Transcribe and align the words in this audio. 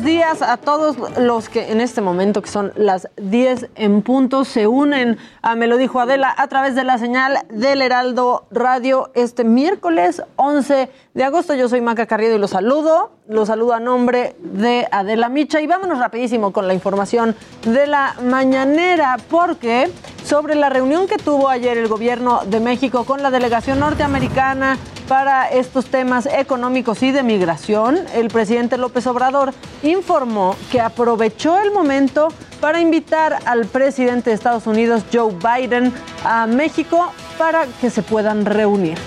días 0.00 0.40
a 0.40 0.56
todos 0.56 0.96
los 1.18 1.50
que 1.50 1.70
en 1.70 1.80
este 1.80 2.00
momento, 2.00 2.40
que 2.40 2.48
son 2.48 2.72
las 2.76 3.08
10 3.16 3.68
en 3.74 4.00
punto, 4.00 4.44
se 4.44 4.66
unen 4.66 5.18
a 5.42 5.54
Me 5.54 5.66
lo 5.66 5.76
dijo 5.76 6.00
Adela 6.00 6.34
a 6.38 6.48
través 6.48 6.74
de 6.74 6.84
la 6.84 6.96
señal 6.96 7.40
del 7.50 7.82
Heraldo 7.82 8.46
Radio 8.50 9.10
este 9.14 9.44
miércoles 9.44 10.22
11 10.36 10.88
de 11.12 11.24
agosto. 11.24 11.54
Yo 11.54 11.68
soy 11.68 11.82
Maca 11.82 12.06
Carrillo 12.06 12.36
y 12.36 12.38
los 12.38 12.50
saludo. 12.50 13.10
Los 13.28 13.48
saludo 13.48 13.74
a 13.74 13.80
nombre 13.80 14.34
de 14.38 14.88
Adela 14.90 15.28
Micha 15.28 15.60
y 15.60 15.66
vámonos 15.66 15.98
rapidísimo 15.98 16.52
con 16.52 16.66
la 16.66 16.74
información 16.74 17.36
de 17.66 17.86
la 17.86 18.14
mañanera 18.24 19.18
porque 19.28 19.90
sobre 20.24 20.54
la 20.54 20.70
reunión 20.70 21.06
que 21.06 21.18
tuvo 21.18 21.48
ayer 21.48 21.76
el 21.76 21.88
gobierno 21.88 22.40
de 22.46 22.60
México 22.60 23.04
con 23.04 23.22
la 23.22 23.30
delegación 23.30 23.80
norteamericana 23.80 24.78
para 25.08 25.48
estos 25.48 25.86
temas 25.86 26.26
económicos 26.26 27.02
y 27.02 27.10
de 27.10 27.22
migración, 27.22 27.98
el 28.14 28.28
presidente 28.28 28.78
López 28.78 29.06
Obrador 29.06 29.52
informó 29.82 30.56
que 30.70 30.80
aprovechó 30.80 31.58
el 31.60 31.72
momento 31.72 32.28
para 32.60 32.80
invitar 32.80 33.38
al 33.44 33.66
presidente 33.66 34.30
de 34.30 34.36
Estados 34.36 34.66
Unidos, 34.66 35.04
Joe 35.12 35.34
Biden, 35.34 35.92
a 36.24 36.46
México 36.46 37.12
para 37.38 37.66
que 37.80 37.90
se 37.90 38.02
puedan 38.02 38.44
reunir. 38.44 38.98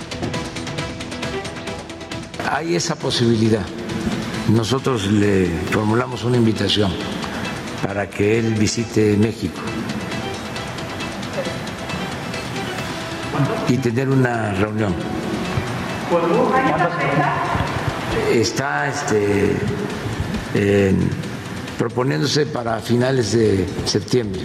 Hay 2.52 2.76
esa 2.76 2.96
posibilidad. 2.96 3.66
Nosotros 4.50 5.08
le 5.08 5.48
formulamos 5.72 6.24
una 6.24 6.38
invitación 6.38 6.92
para 7.86 8.10
que 8.10 8.40
él 8.40 8.54
visite 8.54 9.16
México 9.18 9.62
y 13.68 13.78
tener 13.78 14.10
una 14.10 14.54
reunión. 14.54 14.94
Está 18.32 18.88
este, 18.88 19.56
proponiéndose 21.78 22.46
para 22.46 22.80
finales 22.80 23.34
de 23.34 23.66
septiembre. 23.86 24.42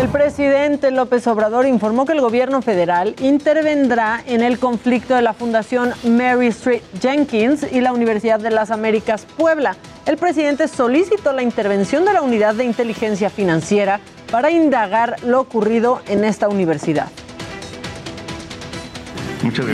El 0.00 0.10
presidente 0.10 0.90
López 0.90 1.26
Obrador 1.26 1.66
informó 1.66 2.04
que 2.04 2.12
el 2.12 2.20
gobierno 2.20 2.60
federal 2.60 3.16
intervendrá 3.18 4.22
en 4.26 4.42
el 4.42 4.58
conflicto 4.58 5.14
de 5.14 5.22
la 5.22 5.32
Fundación 5.32 5.94
Mary 6.04 6.48
Street 6.48 6.82
Jenkins 7.00 7.66
y 7.72 7.80
la 7.80 7.92
Universidad 7.92 8.38
de 8.38 8.50
las 8.50 8.70
Américas 8.70 9.26
Puebla. 9.38 9.74
El 10.04 10.18
presidente 10.18 10.68
solicitó 10.68 11.32
la 11.32 11.42
intervención 11.42 12.04
de 12.04 12.12
la 12.12 12.20
Unidad 12.20 12.54
de 12.54 12.64
Inteligencia 12.64 13.30
Financiera 13.30 14.00
para 14.30 14.50
indagar 14.50 15.16
lo 15.24 15.40
ocurrido 15.40 16.02
en 16.08 16.24
esta 16.24 16.48
universidad. 16.48 17.08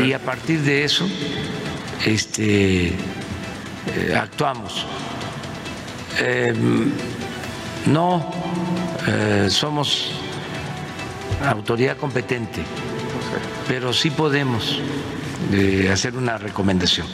Y 0.05 0.12
a 0.12 0.19
partir 0.21 0.61
de 0.61 0.84
eso, 0.84 1.06
este, 2.06 2.93
eh, 3.86 4.14
actuamos. 4.16 4.86
Em, 6.20 6.92
no 7.86 8.30
eh, 9.08 9.48
somos 9.50 10.12
autoridad 11.47 11.97
competente, 11.97 12.62
pero 13.66 13.92
sí 13.92 14.10
podemos 14.10 14.80
eh, 15.53 15.91
hacer 15.92 16.16
una 16.16 16.38
recomendación. 16.38 17.06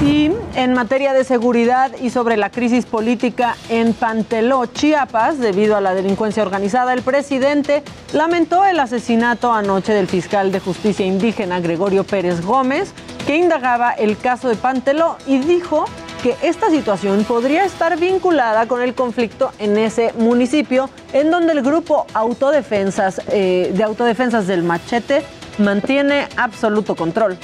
Y 0.00 0.30
en 0.54 0.74
materia 0.74 1.14
de 1.14 1.24
seguridad 1.24 1.90
y 2.00 2.10
sobre 2.10 2.36
la 2.36 2.50
crisis 2.50 2.84
política 2.84 3.56
en 3.70 3.94
Panteló, 3.94 4.66
Chiapas, 4.66 5.38
debido 5.38 5.76
a 5.76 5.80
la 5.80 5.94
delincuencia 5.94 6.42
organizada, 6.42 6.92
el 6.92 7.00
presidente 7.00 7.82
lamentó 8.12 8.64
el 8.66 8.78
asesinato 8.80 9.52
anoche 9.52 9.94
del 9.94 10.06
fiscal 10.06 10.52
de 10.52 10.60
justicia 10.60 11.06
indígena 11.06 11.58
Gregorio 11.60 12.04
Pérez 12.04 12.42
Gómez, 12.42 12.92
que 13.26 13.36
indagaba 13.36 13.92
el 13.92 14.16
caso 14.18 14.48
de 14.48 14.56
Panteló 14.56 15.16
y 15.26 15.38
dijo 15.38 15.86
que 16.22 16.36
esta 16.42 16.70
situación 16.70 17.24
podría 17.24 17.64
estar 17.64 17.98
vinculada 17.98 18.66
con 18.66 18.80
el 18.80 18.94
conflicto 18.94 19.52
en 19.58 19.76
ese 19.76 20.12
municipio, 20.18 20.88
en 21.12 21.30
donde 21.30 21.52
el 21.52 21.62
grupo 21.62 22.06
autodefensas, 22.14 23.20
eh, 23.28 23.72
de 23.74 23.84
autodefensas 23.84 24.46
del 24.46 24.62
machete 24.62 25.22
mantiene 25.58 26.26
absoluto 26.36 26.96
control. 26.96 27.36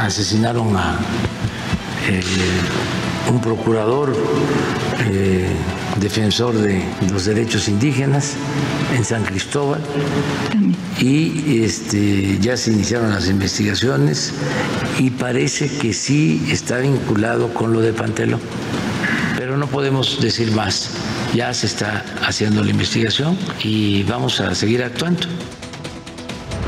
Asesinaron 0.00 0.76
a 0.76 0.96
eh, 2.08 2.22
un 3.30 3.40
procurador 3.40 4.14
eh, 5.00 5.54
defensor 6.00 6.54
de 6.54 6.82
los 7.10 7.24
derechos 7.24 7.68
indígenas 7.68 8.34
en 8.94 9.04
San 9.04 9.24
Cristóbal 9.24 9.80
y 11.00 11.62
este, 11.62 12.38
ya 12.40 12.56
se 12.56 12.72
iniciaron 12.72 13.10
las 13.10 13.28
investigaciones 13.28 14.32
y 14.98 15.10
parece 15.10 15.68
que 15.68 15.92
sí 15.92 16.46
está 16.50 16.78
vinculado 16.78 17.52
con 17.52 17.72
lo 17.72 17.80
de 17.80 17.92
Pantelo, 17.92 18.38
pero 19.36 19.56
no 19.56 19.66
podemos 19.66 20.20
decir 20.20 20.50
más. 20.52 20.90
Ya 21.34 21.52
se 21.52 21.66
está 21.66 22.04
haciendo 22.22 22.62
la 22.64 22.70
investigación 22.70 23.36
y 23.62 24.04
vamos 24.04 24.40
a 24.40 24.54
seguir 24.54 24.82
actuando. 24.82 25.26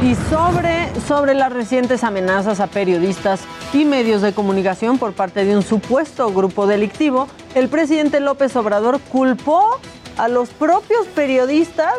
Y 0.01 0.15
sobre, 0.31 0.89
sobre 1.09 1.35
las 1.35 1.53
recientes 1.53 2.05
amenazas 2.05 2.61
a 2.61 2.69
periodistas 2.69 3.41
y 3.73 3.85
medios 3.85 4.23
de 4.23 4.33
comunicación 4.33 4.97
por 4.97 5.13
parte 5.13 5.45
de 5.45 5.57
un 5.57 5.63
supuesto 5.63 6.33
grupo 6.33 6.69
delictivo, 6.69 7.27
el 7.57 7.69
presidente 7.69 8.21
López 8.21 8.55
Obrador 8.55 9.01
culpó 9.01 9.81
a 10.17 10.29
los 10.29 10.51
propios 10.51 11.05
periodistas 11.09 11.95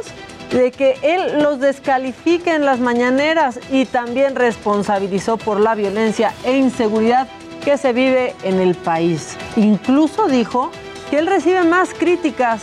de 0.52 0.72
que 0.72 0.98
él 1.04 1.44
los 1.44 1.60
descalifique 1.60 2.56
en 2.56 2.64
las 2.64 2.80
mañaneras 2.80 3.60
y 3.70 3.84
también 3.84 4.36
responsabilizó 4.36 5.36
por 5.36 5.60
la 5.60 5.76
violencia 5.76 6.34
e 6.46 6.58
inseguridad 6.58 7.28
que 7.66 7.78
se 7.78 7.92
vive 7.92 8.34
en 8.44 8.62
el 8.62 8.76
país. 8.76 9.36
Incluso 9.58 10.28
dijo 10.28 10.72
que 11.10 11.20
él 11.20 11.28
recibe 11.28 11.64
más 11.64 11.94
críticas 11.94 12.62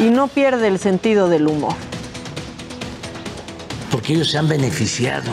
y 0.00 0.10
no 0.10 0.26
pierde 0.26 0.66
el 0.66 0.80
sentido 0.80 1.28
del 1.28 1.46
humor 1.46 1.74
porque 4.04 4.16
ellos 4.16 4.30
se 4.32 4.36
han 4.36 4.48
beneficiado 4.48 5.32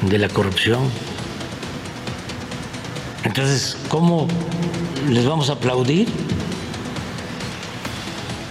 de 0.00 0.16
la 0.16 0.26
corrupción. 0.30 0.84
Entonces, 3.24 3.76
¿cómo 3.88 4.26
les 5.10 5.26
vamos 5.26 5.50
a 5.50 5.52
aplaudir? 5.52 6.08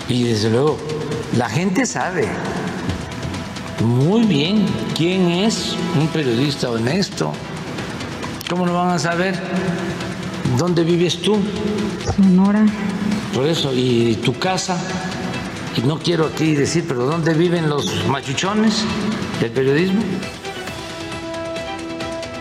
Y 0.08 0.26
desde 0.26 0.52
luego, 0.52 0.78
la 1.36 1.50
gente 1.50 1.88
sabe 1.88 2.28
muy 3.84 4.22
bien 4.26 4.68
quién 4.96 5.30
es 5.30 5.76
un 6.00 6.08
periodista 6.10 6.70
honesto. 6.70 7.34
¿Cómo 8.52 8.68
lo 8.68 8.76
van 8.76 8.92
a 8.92 9.00
saber? 9.00 9.34
¿Dónde 10.60 10.84
vives 10.84 11.20
tú? 11.24 11.40
Sonora. 12.16 12.68
Por 13.34 13.48
eso, 13.48 13.74
¿y 13.74 14.20
tu 14.24 14.38
casa? 14.38 14.78
Y 15.78 15.88
no 15.88 15.98
quiero 15.98 16.26
aquí 16.26 16.56
decir, 16.56 16.84
pero 16.88 17.02
¿dónde 17.02 17.34
viven 17.34 17.70
los 17.70 18.08
machuchones 18.08 18.86
del 19.40 19.52
periodismo? 19.52 20.02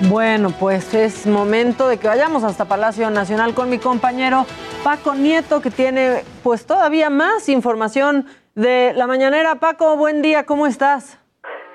Bueno, 0.08 0.50
pues 0.58 0.94
es 0.94 1.26
momento 1.26 1.86
de 1.86 1.98
que 1.98 2.08
vayamos 2.08 2.42
hasta 2.42 2.64
Palacio 2.64 3.10
Nacional 3.10 3.54
con 3.54 3.68
mi 3.68 3.78
compañero 3.78 4.46
Paco 4.82 5.14
Nieto, 5.14 5.60
que 5.60 5.70
tiene 5.70 6.22
pues 6.42 6.66
todavía 6.66 7.10
más 7.10 7.48
información 7.50 8.26
de 8.54 8.92
la 8.94 9.06
mañanera. 9.06 9.56
Paco, 9.56 9.96
buen 9.96 10.22
día, 10.22 10.46
¿cómo 10.46 10.66
estás? 10.66 11.18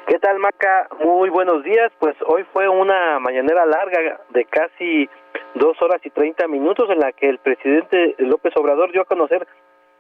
¿Qué 0.07 0.19
tal, 0.19 0.39
Maca? 0.39 0.87
Muy 1.03 1.29
buenos 1.29 1.63
días. 1.63 1.91
Pues 1.99 2.15
hoy 2.27 2.45
fue 2.51 2.67
una 2.67 3.19
mañanera 3.19 3.65
larga 3.65 4.21
de 4.33 4.45
casi 4.45 5.07
dos 5.53 5.79
horas 5.81 6.01
y 6.03 6.09
treinta 6.09 6.47
minutos 6.47 6.89
en 6.89 6.99
la 6.99 7.11
que 7.11 7.29
el 7.29 7.37
presidente 7.39 8.15
López 8.17 8.53
Obrador 8.55 8.91
dio 8.91 9.01
a 9.03 9.05
conocer 9.05 9.47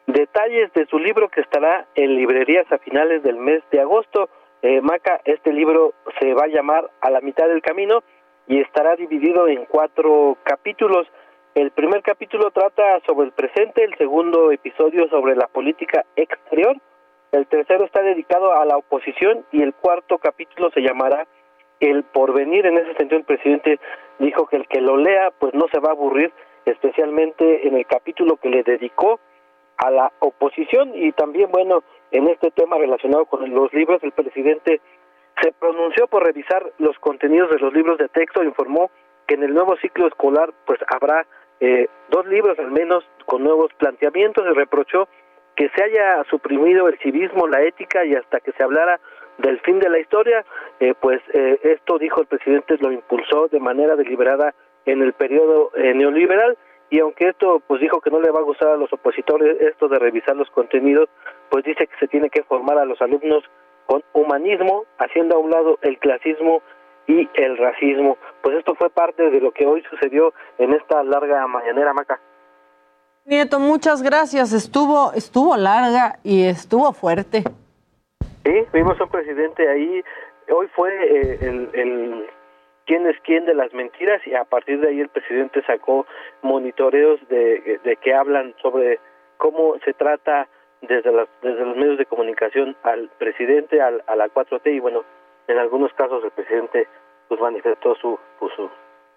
detalles 0.07 0.71
de 0.73 0.85
su 0.87 0.99
libro 0.99 1.29
que 1.29 1.41
estará 1.41 1.87
en 1.95 2.15
librerías 2.15 2.71
a 2.71 2.77
finales 2.77 3.23
del 3.23 3.37
mes 3.37 3.63
de 3.71 3.81
agosto. 3.81 4.29
Eh, 4.61 4.81
Maca, 4.81 5.21
este 5.25 5.51
libro 5.51 5.93
se 6.19 6.33
va 6.33 6.45
a 6.45 6.47
llamar 6.47 6.89
A 7.01 7.09
la 7.09 7.21
mitad 7.21 7.47
del 7.47 7.61
camino 7.61 8.03
y 8.47 8.61
estará 8.61 8.95
dividido 8.95 9.47
en 9.47 9.65
cuatro 9.65 10.37
capítulos. 10.43 11.07
El 11.55 11.71
primer 11.71 12.01
capítulo 12.01 12.51
trata 12.51 12.99
sobre 13.05 13.27
el 13.27 13.31
presente, 13.31 13.83
el 13.83 13.95
segundo 13.97 14.51
episodio 14.51 15.07
sobre 15.09 15.35
la 15.35 15.47
política 15.47 16.05
exterior, 16.15 16.75
el 17.35 17.47
tercero 17.47 17.83
está 17.83 18.01
dedicado 18.01 18.53
a 18.53 18.63
la 18.63 18.77
oposición 18.77 19.45
y 19.51 19.61
el 19.61 19.73
cuarto 19.73 20.17
capítulo 20.19 20.71
se 20.71 20.79
llamará 20.79 21.27
El 21.81 22.03
porvenir. 22.03 22.65
En 22.65 22.77
ese 22.77 22.93
sentido, 22.93 23.19
el 23.19 23.25
presidente 23.25 23.77
dijo 24.19 24.47
que 24.47 24.55
el 24.55 24.67
que 24.69 24.79
lo 24.79 24.95
lea 24.95 25.31
pues 25.37 25.53
no 25.53 25.65
se 25.69 25.81
va 25.81 25.89
a 25.89 25.91
aburrir, 25.91 26.31
especialmente 26.65 27.67
en 27.67 27.75
el 27.75 27.85
capítulo 27.87 28.37
que 28.37 28.49
le 28.49 28.63
dedicó 28.63 29.19
a 29.77 29.91
la 29.91 30.11
oposición 30.19 30.91
y 30.95 31.11
también, 31.11 31.51
bueno, 31.51 31.83
en 32.11 32.27
este 32.27 32.51
tema 32.51 32.77
relacionado 32.77 33.25
con 33.25 33.49
los 33.53 33.73
libros, 33.73 34.03
el 34.03 34.11
presidente 34.11 34.81
se 35.41 35.51
pronunció 35.51 36.07
por 36.07 36.23
revisar 36.23 36.71
los 36.77 36.97
contenidos 36.99 37.49
de 37.49 37.59
los 37.59 37.73
libros 37.73 37.97
de 37.97 38.07
texto, 38.07 38.43
informó 38.43 38.89
que 39.27 39.35
en 39.35 39.43
el 39.43 39.53
nuevo 39.53 39.75
ciclo 39.77 40.07
escolar 40.07 40.53
pues 40.65 40.79
habrá 40.87 41.25
eh, 41.59 41.87
dos 42.09 42.25
libros 42.27 42.57
al 42.59 42.71
menos 42.71 43.03
con 43.25 43.43
nuevos 43.43 43.71
planteamientos 43.77 44.45
y 44.45 44.53
reprochó 44.53 45.07
que 45.55 45.69
se 45.69 45.83
haya 45.83 46.23
suprimido 46.29 46.87
el 46.87 46.97
civismo, 46.99 47.47
la 47.47 47.61
ética 47.63 48.05
y 48.05 48.13
hasta 48.13 48.39
que 48.39 48.51
se 48.51 48.63
hablara 48.63 48.99
del 49.37 49.59
fin 49.61 49.79
de 49.79 49.89
la 49.89 49.99
historia, 49.99 50.45
eh, 50.79 50.93
pues 50.99 51.21
eh, 51.33 51.59
esto 51.63 51.97
dijo 51.97 52.21
el 52.21 52.27
presidente 52.27 52.77
lo 52.79 52.91
impulsó 52.91 53.47
de 53.47 53.59
manera 53.59 53.95
deliberada 53.95 54.53
en 54.85 55.01
el 55.01 55.13
periodo 55.13 55.71
eh, 55.75 55.93
neoliberal 55.93 56.57
y 56.89 56.99
aunque 56.99 57.29
esto 57.29 57.61
pues 57.67 57.81
dijo 57.81 57.99
que 58.01 58.11
no 58.11 58.19
le 58.19 58.31
va 58.31 58.39
a 58.39 58.43
gustar 58.43 58.69
a 58.69 58.77
los 58.77 58.91
opositores 58.93 59.59
esto 59.61 59.87
de 59.87 59.99
revisar 59.99 60.35
los 60.35 60.49
contenidos, 60.51 61.09
pues 61.49 61.63
dice 61.63 61.87
que 61.87 61.97
se 61.99 62.07
tiene 62.07 62.29
que 62.29 62.43
formar 62.43 62.77
a 62.77 62.85
los 62.85 63.01
alumnos 63.01 63.43
con 63.85 64.03
humanismo, 64.13 64.85
haciendo 64.97 65.35
a 65.35 65.39
un 65.39 65.51
lado 65.51 65.77
el 65.81 65.97
clasismo 65.99 66.61
y 67.07 67.29
el 67.35 67.57
racismo. 67.57 68.17
Pues 68.41 68.57
esto 68.57 68.75
fue 68.75 68.89
parte 68.89 69.29
de 69.29 69.39
lo 69.39 69.51
que 69.51 69.65
hoy 69.65 69.83
sucedió 69.89 70.33
en 70.57 70.73
esta 70.73 71.03
larga 71.03 71.45
mañanera, 71.47 71.93
Maca. 71.93 72.19
Nieto, 73.25 73.59
muchas 73.59 74.03
gracias. 74.03 74.53
Estuvo, 74.53 75.11
estuvo 75.13 75.57
larga 75.57 76.19
y 76.23 76.45
estuvo 76.45 76.93
fuerte. 76.93 77.43
Sí, 78.43 78.65
vimos 78.73 78.99
a 78.99 79.03
un 79.03 79.09
presidente 79.09 79.67
ahí. 79.67 80.03
Hoy 80.55 80.67
fue 80.75 80.91
eh, 80.91 81.37
el, 81.41 81.69
el 81.73 82.29
quién 82.85 83.07
es 83.07 83.17
quién 83.23 83.45
de 83.45 83.53
las 83.53 83.73
mentiras 83.73 84.21
y 84.25 84.33
a 84.33 84.43
partir 84.43 84.79
de 84.79 84.89
ahí 84.89 84.99
el 84.99 85.09
presidente 85.09 85.63
sacó 85.65 86.05
monitoreos 86.41 87.19
de, 87.29 87.79
de 87.83 87.95
que 87.97 88.13
hablan 88.13 88.53
sobre 88.61 88.99
cómo 89.37 89.75
se 89.83 89.93
trata 89.93 90.47
desde, 90.81 91.11
las, 91.11 91.27
desde 91.41 91.65
los 91.65 91.75
medios 91.75 91.97
de 91.97 92.05
comunicación 92.05 92.75
al 92.83 93.09
presidente, 93.17 93.81
al, 93.81 94.03
a 94.07 94.15
la 94.15 94.27
4T 94.27 94.75
y 94.75 94.79
bueno, 94.79 95.03
en 95.47 95.57
algunos 95.57 95.91
casos 95.93 96.23
el 96.23 96.31
presidente 96.31 96.87
pues 97.27 97.39
manifestó 97.41 97.95
su, 97.95 98.17
pues, 98.39 98.53
su 98.55 98.69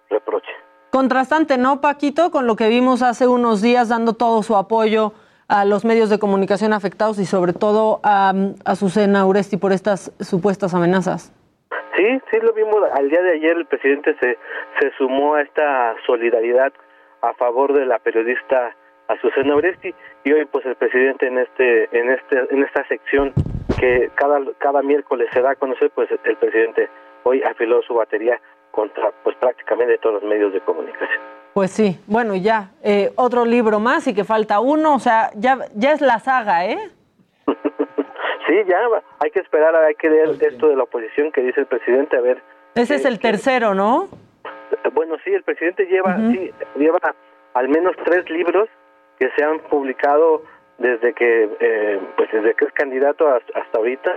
reproche. 0.09 0.51
Contrastante, 0.89 1.57
¿no, 1.57 1.81
Paquito? 1.81 2.31
Con 2.31 2.47
lo 2.47 2.55
que 2.55 2.67
vimos 2.67 3.03
hace 3.03 3.27
unos 3.27 3.61
días 3.61 3.89
dando 3.89 4.13
todo 4.13 4.41
su 4.41 4.55
apoyo 4.55 5.13
a 5.47 5.65
los 5.65 5.85
medios 5.85 6.09
de 6.09 6.19
comunicación 6.19 6.73
afectados 6.73 7.19
y 7.19 7.25
sobre 7.25 7.53
todo 7.53 7.99
a, 8.03 8.33
a 8.65 8.75
Susana 8.75 9.25
Uresti 9.25 9.57
por 9.57 9.71
estas 9.71 10.11
supuestas 10.19 10.73
amenazas. 10.73 11.33
Sí, 11.99 12.21
sí 12.31 12.37
lo 12.41 12.53
vimos. 12.53 12.77
Al 12.93 13.09
día 13.09 13.21
de 13.21 13.33
ayer 13.33 13.57
el 13.57 13.65
presidente 13.65 14.15
se, 14.21 14.37
se 14.79 14.91
sumó 14.97 15.35
a 15.35 15.41
esta 15.41 15.95
solidaridad 16.05 16.71
a 17.21 17.33
favor 17.33 17.73
de 17.73 17.85
la 17.85 17.99
periodista 17.99 18.73
Azucena 19.09 19.53
Uresti 19.55 19.93
y 20.23 20.31
hoy 20.31 20.45
pues 20.45 20.65
el 20.65 20.75
presidente 20.75 21.27
en 21.27 21.39
este 21.39 21.89
en 21.91 22.09
este 22.09 22.39
en 22.51 22.63
esta 22.63 22.87
sección 22.87 23.33
que 23.77 24.09
cada 24.15 24.39
cada 24.59 24.81
miércoles 24.81 25.27
se 25.33 25.41
da 25.41 25.51
a 25.51 25.55
conocer 25.55 25.91
pues 25.93 26.07
el 26.23 26.37
presidente 26.37 26.87
hoy 27.23 27.43
afiló 27.43 27.81
su 27.81 27.95
batería 27.95 28.39
contra 28.71 29.11
pues 29.23 29.35
prácticamente 29.35 29.97
todos 29.97 30.21
los 30.21 30.29
medios 30.29 30.53
de 30.53 30.61
comunicación. 30.61 31.21
Pues 31.53 31.71
sí, 31.71 31.99
bueno, 32.07 32.35
ya 32.37 32.69
eh, 32.81 33.11
otro 33.15 33.43
libro 33.43 33.81
más 33.81 34.07
y 34.07 34.13
que 34.13 34.23
falta 34.23 34.61
uno, 34.61 34.95
o 34.95 34.99
sea, 34.99 35.31
ya 35.35 35.57
ya 35.75 35.91
es 35.91 35.99
la 35.99 36.19
saga, 36.19 36.65
¿eh? 36.65 36.77
sí, 38.49 38.55
ya 38.67 38.77
hay 39.19 39.31
que 39.31 39.39
esperar, 39.39 39.75
hay 39.75 39.95
que 39.95 40.09
leer 40.09 40.29
esto 40.41 40.67
de 40.67 40.75
la 40.75 40.83
oposición 40.83 41.31
que 41.31 41.41
dice 41.41 41.61
el 41.61 41.67
presidente 41.67 42.17
a 42.17 42.21
ver. 42.21 42.41
Ese 42.75 42.95
es 42.95 43.05
el 43.05 43.19
tercero, 43.19 43.73
¿no? 43.73 44.07
Bueno, 44.93 45.15
sí, 45.23 45.31
el 45.31 45.43
presidente 45.43 45.85
lleva 45.85 46.15
uh 46.15 46.19
-huh. 46.19 46.31
sí, 46.31 46.53
lleva 46.75 46.99
al 47.53 47.69
menos 47.69 47.95
tres 48.05 48.29
libros 48.29 48.67
que 49.19 49.29
se 49.35 49.43
han 49.43 49.59
publicado 49.59 50.43
desde 50.77 51.13
que 51.13 51.49
eh, 51.59 51.99
pues 52.15 52.31
desde 52.31 52.53
que 52.55 52.65
es 52.65 52.71
candidato 52.73 53.27
hasta, 53.27 53.59
hasta 53.59 53.77
ahorita, 53.77 54.11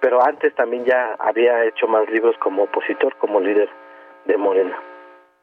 pero 0.00 0.24
antes 0.24 0.54
también 0.54 0.84
ya 0.84 1.14
había 1.18 1.64
hecho 1.64 1.86
más 1.86 2.08
libros 2.10 2.36
como 2.38 2.64
opositor, 2.64 3.14
como 3.16 3.40
líder 3.40 3.68
de 4.26 4.36
Morena. 4.36 4.76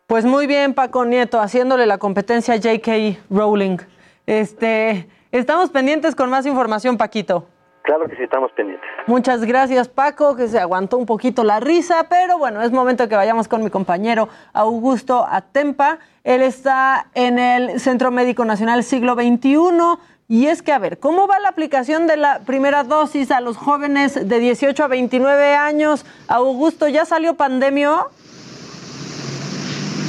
Pues 0.07 0.25
muy 0.25 0.47
bien, 0.47 0.73
Paco 0.73 1.05
Nieto, 1.05 1.39
haciéndole 1.39 1.85
la 1.85 1.97
competencia 1.97 2.53
a 2.53 2.57
J.K. 2.57 2.91
Rowling. 3.29 3.77
Este, 4.25 5.07
estamos 5.31 5.69
pendientes 5.69 6.15
con 6.15 6.29
más 6.29 6.45
información, 6.45 6.97
Paquito. 6.97 7.45
Claro 7.87 8.05
que 8.09 8.17
sí, 8.17 8.23
estamos 8.23 8.51
pendientes. 8.51 8.85
Muchas 9.05 9.45
gracias, 9.45 9.87
Paco, 9.87 10.35
que 10.35 10.49
se 10.49 10.59
aguantó 10.59 10.97
un 10.97 11.05
poquito 11.05 11.45
la 11.45 11.61
risa, 11.61 12.07
pero 12.09 12.37
bueno, 12.37 12.61
es 12.61 12.73
momento 12.73 13.07
que 13.07 13.15
vayamos 13.15 13.47
con 13.47 13.63
mi 13.63 13.69
compañero 13.69 14.27
Augusto 14.51 15.25
Atempa. 15.25 15.97
Él 16.25 16.41
está 16.41 17.07
en 17.13 17.39
el 17.39 17.79
Centro 17.79 18.11
Médico 18.11 18.43
Nacional 18.43 18.83
Siglo 18.83 19.15
XXI. 19.15 19.57
Y 20.27 20.47
es 20.47 20.61
que, 20.61 20.73
a 20.73 20.79
ver, 20.79 20.99
¿cómo 20.99 21.27
va 21.27 21.39
la 21.39 21.47
aplicación 21.47 22.07
de 22.07 22.17
la 22.17 22.39
primera 22.39 22.83
dosis 22.83 23.31
a 23.31 23.39
los 23.39 23.55
jóvenes 23.55 24.27
de 24.27 24.39
18 24.39 24.83
a 24.83 24.87
29 24.87 25.55
años? 25.55 26.05
Augusto, 26.27 26.89
¿ya 26.89 27.05
salió 27.05 27.35
pandemia? 27.35 28.01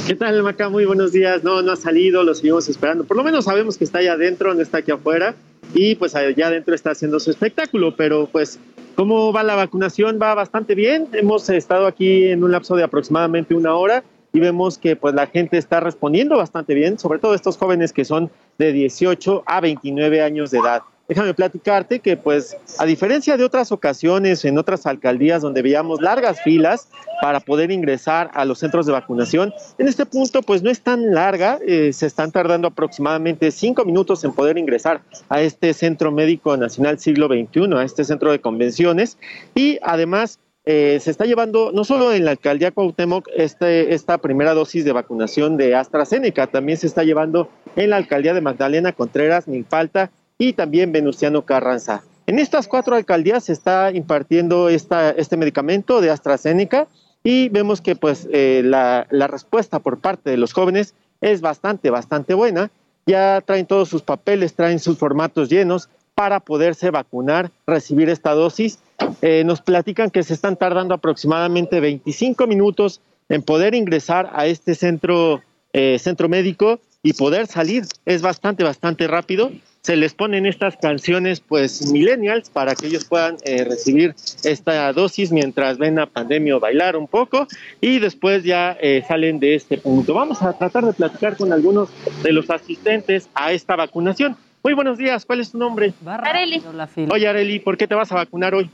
¿Qué 0.09 0.15
tal, 0.15 0.41
Maca? 0.41 0.69
Muy 0.69 0.85
buenos 0.85 1.11
días. 1.11 1.43
No, 1.43 1.61
no 1.61 1.73
ha 1.73 1.75
salido, 1.75 2.23
lo 2.23 2.33
seguimos 2.33 2.67
esperando. 2.67 3.03
Por 3.03 3.15
lo 3.15 3.23
menos 3.23 3.45
sabemos 3.45 3.77
que 3.77 3.83
está 3.83 3.99
allá 3.99 4.13
adentro, 4.13 4.55
no 4.55 4.59
está 4.59 4.79
aquí 4.79 4.89
afuera. 4.89 5.35
Y 5.75 5.93
pues 5.93 6.15
allá 6.15 6.47
adentro 6.47 6.73
está 6.73 6.89
haciendo 6.89 7.19
su 7.19 7.29
espectáculo. 7.29 7.95
Pero 7.95 8.27
pues, 8.31 8.59
¿cómo 8.95 9.31
va 9.31 9.43
la 9.43 9.53
vacunación? 9.53 10.17
Va 10.19 10.33
bastante 10.33 10.73
bien. 10.73 11.09
Hemos 11.13 11.47
estado 11.51 11.85
aquí 11.85 12.25
en 12.25 12.43
un 12.43 12.51
lapso 12.51 12.75
de 12.75 12.81
aproximadamente 12.81 13.53
una 13.53 13.75
hora 13.75 14.03
y 14.33 14.39
vemos 14.39 14.79
que 14.79 14.95
pues 14.95 15.13
la 15.13 15.27
gente 15.27 15.59
está 15.59 15.79
respondiendo 15.79 16.37
bastante 16.37 16.73
bien, 16.73 16.97
sobre 16.97 17.19
todo 17.19 17.35
estos 17.35 17.57
jóvenes 17.57 17.93
que 17.93 18.03
son 18.03 18.31
de 18.57 18.73
18 18.73 19.43
a 19.45 19.61
29 19.61 20.23
años 20.23 20.49
de 20.49 20.57
edad. 20.57 20.81
Déjame 21.09 21.33
platicarte 21.33 22.01
que 22.01 22.17
pues 22.17 22.55
a 22.77 22.85
diferencia 22.85 23.35
de 23.35 23.43
otras 23.43 23.71
ocasiones 23.71 24.45
en 24.45 24.59
otras 24.59 24.85
alcaldías 24.85 25.41
donde 25.41 25.63
veíamos 25.63 26.01
largas 26.01 26.39
filas 26.43 26.87
para 27.19 27.39
poder 27.39 27.71
ingresar 27.71 28.29
a 28.35 28.45
los 28.45 28.59
centros 28.59 28.85
de 28.85 28.91
vacunación, 28.91 29.51
en 29.79 29.87
este 29.87 30.05
punto 30.05 30.43
pues 30.43 30.61
no 30.61 30.69
es 30.69 30.81
tan 30.81 31.15
larga, 31.15 31.57
eh, 31.65 31.93
se 31.93 32.05
están 32.05 32.31
tardando 32.31 32.67
aproximadamente 32.67 33.49
cinco 33.49 33.85
minutos 33.85 34.23
en 34.23 34.33
poder 34.33 34.59
ingresar 34.59 35.01
a 35.29 35.41
este 35.41 35.73
Centro 35.73 36.11
Médico 36.11 36.55
Nacional 36.57 36.99
Siglo 36.99 37.27
XXI, 37.27 37.73
a 37.75 37.83
este 37.83 38.03
centro 38.03 38.31
de 38.31 38.39
convenciones. 38.39 39.17
Y 39.55 39.79
además 39.81 40.39
eh, 40.65 40.99
se 41.01 41.09
está 41.09 41.25
llevando, 41.25 41.71
no 41.73 41.85
solo 41.85 42.13
en 42.13 42.23
la 42.23 42.31
alcaldía 42.31 42.69
Cuauhtémoc, 42.69 43.27
este, 43.35 43.95
esta 43.95 44.19
primera 44.19 44.53
dosis 44.53 44.85
de 44.85 44.91
vacunación 44.91 45.57
de 45.57 45.73
AstraZeneca, 45.73 46.45
también 46.45 46.77
se 46.77 46.85
está 46.85 47.03
llevando 47.03 47.49
en 47.75 47.89
la 47.89 47.97
alcaldía 47.97 48.35
de 48.35 48.41
Magdalena 48.41 48.91
Contreras, 48.91 49.47
Milpalta 49.47 50.11
y 50.39 50.53
también 50.53 50.91
Venustiano 50.91 51.45
Carranza. 51.45 52.01
En 52.25 52.39
estas 52.39 52.67
cuatro 52.67 52.95
alcaldías 52.95 53.43
se 53.43 53.53
está 53.53 53.91
impartiendo 53.91 54.69
esta, 54.69 55.11
este 55.11 55.37
medicamento 55.37 56.01
de 56.01 56.09
AstraZeneca 56.09 56.87
y 57.23 57.49
vemos 57.49 57.81
que 57.81 57.95
pues 57.95 58.27
eh, 58.31 58.63
la, 58.65 59.05
la 59.11 59.27
respuesta 59.27 59.77
por 59.77 59.99
parte 59.99 60.31
de 60.31 60.37
los 60.37 60.53
jóvenes 60.53 60.95
es 61.21 61.41
bastante, 61.41 61.91
bastante 61.91 62.33
buena. 62.33 62.71
Ya 63.05 63.41
traen 63.41 63.67
todos 63.67 63.89
sus 63.89 64.01
papeles, 64.01 64.55
traen 64.55 64.79
sus 64.79 64.97
formatos 64.97 65.49
llenos 65.49 65.89
para 66.15 66.39
poderse 66.39 66.89
vacunar, 66.89 67.51
recibir 67.67 68.09
esta 68.09 68.33
dosis 68.33 68.79
eh, 69.21 69.43
nos 69.45 69.61
platican 69.61 70.09
que 70.09 70.23
se 70.23 70.33
están 70.33 70.57
tardando 70.57 70.93
aproximadamente 70.93 71.79
25 71.79 72.47
minutos 72.47 73.01
en 73.29 73.41
poder 73.43 73.75
ingresar 73.75 74.29
a 74.33 74.47
este 74.47 74.75
centro, 74.75 75.41
eh, 75.73 75.97
centro 75.99 76.29
médico 76.29 76.79
y 77.03 77.13
poder 77.13 77.47
salir. 77.47 77.85
Es 78.05 78.21
bastante, 78.21 78.63
bastante 78.63 79.07
rápido. 79.07 79.51
Se 79.81 79.95
les 79.95 80.13
ponen 80.13 80.45
estas 80.45 80.75
canciones, 80.75 81.39
pues, 81.39 81.89
millennials, 81.91 82.49
para 82.49 82.75
que 82.75 82.87
ellos 82.87 83.05
puedan 83.05 83.37
eh, 83.43 83.63
recibir 83.63 84.13
esta 84.43 84.91
dosis 84.91 85.31
mientras 85.31 85.77
ven 85.77 85.99
a 85.99 86.05
pandemia 86.05 86.57
o 86.57 86.59
bailar 86.59 86.97
un 86.97 87.07
poco 87.07 87.47
y 87.79 87.99
después 87.99 88.43
ya 88.43 88.77
eh, 88.81 89.03
salen 89.07 89.39
de 89.39 89.55
este 89.55 89.77
punto. 89.77 90.13
Vamos 90.13 90.41
a 90.41 90.57
tratar 90.57 90.85
de 90.85 90.93
platicar 90.93 91.37
con 91.37 91.53
algunos 91.53 91.89
de 92.21 92.33
los 92.33 92.49
asistentes 92.49 93.29
a 93.33 93.53
esta 93.53 93.77
vacunación. 93.77 94.35
Muy 94.63 94.73
buenos 94.73 94.97
días, 94.97 95.25
¿cuál 95.25 95.39
es 95.39 95.51
tu 95.51 95.57
nombre? 95.57 95.93
Areli. 96.05 96.61
Oye, 97.09 97.27
Areli, 97.27 97.59
¿por 97.59 97.77
qué 97.77 97.87
te 97.87 97.95
vas 97.95 98.11
a 98.11 98.15
vacunar 98.15 98.53
hoy? 98.53 98.69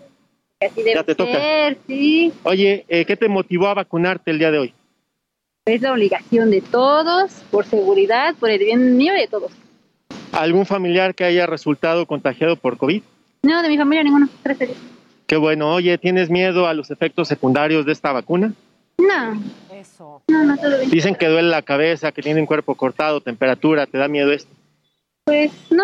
Así 0.60 0.82
debe 0.82 0.96
Ya 0.96 1.04
te 1.04 1.14
toca. 1.14 1.34
ser, 1.34 1.78
sí. 1.86 2.34
Oye, 2.44 2.86
eh, 2.88 3.06
¿qué 3.06 3.16
te 3.16 3.28
motivó 3.28 3.68
a 3.68 3.76
vacunarte 3.76 4.32
el 4.32 4.40
día 4.40 4.50
de 4.50 4.58
hoy? 4.58 4.74
Es 5.66 5.82
la 5.82 5.94
obligación 5.94 6.50
de 6.50 6.62
todos, 6.62 7.32
por 7.52 7.66
seguridad, 7.66 8.34
por 8.40 8.50
el 8.50 8.60
bien 8.60 8.98
mío 8.98 9.14
y 9.16 9.22
de 9.22 9.28
todos. 9.28 9.52
¿Algún 10.36 10.65
familiar 10.65 11.15
que 11.15 11.24
haya 11.24 11.46
resultado 11.46 12.06
contagiado 12.06 12.58
por 12.58 12.77
COVID? 12.77 13.01
No, 13.44 13.62
de 13.62 13.70
mi 13.70 13.77
familia 13.77 14.04
ninguno. 14.04 14.27
Gracias. 14.44 14.72
Qué 15.27 15.38
bueno. 15.38 15.74
Oye, 15.74 15.98
¿tienes 15.98 16.30
miedo 16.30 16.68
a 16.68 16.74
los 16.74 16.92
efectos 16.92 17.27
secundarios 17.27 17.86
de 17.86 17.94
esta 17.94 18.12
vacuna? 18.12 18.54
No, 18.98 19.42
Eso. 19.74 20.22
no, 20.27 20.44
no, 20.44 20.58
todo 20.58 20.77
bien. 20.77 20.89
Dicen 20.89 21.15
que 21.15 21.27
duele 21.27 21.50
la 21.50 21.62
cabeza, 21.62 22.12
que 22.12 22.22
tienen 22.22 22.46
cuerpo 22.46 22.75
cortado, 22.75 23.22
temperatura. 23.22 23.86
¿Te 23.88 23.98
da 23.98 24.08
miedo 24.08 24.32
esto? 24.32 24.51
Pues 25.25 25.51
no, 25.72 25.84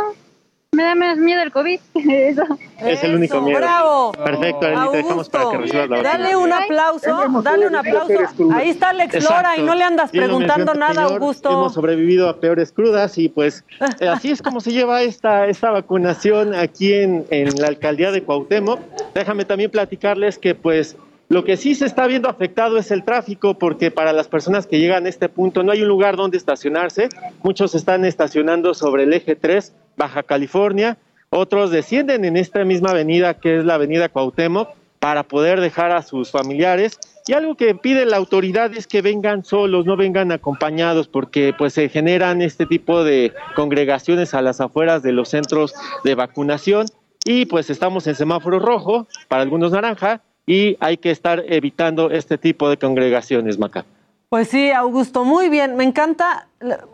me 0.73 0.83
da 0.83 0.95
menos 0.95 1.17
miedo 1.17 1.41
el 1.41 1.51
COVID. 1.51 1.79
Eso. 1.95 2.43
Es 2.79 3.03
el 3.03 3.15
único 3.15 3.35
Eso, 3.35 3.45
miedo. 3.45 3.59
¡Bravo! 3.59 4.11
Perfecto, 4.13 4.65
Arely, 4.67 4.91
te 4.91 4.97
dejamos 4.97 5.29
para 5.29 5.51
que 5.51 5.57
recibas 5.57 5.89
la 5.89 5.97
vacuna. 5.97 6.17
Dale 6.17 6.35
un 6.37 6.53
aplauso, 6.53 7.41
dale 7.41 7.67
un 7.67 7.75
aplauso. 7.75 8.13
Ahí 8.53 8.69
está 8.69 8.89
Alex 8.91 9.21
Lora 9.21 9.57
y 9.57 9.63
no 9.63 9.75
le 9.75 9.83
andas 9.83 10.11
preguntando 10.11 10.73
nada, 10.73 10.93
señor. 10.93 11.11
Augusto. 11.11 11.51
Hemos 11.51 11.73
sobrevivido 11.73 12.29
a 12.29 12.39
peores 12.39 12.71
crudas 12.71 13.17
y 13.17 13.27
pues 13.27 13.65
eh, 13.99 14.07
así 14.07 14.31
es 14.31 14.41
como 14.41 14.61
se 14.61 14.71
lleva 14.71 15.01
esta, 15.01 15.47
esta 15.47 15.71
vacunación 15.71 16.55
aquí 16.55 16.93
en, 16.93 17.25
en 17.31 17.49
la 17.59 17.67
alcaldía 17.67 18.11
de 18.11 18.23
Cuauhtémoc. 18.23 18.79
Déjame 19.13 19.43
también 19.43 19.71
platicarles 19.71 20.37
que 20.37 20.55
pues 20.55 20.95
Lo 21.31 21.45
que 21.45 21.55
sí 21.55 21.75
se 21.75 21.85
está 21.85 22.07
viendo 22.07 22.27
afectado 22.27 22.77
es 22.77 22.91
el 22.91 23.05
tráfico, 23.05 23.57
porque 23.57 23.89
para 23.89 24.11
las 24.11 24.27
personas 24.27 24.67
que 24.67 24.79
llegan 24.79 25.05
a 25.05 25.09
este 25.09 25.29
punto 25.29 25.63
no 25.63 25.71
hay 25.71 25.81
un 25.81 25.87
lugar 25.87 26.17
donde 26.17 26.35
estacionarse. 26.35 27.07
Muchos 27.41 27.73
están 27.73 28.03
estacionando 28.03 28.73
sobre 28.73 29.03
el 29.03 29.13
eje 29.13 29.37
3, 29.37 29.73
Baja 29.95 30.23
California. 30.23 30.97
Otros 31.29 31.71
descienden 31.71 32.25
en 32.25 32.35
esta 32.35 32.65
misma 32.65 32.89
avenida, 32.89 33.35
que 33.35 33.59
es 33.59 33.63
la 33.63 33.75
avenida 33.75 34.09
Cuauhtémoc, 34.09 34.71
para 34.99 35.23
poder 35.23 35.61
dejar 35.61 35.93
a 35.93 36.01
sus 36.01 36.31
familiares. 36.31 36.99
Y 37.25 37.31
algo 37.31 37.55
que 37.55 37.75
pide 37.75 38.05
la 38.05 38.17
autoridad 38.17 38.73
es 38.75 38.85
que 38.85 39.01
vengan 39.01 39.45
solos, 39.45 39.85
no 39.85 39.95
vengan 39.95 40.33
acompañados, 40.33 41.07
porque 41.07 41.53
pues 41.57 41.71
se 41.71 41.87
generan 41.87 42.41
este 42.41 42.65
tipo 42.65 43.05
de 43.05 43.31
congregaciones 43.55 44.33
a 44.33 44.41
las 44.41 44.59
afueras 44.59 45.01
de 45.01 45.13
los 45.13 45.29
centros 45.29 45.73
de 46.03 46.13
vacunación. 46.13 46.87
Y 47.23 47.45
pues 47.45 47.69
estamos 47.69 48.05
en 48.07 48.15
semáforo 48.15 48.59
rojo, 48.59 49.07
para 49.29 49.43
algunos 49.43 49.71
naranja, 49.71 50.23
y 50.45 50.77
hay 50.79 50.97
que 50.97 51.11
estar 51.11 51.43
evitando 51.47 52.11
este 52.11 52.37
tipo 52.37 52.69
de 52.69 52.77
congregaciones, 52.77 53.57
Maca. 53.59 53.85
Pues 54.29 54.47
sí, 54.47 54.71
Augusto, 54.71 55.25
muy 55.25 55.49
bien. 55.49 55.75
Me 55.75 55.83
encanta, 55.83 56.47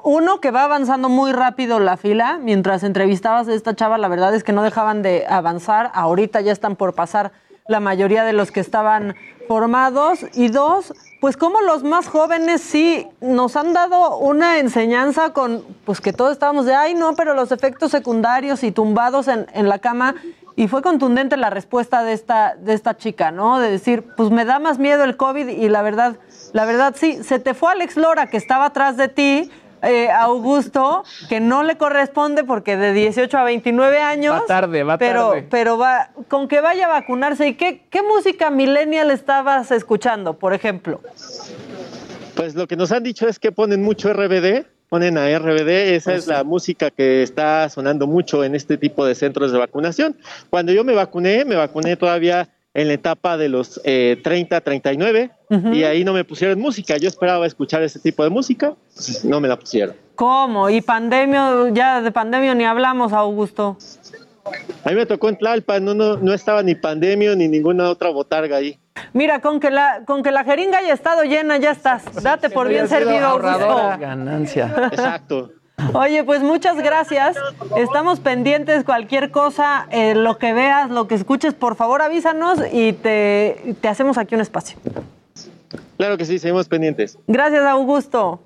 uno, 0.03 0.41
que 0.41 0.49
va 0.49 0.63
avanzando 0.63 1.07
muy 1.07 1.31
rápido 1.31 1.79
la 1.79 1.95
fila. 1.95 2.39
Mientras 2.41 2.83
entrevistabas 2.83 3.47
a 3.47 3.53
esta 3.53 3.75
chava, 3.75 3.99
la 3.99 4.07
verdad 4.07 4.33
es 4.33 4.43
que 4.43 4.53
no 4.53 4.63
dejaban 4.63 5.03
de 5.03 5.23
avanzar. 5.29 5.91
Ahorita 5.93 6.41
ya 6.41 6.51
están 6.51 6.75
por 6.75 6.95
pasar 6.95 7.31
la 7.67 7.79
mayoría 7.79 8.23
de 8.23 8.33
los 8.33 8.51
que 8.51 8.59
estaban 8.59 9.15
formados. 9.47 10.25
Y 10.33 10.47
dos, 10.47 10.93
pues 11.21 11.37
como 11.37 11.61
los 11.61 11.83
más 11.83 12.07
jóvenes 12.07 12.61
sí 12.61 13.07
nos 13.21 13.55
han 13.55 13.71
dado 13.71 14.17
una 14.17 14.57
enseñanza 14.57 15.31
con, 15.33 15.63
pues 15.85 16.01
que 16.01 16.13
todos 16.13 16.31
estábamos 16.31 16.65
de, 16.65 16.73
ay 16.73 16.95
no, 16.95 17.15
pero 17.15 17.35
los 17.35 17.51
efectos 17.51 17.91
secundarios 17.91 18.63
y 18.63 18.71
tumbados 18.71 19.27
en, 19.27 19.45
en 19.53 19.69
la 19.69 19.77
cama 19.77 20.15
y 20.57 20.67
fue 20.67 20.81
contundente 20.81 21.37
la 21.37 21.51
respuesta 21.51 22.03
de 22.03 22.13
esta, 22.13 22.55
de 22.55 22.73
esta 22.73 22.97
chica, 22.97 23.29
¿no? 23.29 23.59
De 23.59 23.69
decir, 23.69 24.03
pues 24.17 24.31
me 24.31 24.43
da 24.43 24.57
más 24.57 24.79
miedo 24.79 25.03
el 25.03 25.15
COVID 25.15 25.47
y 25.49 25.69
la 25.69 25.83
verdad, 25.83 26.17
la 26.51 26.65
verdad 26.65 26.95
sí, 26.97 27.23
se 27.23 27.37
te 27.37 27.53
fue 27.53 27.71
Alex 27.71 27.95
Lora 27.95 28.25
que 28.25 28.37
estaba 28.37 28.65
atrás 28.65 28.97
de 28.97 29.07
ti, 29.07 29.51
eh, 29.83 30.09
Augusto, 30.09 31.03
que 31.29 31.39
no 31.39 31.61
le 31.61 31.77
corresponde 31.77 32.43
porque 32.43 32.75
de 32.75 32.91
18 32.91 33.37
a 33.37 33.43
29 33.43 34.01
años. 34.01 34.33
Va 34.33 34.45
tarde, 34.47 34.81
va 34.83 34.97
pero, 34.97 35.29
tarde. 35.29 35.47
Pero 35.47 35.77
va, 35.77 36.09
con 36.27 36.47
que 36.47 36.59
vaya 36.59 36.87
a 36.87 36.89
vacunarse. 36.89 37.47
¿Y 37.49 37.53
qué, 37.53 37.83
qué 37.91 38.01
música 38.01 38.49
millennial 38.49 39.11
estabas 39.11 39.69
escuchando, 39.69 40.39
por 40.39 40.55
ejemplo? 40.55 41.01
Pues 42.35 42.55
lo 42.55 42.67
que 42.67 42.75
nos 42.75 42.91
han 42.91 43.03
dicho 43.03 43.27
es 43.27 43.37
que 43.37 43.51
ponen 43.51 43.83
mucho 43.83 44.11
RBD, 44.11 44.65
ponen 44.89 45.17
a 45.17 45.37
RBD, 45.37 45.95
esa 45.95 46.13
es 46.15 46.27
la 46.27 46.43
música 46.43 46.91
que 46.91 47.23
está 47.23 47.69
sonando 47.69 48.07
mucho 48.07 48.43
en 48.43 48.55
este 48.55 48.77
tipo 48.77 49.05
de 49.05 49.15
centros 49.15 49.51
de 49.51 49.57
vacunación. 49.57 50.15
Cuando 50.49 50.71
yo 50.71 50.83
me 50.83 50.93
vacuné, 50.93 51.45
me 51.45 51.55
vacuné 51.55 51.95
todavía 51.97 52.49
en 52.73 52.87
la 52.89 52.93
etapa 52.93 53.37
de 53.37 53.49
los 53.49 53.81
eh, 53.85 54.19
30, 54.23 54.61
39, 54.61 55.31
y 55.73 55.83
ahí 55.83 56.03
no 56.03 56.13
me 56.13 56.23
pusieron 56.23 56.59
música. 56.59 56.97
Yo 56.97 57.07
esperaba 57.07 57.47
escuchar 57.47 57.81
ese 57.81 57.99
tipo 57.99 58.23
de 58.23 58.29
música, 58.29 58.75
no 59.23 59.39
me 59.39 59.47
la 59.47 59.57
pusieron. 59.57 59.95
¿Cómo? 60.13 60.69
¿Y 60.69 60.81
pandemia? 60.81 61.69
Ya 61.73 62.01
de 62.01 62.11
pandemia 62.11 62.53
ni 62.53 62.65
hablamos, 62.65 63.13
Augusto. 63.13 63.77
A 64.83 64.89
mí 64.89 64.95
me 64.95 65.05
tocó 65.05 65.29
en 65.29 65.37
Tlalpan, 65.37 65.83
no, 65.83 65.93
no, 65.93 66.17
no 66.17 66.33
estaba 66.33 66.63
ni 66.63 66.75
pandemia 66.75 67.35
ni 67.35 67.47
ninguna 67.47 67.89
otra 67.89 68.09
botarga 68.09 68.57
ahí. 68.57 68.79
Mira, 69.13 69.41
con 69.41 69.59
que 69.59 69.69
la, 69.69 70.03
con 70.05 70.23
que 70.23 70.31
la 70.31 70.43
jeringa 70.43 70.79
haya 70.79 70.93
estado 70.93 71.23
llena, 71.23 71.57
ya 71.57 71.71
estás. 71.71 72.03
Date 72.23 72.49
por 72.49 72.67
bien 72.67 72.87
servido, 72.87 73.27
Augusto. 73.27 73.97
Ganancia. 73.99 74.73
Exacto. 74.91 75.51
Oye, 75.93 76.23
pues 76.23 76.41
muchas 76.41 76.77
gracias. 76.77 77.37
Estamos 77.75 78.19
pendientes, 78.19 78.83
cualquier 78.83 79.29
cosa, 79.29 79.87
eh, 79.91 80.15
lo 80.15 80.37
que 80.37 80.53
veas, 80.53 80.89
lo 80.89 81.07
que 81.07 81.15
escuches, 81.15 81.53
por 81.53 81.75
favor 81.75 82.01
avísanos 82.01 82.59
y 82.71 82.93
te, 82.93 83.75
te 83.79 83.87
hacemos 83.87 84.17
aquí 84.17 84.33
un 84.33 84.41
espacio. 84.41 84.79
Claro 85.97 86.17
que 86.17 86.25
sí, 86.25 86.39
seguimos 86.39 86.67
pendientes. 86.67 87.17
Gracias, 87.27 87.63
Augusto. 87.63 88.41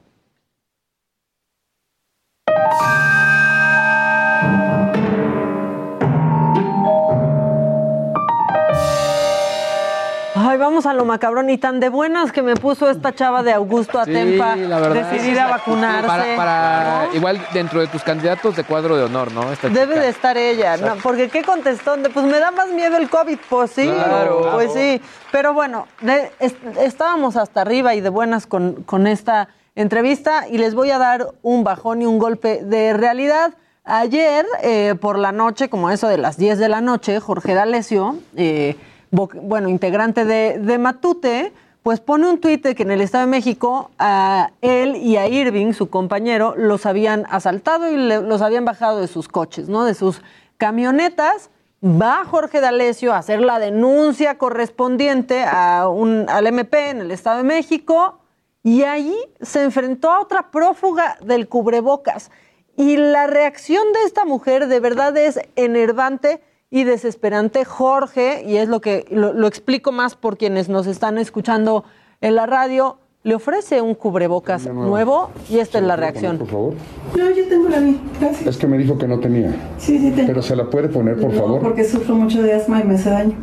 Vamos 10.61 10.85
a 10.85 10.93
lo 10.93 11.03
macabrón 11.03 11.49
y 11.49 11.57
tan 11.57 11.81
de 11.81 11.89
buenas 11.89 12.31
que 12.31 12.41
me 12.41 12.55
puso 12.55 12.89
esta 12.89 13.13
chava 13.13 13.43
de 13.43 13.51
Augusto 13.51 13.99
Atempa 13.99 14.53
Sí, 14.53 14.61
la 14.61 14.79
verdad. 14.79 15.11
decidida 15.11 15.45
a 15.45 15.49
vacunarse. 15.49 16.07
Para, 16.07 16.35
para- 16.37 17.07
igual 17.13 17.41
dentro 17.53 17.81
de 17.81 17.87
tus 17.87 18.01
candidatos 18.03 18.55
de 18.55 18.63
cuadro 18.63 18.95
de 18.95 19.03
honor, 19.03 19.31
¿no? 19.33 19.51
Esta 19.51 19.67
Debe 19.67 19.95
chica. 19.95 19.99
de 20.05 20.09
estar 20.09 20.37
ella, 20.37 20.77
¿no? 20.77 20.95
Porque 21.03 21.27
qué 21.27 21.43
contestó, 21.43 21.95
pues 22.13 22.25
me 22.25 22.39
da 22.39 22.51
más 22.51 22.69
miedo 22.69 22.95
el 22.95 23.09
COVID, 23.09 23.37
pues 23.49 23.71
sí, 23.71 23.89
Claro. 23.89 24.51
pues 24.53 24.71
sí. 24.73 25.01
Pero 25.33 25.53
bueno, 25.53 25.87
de- 26.01 26.31
estábamos 26.79 27.35
hasta 27.35 27.61
arriba 27.61 27.93
y 27.95 28.01
de 28.01 28.09
buenas 28.09 28.47
con, 28.47 28.83
con 28.83 29.07
esta 29.07 29.49
entrevista 29.75 30.47
y 30.49 30.57
les 30.57 30.75
voy 30.75 30.91
a 30.91 30.97
dar 30.97 31.27
un 31.41 31.63
bajón 31.63 32.01
y 32.01 32.05
un 32.05 32.19
golpe 32.19 32.61
de 32.63 32.93
realidad. 32.93 33.53
Ayer, 33.83 34.45
eh, 34.61 34.93
por 35.01 35.17
la 35.17 35.31
noche, 35.31 35.69
como 35.69 35.89
eso 35.89 36.07
de 36.07 36.17
las 36.19 36.37
10 36.37 36.59
de 36.59 36.69
la 36.69 36.81
noche, 36.81 37.19
Jorge 37.19 37.55
D'Alessio, 37.55 38.15
eh, 38.35 38.75
bueno, 39.11 39.69
integrante 39.69 40.25
de, 40.25 40.57
de 40.59 40.77
Matute, 40.77 41.53
pues 41.83 41.99
pone 41.99 42.29
un 42.29 42.39
tuit 42.39 42.61
que 42.61 42.83
en 42.83 42.91
el 42.91 43.01
Estado 43.01 43.25
de 43.25 43.31
México 43.31 43.89
a 43.97 44.51
él 44.61 44.95
y 44.97 45.17
a 45.17 45.27
Irving, 45.27 45.73
su 45.73 45.89
compañero, 45.89 46.53
los 46.55 46.85
habían 46.85 47.25
asaltado 47.29 47.89
y 47.89 47.97
los 47.97 48.41
habían 48.41 48.65
bajado 48.65 48.99
de 48.99 49.07
sus 49.07 49.27
coches, 49.27 49.67
¿no? 49.67 49.83
De 49.83 49.95
sus 49.95 50.21
camionetas. 50.57 51.49
Va 51.83 52.23
Jorge 52.23 52.61
D'Alessio 52.61 53.11
a 53.11 53.17
hacer 53.17 53.41
la 53.41 53.57
denuncia 53.57 54.37
correspondiente 54.37 55.43
al 55.43 56.45
MP 56.45 56.91
en 56.91 57.01
el 57.01 57.09
Estado 57.09 57.37
de 57.37 57.43
México 57.43 58.19
y 58.61 58.83
ahí 58.83 59.15
se 59.41 59.63
enfrentó 59.63 60.11
a 60.11 60.21
otra 60.21 60.51
prófuga 60.51 61.17
del 61.21 61.47
cubrebocas. 61.47 62.29
Y 62.77 62.97
la 62.97 63.25
reacción 63.25 63.91
de 63.93 64.03
esta 64.03 64.25
mujer 64.25 64.67
de 64.67 64.79
verdad 64.79 65.17
es 65.17 65.39
enervante 65.55 66.43
y 66.71 66.85
desesperante. 66.85 67.65
Jorge, 67.65 68.43
y 68.47 68.55
es 68.57 68.67
lo 68.67 68.81
que 68.81 69.05
lo, 69.11 69.33
lo 69.33 69.45
explico 69.45 69.91
más 69.91 70.15
por 70.15 70.37
quienes 70.37 70.69
nos 70.69 70.87
están 70.87 71.17
escuchando 71.19 71.83
en 72.21 72.35
la 72.35 72.45
radio, 72.47 72.97
le 73.23 73.35
ofrece 73.35 73.81
un 73.81 73.93
cubrebocas 73.93 74.65
nuevo 74.65 75.29
y 75.47 75.59
esta 75.59 75.77
es 75.77 75.83
la 75.83 75.95
reacción. 75.95 76.39
Por 76.39 76.47
favor. 76.47 76.73
No, 77.15 77.29
yo 77.29 77.47
tengo 77.47 77.69
la 77.69 77.79
mía, 77.79 77.97
gracias. 78.19 78.47
Es 78.47 78.57
que 78.57 78.65
me 78.65 78.77
dijo 78.79 78.97
que 78.97 79.07
no 79.07 79.19
tenía. 79.19 79.53
Sí, 79.77 79.99
sí 79.99 80.09
tengo. 80.11 80.27
Pero 80.27 80.41
se 80.41 80.55
la 80.55 80.69
puede 80.69 80.87
poner, 80.89 81.19
por 81.19 81.31
No, 81.31 81.39
favor. 81.39 81.61
porque 81.61 81.83
sufro 81.83 82.15
mucho 82.15 82.41
de 82.41 82.53
asma 82.53 82.79
y 82.81 82.83
me 82.85 82.95
hace 82.95 83.09
daño. 83.11 83.35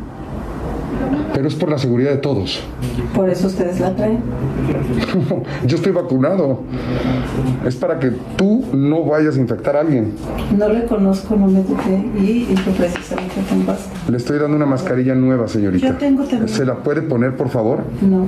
Pero 1.33 1.47
es 1.47 1.55
por 1.55 1.69
la 1.69 1.77
seguridad 1.77 2.11
de 2.11 2.17
todos. 2.17 2.61
Por 3.15 3.29
eso 3.29 3.47
ustedes 3.47 3.79
la 3.79 3.95
traen. 3.95 4.19
Yo 5.65 5.77
estoy 5.77 5.91
vacunado. 5.91 6.61
Es 7.65 7.75
para 7.75 7.99
que 7.99 8.11
tú 8.35 8.65
no 8.73 9.03
vayas 9.05 9.37
a 9.37 9.39
infectar 9.39 9.75
a 9.75 9.81
alguien. 9.81 10.13
No 10.57 10.67
reconozco, 10.67 11.35
no 11.35 11.47
me 11.47 11.61
toqué 11.61 11.95
y, 12.17 12.47
y 12.49 12.55
tú 12.55 12.71
precisamente 12.71 13.35
con 13.47 13.65
base. 13.65 13.89
Le 14.09 14.17
estoy 14.17 14.39
dando 14.39 14.57
una 14.57 14.65
mascarilla 14.65 15.15
nueva, 15.15 15.47
señorita. 15.47 15.87
Yo 15.87 15.95
tengo 15.97 16.23
también. 16.23 16.49
¿Se 16.49 16.65
la 16.65 16.75
puede 16.75 17.01
poner, 17.01 17.35
por 17.35 17.49
favor? 17.49 17.79
No. 18.01 18.27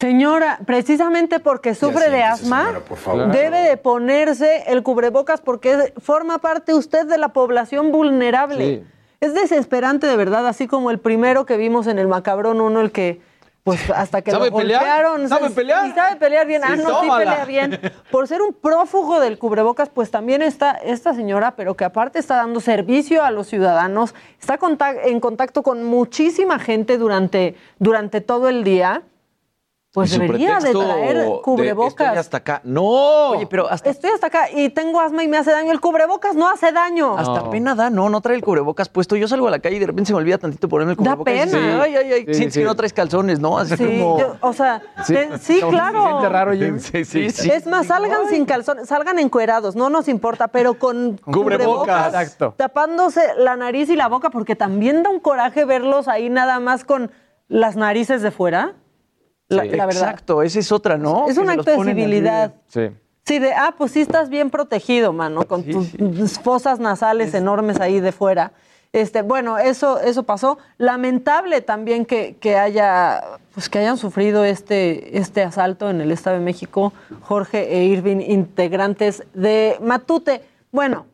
Señora, 0.00 0.60
precisamente 0.64 1.40
porque 1.40 1.74
sufre 1.74 2.08
de 2.08 2.22
asma, 2.22 2.66
señora, 2.66 2.80
por 2.80 2.96
favor. 2.96 3.32
debe 3.32 3.58
de 3.58 3.76
ponerse 3.76 4.64
el 4.68 4.82
cubrebocas 4.82 5.42
porque 5.42 5.92
forma 5.98 6.38
parte 6.38 6.72
usted 6.72 7.06
de 7.06 7.18
la 7.18 7.34
población 7.34 7.92
vulnerable. 7.92 8.76
Sí. 8.76 8.82
Es 9.20 9.34
desesperante 9.34 10.06
de 10.06 10.16
verdad, 10.16 10.46
así 10.46 10.66
como 10.66 10.90
el 10.90 10.98
primero 10.98 11.44
que 11.44 11.56
vimos 11.56 11.86
en 11.86 11.98
el 11.98 12.08
Macabrón 12.08 12.60
uno, 12.60 12.80
el 12.80 12.90
que 12.90 13.20
pues 13.62 13.90
hasta 13.90 14.22
que 14.22 14.30
¿Sabe 14.30 14.50
lo 14.50 14.56
pelear? 14.56 14.80
golpearon. 14.80 15.28
¿Sabe 15.28 15.50
pelear? 15.50 15.86
Y 15.86 15.92
sabe 15.92 16.16
pelear 16.16 16.46
bien. 16.46 16.62
ah, 16.64 16.76
no, 16.76 17.02
sí 17.02 17.08
pelea 17.14 17.44
bien. 17.44 17.78
Por 18.10 18.26
ser 18.26 18.40
un 18.40 18.54
prófugo 18.54 19.20
del 19.20 19.38
cubrebocas, 19.38 19.90
pues 19.90 20.10
también 20.10 20.40
está 20.40 20.70
esta 20.72 21.12
señora, 21.12 21.54
pero 21.56 21.76
que 21.76 21.84
aparte 21.84 22.18
está 22.18 22.36
dando 22.36 22.60
servicio 22.60 23.22
a 23.22 23.30
los 23.30 23.48
ciudadanos, 23.48 24.14
está 24.40 24.58
en 25.04 25.20
contacto 25.20 25.62
con 25.62 25.84
muchísima 25.84 26.58
gente 26.58 26.96
durante, 26.96 27.54
durante 27.78 28.22
todo 28.22 28.48
el 28.48 28.64
día. 28.64 29.02
Pues 29.92 30.14
Y 30.14 30.20
debería 30.20 30.60
de 30.60 30.70
traer 30.72 31.18
de 31.18 31.40
cubrebocas. 31.42 31.90
estoy 32.06 32.06
hasta 32.18 32.36
acá. 32.36 32.60
No. 32.62 33.30
Oye, 33.30 33.48
pero 33.48 33.68
hasta, 33.68 33.90
Estoy 33.90 34.10
hasta 34.10 34.28
acá 34.28 34.48
y 34.48 34.68
tengo 34.68 35.00
asma 35.00 35.24
y 35.24 35.28
me 35.28 35.36
hace 35.36 35.50
daño. 35.50 35.72
El 35.72 35.80
cubrebocas 35.80 36.36
no 36.36 36.48
hace 36.48 36.70
daño. 36.70 37.18
hasta 37.18 37.50
pena 37.50 37.74
da, 37.74 37.90
no, 37.90 38.08
no 38.08 38.20
trae 38.20 38.36
el 38.36 38.42
cubrebocas 38.42 38.88
puesto. 38.88 39.16
Yo 39.16 39.26
salgo 39.26 39.48
a 39.48 39.50
la 39.50 39.58
calle 39.58 39.76
y 39.76 39.78
de 39.80 39.86
repente 39.88 40.06
se 40.06 40.12
me 40.12 40.18
olvida 40.20 40.38
tantito 40.38 40.68
ponerme 40.68 40.92
el 40.92 40.96
Da 40.98 41.16
cubrebocas. 41.16 41.34
y 41.34 41.38
pena. 41.50 41.50
Sí. 41.74 41.80
Ay, 41.82 41.96
ay, 41.96 42.12
ay, 42.12 42.24
Sí, 42.28 42.34
sientes 42.34 42.54
sí. 42.54 42.60
que 42.60 42.66
no 42.66 42.76
traes 42.76 42.92
calzones, 42.92 43.40
¿no? 43.40 43.58
Así 43.58 43.76
Sí, 43.76 43.84
como... 43.84 44.20
yo- 44.20 44.36
o 44.42 44.52
sea, 44.52 44.80
Sí. 45.04 45.14
te- 45.14 45.38
sí, 45.38 45.58
Como 45.60 45.72
que 45.72 45.76
claro. 45.76 46.02
Se 46.02 46.08
siente 46.08 46.28
raro, 46.28 46.52
Jim. 46.52 46.78
Sí, 46.78 47.04
sí, 47.04 47.30
sí. 47.30 47.50
Es 47.50 47.66
más, 47.66 47.88
salgan 47.88 48.28
sin 48.28 48.44
calzones, 48.44 48.86
salgan 48.88 49.18
encuerados, 49.18 49.74
no 49.74 49.90
nos 49.90 50.06
importa, 50.06 50.46
pero 50.48 50.74
con 50.78 51.18
Cubrebocas. 51.18 52.06
Exacto. 52.14 52.54
tapándose 52.56 53.22
la 53.38 53.56
nariz 53.56 53.90
y 53.90 53.96
la 53.96 54.06
boca, 54.06 54.30
porque 54.30 54.54
también 54.54 55.02
da 55.02 55.10
un 55.10 55.18
coraje 55.18 55.64
verlos 55.64 56.06
ahí 56.06 56.30
nada 56.30 56.60
más 56.60 56.84
con 56.84 57.10
las 57.48 57.74
narices 57.74 58.22
de 58.22 58.30
fuera. 58.30 58.74
La, 59.50 59.64
la 59.64 59.86
verdad. 59.86 60.02
Exacto, 60.02 60.42
esa 60.42 60.58
es 60.58 60.72
otra, 60.72 60.96
¿no? 60.96 61.26
Es 61.28 61.34
Que 61.34 61.40
un 61.40 61.50
acto 61.50 61.70
de 61.70 61.84
civilidad. 61.84 62.54
Sí. 62.68 62.88
Sí, 63.26 63.38
de, 63.38 63.52
ah, 63.52 63.74
pues 63.76 63.92
sí 63.92 64.00
estás 64.00 64.28
bien 64.30 64.50
protegido, 64.50 65.12
mano, 65.12 65.44
con 65.44 65.62
Sí, 65.62 65.70
tus 65.72 65.86
sí. 65.88 66.40
fosas 66.42 66.80
nasales 66.80 67.34
enormes 67.34 67.78
ahí 67.80 68.00
de 68.00 68.12
fuera. 68.12 68.52
Este, 68.92 69.22
bueno, 69.22 69.56
eso, 69.58 70.00
eso 70.00 70.24
pasó. 70.24 70.58
Lamentable 70.78 71.60
también 71.60 72.04
que, 72.06 72.36
que 72.40 72.56
haya, 72.56 73.22
pues 73.54 73.68
que 73.68 73.78
hayan 73.78 73.96
sufrido 73.98 74.44
este, 74.44 75.16
este 75.18 75.42
asalto 75.44 75.90
en 75.90 76.00
el 76.00 76.10
Estado 76.10 76.38
de 76.38 76.44
México, 76.44 76.92
Jorge 77.20 77.72
e 77.76 77.84
Irving, 77.84 78.18
integrantes 78.20 79.22
de 79.32 79.76
Matute. 79.80 80.42
Bueno, 80.72 81.06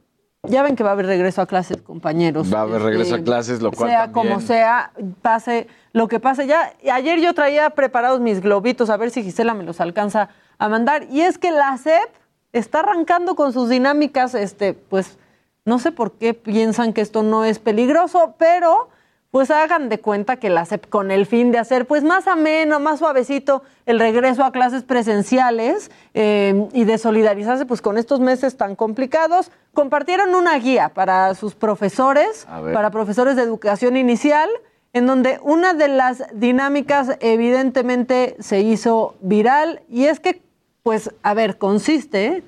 ya 0.44 0.62
ven 0.62 0.74
que 0.76 0.82
va 0.84 0.90
a 0.90 0.92
haber 0.92 1.06
regreso 1.06 1.42
a 1.42 1.46
clases, 1.46 1.82
compañeros. 1.82 2.50
Va 2.54 2.60
a 2.60 2.62
haber 2.62 2.80
regreso 2.80 3.14
a 3.14 3.18
Este, 3.18 3.26
clases, 3.26 3.60
lo 3.60 3.72
cual 3.72 3.90
Sea 3.90 4.10
también- 4.10 4.28
como 4.34 4.40
sea, 4.46 4.92
pase 5.20 5.66
lo 5.96 6.08
que 6.08 6.20
pase. 6.20 6.46
Ya, 6.46 6.74
ayer 6.92 7.20
yo 7.20 7.32
traía 7.32 7.70
preparados 7.70 8.20
mis 8.20 8.42
globitos, 8.42 8.90
a 8.90 8.98
ver 8.98 9.10
si 9.10 9.22
Gisela 9.22 9.54
me 9.54 9.64
los 9.64 9.80
alcanza 9.80 10.28
a 10.58 10.68
mandar. 10.68 11.04
Y 11.10 11.22
es 11.22 11.38
que 11.38 11.50
la 11.50 11.74
SEP 11.78 12.10
está 12.52 12.80
arrancando 12.80 13.34
con 13.34 13.54
sus 13.54 13.70
dinámicas, 13.70 14.34
este, 14.34 14.74
pues, 14.74 15.16
no 15.64 15.78
sé 15.78 15.92
por 15.92 16.12
qué 16.12 16.34
piensan 16.34 16.92
que 16.92 17.00
esto 17.00 17.22
no 17.22 17.46
es 17.46 17.58
peligroso, 17.58 18.34
pero 18.36 18.90
pues 19.30 19.50
hagan 19.50 19.88
de 19.88 19.98
cuenta 19.98 20.36
que 20.36 20.50
la 20.50 20.66
SEP 20.66 20.86
con 20.86 21.10
el 21.10 21.24
fin 21.24 21.50
de 21.50 21.58
hacer 21.58 21.86
pues 21.86 22.04
más 22.04 22.26
ameno, 22.26 22.78
más 22.78 22.98
suavecito 22.98 23.62
el 23.86 23.98
regreso 23.98 24.44
a 24.44 24.52
clases 24.52 24.82
presenciales 24.82 25.90
eh, 26.12 26.68
y 26.72 26.84
de 26.84 26.98
solidarizarse 26.98 27.64
pues 27.64 27.80
con 27.82 27.96
estos 27.96 28.20
meses 28.20 28.56
tan 28.58 28.76
complicados, 28.76 29.50
compartieron 29.72 30.34
una 30.34 30.58
guía 30.58 30.90
para 30.90 31.34
sus 31.34 31.54
profesores, 31.54 32.46
para 32.46 32.90
profesores 32.90 33.36
de 33.36 33.42
educación 33.42 33.96
inicial, 33.96 34.48
en 34.96 35.06
donde 35.06 35.38
una 35.42 35.74
de 35.74 35.88
las 35.88 36.24
dinámicas 36.32 37.18
evidentemente 37.20 38.34
se 38.38 38.60
hizo 38.60 39.14
viral 39.20 39.82
y 39.90 40.06
es 40.06 40.20
que, 40.20 40.40
pues, 40.82 41.10
a 41.22 41.34
ver, 41.34 41.58
consiste 41.58 42.42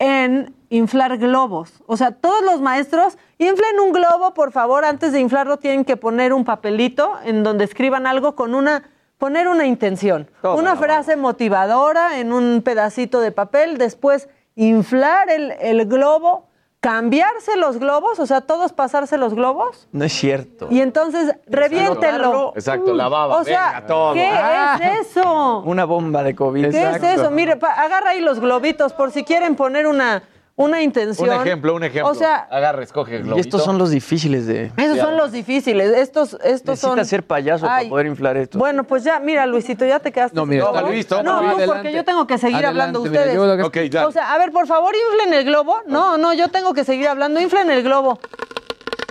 en 0.00 0.52
inflar 0.70 1.18
globos. 1.18 1.80
O 1.86 1.96
sea, 1.96 2.10
todos 2.10 2.42
los 2.42 2.60
maestros 2.60 3.16
inflen 3.38 3.78
un 3.78 3.92
globo, 3.92 4.34
por 4.34 4.50
favor, 4.50 4.84
antes 4.84 5.12
de 5.12 5.20
inflarlo 5.20 5.58
tienen 5.58 5.84
que 5.84 5.96
poner 5.96 6.32
un 6.32 6.44
papelito 6.44 7.12
en 7.24 7.44
donde 7.44 7.62
escriban 7.62 8.08
algo 8.08 8.34
con 8.34 8.56
una 8.56 8.82
poner 9.18 9.46
una 9.46 9.64
intención, 9.64 10.28
una 10.42 10.74
frase 10.74 11.14
motivadora 11.14 12.18
en 12.18 12.32
un 12.32 12.60
pedacito 12.62 13.20
de 13.20 13.30
papel, 13.30 13.78
después 13.78 14.28
inflar 14.56 15.30
el, 15.30 15.52
el 15.60 15.86
globo, 15.86 16.47
cambiarse 16.92 17.54
los 17.58 17.78
globos, 17.78 18.18
o 18.18 18.24
sea, 18.24 18.40
todos 18.40 18.72
pasarse 18.72 19.18
los 19.18 19.34
globos 19.34 19.86
No 19.92 20.04
es 20.06 20.12
cierto. 20.14 20.68
y 20.70 20.80
entonces 20.80 21.34
reviéntenlo. 21.46 22.52
Exacto, 22.54 22.94
la 22.94 23.08
baba, 23.08 23.36
O 23.36 23.44
sea, 23.44 23.66
venga, 23.72 23.86
todo. 23.86 24.14
¿qué 24.14 24.26
Ah. 24.26 24.78
es 24.82 25.10
eso? 25.10 25.62
Una 25.66 25.84
bomba 25.84 26.22
de 26.22 26.34
COVID. 26.34 26.70
¿Qué 26.70 26.90
es 26.90 27.02
eso? 27.02 27.30
Mire, 27.30 27.56
pa- 27.56 27.72
agarra 27.74 28.10
ahí 28.10 28.20
los 28.22 28.40
globitos 28.40 28.94
por 28.94 29.10
si 29.10 29.22
quieren 29.22 29.54
poner 29.54 29.86
una, 29.86 30.22
una 30.58 30.82
intención. 30.82 31.28
Un 31.30 31.34
ejemplo, 31.36 31.74
un 31.74 31.84
ejemplo. 31.84 32.10
O 32.10 32.14
sea, 32.14 32.48
agarra, 32.50 32.82
escoge 32.82 33.14
el 33.14 33.20
Y 33.20 33.24
globito. 33.24 33.40
estos 33.46 33.64
son 33.64 33.78
los 33.78 33.90
difíciles 33.90 34.46
de. 34.46 34.72
esos 34.76 34.98
son 34.98 35.16
los 35.16 35.30
difíciles. 35.30 35.96
Estos, 35.96 36.36
estos 36.42 36.80
son. 36.80 36.96
Necesitas 36.96 37.08
ser 37.08 37.22
payaso 37.22 37.66
Ay, 37.68 37.84
para 37.86 37.90
poder 37.90 38.06
inflar 38.06 38.36
esto. 38.36 38.58
Bueno, 38.58 38.82
pues 38.84 39.04
ya, 39.04 39.20
mira, 39.20 39.46
Luisito, 39.46 39.86
ya 39.86 40.00
te 40.00 40.10
quedaste. 40.10 40.34
No, 40.36 40.44
mira, 40.44 40.64
está 40.66 40.82
listo. 40.82 41.22
No, 41.22 41.40
No, 41.42 41.56
porque 41.64 41.92
yo 41.92 42.04
tengo 42.04 42.26
que 42.26 42.38
seguir 42.38 42.66
hablando 42.66 43.00
mira, 43.00 43.12
ustedes. 43.12 43.34
yo 43.34 43.70
que-. 43.70 43.98
O 44.00 44.10
sea, 44.12 44.34
a 44.34 44.38
ver, 44.38 44.50
por 44.50 44.66
favor, 44.66 44.92
inflen 44.94 45.32
el 45.32 45.44
globo. 45.44 45.76
No, 45.86 46.18
no, 46.18 46.34
yo 46.34 46.48
tengo 46.48 46.74
que 46.74 46.84
seguir 46.84 47.06
hablando. 47.06 47.40
Inflen 47.40 47.70
el 47.70 47.82
globo. 47.84 48.18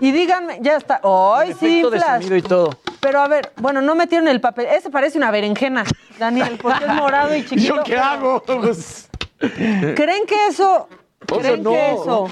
Y 0.02 0.12
díganme, 0.12 0.60
ya 0.62 0.76
está. 0.76 1.02
¡Ay, 1.04 1.56
sí, 1.60 1.82
de 1.82 2.00
sonido 2.00 2.36
y 2.36 2.42
todo. 2.42 2.70
Pero 3.00 3.22
a 3.22 3.28
ver, 3.30 3.54
bueno, 3.56 3.82
no 3.82 3.96
metieron 3.96 4.28
el 4.28 4.42
papel. 4.42 4.66
Ese 4.66 4.90
parece 4.90 5.18
una 5.18 5.32
berenjena, 5.32 5.86
Daniel, 6.20 6.60
porque 6.62 6.84
es 6.84 6.94
morado 6.94 7.34
y 7.36 7.46
chiquito. 7.48 7.76
¿Yo 7.78 7.84
qué 7.84 7.98
hago? 7.98 8.44
¿Creen 9.40 10.26
que 10.28 10.48
eso, 10.50 10.90
creen 11.28 11.64
no. 11.64 11.72
que 11.72 11.92
eso 11.92 12.28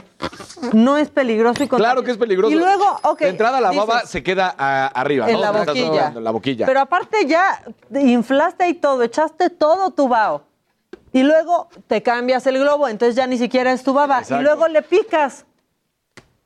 no 0.73 0.97
es 0.97 1.09
peligroso 1.09 1.63
y 1.63 1.67
claro 1.67 2.03
que 2.03 2.11
es 2.11 2.17
peligroso. 2.17 2.53
Y 2.53 2.57
luego, 2.57 2.85
ok. 3.03 3.19
De 3.19 3.29
entrada, 3.29 3.61
la 3.61 3.71
baba 3.71 4.05
se 4.05 4.23
queda 4.23 4.55
ah, 4.57 4.91
arriba. 4.93 5.27
en 5.29 5.33
¿no? 5.33 5.41
la 5.41 5.51
boquilla. 5.51 5.87
hablando, 5.87 6.19
en 6.19 6.23
la 6.23 6.31
boquilla. 6.31 6.65
Pero 6.65 6.79
aparte 6.79 7.25
ya 7.27 7.61
inflaste 7.93 8.63
ahí 8.63 8.73
todo, 8.73 9.03
echaste 9.03 9.49
todo 9.49 9.91
tu 9.91 10.07
bao. 10.07 10.43
Y 11.11 11.23
luego 11.23 11.69
te 11.87 12.03
cambias 12.03 12.45
el 12.47 12.59
globo, 12.59 12.87
entonces 12.87 13.15
ya 13.15 13.27
ni 13.27 13.37
siquiera 13.37 13.71
es 13.71 13.83
tu 13.83 13.93
baba. 13.93 14.19
Exacto. 14.19 14.41
Y 14.41 14.43
luego 14.43 14.67
le 14.67 14.81
picas. 14.81 15.45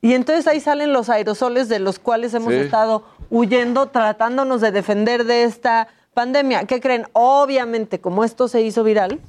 Y 0.01 0.13
entonces 0.13 0.47
ahí 0.47 0.59
salen 0.59 0.93
los 0.93 1.09
aerosoles 1.09 1.69
de 1.69 1.79
los 1.79 1.99
cuales 1.99 2.33
hemos 2.33 2.53
Sí. 2.53 2.59
estado 2.59 3.03
huyendo, 3.29 3.87
tratándonos 3.87 4.61
de 4.61 4.71
defender 4.71 5.25
de 5.25 5.43
esta 5.43 5.87
pandemia. 6.13 6.65
¿Qué 6.65 6.79
creen? 6.79 7.07
Obviamente, 7.13 7.99
como 7.99 8.23
esto 8.23 8.47
se 8.47 8.61
hizo 8.61 8.83
viral, 8.83 9.19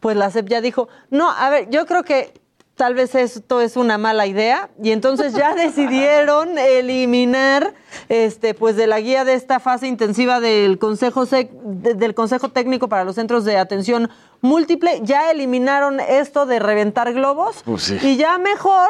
pues 0.00 0.16
la 0.16 0.30
CEP 0.30 0.48
ya 0.48 0.60
dijo, 0.60 0.88
no, 1.08 1.30
a 1.30 1.48
ver, 1.50 1.70
yo 1.70 1.86
creo 1.86 2.02
que 2.02 2.34
tal 2.76 2.94
vez 2.94 3.14
esto 3.14 3.60
es 3.60 3.76
una 3.76 3.98
mala 3.98 4.26
idea. 4.26 4.70
Y 4.82 4.90
entonces 4.92 5.32
ya 5.34 5.54
decidieron 5.56 6.58
eliminar 6.58 7.74
este 8.08 8.54
pues 8.54 8.76
de 8.76 8.86
la 8.86 9.00
guía 9.00 9.24
de 9.24 9.34
esta 9.34 9.60
fase 9.60 9.86
intensiva 9.86 10.40
del 10.40 10.78
Consejo 10.78 11.26
Sec- 11.26 11.50
de- 11.62 11.94
del 11.94 12.14
Consejo 12.14 12.50
Técnico 12.50 12.88
para 12.88 13.04
los 13.04 13.14
Centros 13.16 13.44
de 13.44 13.56
Atención 13.58 14.10
Múltiple, 14.40 15.00
ya 15.02 15.30
eliminaron 15.30 16.00
esto 16.00 16.44
de 16.46 16.58
reventar 16.58 17.12
globos. 17.14 17.62
Pues 17.64 17.82
sí. 17.84 17.98
y 18.02 18.16
ya 18.16 18.36
mejor 18.38 18.88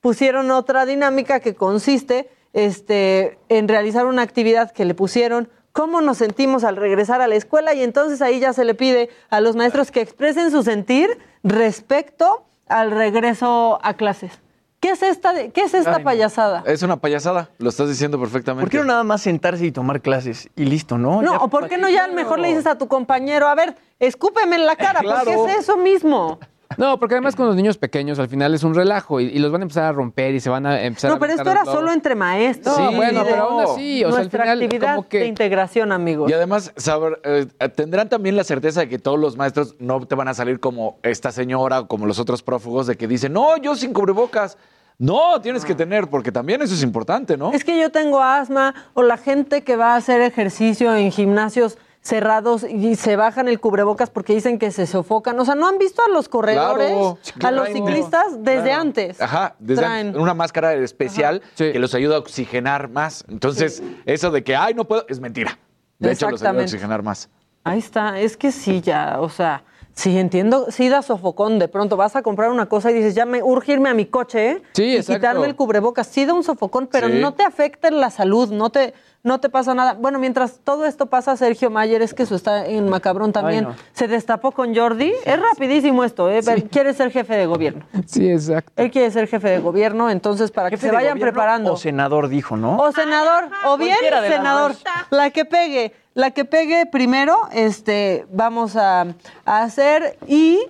pusieron 0.00 0.50
otra 0.50 0.86
dinámica 0.86 1.40
que 1.40 1.54
consiste 1.54 2.28
este, 2.52 3.38
en 3.48 3.68
realizar 3.68 4.06
una 4.06 4.22
actividad 4.22 4.70
que 4.72 4.84
le 4.84 4.94
pusieron 4.94 5.48
cómo 5.72 6.00
nos 6.00 6.18
sentimos 6.18 6.64
al 6.64 6.76
regresar 6.76 7.20
a 7.20 7.28
la 7.28 7.36
escuela. 7.36 7.74
Y 7.74 7.82
entonces 7.84 8.22
ahí 8.22 8.40
ya 8.40 8.52
se 8.52 8.64
le 8.64 8.74
pide 8.74 9.10
a 9.30 9.40
los 9.40 9.54
maestros 9.54 9.90
que 9.92 10.00
expresen 10.00 10.50
su 10.50 10.62
sentir 10.64 11.18
respecto 11.44 12.44
al 12.68 12.90
regreso 12.90 13.78
a 13.82 13.94
clases. 13.94 14.32
¿Qué 14.80 14.90
es 14.90 15.02
esta, 15.02 15.32
de- 15.32 15.50
qué 15.50 15.62
es 15.62 15.74
esta 15.74 15.96
Ay, 15.96 16.04
payasada? 16.04 16.62
Es 16.64 16.82
una 16.84 16.98
payasada, 16.98 17.50
lo 17.58 17.68
estás 17.68 17.88
diciendo 17.88 18.20
perfectamente. 18.20 18.64
¿Por 18.64 18.70
qué 18.70 18.78
no 18.78 18.84
nada 18.84 19.02
más 19.02 19.22
sentarse 19.22 19.66
y 19.66 19.72
tomar 19.72 20.00
clases? 20.00 20.48
Y 20.54 20.66
listo, 20.66 20.98
¿no? 20.98 21.20
No, 21.20 21.32
Ya, 21.32 21.38
o 21.38 21.48
por 21.48 21.68
qué 21.68 21.78
no 21.78 21.88
ya 21.88 22.04
a 22.04 22.06
lo 22.06 22.14
mejor 22.14 22.38
le 22.38 22.48
dices 22.48 22.66
a 22.66 22.78
tu 22.78 22.86
compañero, 22.86 23.48
a 23.48 23.56
ver, 23.56 23.74
escúpeme 23.98 24.54
en 24.54 24.66
la 24.66 24.76
cara, 24.76 25.00
porque 25.02 25.32
Claro. 25.32 25.48
es 25.48 25.58
eso 25.58 25.76
mismo. 25.78 26.38
No, 26.76 26.98
porque 26.98 27.14
además 27.14 27.34
con 27.34 27.46
los 27.46 27.56
niños 27.56 27.78
pequeños 27.78 28.18
al 28.18 28.28
final 28.28 28.54
es 28.54 28.62
un 28.62 28.74
relajo 28.74 29.20
y, 29.20 29.24
y 29.24 29.38
los 29.38 29.50
van 29.50 29.62
a 29.62 29.64
empezar 29.64 29.84
a 29.84 29.92
romper 29.92 30.34
y 30.34 30.40
se 30.40 30.50
van 30.50 30.66
a 30.66 30.82
empezar 30.82 31.10
a 31.10 31.14
No, 31.14 31.20
pero 31.20 31.32
esto 31.32 31.50
era 31.50 31.64
solo 31.64 31.90
entre 31.92 32.14
maestros. 32.14 32.76
Sí, 32.76 32.94
bueno, 32.94 33.22
pero 33.24 33.42
aún 33.44 33.62
así, 33.62 34.04
o 34.04 34.08
sea, 34.08 34.18
al 34.18 34.22
nuestra 34.24 34.42
final 34.44 34.62
actividad 34.62 34.94
como 34.96 35.08
que- 35.08 35.18
de 35.20 35.26
integración, 35.26 35.92
amigos. 35.92 36.30
Y 36.30 36.34
además, 36.34 36.72
saber, 36.76 37.20
eh, 37.24 37.46
tendrán 37.74 38.08
también 38.08 38.36
la 38.36 38.44
certeza 38.44 38.80
de 38.80 38.88
que 38.88 38.98
todos 38.98 39.18
los 39.18 39.36
maestros 39.36 39.76
no 39.78 40.06
te 40.06 40.14
van 40.14 40.28
a 40.28 40.34
salir 40.34 40.60
como 40.60 40.98
esta 41.02 41.32
señora 41.32 41.80
o 41.80 41.88
como 41.88 42.06
los 42.06 42.18
otros 42.18 42.42
prófugos 42.42 42.86
de 42.86 42.96
que 42.96 43.08
dicen, 43.08 43.32
no, 43.32 43.56
yo 43.56 43.74
sin 43.74 43.92
cubrebocas. 43.94 44.58
No, 45.00 45.40
tienes 45.40 45.64
que 45.64 45.76
tener, 45.76 46.08
porque 46.08 46.32
también 46.32 46.60
eso 46.60 46.74
es 46.74 46.82
importante, 46.82 47.36
¿no? 47.36 47.52
Es 47.52 47.62
que 47.64 47.80
yo 47.80 47.90
tengo 47.90 48.20
asma 48.20 48.74
o 48.94 49.02
la 49.04 49.16
gente 49.16 49.62
que 49.62 49.76
va 49.76 49.94
a 49.94 49.96
hacer 49.96 50.20
ejercicio 50.20 50.94
en 50.96 51.12
gimnasios 51.12 51.78
cerrados 52.00 52.64
y 52.64 52.96
se 52.96 53.16
bajan 53.16 53.48
el 53.48 53.60
cubrebocas 53.60 54.10
porque 54.10 54.34
dicen 54.34 54.58
que 54.58 54.70
se 54.70 54.86
sofocan. 54.86 55.38
O 55.40 55.44
sea, 55.44 55.54
¿no 55.54 55.66
han 55.68 55.78
visto 55.78 56.02
a 56.02 56.08
los 56.08 56.28
corredores, 56.28 56.92
Claro, 57.36 57.48
a 57.48 57.50
los 57.50 57.68
ciclistas 57.68 58.42
desde 58.42 58.62
Claro. 58.64 58.80
antes? 58.80 59.20
Ajá, 59.20 59.54
desde 59.58 59.82
Traen. 59.82 60.06
antes, 60.08 60.22
una 60.22 60.34
máscara 60.34 60.74
especial 60.74 61.42
Sí. 61.54 61.72
que 61.72 61.78
los 61.78 61.94
ayuda 61.94 62.16
a 62.16 62.18
oxigenar 62.18 62.88
más. 62.88 63.24
Entonces, 63.28 63.82
eso 64.06 64.30
de 64.30 64.42
que, 64.44 64.56
ay, 64.56 64.74
no 64.74 64.86
puedo, 64.86 65.04
es 65.08 65.20
mentira. 65.20 65.58
De 65.98 66.12
hecho, 66.12 66.30
los 66.30 66.42
ayuda 66.42 66.60
a 66.60 66.64
oxigenar 66.64 67.02
más. 67.02 67.28
Ahí 67.64 67.78
está, 67.80 68.18
es 68.20 68.36
que 68.36 68.52
sí, 68.52 68.80
ya, 68.80 69.16
o 69.20 69.28
sea, 69.28 69.64
sí 69.92 70.16
entiendo, 70.16 70.66
sí 70.70 70.88
da 70.88 71.02
sofocón, 71.02 71.58
de 71.58 71.66
pronto 71.68 71.96
vas 71.96 72.14
a 72.16 72.22
comprar 72.22 72.50
una 72.50 72.66
cosa 72.66 72.90
y 72.90 72.94
dices, 72.94 73.14
ya 73.16 73.26
me 73.26 73.42
urge 73.42 73.72
irme 73.72 73.88
a 73.90 73.94
mi 73.94 74.06
coche, 74.06 74.50
¿eh? 74.52 74.62
Sí, 74.72 74.84
y 74.84 74.96
exacto. 74.96 75.14
quitarme 75.20 75.46
el 75.46 75.56
cubrebocas, 75.56 76.06
sí 76.06 76.24
da 76.24 76.32
un 76.34 76.44
sofocón, 76.44 76.86
pero 76.86 77.08
Sí. 77.08 77.14
no 77.20 77.34
te 77.34 77.42
afecta 77.42 77.88
en 77.88 78.00
la 78.00 78.10
salud, 78.10 78.50
no 78.52 78.70
te, 78.70 78.94
no 79.22 79.40
te 79.40 79.48
pasa 79.48 79.74
nada. 79.74 79.94
Bueno, 79.94 80.18
mientras 80.18 80.60
todo 80.62 80.84
esto 80.84 81.06
pasa, 81.06 81.36
Sergio 81.36 81.70
Mayer, 81.70 82.02
es 82.02 82.14
que 82.14 82.22
eso 82.22 82.34
está 82.34 82.66
en 82.66 82.88
Macabrón 82.88 83.32
también, 83.32 83.64
no. 83.64 83.74
se 83.92 84.08
destapó 84.08 84.52
con 84.52 84.74
Jordi, 84.74 85.12
es 85.24 85.40
rapidísimo 85.40 86.04
esto, 86.04 86.30
¿eh? 86.30 86.40
Quiere 86.70 86.94
ser 86.94 87.10
jefe 87.10 87.34
de 87.34 87.46
gobierno. 87.46 87.84
Sí, 88.06 88.30
exacto. 88.30 88.72
Él 88.76 88.90
quiere 88.90 89.10
ser 89.10 89.26
jefe 89.26 89.48
de 89.48 89.58
gobierno, 89.58 90.10
entonces 90.10 90.50
para 90.50 90.70
que 90.70 90.76
se 90.76 90.90
vayan 90.90 91.18
preparando. 91.18 91.72
O 91.72 91.76
senador 91.76 92.28
dijo, 92.28 92.56
¿no? 92.56 92.76
O 92.78 92.92
senador, 92.92 93.48
o 93.66 93.76
bien 93.76 93.96
senador. 94.28 94.74
La 95.10 95.30
que 95.30 95.44
pegue, 95.44 95.92
la 96.14 96.30
que 96.30 96.44
pegue 96.44 96.86
primero, 96.86 97.48
este, 97.52 98.26
vamos 98.30 98.76
a, 98.76 99.02
a 99.44 99.62
hacer. 99.62 100.18
Y 100.26 100.60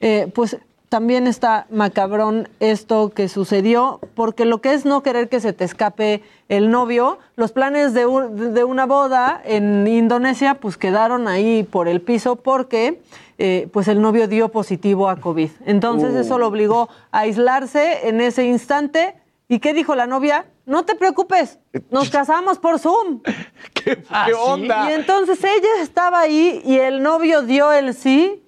eh, 0.00 0.30
pues 0.34 0.56
también 0.88 1.26
está 1.26 1.66
macabrón 1.70 2.48
esto 2.60 3.10
que 3.10 3.28
sucedió, 3.28 4.00
porque 4.14 4.44
lo 4.44 4.60
que 4.60 4.72
es 4.72 4.84
no 4.84 5.02
querer 5.02 5.28
que 5.28 5.40
se 5.40 5.52
te 5.52 5.64
escape 5.64 6.22
el 6.48 6.70
novio, 6.70 7.18
los 7.36 7.52
planes 7.52 7.92
de, 7.94 8.06
un- 8.06 8.54
de 8.54 8.64
una 8.64 8.86
boda 8.86 9.40
en 9.44 9.86
Indonesia 9.86 10.54
pues 10.54 10.76
quedaron 10.76 11.28
ahí 11.28 11.62
por 11.62 11.88
el 11.88 12.00
piso 12.00 12.36
porque 12.36 13.00
eh, 13.38 13.68
pues 13.72 13.86
el 13.88 14.00
novio 14.00 14.28
dio 14.28 14.48
positivo 14.48 15.08
a 15.08 15.16
COVID. 15.16 15.50
Entonces 15.66 16.14
eso 16.14 16.38
lo 16.38 16.46
obligó 16.48 16.88
a 17.12 17.20
aislarse 17.20 18.08
en 18.08 18.20
ese 18.20 18.44
instante. 18.44 19.14
¿Y 19.50 19.60
qué 19.60 19.72
dijo 19.72 19.94
la 19.94 20.06
novia? 20.06 20.46
No 20.66 20.84
te 20.84 20.94
preocupes, 20.94 21.58
nos 21.90 22.10
casamos 22.10 22.58
por 22.58 22.78
Zoom. 22.78 23.20
¿Qué, 23.74 24.02
Ah, 24.10 24.26
onda? 24.38 24.90
Y 24.90 24.94
entonces 24.94 25.38
ella 25.42 25.82
estaba 25.82 26.20
ahí 26.20 26.60
y 26.64 26.76
el 26.78 27.02
novio 27.02 27.42
dio 27.42 27.72
el 27.72 27.94
sí, 27.94 28.42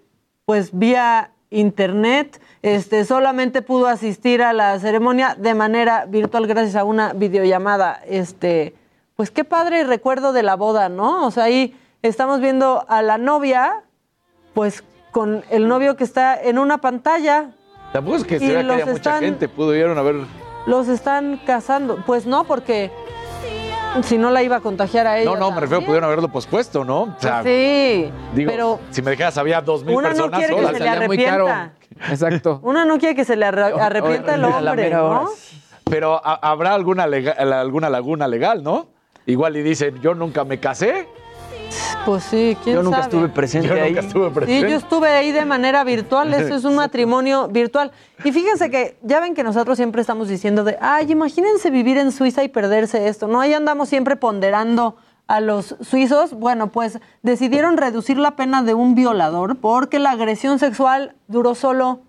pues 0.44 0.70
vía 0.72 1.30
internet. 1.50 2.40
Este, 2.62 3.04
solamente 3.04 3.62
pudo 3.62 3.86
asistir 3.86 4.42
a 4.42 4.52
la 4.52 4.78
ceremonia 4.78 5.34
de 5.38 5.54
manera 5.54 6.06
virtual 6.06 6.46
gracias 6.46 6.76
a 6.76 6.84
una 6.84 7.12
videollamada. 7.12 8.00
Este, 8.06 8.74
pues 9.16 9.30
qué 9.30 9.44
padre 9.44 9.84
recuerdo 9.84 10.32
de 10.32 10.42
la 10.42 10.56
boda, 10.56 10.88
¿no? 10.88 11.26
O 11.26 11.30
sea, 11.30 11.44
ahí 11.44 11.76
estamos 12.02 12.40
viendo 12.40 12.84
a 12.88 13.02
la 13.02 13.18
novia, 13.18 13.82
pues 14.54 14.84
con 15.10 15.44
el 15.50 15.68
novio 15.68 15.96
que 15.96 16.04
está 16.04 16.40
en 16.40 16.58
una 16.58 16.78
pantalla. 16.78 17.50
Tampoco 17.92 18.18
es 18.18 18.24
que 18.24 18.38
se 18.38 18.46
vea 18.46 18.64
que 18.64 18.72
haya 18.72 18.86
mucha 18.86 19.18
gente. 19.18 19.48
Pudieron 19.48 19.98
haber. 19.98 20.16
Los 20.66 20.88
están 20.88 21.40
casando. 21.44 22.02
Pues 22.06 22.26
no, 22.26 22.44
porque 22.44 22.92
si 24.02 24.18
no 24.18 24.30
la 24.30 24.42
iba 24.42 24.56
a 24.56 24.60
contagiar 24.60 25.06
a 25.06 25.18
ella. 25.18 25.30
No, 25.30 25.36
no, 25.36 25.50
me 25.50 25.60
refiero, 25.60 25.84
pudieron 25.84 26.04
haberlo 26.04 26.28
pospuesto, 26.28 26.84
¿no? 26.84 27.02
O 27.02 27.16
sea, 27.18 27.42
sí, 27.42 28.10
digo, 28.34 28.50
pero 28.50 28.80
si 28.90 29.02
me 29.02 29.10
dejas, 29.12 29.36
había 29.38 29.60
dos 29.60 29.84
mil 29.84 29.94
Una 29.96 30.08
no 30.10 30.14
personas 30.14 30.38
quiere 30.38 30.54
que 30.54 30.60
solas. 30.60 30.76
se 30.76 30.82
le 30.84 30.88
arrepienta. 30.88 31.72
Exacto. 32.08 32.60
Uno 32.62 32.84
no 32.84 32.98
quiere 32.98 33.14
que 33.14 33.24
se 33.24 33.36
le 33.36 33.46
arre- 33.46 33.78
arrepienta 33.80 34.34
el 34.34 34.44
hombre, 34.44 34.90
¿no? 34.90 35.28
Pero 35.84 36.20
ha- 36.24 36.38
habrá 36.50 36.74
alguna, 36.74 37.04
alguna 37.04 37.90
laguna 37.90 38.28
legal, 38.28 38.62
¿no? 38.62 38.88
Igual 39.26 39.56
y 39.56 39.62
dicen, 39.62 40.00
yo 40.00 40.14
nunca 40.14 40.44
me 40.44 40.58
casé. 40.60 41.08
Pues 42.04 42.24
sí, 42.24 42.56
quién 42.64 42.76
Yo 42.76 42.82
nunca 42.82 43.02
sabe? 43.02 43.08
estuve 43.10 43.28
presente 43.28 43.68
Yo 43.68 43.74
ahí. 43.74 43.90
nunca 43.92 44.00
estuve 44.06 44.28
Sí, 44.28 44.34
presente. 44.34 44.70
yo 44.70 44.76
estuve 44.76 45.08
ahí 45.08 45.32
de 45.32 45.44
manera 45.44 45.84
virtual, 45.84 46.32
eso 46.34 46.54
es 46.54 46.64
un 46.64 46.74
matrimonio 46.74 47.48
virtual. 47.48 47.92
Y 48.24 48.32
fíjense 48.32 48.70
que 48.70 48.96
ya 49.02 49.20
ven 49.20 49.34
que 49.34 49.42
nosotros 49.44 49.76
siempre 49.76 50.00
estamos 50.00 50.28
diciendo 50.28 50.64
de, 50.64 50.76
ay, 50.80 51.10
imagínense 51.12 51.70
vivir 51.70 51.98
en 51.98 52.12
Suiza 52.12 52.42
y 52.44 52.48
perderse 52.48 53.08
esto, 53.08 53.26
¿no? 53.28 53.40
Ahí 53.40 53.52
andamos 53.54 53.88
siempre 53.88 54.16
ponderando 54.16 54.96
a 55.26 55.40
los 55.40 55.76
suizos. 55.80 56.32
Bueno, 56.34 56.68
pues 56.72 56.98
decidieron 57.22 57.76
reducir 57.76 58.18
la 58.18 58.32
pena 58.36 58.62
de 58.62 58.74
un 58.74 58.94
violador 58.94 59.56
porque 59.56 59.98
la 59.98 60.10
agresión 60.10 60.58
sexual 60.58 61.14
duró 61.28 61.54
solo 61.54 62.00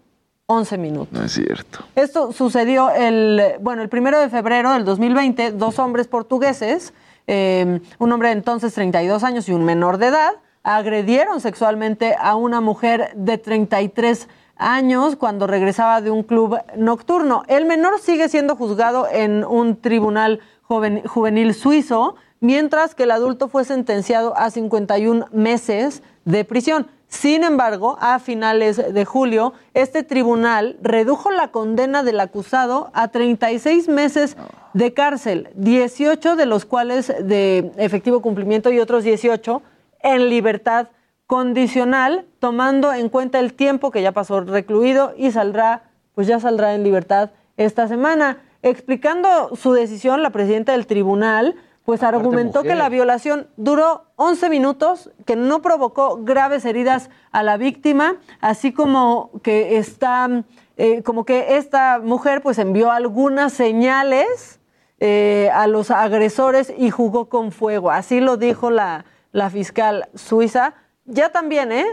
11 0.48 0.78
minutos. 0.80 1.18
No 1.18 1.24
es 1.24 1.32
cierto. 1.34 1.80
Esto 1.96 2.34
sucedió 2.34 2.90
el, 2.90 3.42
bueno, 3.62 3.84
el 3.84 3.90
primero 3.90 4.20
de 4.20 4.28
febrero 4.30 4.72
del 4.72 4.84
2020, 4.86 5.52
dos 5.52 5.80
hombres 5.80 6.08
portugueses, 6.08 6.94
eh, 7.34 7.80
un 7.98 8.12
hombre 8.12 8.28
de 8.28 8.34
entonces 8.34 8.74
32 8.74 9.24
años 9.24 9.48
y 9.48 9.54
un 9.54 9.64
menor 9.64 9.98
de 10.00 10.08
edad, 10.08 10.32
agredieron 10.64 11.40
sexualmente 11.40 12.14
a 12.20 12.36
una 12.36 12.60
mujer 12.60 13.14
de 13.16 13.38
33 13.38 14.28
años 14.58 15.16
cuando 15.16 15.48
regresaba 15.48 16.02
de 16.02 16.12
un 16.12 16.24
club 16.24 16.58
nocturno. 16.76 17.44
El 17.48 17.66
menor 17.66 18.02
sigue 18.02 18.28
siendo 18.28 18.58
juzgado 18.58 19.08
en 19.10 19.46
un 19.46 19.80
tribunal 19.80 20.42
juvenil 20.68 21.54
suizo, 21.54 22.16
mientras 22.42 22.96
que 22.96 23.04
el 23.04 23.12
adulto 23.12 23.48
fue 23.48 23.64
sentenciado 23.64 24.36
a 24.36 24.50
51 24.50 25.28
meses 25.32 26.04
de 26.26 26.44
prisión. 26.44 26.88
Sin 27.12 27.44
embargo, 27.44 27.98
a 28.00 28.20
finales 28.20 28.78
de 28.94 29.06
julio, 29.06 29.54
este 29.74 30.02
tribunal 30.02 30.78
redujo 30.82 31.30
la 31.30 31.50
condena 31.50 32.04
del 32.04 32.22
acusado 32.22 32.90
a 32.94 33.10
36 33.10 33.90
meses 33.90 34.38
de 34.74 34.94
cárcel, 34.94 35.50
18 35.56 36.38
de 36.38 36.46
los 36.46 36.64
cuales 36.64 37.14
de 37.20 37.74
efectivo 37.76 38.22
cumplimiento 38.22 38.72
y 38.72 38.80
otros 38.80 39.04
18 39.04 39.62
en 40.04 40.30
libertad 40.30 40.88
condicional, 41.28 42.26
tomando 42.40 42.94
en 42.94 43.10
cuenta 43.10 43.40
el 43.40 43.54
tiempo 43.54 43.92
que 43.92 44.02
ya 44.02 44.14
pasó 44.14 44.40
recluido 44.40 45.14
y 45.18 45.32
saldrá, 45.32 45.84
pues 46.16 46.28
ya 46.28 46.40
saldrá 46.40 46.76
en 46.76 46.84
libertad 46.84 47.32
esta 47.58 47.90
semana. 47.90 48.38
Explicando 48.64 49.54
su 49.58 49.74
decisión, 49.74 50.24
la 50.24 50.30
presidenta 50.30 50.72
del 50.72 50.88
tribunal, 50.88 51.56
pues 51.86 52.04
argumentó 52.04 52.62
que 52.64 52.76
la 52.76 52.90
violación 52.90 53.48
duró 53.58 54.06
11 54.16 54.50
minutos, 54.50 55.10
que 55.26 55.36
no 55.36 55.62
provocó 55.62 56.20
graves 56.24 56.66
heridas 56.66 57.10
a 57.32 57.42
la 57.44 57.58
víctima, 57.58 58.18
así 58.40 58.72
como 58.72 59.32
que 59.42 59.78
está, 59.78 60.44
eh, 60.78 61.02
como 61.02 61.26
que 61.26 61.58
esta 61.58 62.00
mujer 62.00 62.42
pues 62.42 62.60
envió 62.60 62.92
algunas 62.92 63.54
señales 63.54 64.60
eh, 65.00 65.50
a 65.54 65.66
los 65.66 65.90
agresores 65.90 66.72
y 66.78 66.92
jugó 66.92 67.30
con 67.30 67.52
fuego. 67.52 67.90
Así 67.90 68.20
lo 68.20 68.38
dijo 68.38 68.70
la, 68.70 69.06
la 69.32 69.50
fiscal 69.50 70.08
suiza. 70.14 70.76
Ya 71.06 71.32
también, 71.32 71.72
¿eh? 71.72 71.86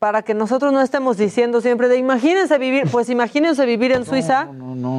Para 0.00 0.22
que 0.22 0.34
nosotros 0.34 0.72
no 0.72 0.80
estemos 0.80 1.16
diciendo 1.16 1.60
siempre 1.60 1.88
de 1.88 1.96
imagínense 1.96 2.58
vivir, 2.58 2.90
pues 2.90 3.08
imagínense 3.08 3.64
vivir 3.64 3.92
en 3.92 4.04
Suiza 4.04 4.48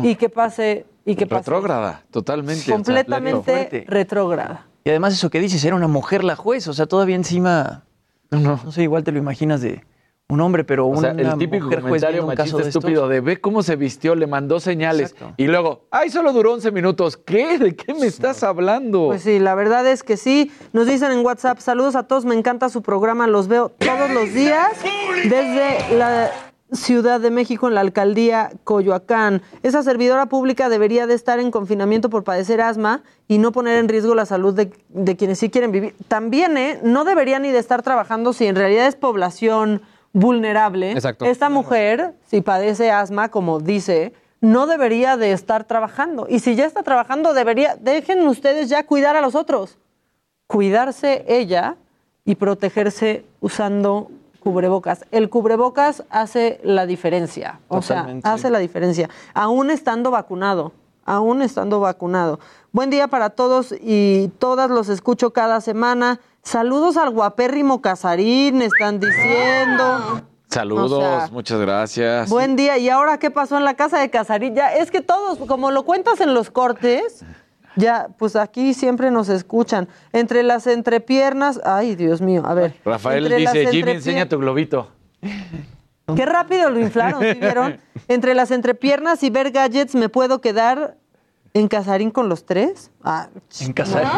y 0.01 0.15
que 0.15 0.29
pase 0.29 0.85
y 1.07 1.15
que 1.15 1.25
pase 1.25 1.39
Retrógrada, 1.49 2.03
totalmente. 2.11 2.61
o 2.61 2.65
sea, 2.65 2.75
completamente 2.75 3.85
retrógrada. 3.87 4.67
Y 4.83 4.89
además 4.89 5.13
eso 5.13 5.29
que 5.29 5.39
dices, 5.39 5.63
era 5.65 5.75
una 5.75 5.87
mujer 5.87 6.23
la 6.23 6.35
juez, 6.35 6.67
o 6.67 6.73
sea, 6.73 6.85
todavía 6.85 7.15
encima, 7.15 7.85
No, 8.29 8.59
no 8.63 8.71
sé, 8.71 8.83
igual 8.83 9.03
te 9.03 9.11
lo 9.13 9.17
imaginas 9.17 9.61
de 9.61 9.83
un 10.29 10.41
hombre, 10.41 10.65
pero 10.65 10.85
O 10.85 10.89
una 10.89 10.99
sea, 10.99 11.11
el 11.11 11.37
típico 11.37 11.65
mujer 11.65 11.79
juez 11.79 11.89
comentario 12.03 12.13
viendo 12.17 12.31
un 12.31 12.35
caso 12.35 12.57
machista 12.57 12.67
estos. 12.67 12.83
estúpido 12.83 13.07
de 13.07 13.21
ve 13.21 13.39
cómo 13.39 13.63
se 13.63 13.77
vistió, 13.77 14.13
le 14.15 14.27
mandó 14.27 14.59
señales. 14.59 15.11
Exacto. 15.13 15.33
Y 15.37 15.47
luego, 15.47 15.87
ay, 15.91 16.09
solo 16.09 16.33
duró 16.33 16.51
11 16.53 16.71
minutos. 16.73 17.15
¿Qué? 17.15 17.57
¿De 17.57 17.73
qué 17.73 17.93
me 17.93 18.05
estás 18.05 18.43
hablando? 18.43 19.05
Pues 19.07 19.21
sí, 19.21 19.39
la 19.39 19.55
verdad 19.55 19.87
es 19.87 20.03
que 20.03 20.17
sí. 20.17 20.51
Nos 20.73 20.87
dicen 20.87 21.13
en 21.13 21.25
WhatsApp, 21.25 21.59
saludos 21.59 21.95
a 21.95 22.03
todos, 22.03 22.25
me 22.25 22.35
encanta 22.35 22.67
su 22.67 22.81
programa, 22.81 23.25
los 23.27 23.47
veo 23.47 23.69
todos 23.69 24.09
los 24.11 24.33
días 24.33 24.67
desde 25.23 25.97
la 25.97 26.29
Ciudad 26.71 27.21
de 27.21 27.31
México 27.31 27.67
en 27.67 27.75
la 27.75 27.81
alcaldía 27.81 28.51
Coyoacán. 28.65 29.41
Esa 29.63 29.83
servidora 29.83 30.25
pública 30.25 30.67
debería 30.67 31.07
de 31.07 31.13
estar 31.13 31.39
en 31.39 31.49
confinamiento 31.49 32.09
por 32.09 32.25
padecer 32.25 32.59
asma 32.59 33.03
y 33.27 33.37
no 33.37 33.53
poner 33.53 33.77
en 33.77 33.87
riesgo 33.87 34.15
la 34.15 34.25
salud 34.25 34.53
de, 34.53 34.71
de 34.89 35.15
quienes 35.15 35.39
sí 35.39 35.49
quieren 35.49 35.71
vivir. 35.71 35.95
También, 36.09 36.57
¿eh? 36.57 36.79
No 36.83 37.05
debería 37.05 37.39
ni 37.39 37.51
de 37.51 37.59
estar 37.59 37.83
trabajando 37.83 38.33
si 38.33 38.47
en 38.47 38.55
realidad 38.55 38.87
es 38.87 38.95
población 38.95 39.81
vulnerable. 40.11 40.91
Exacto. 40.91 41.25
Esta 41.25 41.49
mujer, 41.49 42.13
si 42.25 42.41
padece 42.41 42.91
asma, 42.91 43.29
como 43.29 43.59
dice, 43.59 44.13
no 44.41 44.67
debería 44.67 45.15
de 45.15 45.31
estar 45.31 45.63
trabajando. 45.63 46.27
Y 46.29 46.39
si 46.39 46.55
ya 46.55 46.65
está 46.65 46.83
trabajando, 46.83 47.33
debería, 47.33 47.77
dejen 47.79 48.27
ustedes 48.27 48.67
ya 48.67 48.85
cuidar 48.85 49.15
a 49.15 49.21
los 49.21 49.35
otros. 49.35 49.77
Cuidarse 50.47 51.23
ella 51.27 51.75
y 52.25 52.35
protegerse 52.35 53.23
usando 53.39 54.11
cubrebocas. 54.47 55.05
El 55.11 55.29
cubrebocas 55.29 56.03
hace 56.09 56.59
la 56.63 56.85
diferencia. 56.85 57.59
O 57.67 57.81
Totalmente, 57.81 58.21
sea, 58.21 58.33
hace 58.33 58.49
la 58.49 58.59
diferencia. 58.59 59.09
Aún 59.33 59.69
estando 59.69 60.09
vacunado. 60.09 60.71
Aún 61.05 61.41
estando 61.41 61.79
vacunado. 61.79 62.39
Buen 62.71 62.89
día 62.89 63.07
para 63.07 63.29
todos 63.31 63.73
y 63.81 64.29
todas 64.39 64.69
los 64.69 64.87
escucho 64.89 65.31
cada 65.31 65.59
semana. 65.61 66.19
Saludos 66.43 66.95
al 66.95 67.09
guapérrimo 67.09 67.81
Casarín, 67.81 68.61
están 68.61 68.99
diciendo. 68.99 70.21
Saludos, 70.49 70.91
o 70.93 71.01
sea, 71.01 71.29
muchas 71.31 71.59
gracias. 71.59 72.29
Buen 72.29 72.55
día. 72.55 72.77
¿Y 72.77 72.87
ahora 72.87 73.19
qué 73.19 73.29
pasó 73.31 73.57
en 73.57 73.65
la 73.65 73.73
casa 73.73 73.99
de 73.99 74.09
Casarín? 74.09 74.55
Ya, 74.55 74.73
es 74.73 74.91
que 74.91 75.01
todos, 75.01 75.39
como 75.39 75.71
lo 75.71 75.83
cuentas 75.83 76.21
en 76.21 76.33
los 76.33 76.51
cortes, 76.51 77.25
ya, 77.77 78.07
pues 78.17 78.35
aquí 78.35 78.73
siempre 78.73 79.09
nos 79.11 79.29
escuchan. 79.29 79.87
Entre 80.11 80.43
las 80.43 80.67
entrepiernas, 80.67 81.61
ay, 81.63 81.95
Dios 81.95 82.21
mío, 82.21 82.43
a 82.45 82.53
ver. 82.53 82.73
Rafael 82.83 83.23
Entre 83.25 83.37
dice, 83.39 83.67
Jimmy, 83.67 83.81
entrepier- 83.91 83.95
enseña 83.95 84.27
tu 84.29 84.37
globito. 84.39 84.91
Qué 86.15 86.25
rápido 86.25 86.69
lo 86.69 86.79
inflaron, 86.79 87.21
¿sí 87.21 87.33
vieron? 87.39 87.79
Entre 88.07 88.33
las 88.33 88.51
entrepiernas 88.51 89.23
y 89.23 89.29
ver 89.29 89.51
gadgets, 89.51 89.93
¿me 89.95 90.07
puedo 90.09 90.39
quedar 90.41 90.95
en 91.53 91.67
Casarín 91.67 92.11
con 92.11 92.29
los 92.29 92.45
tres? 92.45 92.91
Ah, 93.03 93.27
En 93.59 93.73
Casarín. 93.73 94.09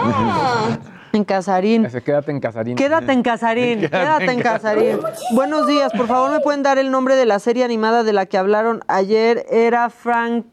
en 1.13 1.23
Casarín. 1.23 1.85
Ese, 1.85 2.03
quédate 2.03 2.31
en 2.31 2.39
Casarín. 2.39 2.75
Quédate 2.75 3.11
en 3.11 3.23
Casarín, 3.23 3.79
quédate 3.89 4.31
en 4.31 4.41
Casarín. 4.41 4.99
Buenos 5.33 5.65
días, 5.67 5.91
por 5.93 6.05
favor, 6.07 6.29
¿me 6.31 6.39
pueden 6.41 6.61
dar 6.61 6.77
el 6.77 6.91
nombre 6.91 7.15
de 7.15 7.25
la 7.25 7.39
serie 7.39 7.63
animada 7.63 8.03
de 8.03 8.13
la 8.13 8.27
que 8.27 8.37
hablaron 8.37 8.81
ayer? 8.87 9.45
Era 9.49 9.89
Frank... 9.89 10.45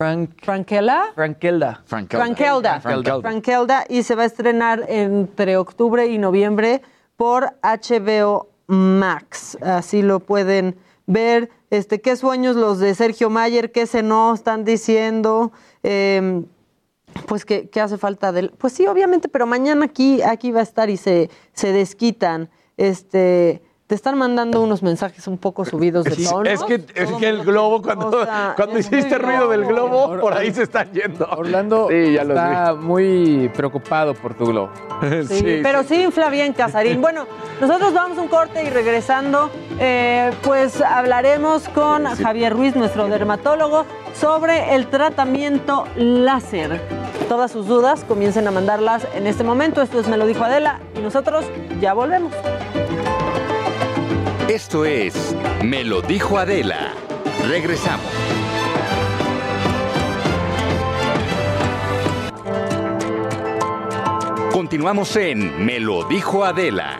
Frank, 0.00 0.30
¿Frankela? 0.42 1.12
Frankelda. 1.14 1.82
Frankelda. 1.84 2.24
Frankelda. 2.24 2.80
Frankelda. 2.80 3.20
Frankelda. 3.20 3.84
Y 3.86 4.02
se 4.02 4.14
va 4.14 4.22
a 4.22 4.24
estrenar 4.24 4.86
entre 4.88 5.58
octubre 5.58 6.06
y 6.06 6.16
noviembre 6.16 6.80
por 7.16 7.52
HBO 7.62 8.48
Max. 8.66 9.58
Así 9.60 10.00
lo 10.00 10.20
pueden 10.20 10.78
ver. 11.04 11.50
Este, 11.68 12.00
qué 12.00 12.16
sueños 12.16 12.56
los 12.56 12.78
de 12.78 12.94
Sergio 12.94 13.28
Mayer, 13.28 13.72
qué 13.72 13.86
se 13.86 14.02
no 14.02 14.32
están 14.32 14.64
diciendo. 14.64 15.52
Eh, 15.82 16.44
pues 17.26 17.44
que, 17.44 17.68
que 17.68 17.82
hace 17.82 17.98
falta 17.98 18.32
del. 18.32 18.52
Pues 18.56 18.72
sí, 18.72 18.86
obviamente, 18.86 19.28
pero 19.28 19.46
mañana 19.46 19.84
aquí, 19.84 20.22
aquí 20.22 20.50
va 20.50 20.60
a 20.60 20.62
estar 20.62 20.88
y 20.88 20.96
se, 20.96 21.28
se 21.52 21.72
desquitan. 21.74 22.48
Este. 22.78 23.60
Te 23.90 23.96
están 23.96 24.16
mandando 24.16 24.62
unos 24.62 24.84
mensajes 24.84 25.26
un 25.26 25.36
poco 25.36 25.64
subidos 25.64 26.04
de 26.04 26.12
Sí, 26.12 26.24
tono. 26.24 26.48
es 26.48 26.62
que, 26.62 26.74
es 26.94 27.10
que 27.14 27.28
el 27.28 27.42
globo, 27.42 27.82
cuando, 27.82 28.06
O 28.06 28.24
sea, 28.24 28.52
cuando 28.54 28.78
hiciste 28.78 29.18
ruido 29.18 29.48
del 29.48 29.64
globo. 29.64 30.16
por 30.20 30.32
ahí 30.32 30.52
se 30.54 30.62
están 30.62 30.92
yendo. 30.92 31.26
Orlando 31.28 31.88
Sí, 31.90 32.12
ya 32.12 32.22
está 32.22 32.74
muy 32.74 33.50
preocupado 33.52 34.14
por 34.14 34.34
tu 34.34 34.46
globo. 34.46 34.70
Sí, 35.28 35.58
pero 35.64 35.82
sí 35.82 36.04
infla 36.04 36.30
bien 36.30 36.52
Casarín. 36.52 37.00
Bueno, 37.10 37.26
nosotros 37.60 37.92
vamos 37.92 38.16
a 38.16 38.20
un 38.20 38.28
corte 38.28 38.62
y 38.62 38.70
regresando, 38.70 39.50
eh, 39.80 40.30
pues 40.44 40.80
hablaremos 40.80 41.68
con 41.70 42.04
Javier 42.04 42.52
Ruiz, 42.52 42.76
nuestro 42.76 43.08
dermatólogo, 43.08 43.86
sobre 44.14 44.76
el 44.76 44.86
tratamiento 44.86 45.84
láser. 45.96 46.80
Todas 47.28 47.50
sus 47.50 47.66
dudas 47.66 48.04
comiencen 48.06 48.46
a 48.46 48.52
mandarlas 48.52 49.04
en 49.16 49.26
este 49.26 49.42
momento. 49.42 49.82
Esto 49.82 49.98
es 49.98 50.06
Me 50.06 50.16
lo 50.16 50.26
dijo 50.26 50.44
Adela 50.44 50.78
y 50.96 51.00
nosotros 51.00 51.44
ya 51.80 51.92
volvemos. 51.92 52.32
Esto 54.50 54.84
es 54.84 55.14
Me 55.62 55.84
lo 55.84 56.02
dijo 56.02 56.36
Adela. 56.36 56.92
Regresamos. 57.46 58.04
Continuamos 64.52 65.14
en 65.14 65.64
Me 65.64 65.78
lo 65.78 66.02
dijo 66.02 66.44
Adela. 66.44 66.98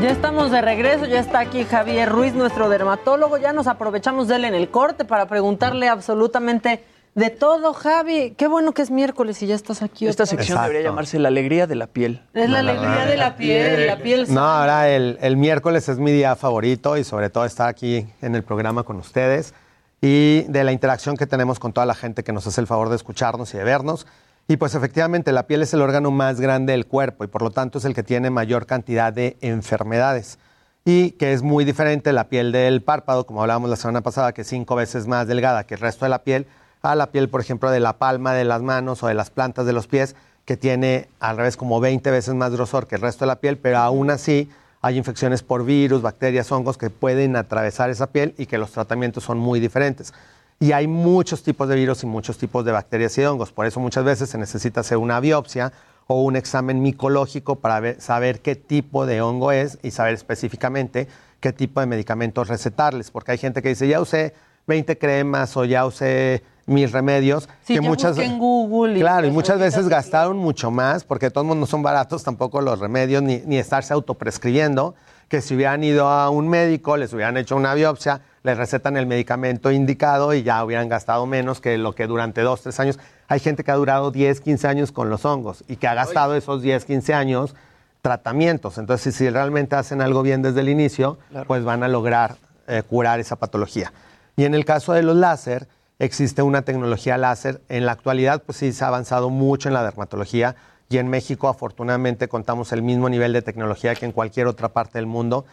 Ya 0.00 0.10
estamos 0.10 0.52
de 0.52 0.60
regreso, 0.60 1.04
ya 1.06 1.18
está 1.18 1.40
aquí 1.40 1.64
Javier 1.64 2.08
Ruiz, 2.08 2.32
nuestro 2.32 2.68
dermatólogo. 2.68 3.38
Ya 3.38 3.52
nos 3.52 3.66
aprovechamos 3.66 4.28
de 4.28 4.36
él 4.36 4.44
en 4.44 4.54
el 4.54 4.70
corte 4.70 5.04
para 5.04 5.26
preguntarle 5.26 5.88
absolutamente 5.88 6.84
de 7.18 7.30
todo, 7.30 7.74
Javi. 7.74 8.34
Qué 8.36 8.46
bueno 8.46 8.72
que 8.72 8.82
es 8.82 8.90
miércoles 8.90 9.42
y 9.42 9.46
ya 9.46 9.54
estás 9.54 9.82
aquí. 9.82 10.06
Esta 10.06 10.24
otra 10.24 10.36
vez. 10.36 10.46
sección 10.46 10.62
debería 10.62 10.88
llamarse 10.88 11.18
La 11.18 11.28
alegría 11.28 11.66
de 11.66 11.74
la 11.74 11.88
piel. 11.88 12.22
Es 12.32 12.48
la 12.48 12.60
alegría 12.60 13.06
de 13.06 13.16
la 13.16 13.36
piel, 13.36 13.86
la 13.86 13.98
piel 13.98 14.32
No, 14.32 14.40
ahora 14.40 14.88
el, 14.88 15.18
el 15.20 15.36
miércoles 15.36 15.88
es 15.88 15.98
mi 15.98 16.12
día 16.12 16.36
favorito 16.36 16.96
y 16.96 17.04
sobre 17.04 17.30
todo 17.30 17.44
estar 17.44 17.68
aquí 17.68 18.06
en 18.22 18.34
el 18.34 18.42
programa 18.42 18.84
con 18.84 18.96
ustedes 18.96 19.54
y 20.00 20.42
de 20.42 20.62
la 20.62 20.72
interacción 20.72 21.16
que 21.16 21.26
tenemos 21.26 21.58
con 21.58 21.72
toda 21.72 21.86
la 21.86 21.94
gente 21.94 22.22
que 22.22 22.32
nos 22.32 22.46
hace 22.46 22.60
el 22.60 22.66
favor 22.66 22.88
de 22.88 22.96
escucharnos 22.96 23.52
y 23.54 23.58
de 23.58 23.64
vernos. 23.64 24.06
Y 24.46 24.56
pues 24.56 24.74
efectivamente 24.74 25.32
la 25.32 25.46
piel 25.46 25.62
es 25.62 25.74
el 25.74 25.82
órgano 25.82 26.10
más 26.10 26.40
grande 26.40 26.72
del 26.72 26.86
cuerpo 26.86 27.24
y 27.24 27.26
por 27.26 27.42
lo 27.42 27.50
tanto 27.50 27.78
es 27.78 27.84
el 27.84 27.94
que 27.94 28.02
tiene 28.02 28.30
mayor 28.30 28.64
cantidad 28.64 29.12
de 29.12 29.36
enfermedades 29.40 30.38
y 30.84 31.10
que 31.12 31.34
es 31.34 31.42
muy 31.42 31.66
diferente 31.66 32.14
la 32.14 32.30
piel 32.30 32.50
del 32.50 32.80
párpado, 32.82 33.26
como 33.26 33.42
hablábamos 33.42 33.68
la 33.68 33.76
semana 33.76 34.00
pasada, 34.00 34.32
que 34.32 34.40
es 34.40 34.48
cinco 34.48 34.74
veces 34.74 35.06
más 35.06 35.26
delgada 35.26 35.64
que 35.64 35.74
el 35.74 35.80
resto 35.80 36.06
de 36.06 36.08
la 36.08 36.22
piel, 36.22 36.46
a 36.88 36.94
la 36.94 37.10
piel, 37.10 37.28
por 37.28 37.40
ejemplo, 37.40 37.70
de 37.70 37.80
la 37.80 37.98
palma 37.98 38.32
de 38.32 38.44
las 38.44 38.62
manos 38.62 39.02
o 39.02 39.08
de 39.08 39.14
las 39.14 39.30
plantas 39.30 39.66
de 39.66 39.74
los 39.74 39.86
pies, 39.86 40.16
que 40.46 40.56
tiene 40.56 41.08
al 41.20 41.36
revés 41.36 41.58
como 41.58 41.80
20 41.80 42.10
veces 42.10 42.34
más 42.34 42.52
grosor 42.52 42.86
que 42.86 42.94
el 42.94 43.02
resto 43.02 43.24
de 43.24 43.28
la 43.28 43.36
piel, 43.36 43.58
pero 43.58 43.78
aún 43.78 44.10
así 44.10 44.48
hay 44.80 44.96
infecciones 44.96 45.42
por 45.42 45.66
virus, 45.66 46.00
bacterias, 46.00 46.50
hongos 46.50 46.78
que 46.78 46.88
pueden 46.88 47.36
atravesar 47.36 47.90
esa 47.90 48.06
piel 48.06 48.34
y 48.38 48.46
que 48.46 48.56
los 48.56 48.70
tratamientos 48.70 49.24
son 49.24 49.38
muy 49.38 49.60
diferentes. 49.60 50.14
Y 50.60 50.72
hay 50.72 50.86
muchos 50.86 51.42
tipos 51.42 51.68
de 51.68 51.76
virus 51.76 52.02
y 52.02 52.06
muchos 52.06 52.38
tipos 52.38 52.64
de 52.64 52.72
bacterias 52.72 53.18
y 53.18 53.24
hongos. 53.24 53.52
Por 53.52 53.66
eso 53.66 53.80
muchas 53.80 54.04
veces 54.04 54.30
se 54.30 54.38
necesita 54.38 54.80
hacer 54.80 54.96
una 54.96 55.20
biopsia 55.20 55.72
o 56.06 56.22
un 56.22 56.36
examen 56.36 56.80
micológico 56.80 57.56
para 57.56 58.00
saber 58.00 58.40
qué 58.40 58.56
tipo 58.56 59.04
de 59.04 59.20
hongo 59.20 59.52
es 59.52 59.78
y 59.82 59.90
saber 59.90 60.14
específicamente 60.14 61.06
qué 61.40 61.52
tipo 61.52 61.80
de 61.80 61.86
medicamentos 61.86 62.48
recetarles. 62.48 63.10
Porque 63.10 63.32
hay 63.32 63.38
gente 63.38 63.60
que 63.60 63.68
dice, 63.68 63.86
ya 63.86 64.00
usé 64.00 64.32
20 64.66 64.96
cremas 64.96 65.56
o 65.56 65.66
ya 65.66 65.84
usé 65.84 66.42
mil 66.68 66.90
remedios. 66.92 67.48
Sí, 67.64 67.74
que 67.74 67.80
muchas 67.80 68.16
en 68.18 68.38
Google 68.38 68.98
y 68.98 69.00
Claro, 69.00 69.26
y 69.26 69.30
muchas 69.30 69.58
veces 69.58 69.88
gastaron 69.88 70.36
mucho 70.36 70.70
más, 70.70 71.04
porque 71.04 71.26
de 71.26 71.30
todos 71.30 71.46
modos 71.46 71.58
no 71.58 71.66
son 71.66 71.82
baratos 71.82 72.22
tampoco 72.22 72.60
los 72.60 72.78
remedios, 72.78 73.22
ni, 73.22 73.38
ni 73.46 73.58
estarse 73.58 73.92
autoprescribiendo, 73.92 74.94
que 75.28 75.40
si 75.40 75.54
hubieran 75.54 75.82
ido 75.82 76.08
a 76.08 76.30
un 76.30 76.48
médico, 76.48 76.96
les 76.96 77.12
hubieran 77.12 77.36
hecho 77.36 77.56
una 77.56 77.74
biopsia, 77.74 78.20
les 78.42 78.56
recetan 78.56 78.96
el 78.96 79.06
medicamento 79.06 79.70
indicado 79.70 80.32
y 80.32 80.42
ya 80.42 80.64
hubieran 80.64 80.88
gastado 80.88 81.26
menos 81.26 81.60
que 81.60 81.76
lo 81.76 81.94
que 81.94 82.06
durante 82.06 82.40
dos, 82.42 82.62
tres 82.62 82.78
años. 82.80 82.98
Hay 83.28 83.40
gente 83.40 83.64
que 83.64 83.70
ha 83.70 83.74
durado 83.74 84.10
10, 84.10 84.40
15 84.40 84.68
años 84.68 84.92
con 84.92 85.10
los 85.10 85.24
hongos 85.24 85.64
y 85.68 85.76
que 85.76 85.86
ha 85.86 85.94
gastado 85.94 86.34
esos 86.34 86.62
10, 86.62 86.84
15 86.84 87.14
años 87.14 87.54
tratamientos. 88.00 88.78
Entonces, 88.78 89.14
si 89.14 89.28
realmente 89.28 89.76
hacen 89.76 90.00
algo 90.00 90.22
bien 90.22 90.40
desde 90.40 90.60
el 90.60 90.68
inicio, 90.68 91.18
pues 91.46 91.64
van 91.64 91.82
a 91.82 91.88
lograr 91.88 92.36
eh, 92.66 92.82
curar 92.88 93.20
esa 93.20 93.36
patología. 93.36 93.92
Y 94.36 94.44
en 94.44 94.54
el 94.54 94.64
caso 94.64 94.92
de 94.92 95.02
los 95.02 95.16
láser, 95.16 95.68
existe 95.98 96.42
una 96.42 96.62
tecnología 96.62 97.18
láser. 97.18 97.60
En 97.68 97.86
la 97.86 97.92
actualidad, 97.92 98.42
pues 98.44 98.58
sí, 98.58 98.72
se 98.72 98.84
ha 98.84 98.88
avanzado 98.88 99.30
mucho 99.30 99.68
en 99.68 99.74
la 99.74 99.82
dermatología 99.82 100.56
y 100.88 100.98
en 100.98 101.08
México, 101.08 101.48
afortunadamente, 101.48 102.28
contamos 102.28 102.72
el 102.72 102.82
mismo 102.82 103.08
nivel 103.08 103.32
de 103.32 103.42
tecnología 103.42 103.94
que 103.94 104.06
en 104.06 104.12
cualquier 104.12 104.46
otra 104.46 104.70
parte 104.70 104.98
del 104.98 105.06
mundo 105.06 105.44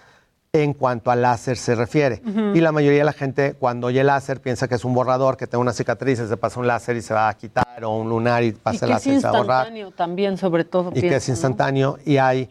en 0.53 0.73
cuanto 0.73 1.11
al 1.11 1.21
láser 1.21 1.57
se 1.57 1.75
refiere. 1.75 2.21
Y 2.53 2.61
la 2.61 2.71
mayoría 2.71 2.99
de 2.99 3.05
la 3.05 3.11
gente, 3.11 3.55
cuando 3.59 3.87
oye 3.87 4.01
láser, 4.05 4.39
piensa 4.39 4.69
que 4.69 4.75
es 4.75 4.85
un 4.85 4.93
borrador, 4.93 5.35
que 5.35 5.47
tenga 5.47 5.59
una 5.59 5.73
cicatriz, 5.73 6.19
se 6.19 6.37
pasa 6.37 6.61
un 6.61 6.67
láser 6.67 6.95
y 6.95 7.01
se 7.01 7.13
va 7.13 7.27
a 7.27 7.33
quitar, 7.33 7.83
o 7.83 7.97
un 7.97 8.07
lunar 8.07 8.41
y 8.41 8.53
pasa 8.53 8.85
el 8.85 8.91
láser 8.91 9.13
y 9.15 9.19
se 9.19 9.27
va 9.27 9.29
a 9.29 9.37
borrar 9.41 9.57
instantáneo 9.65 9.91
también, 9.91 10.37
sobre 10.37 10.63
todo. 10.63 10.91
y 10.95 11.01
que 11.01 11.15
es 11.15 11.27
instantáneo 11.27 11.97
y 12.05 12.17
hay 12.17 12.49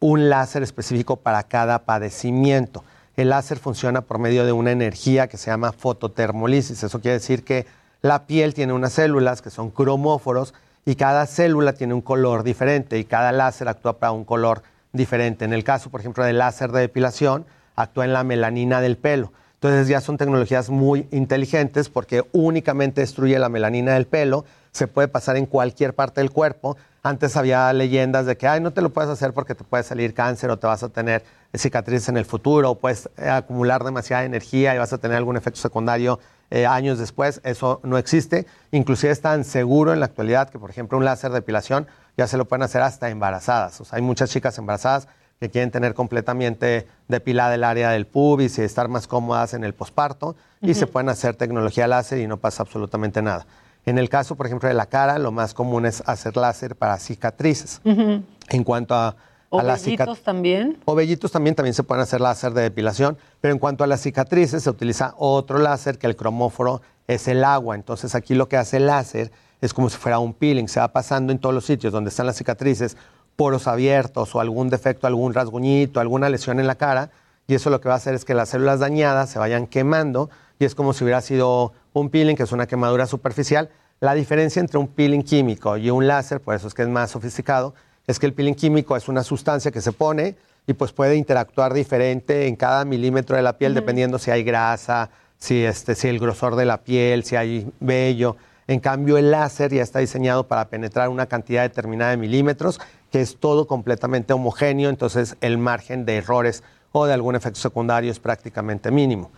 un 0.00 0.28
láser 0.28 0.62
específico 0.62 1.16
para 1.16 1.42
cada 1.44 1.78
padecimiento. 1.78 2.84
El 3.16 3.30
láser 3.30 3.58
funciona 3.58 4.02
por 4.02 4.18
medio 4.18 4.44
de 4.44 4.52
una 4.52 4.72
energía 4.72 5.26
que 5.26 5.38
se 5.38 5.50
llama 5.50 5.72
fototermolisis. 5.72 6.82
Eso 6.82 7.00
quiere 7.00 7.14
decir 7.14 7.44
que 7.44 7.66
la 8.02 8.26
piel 8.26 8.52
tiene 8.52 8.74
unas 8.74 8.92
células 8.92 9.40
que 9.40 9.48
son 9.48 9.70
cromóforos 9.70 10.52
y 10.84 10.96
cada 10.96 11.24
célula 11.26 11.72
tiene 11.72 11.94
un 11.94 12.02
color 12.02 12.42
diferente 12.42 12.98
y 12.98 13.04
cada 13.04 13.32
láser 13.32 13.68
actúa 13.68 13.98
para 13.98 14.12
un 14.12 14.24
color 14.24 14.62
diferente. 14.92 15.46
En 15.46 15.54
el 15.54 15.64
caso, 15.64 15.88
por 15.90 16.00
ejemplo, 16.00 16.24
del 16.24 16.36
láser 16.38 16.72
de 16.72 16.80
depilación, 16.80 17.46
actúa 17.74 18.04
en 18.04 18.12
la 18.12 18.22
melanina 18.22 18.82
del 18.82 18.98
pelo. 18.98 19.32
Entonces 19.54 19.88
ya 19.88 20.02
son 20.02 20.18
tecnologías 20.18 20.68
muy 20.68 21.08
inteligentes 21.10 21.88
porque 21.88 22.22
únicamente 22.32 23.00
destruye 23.00 23.38
la 23.38 23.48
melanina 23.48 23.94
del 23.94 24.06
pelo, 24.06 24.44
se 24.76 24.88
puede 24.88 25.08
pasar 25.08 25.36
en 25.36 25.46
cualquier 25.46 25.94
parte 25.94 26.20
del 26.20 26.30
cuerpo. 26.30 26.76
Antes 27.02 27.36
había 27.36 27.72
leyendas 27.72 28.26
de 28.26 28.36
que, 28.36 28.46
ay, 28.46 28.60
no 28.60 28.72
te 28.72 28.82
lo 28.82 28.90
puedes 28.90 29.10
hacer 29.10 29.32
porque 29.32 29.54
te 29.54 29.64
puede 29.64 29.82
salir 29.82 30.12
cáncer 30.12 30.50
o 30.50 30.58
te 30.58 30.66
vas 30.66 30.82
a 30.82 30.88
tener 30.88 31.24
cicatrices 31.54 32.08
en 32.10 32.16
el 32.18 32.26
futuro 32.26 32.70
o 32.70 32.74
puedes 32.78 33.08
eh, 33.16 33.30
acumular 33.30 33.84
demasiada 33.84 34.24
energía 34.24 34.74
y 34.74 34.78
vas 34.78 34.92
a 34.92 34.98
tener 34.98 35.16
algún 35.16 35.36
efecto 35.36 35.60
secundario 35.60 36.20
eh, 36.50 36.66
años 36.66 36.98
después. 36.98 37.40
Eso 37.42 37.80
no 37.84 37.96
existe. 37.96 38.46
Inclusive 38.70 39.12
es 39.12 39.20
tan 39.22 39.44
seguro 39.44 39.94
en 39.94 40.00
la 40.00 40.06
actualidad 40.06 40.50
que, 40.50 40.58
por 40.58 40.68
ejemplo, 40.68 40.98
un 40.98 41.04
láser 41.04 41.30
de 41.30 41.36
depilación 41.36 41.86
ya 42.18 42.26
se 42.26 42.36
lo 42.36 42.44
pueden 42.44 42.62
hacer 42.62 42.82
hasta 42.82 43.08
embarazadas. 43.08 43.80
O 43.80 43.84
sea, 43.84 43.96
hay 43.96 44.02
muchas 44.02 44.30
chicas 44.30 44.58
embarazadas 44.58 45.08
que 45.40 45.50
quieren 45.50 45.70
tener 45.70 45.94
completamente 45.94 46.86
depilada 47.08 47.54
el 47.54 47.64
área 47.64 47.90
del 47.90 48.06
pubis 48.06 48.58
y 48.58 48.62
estar 48.62 48.88
más 48.88 49.06
cómodas 49.06 49.54
en 49.54 49.64
el 49.64 49.74
posparto 49.74 50.36
y 50.60 50.74
se 50.74 50.86
pueden 50.86 51.08
hacer 51.08 51.36
tecnología 51.36 51.86
láser 51.86 52.18
y 52.18 52.26
no 52.26 52.38
pasa 52.38 52.62
absolutamente 52.62 53.22
nada. 53.22 53.46
En 53.86 53.98
el 53.98 54.08
caso, 54.08 54.34
por 54.34 54.46
ejemplo, 54.46 54.68
de 54.68 54.74
la 54.74 54.86
cara, 54.86 55.18
lo 55.18 55.30
más 55.30 55.54
común 55.54 55.86
es 55.86 56.02
hacer 56.06 56.36
láser 56.36 56.74
para 56.74 56.98
cicatrices. 56.98 57.80
En 57.84 58.64
cuanto 58.64 58.94
a, 58.96 59.16
¿O 59.48 59.60
a 59.60 59.62
las 59.62 59.82
cicatrices. 59.82 60.24
también? 60.24 60.78
O 60.84 60.96
vellitos 60.96 61.30
también, 61.30 61.54
también 61.54 61.72
se 61.72 61.84
pueden 61.84 62.02
hacer 62.02 62.20
láser 62.20 62.52
de 62.52 62.62
depilación, 62.62 63.16
pero 63.40 63.54
en 63.54 63.60
cuanto 63.60 63.84
a 63.84 63.86
las 63.86 64.00
cicatrices 64.02 64.64
se 64.64 64.70
utiliza 64.70 65.14
otro 65.16 65.58
láser 65.58 65.98
que 65.98 66.08
el 66.08 66.16
cromóforo 66.16 66.82
es 67.06 67.28
el 67.28 67.44
agua. 67.44 67.76
Entonces 67.76 68.16
aquí 68.16 68.34
lo 68.34 68.48
que 68.48 68.56
hace 68.56 68.78
el 68.78 68.86
láser 68.86 69.30
es 69.60 69.72
como 69.72 69.88
si 69.88 69.96
fuera 69.96 70.18
un 70.18 70.34
peeling, 70.34 70.66
se 70.66 70.80
va 70.80 70.88
pasando 70.88 71.32
en 71.32 71.38
todos 71.38 71.54
los 71.54 71.64
sitios 71.64 71.92
donde 71.92 72.10
están 72.10 72.26
las 72.26 72.36
cicatrices, 72.36 72.96
poros 73.36 73.68
abiertos 73.68 74.34
o 74.34 74.40
algún 74.40 74.68
defecto, 74.68 75.06
algún 75.06 75.32
rasguñito, 75.32 76.00
alguna 76.00 76.28
lesión 76.28 76.58
en 76.58 76.66
la 76.66 76.74
cara, 76.74 77.10
y 77.46 77.54
eso 77.54 77.70
lo 77.70 77.80
que 77.80 77.88
va 77.88 77.94
a 77.94 77.98
hacer 77.98 78.14
es 78.14 78.24
que 78.24 78.34
las 78.34 78.48
células 78.48 78.80
dañadas 78.80 79.30
se 79.30 79.38
vayan 79.38 79.68
quemando 79.68 80.28
y 80.58 80.64
es 80.64 80.74
como 80.74 80.92
si 80.92 81.04
hubiera 81.04 81.20
sido 81.20 81.72
un 82.00 82.10
peeling, 82.10 82.36
que 82.36 82.42
es 82.42 82.52
una 82.52 82.66
quemadura 82.66 83.06
superficial. 83.06 83.70
La 84.00 84.14
diferencia 84.14 84.60
entre 84.60 84.78
un 84.78 84.88
peeling 84.88 85.22
químico 85.22 85.76
y 85.76 85.90
un 85.90 86.06
láser, 86.06 86.40
por 86.40 86.54
eso 86.54 86.68
es 86.68 86.74
que 86.74 86.82
es 86.82 86.88
más 86.88 87.10
sofisticado, 87.10 87.74
es 88.06 88.18
que 88.18 88.26
el 88.26 88.34
peeling 88.34 88.54
químico 88.54 88.96
es 88.96 89.08
una 89.08 89.22
sustancia 89.22 89.70
que 89.70 89.80
se 89.80 89.92
pone 89.92 90.36
y 90.66 90.74
pues 90.74 90.92
puede 90.92 91.16
interactuar 91.16 91.72
diferente 91.72 92.46
en 92.46 92.56
cada 92.56 92.84
milímetro 92.84 93.36
de 93.36 93.42
la 93.42 93.56
piel, 93.56 93.72
dependiendo 93.72 94.18
si 94.18 94.30
hay 94.30 94.44
grasa, 94.44 95.10
si, 95.38 95.64
este, 95.64 95.94
si 95.94 96.08
el 96.08 96.18
grosor 96.18 96.56
de 96.56 96.66
la 96.66 96.82
piel, 96.82 97.24
si 97.24 97.36
hay 97.36 97.72
vello. 97.80 98.36
En 98.66 98.80
cambio, 98.80 99.16
el 99.16 99.30
láser 99.30 99.72
ya 99.72 99.82
está 99.82 100.00
diseñado 100.00 100.48
para 100.48 100.68
penetrar 100.68 101.08
una 101.08 101.26
cantidad 101.26 101.62
determinada 101.62 102.10
de 102.10 102.16
milímetros, 102.18 102.78
que 103.10 103.22
es 103.22 103.38
todo 103.38 103.66
completamente 103.66 104.34
homogéneo, 104.34 104.90
entonces 104.90 105.36
el 105.40 105.56
margen 105.56 106.04
de 106.04 106.16
errores 106.16 106.62
o 106.92 107.06
de 107.06 107.14
algún 107.14 107.36
efecto 107.36 107.60
secundario 107.60 108.10
es 108.10 108.18
prácticamente 108.18 108.90
mínimo. 108.90 109.30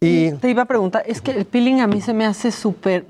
Y 0.00 0.32
Te 0.32 0.48
iba 0.48 0.62
a 0.62 0.66
preguntar, 0.66 1.02
es 1.06 1.20
que 1.20 1.32
el 1.32 1.44
peeling 1.44 1.80
a 1.80 1.86
mí 1.86 2.00
se 2.00 2.14
me 2.14 2.24
hace 2.24 2.52
súper, 2.52 3.04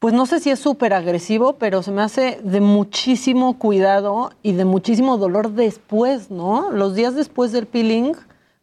pues 0.00 0.12
no 0.12 0.26
sé 0.26 0.40
si 0.40 0.50
es 0.50 0.58
súper 0.58 0.92
agresivo, 0.92 1.52
pero 1.54 1.82
se 1.84 1.92
me 1.92 2.02
hace 2.02 2.40
de 2.42 2.60
muchísimo 2.60 3.58
cuidado 3.58 4.32
y 4.42 4.52
de 4.52 4.64
muchísimo 4.64 5.18
dolor 5.18 5.52
después, 5.52 6.30
¿no? 6.30 6.72
Los 6.72 6.96
días 6.96 7.14
después 7.14 7.52
del 7.52 7.66
peeling, 7.66 8.14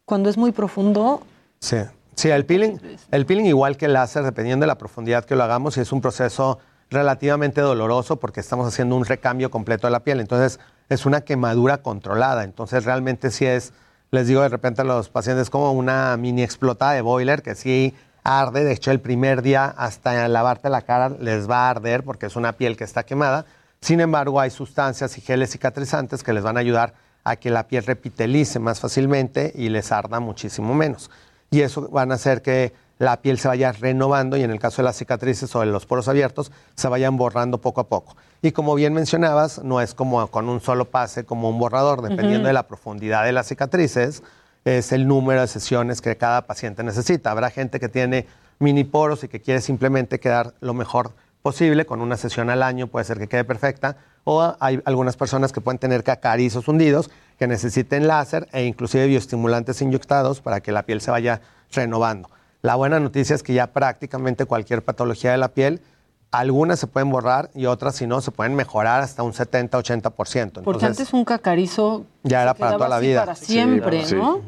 cuando 0.04 0.28
es 0.28 0.36
muy 0.36 0.52
profundo, 0.52 1.22
Sí, 1.64 1.78
sí 2.14 2.28
el, 2.28 2.44
peeling, 2.44 2.78
el 3.10 3.24
peeling 3.24 3.46
igual 3.46 3.78
que 3.78 3.86
el 3.86 3.94
láser, 3.94 4.22
dependiendo 4.22 4.64
de 4.64 4.66
la 4.66 4.76
profundidad 4.76 5.24
que 5.24 5.34
lo 5.34 5.44
hagamos, 5.44 5.78
es 5.78 5.92
un 5.92 6.02
proceso 6.02 6.58
relativamente 6.90 7.62
doloroso 7.62 8.16
porque 8.16 8.40
estamos 8.40 8.68
haciendo 8.68 8.96
un 8.96 9.06
recambio 9.06 9.50
completo 9.50 9.86
de 9.86 9.92
la 9.92 10.00
piel. 10.00 10.20
Entonces, 10.20 10.60
es 10.90 11.06
una 11.06 11.22
quemadura 11.22 11.78
controlada. 11.78 12.44
Entonces, 12.44 12.84
realmente 12.84 13.30
sí 13.30 13.46
es, 13.46 13.72
les 14.14 14.26
digo 14.26 14.40
de 14.40 14.48
repente 14.48 14.82
a 14.82 14.84
los 14.84 15.08
pacientes, 15.08 15.50
como 15.50 15.72
una 15.72 16.16
mini 16.16 16.42
explotada 16.42 16.92
de 16.92 17.02
boiler 17.02 17.42
que 17.42 17.54
sí 17.54 17.94
arde. 18.22 18.64
De 18.64 18.72
hecho, 18.72 18.90
el 18.90 19.00
primer 19.00 19.42
día 19.42 19.66
hasta 19.66 20.26
lavarte 20.28 20.70
la 20.70 20.82
cara 20.82 21.10
les 21.10 21.48
va 21.48 21.66
a 21.66 21.70
arder 21.70 22.04
porque 22.04 22.26
es 22.26 22.36
una 22.36 22.52
piel 22.52 22.76
que 22.76 22.84
está 22.84 23.04
quemada. 23.04 23.44
Sin 23.80 24.00
embargo, 24.00 24.40
hay 24.40 24.50
sustancias 24.50 25.18
y 25.18 25.20
geles 25.20 25.50
cicatrizantes 25.50 26.22
que 26.22 26.32
les 26.32 26.42
van 26.42 26.56
a 26.56 26.60
ayudar 26.60 26.94
a 27.24 27.36
que 27.36 27.50
la 27.50 27.66
piel 27.68 27.84
repitelice 27.84 28.58
más 28.58 28.80
fácilmente 28.80 29.52
y 29.54 29.68
les 29.68 29.92
arda 29.92 30.20
muchísimo 30.20 30.74
menos 30.74 31.10
y 31.54 31.62
eso 31.62 31.88
van 31.88 32.10
a 32.10 32.16
hacer 32.16 32.42
que 32.42 32.72
la 32.98 33.20
piel 33.20 33.38
se 33.38 33.48
vaya 33.48 33.72
renovando 33.72 34.36
y 34.36 34.42
en 34.42 34.50
el 34.50 34.58
caso 34.58 34.82
de 34.82 34.84
las 34.84 34.96
cicatrices 34.96 35.54
o 35.56 35.60
de 35.60 35.66
los 35.66 35.86
poros 35.86 36.08
abiertos 36.08 36.52
se 36.74 36.88
vayan 36.88 37.16
borrando 37.16 37.58
poco 37.58 37.80
a 37.80 37.88
poco. 37.88 38.16
Y 38.42 38.52
como 38.52 38.74
bien 38.74 38.92
mencionabas, 38.92 39.62
no 39.64 39.80
es 39.80 39.94
como 39.94 40.26
con 40.28 40.48
un 40.48 40.60
solo 40.60 40.84
pase, 40.86 41.24
como 41.24 41.48
un 41.48 41.58
borrador, 41.58 42.02
dependiendo 42.02 42.48
de 42.48 42.54
la 42.54 42.68
profundidad 42.68 43.24
de 43.24 43.32
las 43.32 43.48
cicatrices, 43.48 44.22
es 44.64 44.92
el 44.92 45.06
número 45.06 45.40
de 45.40 45.46
sesiones 45.46 46.00
que 46.00 46.16
cada 46.16 46.46
paciente 46.46 46.82
necesita. 46.82 47.30
Habrá 47.30 47.50
gente 47.50 47.80
que 47.80 47.88
tiene 47.88 48.26
mini 48.58 48.84
poros 48.84 49.24
y 49.24 49.28
que 49.28 49.40
quiere 49.40 49.60
simplemente 49.60 50.20
quedar 50.20 50.54
lo 50.60 50.74
mejor 50.74 51.12
posible 51.42 51.84
con 51.84 52.00
una 52.00 52.16
sesión 52.16 52.48
al 52.48 52.62
año, 52.62 52.86
puede 52.86 53.04
ser 53.04 53.18
que 53.18 53.28
quede 53.28 53.44
perfecta, 53.44 53.96
o 54.24 54.56
hay 54.60 54.80
algunas 54.86 55.16
personas 55.16 55.52
que 55.52 55.60
pueden 55.60 55.78
tener 55.78 56.02
cacarizos 56.02 56.66
hundidos 56.68 57.10
que 57.38 57.46
necesiten 57.46 58.06
láser 58.06 58.48
e 58.52 58.64
inclusive 58.64 59.06
bioestimulantes 59.06 59.82
inyectados 59.82 60.40
para 60.40 60.60
que 60.60 60.72
la 60.72 60.84
piel 60.84 61.02
se 61.02 61.10
vaya 61.10 61.42
renovando. 61.72 62.30
La 62.64 62.76
buena 62.76 62.98
noticia 62.98 63.36
es 63.36 63.42
que 63.42 63.52
ya 63.52 63.66
prácticamente 63.66 64.46
cualquier 64.46 64.82
patología 64.82 65.30
de 65.32 65.36
la 65.36 65.48
piel, 65.48 65.82
algunas 66.30 66.78
se 66.80 66.86
pueden 66.86 67.10
borrar 67.10 67.50
y 67.54 67.66
otras, 67.66 67.94
si 67.96 68.06
no, 68.06 68.22
se 68.22 68.30
pueden 68.30 68.54
mejorar 68.54 69.02
hasta 69.02 69.22
un 69.22 69.34
70-80%. 69.34 70.10
Porque 70.10 70.38
Entonces, 70.56 70.82
antes 70.82 71.12
un 71.12 71.26
cacarizo 71.26 72.06
ya 72.22 72.40
era 72.40 72.54
se 72.54 72.60
para 72.60 72.72
toda 72.78 72.88
la 72.88 73.00
vida. 73.00 73.20
para 73.20 73.34
siempre, 73.34 74.02
¿no? 74.14 74.40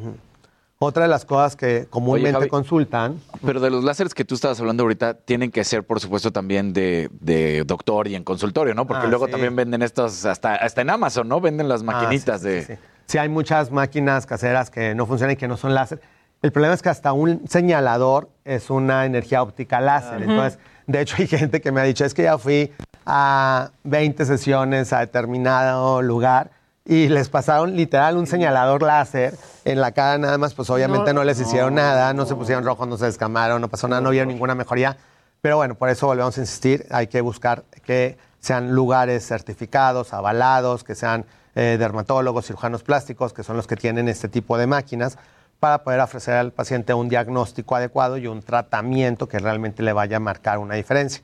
Otra 0.78 1.02
de 1.02 1.08
las 1.10 1.26
cosas 1.26 1.56
que 1.56 1.86
comúnmente 1.90 2.32
Javi. 2.32 2.48
consultan. 2.48 3.20
Pero 3.44 3.60
de 3.60 3.68
los 3.68 3.84
láseres 3.84 4.14
que 4.14 4.24
tú 4.24 4.34
estabas 4.34 4.58
hablando 4.60 4.84
ahorita, 4.84 5.12
tienen 5.12 5.50
que 5.50 5.62
ser, 5.64 5.84
por 5.84 6.00
supuesto, 6.00 6.32
también 6.32 6.72
de, 6.72 7.10
de 7.20 7.64
doctor 7.64 8.08
y 8.08 8.14
en 8.14 8.24
consultorio, 8.24 8.74
¿no? 8.74 8.86
Porque 8.86 9.04
Ah, 9.06 9.10
luego 9.10 9.26
sí. 9.26 9.32
también 9.32 9.54
venden 9.54 9.82
estos, 9.82 10.24
hasta, 10.24 10.54
hasta 10.54 10.80
en 10.80 10.88
Amazon, 10.88 11.28
¿no? 11.28 11.40
Venden 11.42 11.68
las 11.68 11.82
maquinitas 11.82 12.36
Ah, 12.36 12.38
sí, 12.44 12.48
de... 12.48 12.62
sí, 12.62 12.72
sí. 12.74 12.78
Sí, 13.08 13.18
hay 13.18 13.28
muchas 13.28 13.70
máquinas 13.70 14.24
caseras 14.26 14.70
que 14.70 14.94
no 14.94 15.04
funcionan 15.06 15.34
y 15.34 15.36
que 15.36 15.46
no 15.48 15.56
son 15.58 15.74
láser. 15.74 16.00
El 16.46 16.52
problema 16.52 16.74
es 16.74 16.80
que 16.80 16.90
hasta 16.90 17.12
un 17.12 17.42
señalador 17.48 18.30
es 18.44 18.70
una 18.70 19.04
energía 19.04 19.42
óptica 19.42 19.80
láser. 19.80 20.22
Entonces, 20.22 20.60
de 20.86 21.00
hecho, 21.00 21.16
hay 21.18 21.26
gente 21.26 21.60
que 21.60 21.72
me 21.72 21.80
ha 21.80 21.82
dicho, 21.82 22.04
es 22.04 22.14
que 22.14 22.22
ya 22.22 22.38
fui 22.38 22.72
a 23.04 23.72
20 23.82 24.24
sesiones 24.24 24.92
a 24.92 25.00
determinado 25.00 26.02
lugar 26.02 26.52
y 26.84 27.08
les 27.08 27.28
pasaron 27.30 27.74
literal 27.74 28.16
un 28.16 28.28
señalador 28.28 28.82
láser 28.82 29.34
en 29.64 29.80
la 29.80 29.90
cara 29.90 30.18
nada 30.18 30.38
más, 30.38 30.54
pues 30.54 30.70
obviamente 30.70 31.12
no, 31.12 31.22
No, 31.22 31.24
les 31.24 31.40
hicieron 31.40 31.74
no. 31.74 31.82
nada, 31.82 32.14
no 32.14 32.26
se 32.26 32.36
pusieron 32.36 32.64
rojos, 32.64 32.86
no 32.86 32.96
se 32.96 33.06
descamaron, 33.06 33.60
no 33.60 33.66
pasó 33.66 33.88
nada, 33.88 34.00
no 34.00 34.10
vieron 34.10 34.28
ninguna 34.28 34.54
mejoría. 34.54 34.96
Pero 35.40 35.56
bueno, 35.56 35.74
por 35.74 35.88
eso 35.88 36.06
volvemos 36.06 36.38
a 36.38 36.42
insistir, 36.42 36.86
hay 36.92 37.08
que 37.08 37.22
buscar 37.22 37.64
que 37.84 38.18
sean 38.38 38.70
lugares 38.70 39.26
certificados, 39.26 40.12
avalados, 40.12 40.84
que 40.84 40.94
sean 40.94 41.26
eh, 41.56 41.76
dermatólogos, 41.76 42.46
cirujanos 42.46 42.84
plásticos, 42.84 43.32
que 43.32 43.42
son 43.42 43.56
los 43.56 43.66
que 43.66 43.74
tienen 43.74 44.08
este 44.08 44.28
tipo 44.28 44.56
de 44.56 44.68
máquinas, 44.68 45.18
para 45.60 45.84
poder 45.84 46.00
ofrecer 46.00 46.34
al 46.34 46.52
paciente 46.52 46.94
un 46.94 47.08
diagnóstico 47.08 47.76
adecuado 47.76 48.16
y 48.18 48.26
un 48.26 48.42
tratamiento 48.42 49.28
que 49.28 49.38
realmente 49.38 49.82
le 49.82 49.92
vaya 49.92 50.18
a 50.18 50.20
marcar 50.20 50.58
una 50.58 50.74
diferencia. 50.74 51.22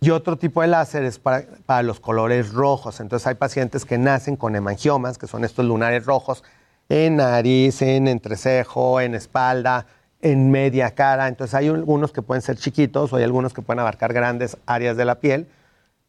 Y 0.00 0.10
otro 0.10 0.36
tipo 0.36 0.60
de 0.60 0.68
láser 0.68 1.04
es 1.04 1.18
para, 1.18 1.82
los 1.82 2.00
colores 2.00 2.52
rojos. 2.52 3.00
Entonces 3.00 3.26
hay 3.26 3.34
pacientes 3.34 3.84
que 3.84 3.98
nacen 3.98 4.36
con 4.36 4.54
hemangiomas, 4.54 5.18
que 5.18 5.26
son 5.26 5.44
estos 5.44 5.64
lunares 5.64 6.04
rojos, 6.04 6.44
en 6.88 7.16
nariz, 7.16 7.82
en 7.82 8.06
entrecejo, 8.06 9.00
en 9.00 9.14
espalda, 9.14 9.86
en 10.20 10.50
media 10.50 10.94
cara. 10.94 11.28
Entonces 11.28 11.54
hay 11.54 11.68
algunos 11.68 12.12
que 12.12 12.22
pueden 12.22 12.42
ser 12.42 12.56
chiquitos 12.56 13.12
o 13.12 13.16
hay 13.16 13.24
algunos 13.24 13.54
que 13.54 13.62
pueden 13.62 13.80
abarcar 13.80 14.12
grandes 14.12 14.58
áreas 14.66 14.96
de 14.96 15.04
la 15.06 15.16
piel. 15.16 15.48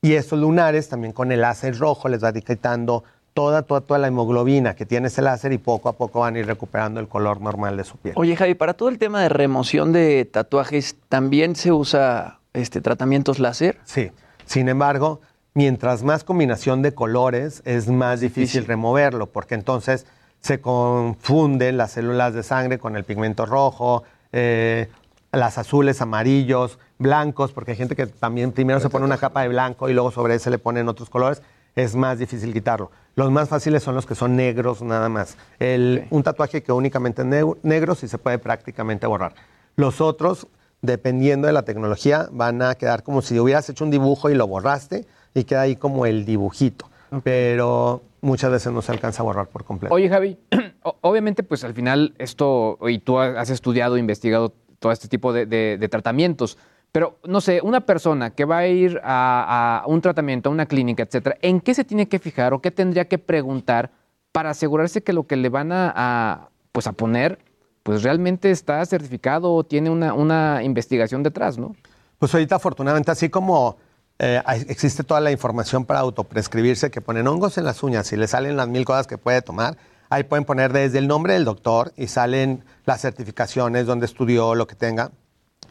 Y 0.02 0.14
estos 0.14 0.38
lunares 0.38 0.90
también 0.90 1.14
con 1.14 1.32
el 1.32 1.42
láser 1.42 1.78
rojo 1.78 2.08
les 2.10 2.24
va 2.24 2.34
quitando 2.34 3.04
toda, 3.38 3.62
toda, 3.62 3.82
toda 3.82 4.00
la 4.00 4.08
hemoglobina 4.08 4.76
que 4.76 4.88
tiene 4.88 5.10
ese 5.10 5.22
láser 5.22 5.54
y 5.54 5.60
poco 5.60 5.90
a 5.90 5.94
poco 5.94 6.22
van 6.22 6.36
a 6.36 6.40
ir 6.40 6.48
recuperando 6.48 7.00
el 7.00 7.08
color 7.08 7.40
normal 7.40 7.78
de 7.78 7.84
su 7.84 7.96
piel. 7.96 8.16
Oye, 8.18 8.36
Javi, 8.36 8.56
para 8.56 8.74
todo 8.74 8.90
el 8.90 8.98
tema 8.98 9.22
de 9.22 9.30
remoción 9.30 9.94
de 9.94 10.26
tatuajes, 10.26 10.96
¿también 11.08 11.56
se 11.56 11.72
usa 11.72 12.40
este, 12.54 12.82
tratamientos 12.82 13.38
láser? 13.38 13.78
Sí. 13.84 14.10
Sin 14.48 14.70
embargo, 14.70 15.22
mientras 15.54 16.02
más 16.02 16.24
combinación 16.24 16.82
de 16.82 16.96
colores, 16.96 17.62
es 17.64 17.88
más 17.90 18.22
difícil 18.22 18.66
removerlo, 18.66 19.28
porque 19.28 19.54
entonces 19.54 20.08
se 20.40 20.60
confunden 20.60 21.78
las 21.78 21.92
células 21.92 22.34
de 22.34 22.42
sangre 22.42 22.80
con 22.80 22.96
el 22.96 23.04
pigmento 23.04 23.46
rojo, 23.46 24.02
eh, 24.32 24.90
las 25.32 25.60
azules, 25.60 26.02
amarillos, 26.02 26.80
blancos, 26.98 27.52
porque 27.52 27.74
hay 27.74 27.78
gente 27.78 27.96
que 27.96 28.08
también 28.08 28.52
primero 28.52 28.80
se 28.80 28.90
pone 28.90 29.06
una 29.06 29.20
capa 29.20 29.44
de 29.44 29.50
blanco 29.50 29.90
y 29.90 29.94
luego 29.94 30.10
sobre 30.10 30.34
ese 30.34 30.50
le 30.50 30.58
ponen 30.58 30.90
otros 30.90 31.12
colores. 31.12 31.44
Es 31.78 31.96
más 31.96 32.18
difícil 32.18 32.52
quitarlo. 32.54 32.90
Los 33.16 33.30
más 33.32 33.50
fáciles 33.50 33.84
son 33.84 33.94
los 33.94 34.08
que 34.08 34.16
son 34.16 34.36
negros 34.36 34.82
nada 34.82 35.10
más. 35.10 35.38
El- 35.60 36.08
Un 36.10 36.24
tatuaje 36.24 36.64
que 36.64 36.72
únicamente 36.72 37.22
es 37.22 37.28
neg- 37.28 37.58
negro 37.62 37.94
sí 37.94 38.08
se 38.08 38.18
puede 38.18 38.40
prácticamente 38.40 39.06
borrar. 39.06 39.36
Los 39.76 40.02
otros, 40.02 40.48
dependiendo 40.82 41.46
de 41.46 41.54
la 41.54 41.62
tecnología, 41.64 42.30
van 42.32 42.64
a 42.64 42.74
quedar 42.74 43.04
como 43.04 43.22
si 43.22 43.40
hubieras 43.40 43.70
hecho 43.70 43.84
un 43.86 43.92
dibujo 43.92 44.32
y 44.32 44.34
lo 44.36 44.48
borraste 44.48 45.06
y 45.36 45.44
queda 45.44 45.62
ahí 45.62 45.76
como 45.76 46.08
el 46.08 46.26
dibujito. 46.26 46.90
Pero 47.24 48.02
muchas 48.22 48.50
veces 48.50 48.74
no 48.74 48.82
se 48.82 48.92
alcanza 48.92 49.22
a 49.22 49.26
borrar 49.26 49.48
por 49.48 49.64
completo. 49.64 49.94
Oye, 49.94 50.10
Javi, 50.10 50.38
obviamente, 51.02 51.44
pues 51.44 51.64
al 51.64 51.76
final 51.76 52.16
esto, 52.18 52.80
y 52.88 52.98
tú 52.98 53.20
has 53.20 53.52
estudiado, 53.52 53.98
investigado 54.00 54.52
todo 54.80 54.92
este 54.92 55.08
tipo 55.08 55.32
de, 55.32 55.46
de- 55.46 55.78
de 55.80 55.90
tratamientos, 55.90 56.58
pero 56.92 57.20
no 57.26 57.42
sé, 57.42 57.62
una 57.62 57.82
persona 57.82 58.32
que 58.32 58.46
va 58.46 58.60
a 58.60 58.68
ir 58.68 59.00
a, 59.04 59.84
un 59.88 60.02
tratamiento, 60.02 60.50
a 60.50 60.52
una 60.52 60.66
clínica, 60.66 61.04
etcétera, 61.04 61.38
¿en 61.42 61.62
qué 61.62 61.74
se 61.74 61.84
tiene 61.84 62.08
que 62.08 62.20
fijar 62.20 62.54
o 62.54 62.62
qué 62.62 62.72
tendría 62.72 63.08
que 63.08 63.18
preguntar 63.18 63.92
para 64.32 64.52
asegurarse 64.52 65.04
que 65.04 65.14
lo 65.14 65.28
que 65.28 65.36
le 65.36 65.50
van 65.50 65.72
a, 65.72 66.50
pues 66.72 66.88
a 66.88 66.94
poner, 66.94 67.40
pues 67.84 68.04
realmente 68.04 68.52
está 68.52 68.86
certificado 68.86 69.54
o 69.54 69.64
tiene 69.64 69.90
una, 69.90 70.14
una 70.14 70.64
investigación 70.64 71.24
detrás, 71.24 71.58
¿no? 71.58 71.76
Pues 72.20 72.34
ahorita 72.34 72.56
afortunadamente 72.56 73.12
así 73.12 73.30
como 73.30 73.78
eh, 74.20 74.42
existe 74.68 75.04
toda 75.04 75.22
la 75.22 75.32
información 75.32 75.86
para 75.86 76.00
autoprescribirse 76.00 76.90
que 76.90 77.02
ponen 77.02 77.28
hongos 77.28 77.58
en 77.60 77.66
las 77.66 77.84
uñas 77.84 78.12
y 78.12 78.18
le 78.18 78.28
salen 78.28 78.58
las 78.58 78.68
mil 78.68 78.84
cosas 78.84 79.06
que 79.06 79.18
puede 79.18 79.44
tomar, 79.44 79.78
ahí 80.10 80.24
pueden 80.24 80.44
poner 80.44 80.74
desde 80.74 80.98
el 80.98 81.08
nombre 81.08 81.34
del 81.34 81.46
doctor 81.46 81.94
y 81.96 82.08
salen 82.08 82.64
las 82.86 83.02
certificaciones, 83.02 83.86
donde 83.86 84.08
estudió, 84.08 84.56
lo 84.56 84.66
que 84.66 84.76
tenga. 84.76 85.12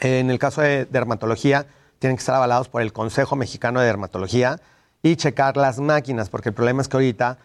En 0.01 0.31
el 0.31 0.39
caso 0.39 0.61
de 0.61 0.87
dermatología, 0.87 1.67
tienen 1.99 2.17
que 2.17 2.21
estar 2.21 2.35
avalados 2.35 2.69
por 2.69 2.83
el 2.83 2.93
Consejo 2.93 3.37
Mexicano 3.37 3.81
de 3.81 3.87
Dermatología 3.87 4.61
y 5.03 5.17
checar 5.17 5.57
las 5.57 5.79
máquinas, 5.79 6.29
porque 6.29 6.51
el 6.51 6.55
problema 6.55 6.83
es 6.83 6.89
que 6.89 6.97
ahorita 6.97 7.39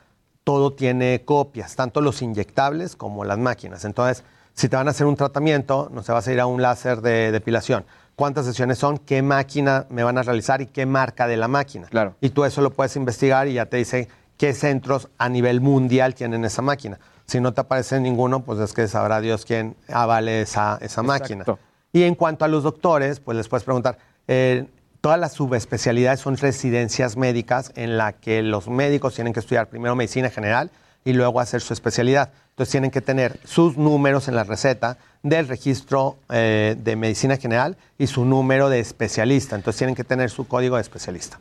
todo 0.43 0.73
tiene 0.73 1.23
copias, 1.23 1.75
tanto 1.75 2.01
los 2.01 2.21
inyectables 2.21 2.95
como 2.95 3.23
las 3.23 3.37
máquinas. 3.37 3.85
Entonces, 3.85 4.23
si 4.53 4.67
te 4.67 4.75
van 4.75 4.87
a 4.87 4.91
hacer 4.91 5.07
un 5.07 5.15
tratamiento, 5.15 5.89
no 5.93 6.03
se 6.03 6.11
vas 6.11 6.27
a 6.27 6.33
ir 6.33 6.39
a 6.39 6.45
un 6.45 6.61
láser 6.61 7.01
de 7.01 7.31
depilación. 7.31 7.85
¿Cuántas 8.15 8.45
sesiones 8.45 8.77
son? 8.77 8.97
¿Qué 8.97 9.21
máquina 9.21 9.85
me 9.89 10.03
van 10.03 10.17
a 10.17 10.23
realizar 10.23 10.61
y 10.61 10.67
qué 10.67 10.85
marca 10.85 11.27
de 11.27 11.37
la 11.37 11.47
máquina? 11.47 11.87
Claro. 11.87 12.15
Y 12.21 12.29
tú 12.29 12.43
eso 12.43 12.61
lo 12.61 12.71
puedes 12.71 12.95
investigar 12.95 13.47
y 13.47 13.53
ya 13.53 13.65
te 13.65 13.77
dice 13.77 14.09
qué 14.37 14.53
centros 14.53 15.09
a 15.17 15.29
nivel 15.29 15.61
mundial 15.61 16.13
tienen 16.15 16.43
esa 16.43 16.61
máquina. 16.61 16.99
Si 17.25 17.39
no 17.39 17.53
te 17.53 17.61
aparece 17.61 17.99
ninguno, 17.99 18.41
pues 18.41 18.59
es 18.59 18.73
que 18.73 18.87
sabrá 18.87 19.21
Dios 19.21 19.45
quién 19.45 19.75
avale 19.87 20.41
esa, 20.41 20.77
esa 20.81 21.01
máquina. 21.01 21.45
Y 21.93 22.03
en 22.03 22.15
cuanto 22.15 22.45
a 22.45 22.47
los 22.47 22.63
doctores, 22.63 23.19
pues 23.19 23.37
les 23.37 23.47
puedes 23.47 23.63
preguntar, 23.63 23.97
eh, 24.27 24.65
todas 25.01 25.19
las 25.19 25.33
subespecialidades 25.33 26.19
son 26.19 26.37
residencias 26.37 27.17
médicas 27.17 27.71
en 27.75 27.97
la 27.97 28.13
que 28.13 28.41
los 28.43 28.69
médicos 28.69 29.15
tienen 29.15 29.33
que 29.33 29.41
estudiar 29.41 29.67
primero 29.67 29.95
medicina 29.95 30.29
general 30.29 30.71
y 31.03 31.13
luego 31.13 31.39
hacer 31.39 31.61
su 31.61 31.73
especialidad. 31.73 32.31
Entonces 32.51 32.71
tienen 32.71 32.91
que 32.91 33.01
tener 33.01 33.39
sus 33.43 33.77
números 33.77 34.27
en 34.27 34.35
la 34.35 34.43
receta 34.43 34.97
del 35.23 35.47
registro 35.47 36.17
eh, 36.29 36.75
de 36.77 36.95
medicina 36.95 37.37
general 37.37 37.77
y 37.97 38.07
su 38.07 38.25
número 38.25 38.69
de 38.69 38.79
especialista. 38.79 39.55
Entonces 39.55 39.79
tienen 39.79 39.95
que 39.95 40.03
tener 40.03 40.29
su 40.29 40.47
código 40.47 40.75
de 40.75 40.81
especialista. 40.81 41.39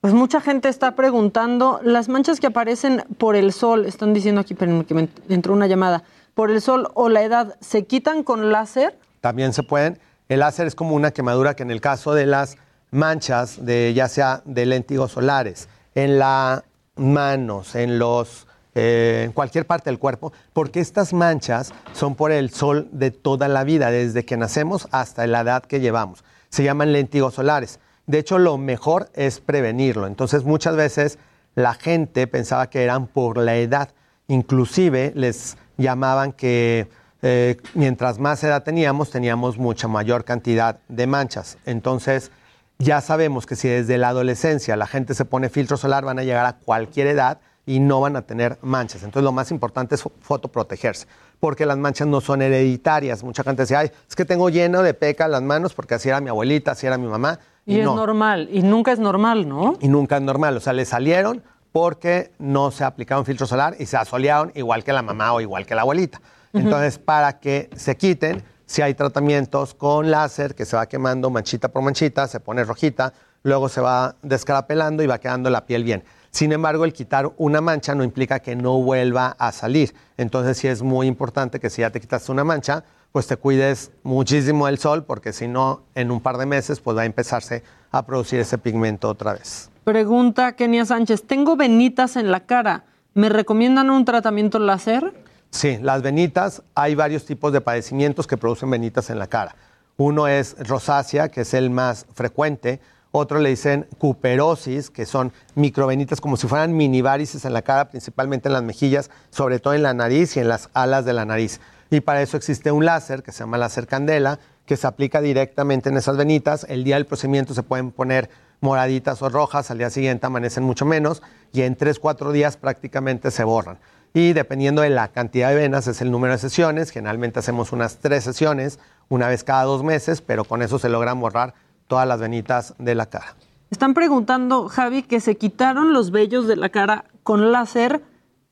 Pues 0.00 0.12
mucha 0.12 0.40
gente 0.40 0.68
está 0.68 0.96
preguntando, 0.96 1.80
las 1.82 2.08
manchas 2.08 2.38
que 2.38 2.46
aparecen 2.46 3.04
por 3.16 3.36
el 3.36 3.52
sol, 3.52 3.86
están 3.86 4.12
diciendo 4.12 4.42
aquí, 4.42 4.54
pero 4.54 4.84
que 4.86 4.94
me 4.94 5.08
entró 5.30 5.54
una 5.54 5.66
llamada, 5.66 6.02
por 6.34 6.50
el 6.50 6.60
sol 6.60 6.88
o 6.94 7.08
la 7.08 7.22
edad, 7.22 7.56
¿se 7.60 7.84
quitan 7.84 8.22
con 8.22 8.52
láser? 8.52 8.98
También 9.24 9.54
se 9.54 9.62
pueden. 9.62 9.98
El 10.28 10.40
láser 10.40 10.66
es 10.66 10.74
como 10.74 10.94
una 10.94 11.10
quemadura 11.10 11.56
que 11.56 11.62
en 11.62 11.70
el 11.70 11.80
caso 11.80 12.12
de 12.12 12.26
las 12.26 12.58
manchas, 12.90 13.64
de, 13.64 13.94
ya 13.94 14.06
sea 14.06 14.42
de 14.44 14.66
léntigos 14.66 15.12
solares, 15.12 15.70
en 15.94 16.18
las 16.18 16.62
manos, 16.96 17.74
en 17.74 17.98
los 17.98 18.46
eh, 18.74 19.22
en 19.24 19.32
cualquier 19.32 19.66
parte 19.66 19.88
del 19.88 19.98
cuerpo, 19.98 20.34
porque 20.52 20.80
estas 20.80 21.14
manchas 21.14 21.72
son 21.94 22.16
por 22.16 22.32
el 22.32 22.50
sol 22.50 22.86
de 22.92 23.12
toda 23.12 23.48
la 23.48 23.64
vida, 23.64 23.90
desde 23.90 24.26
que 24.26 24.36
nacemos 24.36 24.88
hasta 24.90 25.26
la 25.26 25.40
edad 25.40 25.62
que 25.62 25.80
llevamos. 25.80 26.22
Se 26.50 26.62
llaman 26.62 26.92
léntigos 26.92 27.32
solares. 27.32 27.80
De 28.06 28.18
hecho, 28.18 28.38
lo 28.38 28.58
mejor 28.58 29.08
es 29.14 29.40
prevenirlo. 29.40 30.06
Entonces, 30.06 30.44
muchas 30.44 30.76
veces 30.76 31.18
la 31.54 31.72
gente 31.72 32.26
pensaba 32.26 32.68
que 32.68 32.84
eran 32.84 33.06
por 33.06 33.38
la 33.38 33.56
edad. 33.56 33.88
Inclusive 34.28 35.12
les 35.14 35.56
llamaban 35.78 36.32
que 36.32 36.88
eh, 37.26 37.56
mientras 37.72 38.18
más 38.18 38.44
edad 38.44 38.64
teníamos, 38.64 39.08
teníamos 39.08 39.56
mucha 39.56 39.88
mayor 39.88 40.26
cantidad 40.26 40.80
de 40.88 41.06
manchas. 41.06 41.56
Entonces, 41.64 42.30
ya 42.78 43.00
sabemos 43.00 43.46
que 43.46 43.56
si 43.56 43.66
desde 43.66 43.96
la 43.96 44.08
adolescencia 44.08 44.76
la 44.76 44.86
gente 44.86 45.14
se 45.14 45.24
pone 45.24 45.48
filtro 45.48 45.78
solar, 45.78 46.04
van 46.04 46.18
a 46.18 46.22
llegar 46.22 46.44
a 46.44 46.58
cualquier 46.58 47.06
edad 47.06 47.38
y 47.64 47.80
no 47.80 48.02
van 48.02 48.16
a 48.16 48.22
tener 48.22 48.58
manchas. 48.60 49.04
Entonces 49.04 49.24
lo 49.24 49.32
más 49.32 49.50
importante 49.50 49.94
es 49.94 50.04
fotoprotegerse, 50.20 51.06
porque 51.40 51.64
las 51.64 51.78
manchas 51.78 52.06
no 52.08 52.20
son 52.20 52.42
hereditarias. 52.42 53.24
Mucha 53.24 53.42
gente 53.42 53.62
dice, 53.62 53.76
ay, 53.76 53.90
es 54.06 54.14
que 54.14 54.26
tengo 54.26 54.50
lleno 54.50 54.82
de 54.82 54.92
peca 54.92 55.26
las 55.26 55.40
manos 55.40 55.72
porque 55.72 55.94
así 55.94 56.10
era 56.10 56.20
mi 56.20 56.28
abuelita, 56.28 56.72
así 56.72 56.86
era 56.86 56.98
mi 56.98 57.06
mamá. 57.06 57.38
Y, 57.64 57.78
es 57.78 57.86
no. 57.86 57.96
normal, 57.96 58.50
y 58.52 58.60
nunca 58.62 58.92
es 58.92 58.98
normal, 58.98 59.48
¿no? 59.48 59.78
Y 59.80 59.88
nunca 59.88 60.18
es 60.18 60.22
normal, 60.22 60.58
o 60.58 60.60
sea, 60.60 60.74
le 60.74 60.84
salieron 60.84 61.42
porque 61.72 62.32
no 62.38 62.70
se 62.70 62.84
aplicaron 62.84 63.24
filtro 63.24 63.46
solar 63.46 63.76
y 63.78 63.86
se 63.86 63.96
asolearon 63.96 64.52
igual 64.54 64.84
que 64.84 64.92
la 64.92 65.00
mamá 65.00 65.32
o 65.32 65.40
igual 65.40 65.64
que 65.64 65.74
la 65.74 65.80
abuelita. 65.80 66.20
Entonces, 66.54 66.98
para 66.98 67.38
que 67.40 67.68
se 67.76 67.96
quiten, 67.96 68.42
si 68.64 68.80
hay 68.80 68.94
tratamientos 68.94 69.74
con 69.74 70.10
láser 70.10 70.54
que 70.54 70.64
se 70.64 70.76
va 70.76 70.86
quemando 70.86 71.28
manchita 71.28 71.68
por 71.68 71.82
manchita, 71.82 72.26
se 72.28 72.40
pone 72.40 72.64
rojita, 72.64 73.12
luego 73.42 73.68
se 73.68 73.80
va 73.80 74.16
descarapelando 74.22 75.02
y 75.02 75.06
va 75.06 75.18
quedando 75.18 75.50
la 75.50 75.66
piel 75.66 75.84
bien. 75.84 76.04
Sin 76.30 76.52
embargo, 76.52 76.84
el 76.84 76.92
quitar 76.92 77.30
una 77.36 77.60
mancha 77.60 77.94
no 77.94 78.02
implica 78.02 78.40
que 78.40 78.56
no 78.56 78.80
vuelva 78.80 79.36
a 79.38 79.52
salir. 79.52 79.94
Entonces, 80.16 80.56
sí 80.56 80.68
es 80.68 80.82
muy 80.82 81.06
importante 81.06 81.60
que 81.60 81.70
si 81.70 81.82
ya 81.82 81.90
te 81.90 82.00
quitaste 82.00 82.32
una 82.32 82.42
mancha, 82.42 82.84
pues 83.12 83.28
te 83.28 83.36
cuides 83.36 83.92
muchísimo 84.02 84.66
del 84.66 84.78
sol, 84.78 85.04
porque 85.04 85.32
si 85.32 85.46
no, 85.46 85.82
en 85.94 86.10
un 86.10 86.20
par 86.20 86.36
de 86.36 86.46
meses, 86.46 86.80
pues 86.80 86.96
va 86.96 87.02
a 87.02 87.04
empezarse 87.04 87.62
a 87.92 88.04
producir 88.04 88.40
ese 88.40 88.58
pigmento 88.58 89.08
otra 89.08 89.34
vez. 89.34 89.70
Pregunta 89.84 90.56
Kenia 90.56 90.84
Sánchez, 90.84 91.24
tengo 91.24 91.54
venitas 91.56 92.16
en 92.16 92.32
la 92.32 92.40
cara, 92.40 92.84
¿me 93.12 93.28
recomiendan 93.28 93.90
un 93.90 94.04
tratamiento 94.04 94.58
láser? 94.58 95.12
Sí, 95.54 95.78
las 95.80 96.02
venitas, 96.02 96.64
hay 96.74 96.96
varios 96.96 97.26
tipos 97.26 97.52
de 97.52 97.60
padecimientos 97.60 98.26
que 98.26 98.36
producen 98.36 98.70
venitas 98.70 99.08
en 99.10 99.20
la 99.20 99.28
cara. 99.28 99.54
Uno 99.96 100.26
es 100.26 100.56
rosácea, 100.58 101.28
que 101.28 101.42
es 101.42 101.54
el 101.54 101.70
más 101.70 102.06
frecuente. 102.12 102.80
Otro 103.12 103.38
le 103.38 103.50
dicen 103.50 103.86
cuperosis, 103.98 104.90
que 104.90 105.06
son 105.06 105.32
microvenitas 105.54 106.20
como 106.20 106.36
si 106.36 106.48
fueran 106.48 106.76
mini 106.76 107.02
varices 107.02 107.44
en 107.44 107.52
la 107.52 107.62
cara, 107.62 107.88
principalmente 107.88 108.48
en 108.48 108.54
las 108.54 108.64
mejillas, 108.64 109.10
sobre 109.30 109.60
todo 109.60 109.74
en 109.74 109.84
la 109.84 109.94
nariz 109.94 110.36
y 110.36 110.40
en 110.40 110.48
las 110.48 110.70
alas 110.74 111.04
de 111.04 111.12
la 111.12 111.24
nariz. 111.24 111.60
Y 111.88 112.00
para 112.00 112.20
eso 112.20 112.36
existe 112.36 112.72
un 112.72 112.84
láser 112.84 113.22
que 113.22 113.30
se 113.30 113.44
llama 113.44 113.56
láser 113.56 113.86
candela, 113.86 114.40
que 114.66 114.76
se 114.76 114.88
aplica 114.88 115.20
directamente 115.20 115.88
en 115.88 115.96
esas 115.96 116.16
venitas. 116.16 116.66
El 116.68 116.82
día 116.82 116.96
del 116.96 117.06
procedimiento 117.06 117.54
se 117.54 117.62
pueden 117.62 117.92
poner 117.92 118.28
moraditas 118.60 119.22
o 119.22 119.28
rojas, 119.28 119.70
al 119.70 119.78
día 119.78 119.90
siguiente 119.90 120.26
amanecen 120.26 120.64
mucho 120.64 120.84
menos 120.84 121.22
y 121.52 121.62
en 121.62 121.76
3, 121.76 122.00
4 122.00 122.32
días 122.32 122.56
prácticamente 122.56 123.30
se 123.30 123.44
borran. 123.44 123.78
Y 124.16 124.32
dependiendo 124.32 124.82
de 124.82 124.90
la 124.90 125.08
cantidad 125.08 125.48
de 125.48 125.56
venas 125.56 125.88
es 125.88 126.00
el 126.00 126.12
número 126.12 126.32
de 126.32 126.38
sesiones, 126.38 126.90
generalmente 126.90 127.40
hacemos 127.40 127.72
unas 127.72 127.98
3 127.98 128.22
sesiones, 128.22 128.78
una 129.08 129.26
vez 129.26 129.42
cada 129.42 129.64
dos 129.64 129.82
meses, 129.82 130.20
pero 130.20 130.44
con 130.44 130.62
eso 130.62 130.78
se 130.78 130.88
logran 130.88 131.18
borrar 131.18 131.54
todas 131.88 132.06
las 132.06 132.20
venitas 132.20 132.74
de 132.78 132.94
la 132.94 133.06
cara. 133.06 133.34
Están 133.72 133.92
preguntando, 133.92 134.68
Javi, 134.68 135.02
que 135.02 135.18
se 135.18 135.36
quitaron 135.36 135.92
los 135.92 136.12
vellos 136.12 136.46
de 136.46 136.54
la 136.54 136.68
cara 136.68 137.06
con 137.24 137.50
láser, 137.50 138.02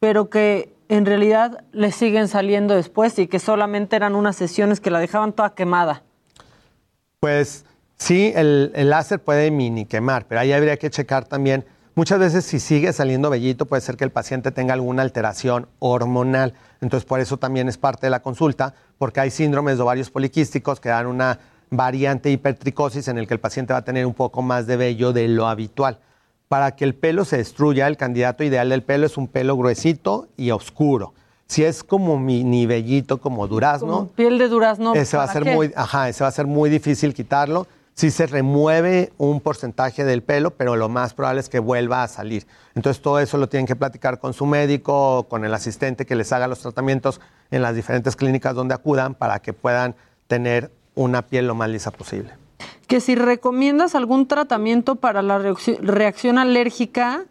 pero 0.00 0.30
que 0.30 0.74
en 0.88 1.06
realidad 1.06 1.62
le 1.70 1.92
siguen 1.92 2.26
saliendo 2.26 2.74
después 2.74 3.16
y 3.20 3.28
que 3.28 3.38
solamente 3.38 3.94
eran 3.94 4.16
unas 4.16 4.34
sesiones 4.34 4.80
que 4.80 4.90
la 4.90 4.98
dejaban 4.98 5.32
toda 5.32 5.54
quemada. 5.54 6.02
Pues 7.20 7.64
sí, 7.96 8.32
el, 8.34 8.72
el 8.74 8.90
láser 8.90 9.20
puede 9.20 9.52
mini 9.52 9.84
quemar, 9.86 10.26
pero 10.26 10.40
ahí 10.40 10.52
habría 10.52 10.76
que 10.76 10.90
checar 10.90 11.24
también. 11.24 11.64
Muchas 11.94 12.18
veces 12.18 12.44
si 12.46 12.58
sigue 12.58 12.92
saliendo 12.92 13.28
vellito 13.28 13.66
puede 13.66 13.82
ser 13.82 13.96
que 13.98 14.04
el 14.04 14.10
paciente 14.10 14.50
tenga 14.50 14.72
alguna 14.72 15.02
alteración 15.02 15.68
hormonal. 15.78 16.54
Entonces 16.80 17.04
por 17.06 17.20
eso 17.20 17.36
también 17.36 17.68
es 17.68 17.76
parte 17.76 18.06
de 18.06 18.10
la 18.10 18.20
consulta, 18.20 18.74
porque 18.98 19.20
hay 19.20 19.30
síndromes 19.30 19.76
de 19.76 19.82
ovarios 19.82 20.10
poliquísticos 20.10 20.80
que 20.80 20.88
dan 20.88 21.06
una 21.06 21.38
variante 21.70 22.30
hipertricosis 22.30 23.08
en 23.08 23.18
el 23.18 23.26
que 23.26 23.34
el 23.34 23.40
paciente 23.40 23.72
va 23.74 23.80
a 23.80 23.84
tener 23.84 24.06
un 24.06 24.14
poco 24.14 24.40
más 24.42 24.66
de 24.66 24.76
vello 24.76 25.12
de 25.12 25.28
lo 25.28 25.48
habitual. 25.48 25.98
Para 26.48 26.76
que 26.76 26.84
el 26.84 26.94
pelo 26.94 27.24
se 27.26 27.38
destruya, 27.38 27.86
el 27.88 27.96
candidato 27.96 28.42
ideal 28.44 28.68
del 28.70 28.82
pelo 28.82 29.06
es 29.06 29.16
un 29.18 29.28
pelo 29.28 29.56
gruesito 29.56 30.28
y 30.36 30.50
oscuro. 30.50 31.12
Si 31.46 31.62
es 31.64 31.84
como 31.84 32.18
mini 32.18 32.64
vellito, 32.64 33.18
como 33.20 33.46
durazno, 33.48 33.86
Como 33.92 34.08
piel 34.08 34.38
de 34.38 34.48
durazno. 34.48 34.94
ese 34.94 35.18
va 35.18 35.24
a 35.24 35.26
¿para 35.26 35.32
ser 35.34 35.44
qué? 35.44 35.54
muy, 35.54 35.72
ajá, 35.76 36.08
ese 36.08 36.24
va 36.24 36.28
a 36.28 36.32
ser 36.32 36.46
muy 36.46 36.70
difícil 36.70 37.12
quitarlo. 37.12 37.66
Sí 37.94 38.10
se 38.10 38.26
remueve 38.26 39.12
un 39.18 39.40
porcentaje 39.40 40.04
del 40.04 40.22
pelo, 40.22 40.52
pero 40.52 40.76
lo 40.76 40.88
más 40.88 41.12
probable 41.12 41.40
es 41.40 41.48
que 41.48 41.58
vuelva 41.58 42.02
a 42.02 42.08
salir. 42.08 42.46
Entonces 42.74 43.02
todo 43.02 43.18
eso 43.20 43.36
lo 43.36 43.48
tienen 43.48 43.66
que 43.66 43.76
platicar 43.76 44.18
con 44.18 44.32
su 44.32 44.46
médico, 44.46 45.18
o 45.18 45.28
con 45.28 45.44
el 45.44 45.52
asistente 45.52 46.06
que 46.06 46.14
les 46.16 46.32
haga 46.32 46.46
los 46.48 46.60
tratamientos 46.60 47.20
en 47.50 47.60
las 47.62 47.74
diferentes 47.76 48.16
clínicas 48.16 48.54
donde 48.54 48.74
acudan 48.74 49.14
para 49.14 49.40
que 49.40 49.52
puedan 49.52 49.94
tener 50.26 50.70
una 50.94 51.22
piel 51.22 51.46
lo 51.46 51.54
más 51.54 51.68
lisa 51.68 51.90
posible. 51.90 52.30
Que 52.86 53.00
si 53.00 53.14
recomiendas 53.14 53.94
algún 53.94 54.26
tratamiento 54.26 54.96
para 54.96 55.20
la 55.22 55.38
reacci- 55.38 55.78
reacción 55.80 56.38
alérgica 56.38 57.24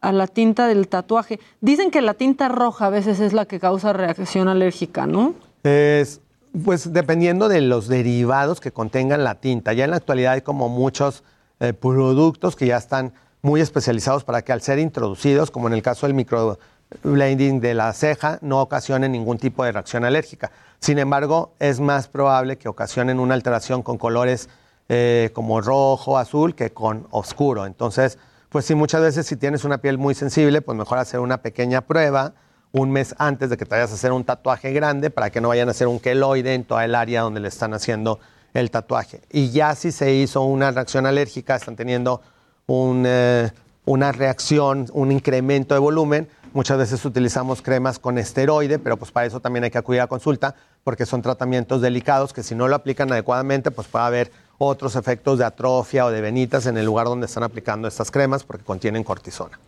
a 0.00 0.12
la 0.12 0.26
tinta 0.26 0.66
del 0.68 0.86
tatuaje. 0.88 1.40
Dicen 1.60 1.90
que 1.90 2.00
la 2.02 2.14
tinta 2.14 2.48
roja 2.48 2.86
a 2.86 2.90
veces 2.90 3.18
es 3.20 3.32
la 3.32 3.46
que 3.46 3.58
causa 3.58 3.92
reacción 3.92 4.46
alérgica, 4.48 5.06
¿no? 5.06 5.34
Es, 5.64 6.20
pues 6.58 6.92
dependiendo 6.92 7.48
de 7.48 7.60
los 7.60 7.88
derivados 7.88 8.60
que 8.60 8.72
contengan 8.72 9.24
la 9.24 9.36
tinta. 9.36 9.72
Ya 9.72 9.84
en 9.84 9.90
la 9.90 9.96
actualidad 9.96 10.34
hay 10.34 10.42
como 10.42 10.68
muchos 10.68 11.24
eh, 11.60 11.72
productos 11.72 12.56
que 12.56 12.66
ya 12.66 12.76
están 12.76 13.12
muy 13.42 13.60
especializados 13.60 14.24
para 14.24 14.42
que 14.42 14.52
al 14.52 14.62
ser 14.62 14.78
introducidos, 14.78 15.50
como 15.50 15.68
en 15.68 15.74
el 15.74 15.82
caso 15.82 16.06
del 16.06 16.14
microblending 16.14 17.60
de 17.60 17.74
la 17.74 17.92
ceja, 17.92 18.38
no 18.42 18.60
ocasionen 18.60 19.12
ningún 19.12 19.38
tipo 19.38 19.64
de 19.64 19.72
reacción 19.72 20.04
alérgica. 20.04 20.50
Sin 20.80 20.98
embargo, 20.98 21.54
es 21.58 21.80
más 21.80 22.08
probable 22.08 22.58
que 22.58 22.68
ocasionen 22.68 23.20
una 23.20 23.34
alteración 23.34 23.82
con 23.82 23.98
colores 23.98 24.48
eh, 24.88 25.30
como 25.34 25.60
rojo, 25.60 26.18
azul, 26.18 26.54
que 26.54 26.70
con 26.70 27.06
oscuro. 27.10 27.66
Entonces, 27.66 28.18
pues 28.48 28.64
sí, 28.64 28.74
muchas 28.74 29.02
veces 29.02 29.26
si 29.26 29.36
tienes 29.36 29.64
una 29.64 29.78
piel 29.78 29.98
muy 29.98 30.14
sensible, 30.14 30.62
pues 30.62 30.76
mejor 30.76 30.98
hacer 30.98 31.20
una 31.20 31.42
pequeña 31.42 31.82
prueba 31.82 32.34
un 32.72 32.90
mes 32.90 33.14
antes 33.18 33.50
de 33.50 33.56
que 33.56 33.64
te 33.64 33.74
vayas 33.74 33.90
a 33.90 33.94
hacer 33.94 34.12
un 34.12 34.24
tatuaje 34.24 34.72
grande 34.72 35.10
para 35.10 35.30
que 35.30 35.40
no 35.40 35.48
vayan 35.48 35.68
a 35.68 35.70
hacer 35.70 35.86
un 35.86 35.98
queloide 35.98 36.54
en 36.54 36.64
toda 36.64 36.84
el 36.84 36.94
área 36.94 37.22
donde 37.22 37.40
le 37.40 37.48
están 37.48 37.74
haciendo 37.74 38.20
el 38.54 38.70
tatuaje. 38.70 39.20
Y 39.30 39.50
ya 39.50 39.74
si 39.74 39.92
se 39.92 40.14
hizo 40.14 40.42
una 40.42 40.70
reacción 40.70 41.06
alérgica, 41.06 41.56
están 41.56 41.76
teniendo 41.76 42.20
eh, 42.68 43.50
una 43.84 44.12
reacción, 44.12 44.86
un 44.92 45.12
incremento 45.12 45.74
de 45.74 45.80
volumen, 45.80 46.28
muchas 46.52 46.78
veces 46.78 47.04
utilizamos 47.04 47.62
cremas 47.62 47.98
con 47.98 48.18
esteroide, 48.18 48.78
pero 48.78 48.96
pues 48.96 49.10
para 49.10 49.26
eso 49.26 49.40
también 49.40 49.64
hay 49.64 49.70
que 49.70 49.78
acudir 49.78 50.00
a 50.00 50.06
consulta 50.06 50.54
porque 50.84 51.06
son 51.06 51.22
tratamientos 51.22 51.80
delicados 51.80 52.32
que 52.32 52.42
si 52.42 52.54
no 52.54 52.68
lo 52.68 52.76
aplican 52.76 53.10
adecuadamente, 53.12 53.70
pues 53.70 53.88
puede 53.88 54.04
haber 54.04 54.32
otros 54.58 54.96
efectos 54.96 55.38
de 55.38 55.44
atrofia 55.44 56.04
o 56.06 56.10
de 56.10 56.20
venitas 56.20 56.66
en 56.66 56.76
el 56.76 56.84
lugar 56.84 57.06
donde 57.06 57.26
están 57.26 57.44
aplicando 57.44 57.88
estas 57.88 58.10
cremas 58.10 58.44
porque 58.44 58.64
contienen 58.64 59.04
cortisona. 59.04 59.58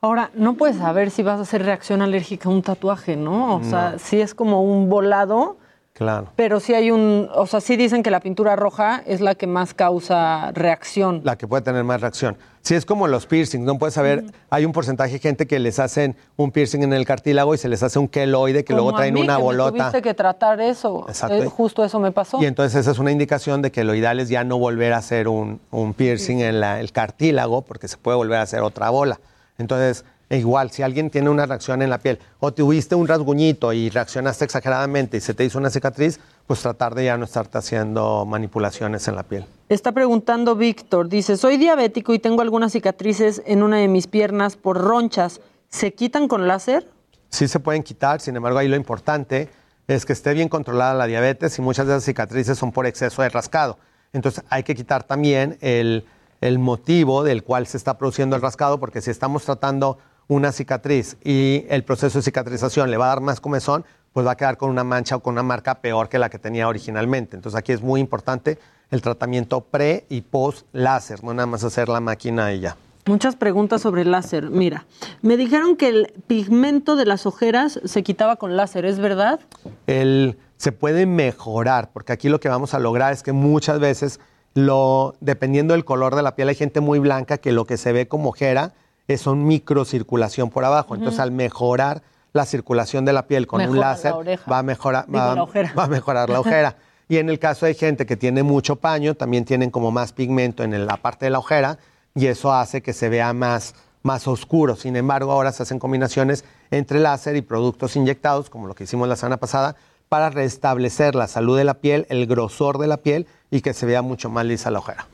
Ahora, 0.00 0.30
no 0.34 0.54
puedes 0.54 0.76
saber 0.76 1.10
si 1.10 1.22
vas 1.22 1.38
a 1.40 1.42
hacer 1.42 1.64
reacción 1.64 2.02
alérgica 2.02 2.48
a 2.48 2.52
un 2.52 2.62
tatuaje, 2.62 3.16
¿no? 3.16 3.56
O 3.56 3.64
sea, 3.64 3.96
sí 3.98 4.20
es 4.20 4.32
como 4.34 4.62
un 4.62 4.88
volado, 4.88 5.56
Claro. 5.92 6.28
pero 6.36 6.60
sí 6.60 6.74
hay 6.74 6.92
un, 6.92 7.28
o 7.34 7.46
sea, 7.48 7.60
sí 7.60 7.76
dicen 7.76 8.04
que 8.04 8.12
la 8.12 8.20
pintura 8.20 8.54
roja 8.54 9.02
es 9.06 9.20
la 9.20 9.34
que 9.34 9.48
más 9.48 9.74
causa 9.74 10.52
reacción. 10.52 11.22
La 11.24 11.36
que 11.36 11.48
puede 11.48 11.62
tener 11.62 11.82
más 11.82 12.00
reacción. 12.00 12.36
Si 12.60 12.76
es 12.76 12.84
como 12.86 13.08
los 13.08 13.26
piercings, 13.26 13.64
no 13.64 13.76
puedes 13.78 13.94
saber, 13.94 14.24
hay 14.50 14.64
un 14.64 14.70
porcentaje 14.72 15.14
de 15.14 15.18
gente 15.18 15.48
que 15.48 15.58
les 15.58 15.80
hacen 15.80 16.14
un 16.36 16.52
piercing 16.52 16.84
en 16.84 16.92
el 16.92 17.04
cartílago 17.04 17.52
y 17.54 17.58
se 17.58 17.68
les 17.68 17.82
hace 17.82 17.98
un 17.98 18.06
queloide 18.06 18.62
que 18.62 18.74
luego 18.74 18.90
Como 18.90 18.98
a 18.98 19.00
traen 19.00 19.14
mí, 19.14 19.22
una 19.22 19.32
que 19.34 19.38
me 19.38 19.44
bolota. 19.44 19.72
tuviste 19.90 20.02
que 20.02 20.14
tratar 20.14 20.60
eso. 20.60 21.06
Exacto. 21.08 21.34
Eh, 21.34 21.46
justo 21.46 21.84
eso 21.84 21.98
me 21.98 22.12
pasó. 22.12 22.40
Y 22.40 22.46
entonces 22.46 22.78
esa 22.78 22.92
es 22.92 23.00
una 23.00 23.10
indicación 23.10 23.62
de 23.62 23.72
que 23.72 23.82
lo 23.82 23.96
ideal 23.96 24.20
es 24.20 24.28
ya 24.28 24.44
no 24.44 24.58
volver 24.58 24.92
a 24.92 24.98
hacer 24.98 25.26
un, 25.26 25.60
un 25.72 25.94
piercing 25.94 26.38
en 26.40 26.60
la- 26.60 26.78
el 26.78 26.92
cartílago 26.92 27.62
porque 27.62 27.88
se 27.88 27.96
puede 27.96 28.16
volver 28.16 28.38
a 28.38 28.42
hacer 28.42 28.60
otra 28.60 28.90
bola. 28.90 29.18
Entonces, 29.58 30.04
igual, 30.30 30.70
si 30.70 30.82
alguien 30.82 31.10
tiene 31.10 31.28
una 31.30 31.44
reacción 31.44 31.82
en 31.82 31.90
la 31.90 31.98
piel 31.98 32.18
o 32.38 32.52
tuviste 32.52 32.94
un 32.94 33.08
rasguñito 33.08 33.72
y 33.72 33.90
reaccionaste 33.90 34.44
exageradamente 34.44 35.16
y 35.16 35.20
se 35.20 35.34
te 35.34 35.44
hizo 35.44 35.58
una 35.58 35.70
cicatriz, 35.70 36.20
pues 36.46 36.62
tratar 36.62 36.94
de 36.94 37.06
ya 37.06 37.16
no 37.18 37.24
estarte 37.24 37.58
haciendo 37.58 38.24
manipulaciones 38.24 39.08
en 39.08 39.16
la 39.16 39.24
piel. 39.24 39.44
Está 39.68 39.92
preguntando 39.92 40.54
Víctor, 40.54 41.08
dice, 41.08 41.36
soy 41.36 41.56
diabético 41.56 42.14
y 42.14 42.18
tengo 42.18 42.40
algunas 42.40 42.72
cicatrices 42.72 43.42
en 43.46 43.62
una 43.62 43.78
de 43.78 43.88
mis 43.88 44.06
piernas 44.06 44.56
por 44.56 44.78
ronchas. 44.78 45.40
¿Se 45.68 45.92
quitan 45.92 46.28
con 46.28 46.46
láser? 46.46 46.88
Sí 47.30 47.48
se 47.48 47.60
pueden 47.60 47.82
quitar, 47.82 48.20
sin 48.20 48.36
embargo, 48.36 48.58
ahí 48.58 48.68
lo 48.68 48.76
importante 48.76 49.50
es 49.88 50.06
que 50.06 50.12
esté 50.12 50.34
bien 50.34 50.48
controlada 50.48 50.94
la 50.94 51.06
diabetes 51.06 51.58
y 51.58 51.62
muchas 51.62 51.86
de 51.86 51.94
esas 51.94 52.04
cicatrices 52.04 52.56
son 52.56 52.72
por 52.72 52.86
exceso 52.86 53.22
de 53.22 53.28
rascado. 53.28 53.78
Entonces 54.12 54.44
hay 54.48 54.62
que 54.62 54.74
quitar 54.74 55.02
también 55.02 55.58
el, 55.60 56.06
el 56.40 56.58
motivo 56.58 57.24
del 57.24 57.42
cual 57.42 57.66
se 57.66 57.76
está 57.76 57.98
produciendo 57.98 58.36
el 58.36 58.42
rascado, 58.42 58.78
porque 58.78 59.00
si 59.00 59.10
estamos 59.10 59.44
tratando 59.44 59.98
una 60.28 60.52
cicatriz 60.52 61.16
y 61.24 61.64
el 61.68 61.84
proceso 61.84 62.18
de 62.18 62.22
cicatrización 62.22 62.90
le 62.90 62.96
va 62.96 63.06
a 63.06 63.08
dar 63.08 63.20
más 63.20 63.40
comezón, 63.40 63.84
pues 64.12 64.26
va 64.26 64.32
a 64.32 64.36
quedar 64.36 64.56
con 64.56 64.70
una 64.70 64.84
mancha 64.84 65.16
o 65.16 65.20
con 65.20 65.32
una 65.32 65.42
marca 65.42 65.76
peor 65.76 66.08
que 66.08 66.18
la 66.18 66.28
que 66.28 66.38
tenía 66.38 66.68
originalmente. 66.68 67.36
Entonces 67.36 67.58
aquí 67.58 67.72
es 67.72 67.82
muy 67.82 68.00
importante 68.00 68.58
el 68.90 69.02
tratamiento 69.02 69.62
pre 69.62 70.06
y 70.08 70.22
post 70.22 70.66
láser, 70.72 71.22
no 71.24 71.34
nada 71.34 71.46
más 71.46 71.64
hacer 71.64 71.88
la 71.88 72.00
máquina 72.00 72.52
y 72.52 72.60
ya. 72.60 72.76
Muchas 73.06 73.36
preguntas 73.36 73.80
sobre 73.80 74.02
el 74.02 74.10
láser. 74.10 74.50
Mira, 74.50 74.84
me 75.22 75.38
dijeron 75.38 75.76
que 75.76 75.88
el 75.88 76.12
pigmento 76.26 76.94
de 76.94 77.06
las 77.06 77.24
ojeras 77.24 77.80
se 77.84 78.02
quitaba 78.02 78.36
con 78.36 78.56
láser, 78.56 78.84
¿es 78.84 78.98
verdad? 78.98 79.40
el, 79.86 80.36
se 80.58 80.72
puede 80.72 81.06
mejorar, 81.06 81.90
porque 81.92 82.12
aquí 82.12 82.28
lo 82.28 82.40
que 82.40 82.48
vamos 82.48 82.74
a 82.74 82.78
lograr 82.78 83.12
es 83.12 83.22
que 83.22 83.32
muchas 83.32 83.78
veces, 83.78 84.20
lo, 84.54 85.14
dependiendo 85.20 85.74
del 85.74 85.84
color 85.84 86.16
de 86.16 86.22
la 86.22 86.34
piel, 86.34 86.48
hay 86.48 86.54
gente 86.54 86.80
muy 86.80 86.98
blanca 86.98 87.38
que 87.38 87.52
lo 87.52 87.64
que 87.64 87.76
se 87.76 87.92
ve 87.92 88.08
como 88.08 88.30
ojera 88.30 88.72
es 89.06 89.20
son 89.20 89.46
microcirculación 89.46 90.50
por 90.50 90.64
abajo. 90.64 90.94
Entonces, 90.94 91.20
al 91.20 91.30
mejorar 91.30 92.02
la 92.32 92.44
circulación 92.44 93.04
de 93.04 93.12
la 93.12 93.26
piel 93.26 93.46
con 93.46 93.60
un 93.60 93.72
Mejora 93.72 93.88
láser, 93.88 94.12
va 94.50 94.58
a 94.58 94.62
mejorar, 94.62 95.06
va, 95.14 95.34
la 95.34 95.42
ojera. 95.42 95.72
va 95.76 95.84
a 95.84 95.88
mejorar 95.88 96.30
la 96.30 96.40
ojera. 96.40 96.76
Y 97.10 97.16
en 97.16 97.30
el 97.30 97.38
caso 97.38 97.64
de 97.64 97.72
gente 97.72 98.04
que 98.04 98.18
tiene 98.18 98.42
mucho 98.42 98.76
paño, 98.76 99.14
también 99.14 99.46
tienen 99.46 99.70
como 99.70 99.90
más 99.90 100.12
pigmento 100.12 100.62
en 100.62 100.86
la 100.86 100.98
parte 100.98 101.24
de 101.24 101.30
la 101.30 101.38
ojera 101.38 101.78
y 102.14 102.26
eso 102.26 102.52
hace 102.52 102.82
que 102.82 102.92
se 102.92 103.08
vea 103.08 103.32
más, 103.32 103.74
más 104.02 104.28
oscuro. 104.28 104.76
Sin 104.76 104.94
embargo, 104.94 105.32
ahora 105.32 105.52
se 105.52 105.62
hacen 105.62 105.78
combinaciones 105.78 106.44
entre 106.70 107.00
láser 107.00 107.34
y 107.36 107.40
productos 107.40 107.96
inyectados, 107.96 108.50
como 108.50 108.66
lo 108.66 108.74
que 108.74 108.84
hicimos 108.84 109.08
la 109.08 109.16
semana 109.16 109.38
pasada, 109.38 109.76
para 110.08 110.30
restablecer 110.30 111.14
la 111.14 111.26
salud 111.26 111.56
de 111.56 111.64
la 111.64 111.74
piel, 111.74 112.06
el 112.08 112.26
grosor 112.26 112.78
de 112.78 112.86
la 112.86 112.98
piel 112.98 113.26
y 113.50 113.60
que 113.60 113.74
se 113.74 113.86
vea 113.86 114.02
mucho 114.02 114.30
más 114.30 114.44
lisa 114.44 114.70
la 114.70 114.78
ojera. 114.78 115.06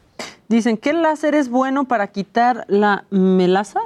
Dicen 0.49 0.77
que 0.77 0.91
el 0.91 1.03
láser 1.03 1.35
es 1.35 1.49
bueno 1.49 1.85
para 1.85 2.09
quitar 2.09 2.65
la 2.69 3.05
melaza. 3.11 3.81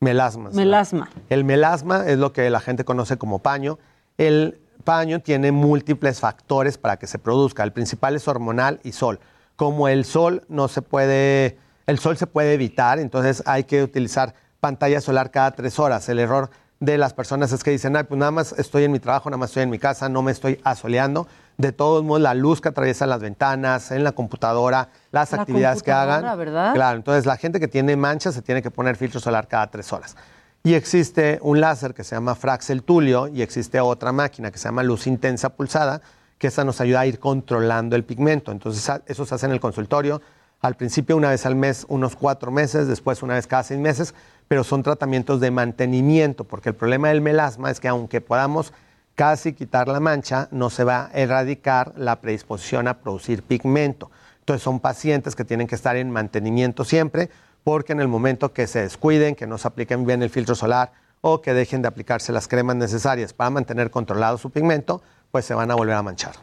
Melasmas. 0.00 0.54
Melasma. 0.54 1.10
El 1.28 1.44
melasma 1.44 2.06
es 2.06 2.18
lo 2.18 2.32
que 2.32 2.50
la 2.50 2.60
gente 2.60 2.84
conoce 2.84 3.18
como 3.18 3.38
paño. 3.38 3.78
El 4.18 4.60
paño 4.82 5.20
tiene 5.20 5.52
múltiples 5.52 6.18
factores 6.18 6.76
para 6.76 6.96
que 6.96 7.06
se 7.06 7.18
produzca. 7.18 7.62
El 7.62 7.72
principal 7.72 8.16
es 8.16 8.26
hormonal 8.26 8.80
y 8.82 8.92
sol. 8.92 9.20
Como 9.54 9.86
el 9.86 10.04
sol 10.04 10.42
no 10.48 10.66
se 10.66 10.82
puede, 10.82 11.58
el 11.86 11.98
sol 11.98 12.16
se 12.16 12.26
puede 12.26 12.54
evitar, 12.54 12.98
entonces 12.98 13.42
hay 13.46 13.64
que 13.64 13.82
utilizar 13.82 14.34
pantalla 14.58 15.00
solar 15.00 15.30
cada 15.30 15.52
tres 15.52 15.78
horas. 15.78 16.08
El 16.08 16.18
error 16.18 16.50
de 16.82 16.98
las 16.98 17.14
personas 17.14 17.52
es 17.52 17.62
que 17.62 17.70
dicen, 17.70 17.94
Ay, 17.96 18.02
pues 18.02 18.18
nada 18.18 18.32
más 18.32 18.56
estoy 18.58 18.82
en 18.82 18.90
mi 18.90 18.98
trabajo, 18.98 19.30
nada 19.30 19.38
más 19.38 19.50
estoy 19.50 19.62
en 19.62 19.70
mi 19.70 19.78
casa, 19.78 20.08
no 20.08 20.20
me 20.20 20.32
estoy 20.32 20.60
asoleando. 20.64 21.28
De 21.56 21.70
todos 21.70 22.02
modos, 22.02 22.22
la 22.22 22.34
luz 22.34 22.60
que 22.60 22.70
atraviesa 22.70 23.06
las 23.06 23.20
ventanas, 23.20 23.92
en 23.92 24.02
la 24.02 24.10
computadora, 24.10 24.88
las 25.12 25.30
La 25.30 25.42
actividades 25.42 25.84
que 25.84 25.92
hagan. 25.92 26.36
¿verdad? 26.36 26.74
Claro, 26.74 26.96
entonces 26.96 27.24
la 27.24 27.36
gente 27.36 27.60
que 27.60 27.68
tiene 27.68 27.94
manchas 27.94 28.34
se 28.34 28.42
tiene 28.42 28.62
que 28.62 28.72
poner 28.72 28.96
filtro 28.96 29.20
solar 29.20 29.46
cada 29.46 29.70
tres 29.70 29.92
horas. 29.92 30.16
Y 30.64 30.74
existe 30.74 31.38
un 31.42 31.60
láser 31.60 31.94
que 31.94 32.02
se 32.02 32.16
llama 32.16 32.34
Fraxel 32.34 32.82
Tulio 32.82 33.28
y 33.28 33.42
existe 33.42 33.78
otra 33.78 34.10
máquina 34.10 34.50
que 34.50 34.58
se 34.58 34.64
llama 34.64 34.82
luz 34.82 35.06
intensa 35.06 35.50
pulsada, 35.50 36.00
que 36.36 36.48
esa 36.48 36.64
nos 36.64 36.80
ayuda 36.80 37.00
a 37.00 37.06
ir 37.06 37.20
controlando 37.20 37.94
el 37.94 38.02
pigmento. 38.02 38.50
Entonces 38.50 39.00
eso 39.06 39.24
se 39.24 39.34
hace 39.36 39.46
en 39.46 39.52
el 39.52 39.60
consultorio. 39.60 40.20
Al 40.60 40.74
principio 40.76 41.16
una 41.16 41.30
vez 41.30 41.46
al 41.46 41.54
mes, 41.54 41.86
unos 41.88 42.16
cuatro 42.16 42.50
meses, 42.50 42.88
después 42.88 43.22
una 43.22 43.34
vez 43.34 43.46
cada 43.46 43.62
seis 43.62 43.78
meses, 43.78 44.14
pero 44.52 44.64
son 44.64 44.82
tratamientos 44.82 45.40
de 45.40 45.50
mantenimiento, 45.50 46.44
porque 46.44 46.68
el 46.68 46.74
problema 46.74 47.08
del 47.08 47.22
melasma 47.22 47.70
es 47.70 47.80
que 47.80 47.88
aunque 47.88 48.20
podamos 48.20 48.74
casi 49.14 49.54
quitar 49.54 49.88
la 49.88 49.98
mancha, 49.98 50.48
no 50.50 50.68
se 50.68 50.84
va 50.84 51.06
a 51.06 51.10
erradicar 51.18 51.94
la 51.96 52.20
predisposición 52.20 52.86
a 52.86 52.98
producir 52.98 53.42
pigmento. 53.42 54.10
Entonces 54.40 54.62
son 54.62 54.78
pacientes 54.78 55.34
que 55.34 55.46
tienen 55.46 55.66
que 55.66 55.74
estar 55.74 55.96
en 55.96 56.10
mantenimiento 56.10 56.84
siempre, 56.84 57.30
porque 57.64 57.94
en 57.94 58.00
el 58.00 58.08
momento 58.08 58.52
que 58.52 58.66
se 58.66 58.82
descuiden, 58.82 59.36
que 59.36 59.46
no 59.46 59.56
se 59.56 59.68
apliquen 59.68 60.04
bien 60.04 60.22
el 60.22 60.28
filtro 60.28 60.54
solar 60.54 60.92
o 61.22 61.40
que 61.40 61.54
dejen 61.54 61.80
de 61.80 61.88
aplicarse 61.88 62.30
las 62.30 62.46
cremas 62.46 62.76
necesarias 62.76 63.32
para 63.32 63.48
mantener 63.48 63.90
controlado 63.90 64.36
su 64.36 64.50
pigmento, 64.50 65.00
pues 65.30 65.46
se 65.46 65.54
van 65.54 65.70
a 65.70 65.76
volver 65.76 65.94
a 65.94 66.02
manchar. 66.02 66.34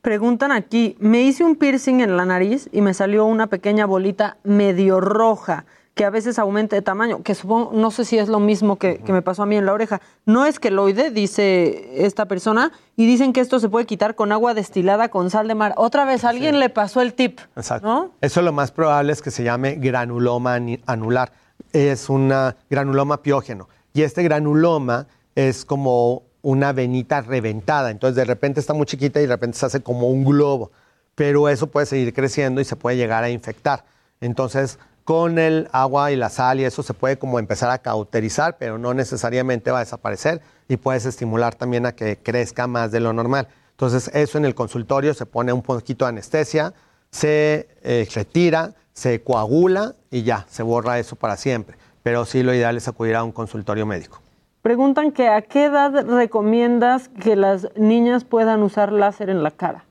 Preguntan 0.00 0.50
aquí, 0.50 0.96
me 0.98 1.20
hice 1.20 1.44
un 1.44 1.56
piercing 1.56 2.00
en 2.00 2.16
la 2.16 2.24
nariz 2.24 2.70
y 2.72 2.80
me 2.80 2.94
salió 2.94 3.26
una 3.26 3.48
pequeña 3.48 3.84
bolita 3.84 4.38
medio 4.44 4.98
roja 5.02 5.66
que 5.94 6.04
a 6.04 6.10
veces 6.10 6.38
aumenta 6.40 6.74
de 6.74 6.82
tamaño, 6.82 7.22
que 7.22 7.34
supongo, 7.34 7.70
no 7.72 7.90
sé 7.92 8.04
si 8.04 8.18
es 8.18 8.28
lo 8.28 8.40
mismo 8.40 8.76
que, 8.76 8.98
que 8.98 9.12
me 9.12 9.22
pasó 9.22 9.44
a 9.44 9.46
mí 9.46 9.56
en 9.56 9.64
la 9.64 9.72
oreja. 9.72 10.00
No 10.26 10.44
es 10.44 10.58
queloide, 10.58 11.10
dice 11.10 12.04
esta 12.04 12.26
persona, 12.26 12.72
y 12.96 13.06
dicen 13.06 13.32
que 13.32 13.40
esto 13.40 13.60
se 13.60 13.68
puede 13.68 13.86
quitar 13.86 14.16
con 14.16 14.32
agua 14.32 14.54
destilada 14.54 15.08
con 15.08 15.30
sal 15.30 15.46
de 15.46 15.54
mar. 15.54 15.72
Otra 15.76 16.04
vez, 16.04 16.24
alguien 16.24 16.58
le 16.58 16.68
pasó 16.68 17.00
el 17.00 17.14
tip. 17.14 17.40
Exacto. 17.54 18.10
Eso 18.20 18.42
lo 18.42 18.52
más 18.52 18.72
probable 18.72 19.12
es 19.12 19.22
que 19.22 19.30
se 19.30 19.44
llame 19.44 19.76
granuloma 19.76 20.58
anular. 20.86 21.32
Es 21.72 22.08
un 22.08 22.32
granuloma 22.68 23.22
piógeno. 23.22 23.68
Y 23.92 24.02
este 24.02 24.24
granuloma 24.24 25.06
es 25.36 25.64
como 25.64 26.24
una 26.42 26.72
venita 26.72 27.20
reventada. 27.20 27.90
Entonces, 27.90 28.16
de 28.16 28.24
repente 28.24 28.58
está 28.58 28.74
muy 28.74 28.86
chiquita 28.86 29.20
y 29.20 29.22
de 29.22 29.28
repente 29.28 29.58
se 29.58 29.66
hace 29.66 29.80
como 29.80 30.08
un 30.08 30.24
globo. 30.24 30.72
Pero 31.14 31.48
eso 31.48 31.68
puede 31.68 31.86
seguir 31.86 32.12
creciendo 32.12 32.60
y 32.60 32.64
se 32.64 32.74
puede 32.74 32.96
llegar 32.96 33.22
a 33.22 33.30
infectar. 33.30 33.84
Entonces, 34.20 34.78
con 35.04 35.38
el 35.38 35.68
agua 35.72 36.12
y 36.12 36.16
la 36.16 36.30
sal 36.30 36.60
y 36.60 36.64
eso 36.64 36.82
se 36.82 36.94
puede 36.94 37.18
como 37.18 37.38
empezar 37.38 37.70
a 37.70 37.78
cauterizar, 37.78 38.56
pero 38.58 38.78
no 38.78 38.94
necesariamente 38.94 39.70
va 39.70 39.78
a 39.78 39.84
desaparecer 39.84 40.40
y 40.68 40.78
puedes 40.78 41.04
estimular 41.04 41.54
también 41.54 41.86
a 41.86 41.92
que 41.92 42.16
crezca 42.16 42.66
más 42.66 42.90
de 42.90 43.00
lo 43.00 43.12
normal. 43.12 43.48
Entonces, 43.72 44.10
eso 44.14 44.38
en 44.38 44.44
el 44.44 44.54
consultorio 44.54 45.12
se 45.14 45.26
pone 45.26 45.52
un 45.52 45.62
poquito 45.62 46.04
de 46.04 46.10
anestesia, 46.10 46.72
se 47.10 47.68
eh, 47.82 48.08
retira, 48.14 48.74
se 48.92 49.22
coagula 49.22 49.94
y 50.10 50.22
ya, 50.22 50.46
se 50.48 50.62
borra 50.62 50.98
eso 50.98 51.16
para 51.16 51.36
siempre. 51.36 51.76
Pero 52.02 52.24
sí, 52.24 52.42
lo 52.42 52.54
ideal 52.54 52.76
es 52.76 52.88
acudir 52.88 53.16
a 53.16 53.24
un 53.24 53.32
consultorio 53.32 53.84
médico. 53.84 54.20
Preguntan 54.62 55.12
que 55.12 55.28
a 55.28 55.42
qué 55.42 55.66
edad 55.66 56.06
recomiendas 56.06 57.08
que 57.08 57.36
las 57.36 57.68
niñas 57.76 58.24
puedan 58.24 58.62
usar 58.62 58.92
láser 58.92 59.28
en 59.28 59.42
la 59.42 59.50
cara. 59.50 59.84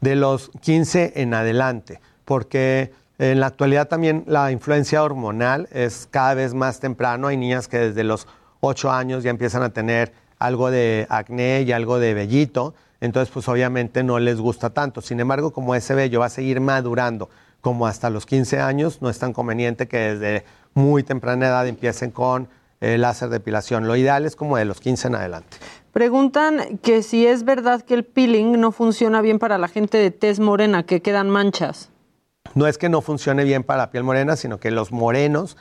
de 0.00 0.16
los 0.16 0.50
15 0.60 1.14
en 1.16 1.32
adelante, 1.32 1.98
porque 2.26 2.92
en 3.18 3.40
la 3.40 3.46
actualidad 3.46 3.88
también 3.88 4.24
la 4.26 4.50
influencia 4.50 5.02
hormonal 5.02 5.68
es 5.72 6.08
cada 6.10 6.34
vez 6.34 6.52
más 6.54 6.80
temprano. 6.80 7.28
Hay 7.28 7.36
niñas 7.36 7.68
que 7.68 7.78
desde 7.78 8.02
los 8.02 8.26
8 8.60 8.90
años 8.90 9.22
ya 9.22 9.30
empiezan 9.30 9.62
a 9.62 9.70
tener 9.70 10.12
algo 10.38 10.70
de 10.70 11.06
acné 11.08 11.62
y 11.62 11.72
algo 11.72 11.98
de 11.98 12.12
vellito, 12.12 12.74
entonces 13.00 13.32
pues 13.32 13.48
obviamente 13.48 14.02
no 14.02 14.18
les 14.18 14.40
gusta 14.40 14.70
tanto. 14.70 15.00
Sin 15.00 15.20
embargo, 15.20 15.52
como 15.52 15.74
ese 15.74 15.94
vello 15.94 16.20
va 16.20 16.26
a 16.26 16.30
seguir 16.30 16.60
madurando 16.60 17.28
como 17.60 17.86
hasta 17.86 18.10
los 18.10 18.26
15 18.26 18.60
años, 18.60 19.00
no 19.00 19.08
es 19.08 19.18
tan 19.18 19.32
conveniente 19.32 19.88
que 19.88 19.96
desde 19.96 20.44
muy 20.74 21.02
temprana 21.02 21.46
edad 21.46 21.66
empiecen 21.66 22.10
con 22.10 22.48
eh, 22.80 22.98
láser 22.98 23.30
depilación. 23.30 23.86
Lo 23.86 23.96
ideal 23.96 24.26
es 24.26 24.36
como 24.36 24.56
de 24.56 24.64
los 24.64 24.80
15 24.80 25.08
en 25.08 25.14
adelante. 25.14 25.56
Preguntan 25.92 26.78
que 26.82 27.02
si 27.02 27.26
es 27.26 27.44
verdad 27.44 27.80
que 27.82 27.94
el 27.94 28.04
peeling 28.04 28.60
no 28.60 28.72
funciona 28.72 29.22
bien 29.22 29.38
para 29.38 29.56
la 29.56 29.68
gente 29.68 29.96
de 29.96 30.10
tez 30.10 30.40
morena, 30.40 30.82
que 30.84 31.00
quedan 31.00 31.30
manchas. 31.30 31.90
No 32.52 32.66
es 32.66 32.78
que 32.78 32.88
no 32.88 33.00
funcione 33.00 33.44
bien 33.44 33.64
para 33.64 33.78
la 33.78 33.90
piel 33.90 34.04
morena, 34.04 34.36
sino 34.36 34.60
que 34.60 34.70
los 34.70 34.92
morenos 34.92 35.56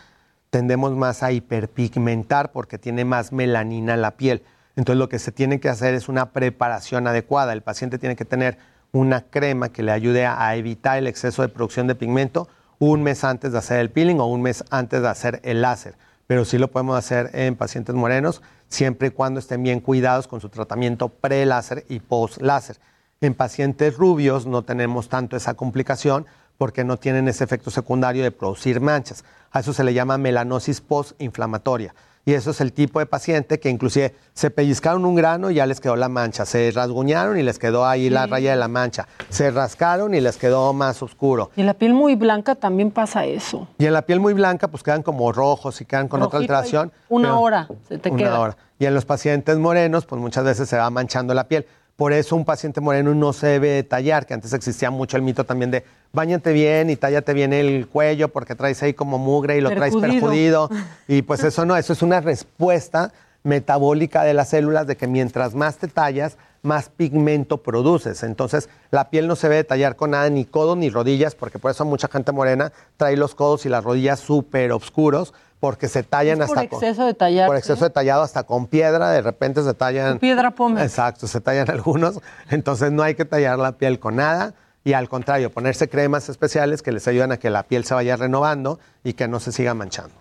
tendemos 0.50 0.96
más 0.96 1.24
a 1.24 1.32
hiperpigmentar 1.32 2.52
porque 2.52 2.78
tiene 2.78 3.06
más 3.06 3.32
melanina 3.32 3.98
la 3.98 4.12
piel. 4.12 4.44
Entonces 4.76 5.00
lo 5.00 5.10
que 5.10 5.18
se 5.18 5.32
tiene 5.32 5.60
que 5.60 5.70
hacer 5.70 5.96
es 5.96 6.08
una 6.08 6.32
preparación 6.32 7.08
adecuada. 7.08 7.54
El 7.54 7.62
paciente 7.62 7.98
tiene 7.98 8.16
que 8.16 8.26
tener 8.26 8.58
una 8.92 9.22
crema 9.22 9.70
que 9.70 9.82
le 9.82 9.92
ayude 9.92 10.28
a 10.28 10.56
evitar 10.56 11.00
el 11.00 11.08
exceso 11.08 11.42
de 11.42 11.50
producción 11.50 11.88
de 11.88 11.96
pigmento 11.96 12.48
un 12.78 13.02
mes 13.02 13.24
antes 13.24 13.52
de 13.52 13.58
hacer 13.58 13.80
el 13.80 13.90
peeling 13.90 14.20
o 14.20 14.28
un 14.28 14.42
mes 14.42 14.64
antes 14.70 15.02
de 15.02 15.08
hacer 15.08 15.40
el 15.44 15.62
láser. 15.62 15.96
Pero 16.28 16.46
sí 16.46 16.58
lo 16.58 16.70
podemos 16.70 16.98
hacer 16.98 17.32
en 17.34 17.56
pacientes 17.56 17.96
morenos 17.96 18.42
siempre 18.68 19.08
y 19.08 19.12
cuando 19.12 19.40
estén 19.40 19.64
bien 19.64 19.80
cuidados 19.80 20.28
con 20.28 20.42
su 20.42 20.50
tratamiento 20.50 21.10
pre-láser 21.10 21.86
y 21.90 22.00
post-láser. 22.00 22.78
En 23.22 23.36
pacientes 23.36 23.96
rubios 23.98 24.46
no 24.46 24.64
tenemos 24.64 25.10
tanto 25.10 25.38
esa 25.38 25.54
complicación 25.54 26.26
porque 26.58 26.84
no 26.84 26.98
tienen 26.98 27.28
ese 27.28 27.44
efecto 27.44 27.72
secundario 27.72 28.24
de 28.24 28.32
producir 28.32 28.80
manchas. 28.80 29.24
A 29.52 29.60
eso 29.60 29.74
se 29.74 29.84
le 29.84 29.94
llama 29.94 30.18
melanosis 30.18 30.82
postinflamatoria. 30.82 31.94
Y 32.26 32.34
eso 32.36 32.52
es 32.52 32.62
el 32.62 32.72
tipo 32.72 33.00
de 33.00 33.06
paciente 33.06 33.60
que 33.60 33.70
inclusive 33.70 34.16
se 34.34 34.50
pellizcaron 34.50 35.04
un 35.04 35.14
grano 35.14 35.52
y 35.52 35.56
ya 35.56 35.66
les 35.66 35.82
quedó 35.82 35.98
la 35.98 36.08
mancha, 36.08 36.46
se 36.46 36.72
rasguñaron 36.72 37.38
y 37.38 37.44
les 37.44 37.60
quedó 37.60 37.86
ahí 37.86 38.10
la 38.10 38.28
raya 38.28 38.52
de 38.52 38.56
la 38.56 38.70
mancha, 38.70 39.10
se 39.28 39.52
rascaron 39.52 40.14
y 40.14 40.22
les 40.22 40.38
quedó 40.38 40.72
más 40.72 41.04
oscuro. 41.04 41.52
Y 41.58 41.62
en 41.62 41.66
la 41.66 41.74
piel 41.74 41.94
muy 41.94 42.16
blanca 42.16 42.56
también 42.56 42.92
pasa 42.92 43.26
eso. 43.26 43.68
Y 43.78 43.88
en 43.88 43.94
la 43.94 44.04
piel 44.04 44.22
muy 44.22 44.34
blanca 44.34 44.70
pues 44.70 44.84
quedan 44.84 45.04
como 45.04 45.34
rojos 45.34 45.82
y 45.82 45.86
quedan 45.86 46.08
con 46.08 46.22
otra 46.22 46.40
alteración. 46.40 46.94
Una 47.10 47.38
hora 47.38 47.68
se 47.90 47.98
te 47.98 48.10
una 48.10 48.18
queda. 48.18 48.40
hora. 48.40 48.58
Y 48.80 48.86
en 48.86 48.94
los 48.94 49.04
pacientes 49.04 49.58
morenos, 49.58 50.06
pues 50.06 50.22
muchas 50.22 50.46
veces 50.46 50.70
se 50.70 50.78
va 50.78 50.90
manchando 50.90 51.34
la 51.34 51.50
piel. 51.50 51.66
Por 51.96 52.12
eso 52.12 52.36
un 52.36 52.44
paciente 52.44 52.82
moreno 52.82 53.14
no 53.14 53.34
se 53.34 53.48
debe 53.48 53.84
tallar, 53.84 54.26
que 54.26 54.34
antes 54.34 54.52
existía 54.54 54.90
mucho 54.90 55.16
el 55.16 55.24
mito 55.24 55.44
también 55.44 55.70
de 55.70 55.84
bañate 56.12 56.52
bien 56.52 56.90
y 56.90 56.96
tállate 56.96 57.34
bien 57.34 57.54
el 57.54 57.88
cuello 57.88 58.30
porque 58.30 58.56
traes 58.56 58.82
ahí 58.82 58.94
como 58.94 59.20
mugre 59.20 59.58
y 59.58 59.62
lo 59.62 59.70
traes 59.70 59.96
Perjudido. 59.96 60.70
Y 61.08 61.22
pues 61.22 61.44
eso 61.44 61.66
no, 61.66 61.78
eso 61.78 61.94
es 61.94 62.02
una 62.02 62.20
respuesta 62.20 63.12
metabólica 63.44 64.24
de 64.24 64.34
las 64.34 64.50
células 64.50 64.88
de 64.88 64.96
que 64.96 65.06
mientras 65.06 65.54
más 65.54 65.78
te 65.78 65.88
tallas, 65.88 66.38
más 66.64 66.90
pigmento 66.90 67.58
produces. 67.58 68.24
Entonces, 68.24 68.70
la 68.90 69.10
piel 69.10 69.28
no 69.28 69.36
se 69.36 69.50
debe 69.50 69.64
tallar 69.64 69.96
con 69.96 70.12
nada, 70.12 70.30
ni 70.30 70.46
codos 70.46 70.78
ni 70.78 70.90
rodillas, 70.90 71.36
porque 71.36 71.60
por 71.60 71.70
eso 71.70 71.86
mucha 71.86 72.08
gente 72.08 72.32
morena 72.32 72.72
trae 72.98 73.18
los 73.18 73.36
codos 73.36 73.66
y 73.66 73.70
las 73.70 73.84
rodillas 73.84 74.20
súper 74.20 74.72
oscuros, 74.72 75.34
porque 75.64 75.88
se 75.88 76.04
tallan 76.04 76.40
por 76.40 76.44
hasta 76.44 76.68
con- 76.68 76.84
exceso 76.84 77.06
de 77.06 77.14
tallar. 77.14 77.48
por 77.48 77.56
exceso 77.56 77.86
de 77.86 77.90
tallado 77.90 78.22
hasta 78.22 78.44
con 78.44 78.68
piedra, 78.68 79.12
de 79.12 79.22
repente 79.22 79.64
se 79.64 79.74
tallan. 79.74 80.20
Piedra 80.20 80.52
pómez. 80.52 80.84
Exacto, 80.84 81.26
se 81.26 81.40
tallan 81.40 81.70
algunos. 81.72 82.20
Entonces 82.50 82.92
no 82.92 83.02
hay 83.02 83.16
que 83.16 83.24
tallar 83.24 83.58
la 83.60 83.72
piel 83.78 83.98
con 83.98 84.18
nada 84.18 84.56
y 84.84 84.92
al 84.92 85.08
contrario, 85.08 85.52
ponerse 85.54 85.88
cremas 85.88 86.28
especiales 86.28 86.82
que 86.82 86.92
les 86.92 87.08
ayudan 87.08 87.32
a 87.32 87.38
que 87.38 87.50
la 87.50 87.64
piel 87.64 87.86
se 87.86 87.94
vaya 87.94 88.18
renovando 88.18 88.78
y 89.06 89.14
que 89.14 89.30
no 89.30 89.40
se 89.40 89.54
siga 89.54 89.74
manchando. 89.74 90.14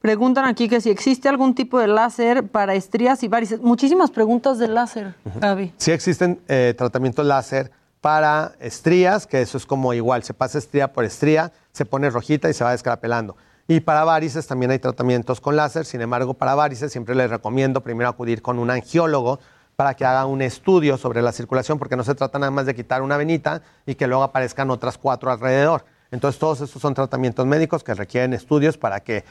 Preguntan 0.00 0.46
aquí 0.46 0.68
que 0.68 0.80
si 0.80 0.90
existe 0.90 1.28
algún 1.28 1.54
tipo 1.54 1.78
de 1.78 1.86
láser 1.86 2.48
para 2.48 2.74
estrías 2.74 3.22
y 3.22 3.28
varices. 3.28 3.60
Muchísimas 3.60 4.10
preguntas 4.10 4.58
de 4.58 4.66
láser, 4.66 5.14
Gaby. 5.40 5.74
Sí 5.76 5.92
existen 5.92 6.40
eh, 6.48 6.74
tratamientos 6.76 7.24
láser 7.24 7.70
para 8.00 8.54
estrías, 8.58 9.28
que 9.28 9.42
eso 9.42 9.58
es 9.58 9.64
como 9.64 9.94
igual, 9.94 10.24
se 10.24 10.34
pasa 10.34 10.58
estría 10.58 10.92
por 10.92 11.04
estría, 11.04 11.52
se 11.70 11.84
pone 11.84 12.10
rojita 12.10 12.50
y 12.50 12.52
se 12.52 12.64
va 12.64 12.72
descarapelando. 12.72 13.36
Y 13.70 13.80
para 13.80 14.02
varices 14.02 14.46
también 14.46 14.70
hay 14.70 14.78
tratamientos 14.78 15.42
con 15.42 15.54
láser. 15.54 15.84
Sin 15.84 16.00
embargo, 16.00 16.32
para 16.32 16.54
varices 16.54 16.90
siempre 16.90 17.14
les 17.14 17.28
recomiendo 17.28 17.82
primero 17.82 18.08
acudir 18.08 18.40
con 18.40 18.58
un 18.58 18.70
angiólogo 18.70 19.40
para 19.76 19.94
que 19.94 20.06
haga 20.06 20.24
un 20.24 20.40
estudio 20.40 20.96
sobre 20.96 21.20
la 21.20 21.32
circulación, 21.32 21.78
porque 21.78 21.94
no 21.94 22.02
se 22.02 22.14
trata 22.14 22.38
nada 22.38 22.50
más 22.50 22.64
de 22.64 22.74
quitar 22.74 23.02
una 23.02 23.18
venita 23.18 23.62
y 23.86 23.94
que 23.94 24.06
luego 24.06 24.22
aparezcan 24.24 24.70
otras 24.70 24.96
cuatro 24.96 25.30
alrededor. 25.30 25.84
Entonces, 26.10 26.40
todos 26.40 26.62
estos 26.62 26.80
son 26.80 26.94
tratamientos 26.94 27.44
médicos 27.46 27.84
que 27.84 27.92
requieren 27.92 28.32
estudios 28.32 28.78
para 28.78 29.00
que, 29.00 29.22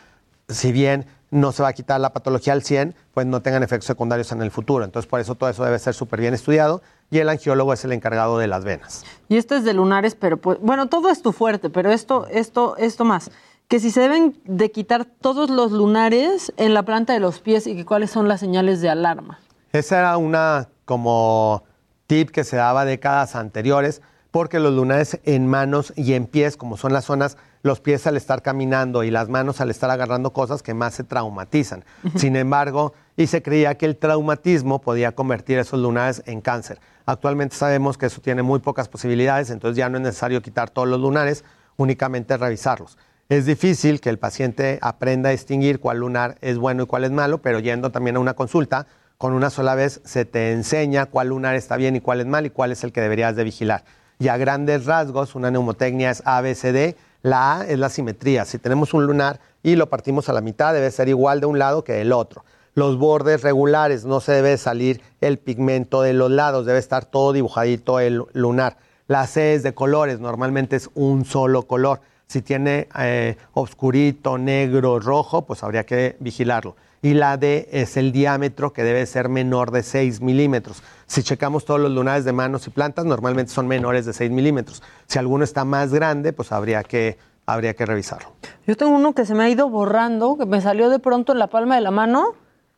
si 0.48 0.72
bien 0.72 1.08
no 1.32 1.52
se 1.52 1.64
va 1.64 1.70
a 1.70 1.74
quitar 1.74 2.00
la 2.00 2.14
patología 2.14 2.54
al 2.54 2.62
100, 2.62 2.96
pues 3.14 3.26
no 3.26 3.42
tengan 3.42 3.64
efectos 3.64 3.88
secundarios 3.88 4.32
en 4.32 4.42
el 4.44 4.52
futuro. 4.52 4.86
Entonces, 4.86 5.10
por 5.10 5.20
eso 5.20 5.34
todo 5.34 5.50
eso 5.50 5.66
debe 5.66 5.80
ser 5.80 5.96
súper 5.96 6.22
bien 6.22 6.36
estudiado 6.36 6.82
y 7.10 7.18
el 7.18 7.28
angiólogo 7.28 7.74
es 7.74 7.84
el 7.84 7.92
encargado 7.92 8.38
de 8.38 8.48
las 8.48 8.64
venas. 8.64 9.04
Y 9.28 9.38
esto 9.38 9.56
es 9.56 9.64
de 9.64 9.74
lunares, 9.74 10.16
pero 10.16 10.38
pues, 10.38 10.60
bueno, 10.62 10.88
todo 10.88 11.10
es 11.10 11.22
tu 11.22 11.34
fuerte, 11.34 11.70
pero 11.70 11.92
esto, 11.92 12.28
esto, 12.28 12.78
esto 12.78 13.04
más. 13.04 13.32
Que 13.68 13.82
si 13.82 13.92
se 13.92 14.00
deben 14.00 14.40
de 14.46 14.72
quitar 14.72 15.04
todos 15.04 15.50
los 15.50 15.74
lunares 15.74 16.54
en 16.56 16.74
la 16.74 16.84
planta 16.84 17.12
de 17.12 17.20
los 17.20 17.40
pies 17.40 17.68
y 17.68 17.76
que 17.76 17.84
cuáles 17.84 18.12
son 18.12 18.30
las 18.30 18.40
señales 18.40 18.80
de 18.80 18.90
alarma. 18.90 19.40
Esa 19.74 20.00
era 20.00 20.18
una 20.18 20.70
como 20.86 21.66
tip 22.08 22.32
que 22.32 22.46
se 22.46 22.56
daba 22.56 22.86
décadas 22.86 23.36
anteriores, 23.36 24.02
porque 24.32 24.60
los 24.60 24.74
lunares 24.74 25.20
en 25.26 25.48
manos 25.48 25.92
y 25.98 26.14
en 26.14 26.28
pies, 26.28 26.56
como 26.56 26.78
son 26.78 26.94
las 26.94 27.04
zonas, 27.04 27.36
los 27.62 27.82
pies 27.82 28.08
al 28.08 28.16
estar 28.16 28.42
caminando 28.42 29.04
y 29.04 29.12
las 29.12 29.28
manos 29.28 29.60
al 29.60 29.70
estar 29.70 29.90
agarrando 29.90 30.32
cosas 30.32 30.64
que 30.64 30.74
más 30.74 30.94
se 30.94 31.04
traumatizan. 31.04 31.84
Sin 32.16 32.38
embargo, 32.38 32.94
y 33.18 33.28
se 33.28 33.42
creía 33.42 33.76
que 33.78 33.86
el 33.86 33.98
traumatismo 33.98 34.80
podía 34.80 35.14
convertir 35.14 35.60
esos 35.60 35.82
lunares 35.82 36.24
en 36.26 36.40
cáncer. 36.40 36.80
Actualmente 37.06 37.58
sabemos 37.58 37.98
que 37.98 38.06
eso 38.06 38.22
tiene 38.22 38.44
muy 38.44 38.60
pocas 38.60 38.88
posibilidades, 38.88 39.50
entonces 39.50 39.76
ya 39.76 39.90
no 39.90 39.98
es 39.98 40.04
necesario 40.04 40.42
quitar 40.42 40.70
todos 40.70 40.88
los 40.88 41.02
lunares, 41.02 41.44
únicamente 41.76 42.38
revisarlos. 42.38 42.98
Es 43.30 43.46
difícil 43.46 44.00
que 44.00 44.10
el 44.10 44.20
paciente 44.20 44.80
aprenda 44.82 45.28
a 45.28 45.32
distinguir 45.34 45.82
cuál 45.82 45.98
lunar 45.98 46.38
es 46.40 46.58
bueno 46.58 46.84
y 46.84 46.86
cuál 46.86 47.04
es 47.04 47.12
malo, 47.12 47.40
pero 47.40 47.60
yendo 47.60 47.92
también 47.92 48.16
a 48.16 48.22
una 48.22 48.36
consulta, 48.36 48.88
con 49.18 49.34
una 49.34 49.50
sola 49.50 49.76
vez 49.76 50.00
se 50.06 50.24
te 50.24 50.54
enseña 50.54 51.08
cuál 51.08 51.28
lunar 51.28 51.56
está 51.56 51.76
bien 51.76 51.98
y 51.98 52.00
cuál 52.00 52.22
es 52.22 52.26
mal 52.26 52.46
y 52.46 52.52
cuál 52.52 52.72
es 52.72 52.86
el 52.86 52.94
que 52.94 53.02
deberías 53.02 53.36
de 53.36 53.44
vigilar. 53.44 53.84
Y 54.18 54.30
a 54.30 54.38
grandes 54.38 54.86
rasgos, 54.86 55.36
una 55.36 55.52
neumotecnia 55.52 56.10
es 56.10 56.24
ABCD. 56.24 56.96
La 57.22 57.58
A 57.58 57.68
es 57.68 57.78
la 57.78 57.90
simetría. 57.90 58.46
Si 58.46 58.60
tenemos 58.60 58.94
un 58.94 59.06
lunar 59.06 59.42
y 59.62 59.76
lo 59.76 59.90
partimos 59.90 60.30
a 60.30 60.34
la 60.34 60.40
mitad, 60.40 60.74
debe 60.74 60.90
ser 60.90 61.10
igual 61.10 61.42
de 61.42 61.48
un 61.48 61.60
lado 61.60 61.84
que 61.84 61.94
del 61.94 62.14
otro. 62.14 62.46
Los 62.76 62.98
bordes 62.98 63.42
regulares, 63.42 64.06
no 64.06 64.22
se 64.22 64.32
debe 64.32 64.58
salir 64.58 65.02
el 65.20 65.38
pigmento 65.38 66.02
de 66.02 66.14
los 66.14 66.32
lados, 66.32 66.66
debe 66.66 66.80
estar 66.80 67.04
todo 67.04 67.34
dibujadito 67.34 68.00
el 68.00 68.24
lunar. 68.32 68.78
La 69.08 69.28
C 69.28 69.54
es 69.54 69.64
de 69.64 69.74
colores, 69.74 70.22
normalmente 70.22 70.78
es 70.78 70.90
un 70.96 71.26
solo 71.26 71.64
color. 71.64 72.00
Si 72.28 72.42
tiene 72.42 72.90
eh, 73.00 73.38
oscurito, 73.54 74.38
negro, 74.38 75.00
rojo, 75.00 75.44
pues 75.44 75.64
habría 75.64 75.86
que 75.86 76.18
vigilarlo. 76.20 76.76
Y 77.02 77.14
la 77.14 77.38
D 77.38 77.70
es 77.72 77.96
el 77.96 78.12
diámetro 78.12 78.74
que 78.74 78.84
debe 78.84 79.06
ser 79.06 79.30
menor 79.30 79.72
de 79.72 79.82
6 79.82 80.20
milímetros. 80.20 80.84
Si 81.06 81.24
checamos 81.24 81.64
todos 81.64 81.80
los 81.80 81.92
lunares 81.92 82.26
de 82.26 82.34
manos 82.34 82.68
y 82.68 82.70
plantas, 82.70 83.06
normalmente 83.06 83.52
son 83.52 83.68
menores 83.68 84.06
de 84.06 84.14
6 84.14 84.30
milímetros. 84.32 84.84
Si 85.06 85.18
alguno 85.18 85.44
está 85.46 85.64
más 85.64 85.94
grande, 85.94 86.34
pues 86.34 86.52
habría 86.52 86.84
que, 86.84 87.18
habría 87.46 87.76
que 87.76 87.86
revisarlo. 87.86 88.34
Yo 88.66 88.76
tengo 88.76 88.92
uno 88.92 89.14
que 89.14 89.26
se 89.26 89.34
me 89.34 89.44
ha 89.44 89.50
ido 89.50 89.70
borrando, 89.70 90.38
que 90.38 90.46
me 90.46 90.60
salió 90.60 90.90
de 90.90 91.00
pronto 91.00 91.32
en 91.32 91.40
la 91.40 91.48
palma 91.48 91.76
de 91.76 91.82
la 91.82 91.92
mano 91.92 92.34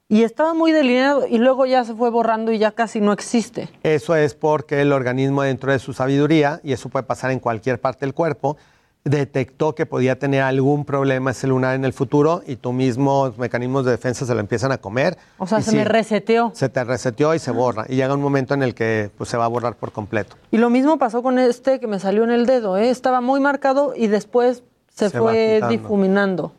y 0.10 0.24
estaba 0.24 0.54
muy 0.54 0.72
delineado 0.72 1.26
y 1.28 1.38
luego 1.38 1.66
ya 1.66 1.84
se 1.86 1.96
fue 1.96 2.10
borrando 2.10 2.52
y 2.52 2.60
ya 2.60 2.72
casi 2.72 3.00
no 3.00 3.14
existe. 3.14 3.70
Eso 3.84 4.16
es 4.16 4.36
porque 4.36 4.82
el 4.82 4.92
organismo 4.92 5.44
dentro 5.44 5.72
de 5.72 5.80
su 5.80 5.94
sabiduría, 5.94 6.60
y 6.64 6.74
eso 6.74 6.90
puede 6.90 7.04
pasar 7.04 7.32
en 7.32 7.40
cualquier 7.40 7.80
parte 7.80 8.06
del 8.06 8.14
cuerpo, 8.14 8.58
detectó 9.06 9.76
que 9.76 9.86
podía 9.86 10.20
tener 10.20 10.42
algún 10.42 10.86
problema 10.86 11.32
ese 11.32 11.48
lunar 11.48 11.76
en 11.76 11.86
el 11.86 11.94
futuro 11.94 12.42
y 12.46 12.58
tus 12.58 12.74
mismos 12.74 13.38
mecanismos 13.38 13.86
de 13.86 13.92
defensa 13.92 14.26
se 14.26 14.34
lo 14.34 14.40
empiezan 14.40 14.72
a 14.72 14.78
comer. 14.78 15.18
O 15.38 15.48
sea, 15.48 15.60
Y 15.60 15.64
se 15.64 15.72
sí, 15.72 15.78
me 15.78 15.86
reseteó. 15.86 16.52
Se 16.54 16.70
te 16.70 16.84
reseteó 16.84 17.34
y 17.34 17.40
se 17.40 17.52
borra. 17.52 17.86
Y 17.88 17.96
llega 17.96 18.14
un 18.14 18.22
momento 18.22 18.54
en 18.54 18.64
el 18.64 18.76
que 18.76 19.10
pues, 19.18 19.30
se 19.30 19.38
va 19.38 19.46
a 19.46 19.48
borrar 19.48 19.76
por 19.76 19.92
completo. 19.92 20.36
Y 20.52 20.58
lo 20.58 20.70
mismo 20.70 20.98
pasó 20.98 21.24
con 21.24 21.40
este 21.40 21.80
que 21.80 21.88
me 21.88 22.00
salió 22.00 22.24
en 22.24 22.32
el 22.32 22.46
dedo, 22.46 22.78
¿eh? 22.78 22.90
estaba 22.90 23.22
muy 23.22 23.40
marcado 23.40 23.94
y 23.96 24.08
después 24.08 24.64
se, 25.00 25.18
fue 25.18 25.62
difuminando. 25.70 26.54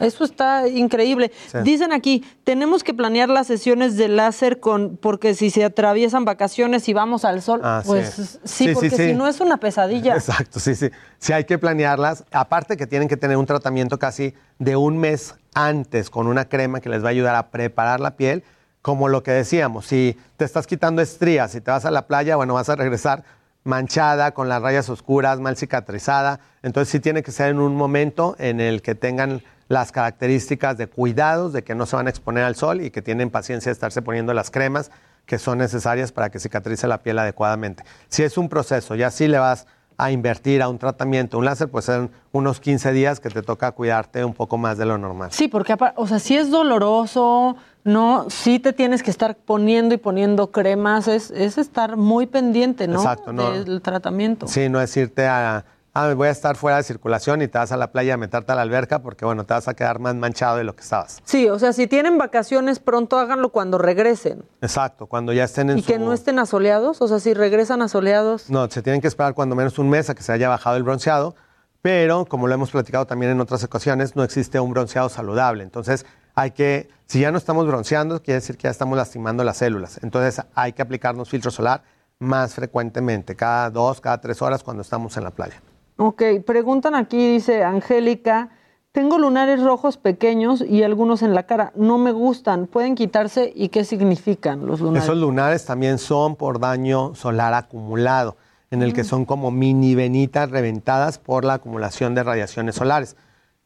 Eso 0.00 0.24
está 0.24 0.68
increíble. 0.68 1.32
Sí. 1.46 1.58
Dicen 1.62 1.92
aquí, 1.92 2.24
tenemos 2.44 2.84
que 2.84 2.92
planear 2.92 3.28
las 3.28 3.46
sesiones 3.46 3.96
de 3.96 4.08
láser 4.08 4.60
con, 4.60 4.98
porque 4.98 5.34
si 5.34 5.50
se 5.50 5.64
atraviesan 5.64 6.24
vacaciones 6.24 6.88
y 6.88 6.92
vamos 6.92 7.24
al 7.24 7.40
sol, 7.40 7.60
Ah, 7.62 7.82
pues 7.84 8.10
sí, 8.10 8.38
Sí, 8.44 8.68
sí, 8.68 8.74
porque 8.74 8.90
si 8.90 9.12
no 9.14 9.26
es 9.26 9.40
una 9.40 9.56
pesadilla. 9.56 10.14
Exacto, 10.16 10.60
sí, 10.60 10.74
sí. 10.74 10.90
Sí 11.18 11.32
hay 11.32 11.44
que 11.44 11.58
planearlas. 11.58 12.24
Aparte 12.30 12.76
que 12.76 12.86
tienen 12.86 13.08
que 13.08 13.16
tener 13.16 13.36
un 13.36 13.46
tratamiento 13.46 13.98
casi 13.98 14.34
de 14.58 14.76
un 14.76 14.98
mes 14.98 15.34
antes 15.54 16.10
con 16.10 16.26
una 16.26 16.48
crema 16.48 16.80
que 16.80 16.88
les 16.88 17.02
va 17.02 17.08
a 17.08 17.10
ayudar 17.10 17.34
a 17.34 17.48
preparar 17.50 18.00
la 18.00 18.16
piel. 18.16 18.44
Como 18.82 19.08
lo 19.08 19.22
que 19.22 19.32
decíamos, 19.32 19.86
si 19.86 20.16
te 20.36 20.44
estás 20.44 20.66
quitando 20.66 21.02
estrías 21.02 21.54
y 21.56 21.60
te 21.60 21.70
vas 21.72 21.84
a 21.84 21.90
la 21.90 22.06
playa, 22.06 22.36
bueno, 22.36 22.54
vas 22.54 22.68
a 22.68 22.76
regresar 22.76 23.24
manchada, 23.66 24.32
con 24.32 24.48
las 24.48 24.62
rayas 24.62 24.88
oscuras, 24.88 25.40
mal 25.40 25.56
cicatrizada. 25.56 26.40
Entonces 26.62 26.90
sí 26.90 27.00
tiene 27.00 27.22
que 27.22 27.32
ser 27.32 27.50
en 27.50 27.58
un 27.58 27.76
momento 27.76 28.36
en 28.38 28.60
el 28.60 28.82
que 28.82 28.94
tengan 28.94 29.42
las 29.68 29.92
características 29.92 30.78
de 30.78 30.86
cuidados, 30.86 31.52
de 31.52 31.64
que 31.64 31.74
no 31.74 31.86
se 31.86 31.96
van 31.96 32.06
a 32.06 32.10
exponer 32.10 32.44
al 32.44 32.54
sol 32.54 32.80
y 32.80 32.90
que 32.90 33.02
tienen 33.02 33.30
paciencia 33.30 33.70
de 33.70 33.74
estarse 33.74 34.00
poniendo 34.00 34.32
las 34.32 34.50
cremas 34.50 34.90
que 35.26 35.38
son 35.38 35.58
necesarias 35.58 36.12
para 36.12 36.30
que 36.30 36.38
cicatrice 36.38 36.86
la 36.86 37.02
piel 37.02 37.18
adecuadamente. 37.18 37.82
Si 38.08 38.22
es 38.22 38.38
un 38.38 38.48
proceso, 38.48 38.94
ya 38.94 39.10
si 39.10 39.26
le 39.26 39.38
vas 39.38 39.66
a 39.98 40.10
invertir 40.10 40.62
a 40.62 40.68
un 40.68 40.78
tratamiento, 40.78 41.38
un 41.38 41.44
láser, 41.44 41.68
pues 41.68 41.86
son 41.86 42.10
unos 42.32 42.60
15 42.60 42.92
días 42.92 43.18
que 43.18 43.30
te 43.30 43.42
toca 43.42 43.72
cuidarte 43.72 44.24
un 44.24 44.34
poco 44.34 44.58
más 44.58 44.78
de 44.78 44.86
lo 44.86 44.98
normal. 44.98 45.30
Sí, 45.32 45.48
porque, 45.48 45.74
o 45.96 46.06
sea, 46.06 46.18
si 46.18 46.36
es 46.36 46.50
doloroso, 46.50 47.56
no, 47.86 48.26
sí 48.28 48.58
te 48.58 48.72
tienes 48.72 49.02
que 49.04 49.12
estar 49.12 49.36
poniendo 49.36 49.94
y 49.94 49.98
poniendo 49.98 50.50
cremas, 50.50 51.06
es, 51.06 51.30
es 51.30 51.56
estar 51.56 51.96
muy 51.96 52.26
pendiente, 52.26 52.88
¿no? 52.88 52.96
Exacto, 52.96 53.32
no. 53.32 53.52
Del 53.52 53.80
tratamiento. 53.80 54.48
Sí, 54.48 54.68
no 54.68 54.80
es 54.80 54.96
irte 54.96 55.26
a, 55.26 55.64
ah, 55.94 56.12
voy 56.14 56.26
a 56.26 56.32
estar 56.32 56.56
fuera 56.56 56.78
de 56.78 56.82
circulación 56.82 57.42
y 57.42 57.48
te 57.48 57.58
vas 57.58 57.70
a 57.70 57.76
la 57.76 57.92
playa 57.92 58.14
a 58.14 58.16
meterte 58.16 58.50
a 58.50 58.56
la 58.56 58.62
alberca 58.62 59.02
porque, 59.02 59.24
bueno, 59.24 59.44
te 59.44 59.54
vas 59.54 59.68
a 59.68 59.74
quedar 59.74 60.00
más 60.00 60.16
manchado 60.16 60.56
de 60.56 60.64
lo 60.64 60.74
que 60.74 60.82
estabas. 60.82 61.22
Sí, 61.24 61.48
o 61.48 61.60
sea, 61.60 61.72
si 61.72 61.86
tienen 61.86 62.18
vacaciones 62.18 62.80
pronto 62.80 63.20
háganlo 63.20 63.50
cuando 63.50 63.78
regresen. 63.78 64.44
Exacto, 64.60 65.06
cuando 65.06 65.32
ya 65.32 65.44
estén 65.44 65.70
en 65.70 65.78
Y 65.78 65.82
que 65.82 66.00
no 66.00 66.12
estén 66.12 66.40
asoleados, 66.40 67.00
o 67.00 67.06
sea, 67.06 67.20
si 67.20 67.34
regresan 67.34 67.82
asoleados. 67.82 68.50
No, 68.50 68.68
se 68.68 68.82
tienen 68.82 69.00
que 69.00 69.06
esperar 69.06 69.34
cuando 69.34 69.54
menos 69.54 69.78
un 69.78 69.88
mes 69.88 70.10
a 70.10 70.16
que 70.16 70.24
se 70.24 70.32
haya 70.32 70.48
bajado 70.48 70.76
el 70.76 70.82
bronceado, 70.82 71.36
pero 71.82 72.24
como 72.24 72.48
lo 72.48 72.54
hemos 72.54 72.72
platicado 72.72 73.06
también 73.06 73.30
en 73.30 73.40
otras 73.40 73.62
ocasiones, 73.62 74.16
no 74.16 74.24
existe 74.24 74.58
un 74.58 74.72
bronceado 74.72 75.08
saludable. 75.08 75.62
Entonces, 75.62 76.04
hay 76.36 76.50
que, 76.50 76.88
si 77.06 77.20
ya 77.20 77.32
no 77.32 77.38
estamos 77.38 77.66
bronceando, 77.66 78.22
quiere 78.22 78.36
decir 78.36 78.56
que 78.56 78.64
ya 78.64 78.70
estamos 78.70 78.96
lastimando 78.96 79.42
las 79.42 79.56
células. 79.56 79.98
Entonces, 80.02 80.44
hay 80.54 80.74
que 80.74 80.82
aplicarnos 80.82 81.30
filtro 81.30 81.50
solar 81.50 81.82
más 82.18 82.54
frecuentemente, 82.54 83.34
cada 83.34 83.70
dos, 83.70 84.00
cada 84.00 84.20
tres 84.20 84.40
horas 84.42 84.62
cuando 84.62 84.82
estamos 84.82 85.16
en 85.16 85.24
la 85.24 85.30
playa. 85.30 85.60
Ok, 85.96 86.22
preguntan 86.46 86.94
aquí, 86.94 87.32
dice 87.32 87.64
Angélica, 87.64 88.50
tengo 88.92 89.18
lunares 89.18 89.62
rojos 89.62 89.96
pequeños 89.96 90.60
y 90.60 90.82
algunos 90.82 91.22
en 91.22 91.34
la 91.34 91.44
cara. 91.44 91.72
No 91.74 91.96
me 91.96 92.12
gustan. 92.12 92.66
¿Pueden 92.66 92.94
quitarse 92.94 93.52
y 93.54 93.70
qué 93.70 93.84
significan 93.84 94.66
los 94.66 94.80
lunares? 94.80 95.04
Esos 95.04 95.16
lunares 95.16 95.64
también 95.64 95.98
son 95.98 96.36
por 96.36 96.60
daño 96.60 97.14
solar 97.14 97.54
acumulado, 97.54 98.36
en 98.70 98.82
el 98.82 98.92
que 98.92 99.04
son 99.04 99.24
como 99.24 99.50
mini 99.50 99.94
venitas 99.94 100.50
reventadas 100.50 101.18
por 101.18 101.44
la 101.44 101.54
acumulación 101.54 102.14
de 102.14 102.22
radiaciones 102.22 102.74
solares. 102.74 103.16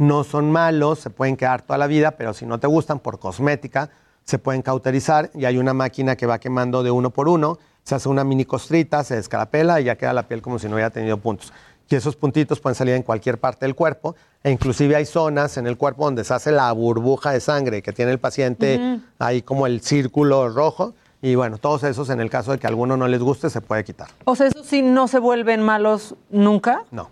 No 0.01 0.25
son 0.25 0.51
malos, 0.51 0.99
se 0.99 1.11
pueden 1.11 1.37
quedar 1.37 1.61
toda 1.61 1.77
la 1.77 1.87
vida, 1.87 2.13
pero 2.13 2.33
si 2.33 2.47
no 2.47 2.59
te 2.59 2.67
gustan 2.67 3.01
por 3.01 3.19
cosmética, 3.19 3.91
se 4.25 4.39
pueden 4.39 4.63
cauterizar 4.63 5.31
y 5.35 5.45
hay 5.45 5.59
una 5.59 5.75
máquina 5.75 6.17
que 6.17 6.25
va 6.25 6.39
quemando 6.39 6.83
de 6.83 6.91
uno 6.91 7.11
por 7.11 7.29
uno, 7.29 7.59
se 7.83 7.97
hace 7.97 8.09
una 8.09 8.25
mini 8.25 8.47
costrita, 8.47 9.05
se 9.05 9.17
descarapela 9.17 9.79
y 9.79 9.85
ya 9.85 9.97
queda 9.97 10.15
la 10.15 10.23
piel 10.23 10.41
como 10.41 10.59
si 10.59 10.69
no 10.69 10.77
hubiera 10.77 10.89
tenido 10.89 11.19
puntos. 11.19 11.53
Y 11.87 11.97
esos 11.97 12.17
puntitos 12.17 12.61
pueden 12.61 12.77
salir 12.77 12.95
en 12.95 13.03
cualquier 13.03 13.39
parte 13.39 13.67
del 13.67 13.75
cuerpo, 13.75 14.17
e 14.43 14.51
inclusive 14.51 14.97
hay 14.97 15.05
zonas 15.05 15.59
en 15.59 15.67
el 15.67 15.77
cuerpo 15.77 16.07
donde 16.07 16.25
se 16.25 16.33
hace 16.33 16.51
la 16.51 16.73
burbuja 16.73 17.33
de 17.33 17.41
sangre 17.41 17.83
que 17.83 17.93
tiene 17.93 18.11
el 18.11 18.19
paciente 18.19 19.01
ahí 19.19 19.43
como 19.43 19.67
el 19.67 19.83
círculo 19.83 20.49
rojo. 20.49 20.95
Y 21.21 21.35
bueno, 21.35 21.59
todos 21.59 21.85
esos 21.85 22.09
en 22.09 22.21
el 22.21 22.31
caso 22.31 22.53
de 22.53 22.59
que 22.59 22.67
a 22.67 22.71
alguno 22.71 22.97
no 22.97 23.07
les 23.07 23.21
guste 23.21 23.51
se 23.51 23.61
puede 23.61 23.85
quitar. 23.85 24.09
O 24.25 24.35
sea, 24.35 24.47
¿esos 24.47 24.65
sí 24.65 24.81
no 24.81 25.09
se 25.09 25.19
vuelven 25.19 25.63
malos 25.63 26.15
nunca? 26.31 26.85
No. 26.91 27.11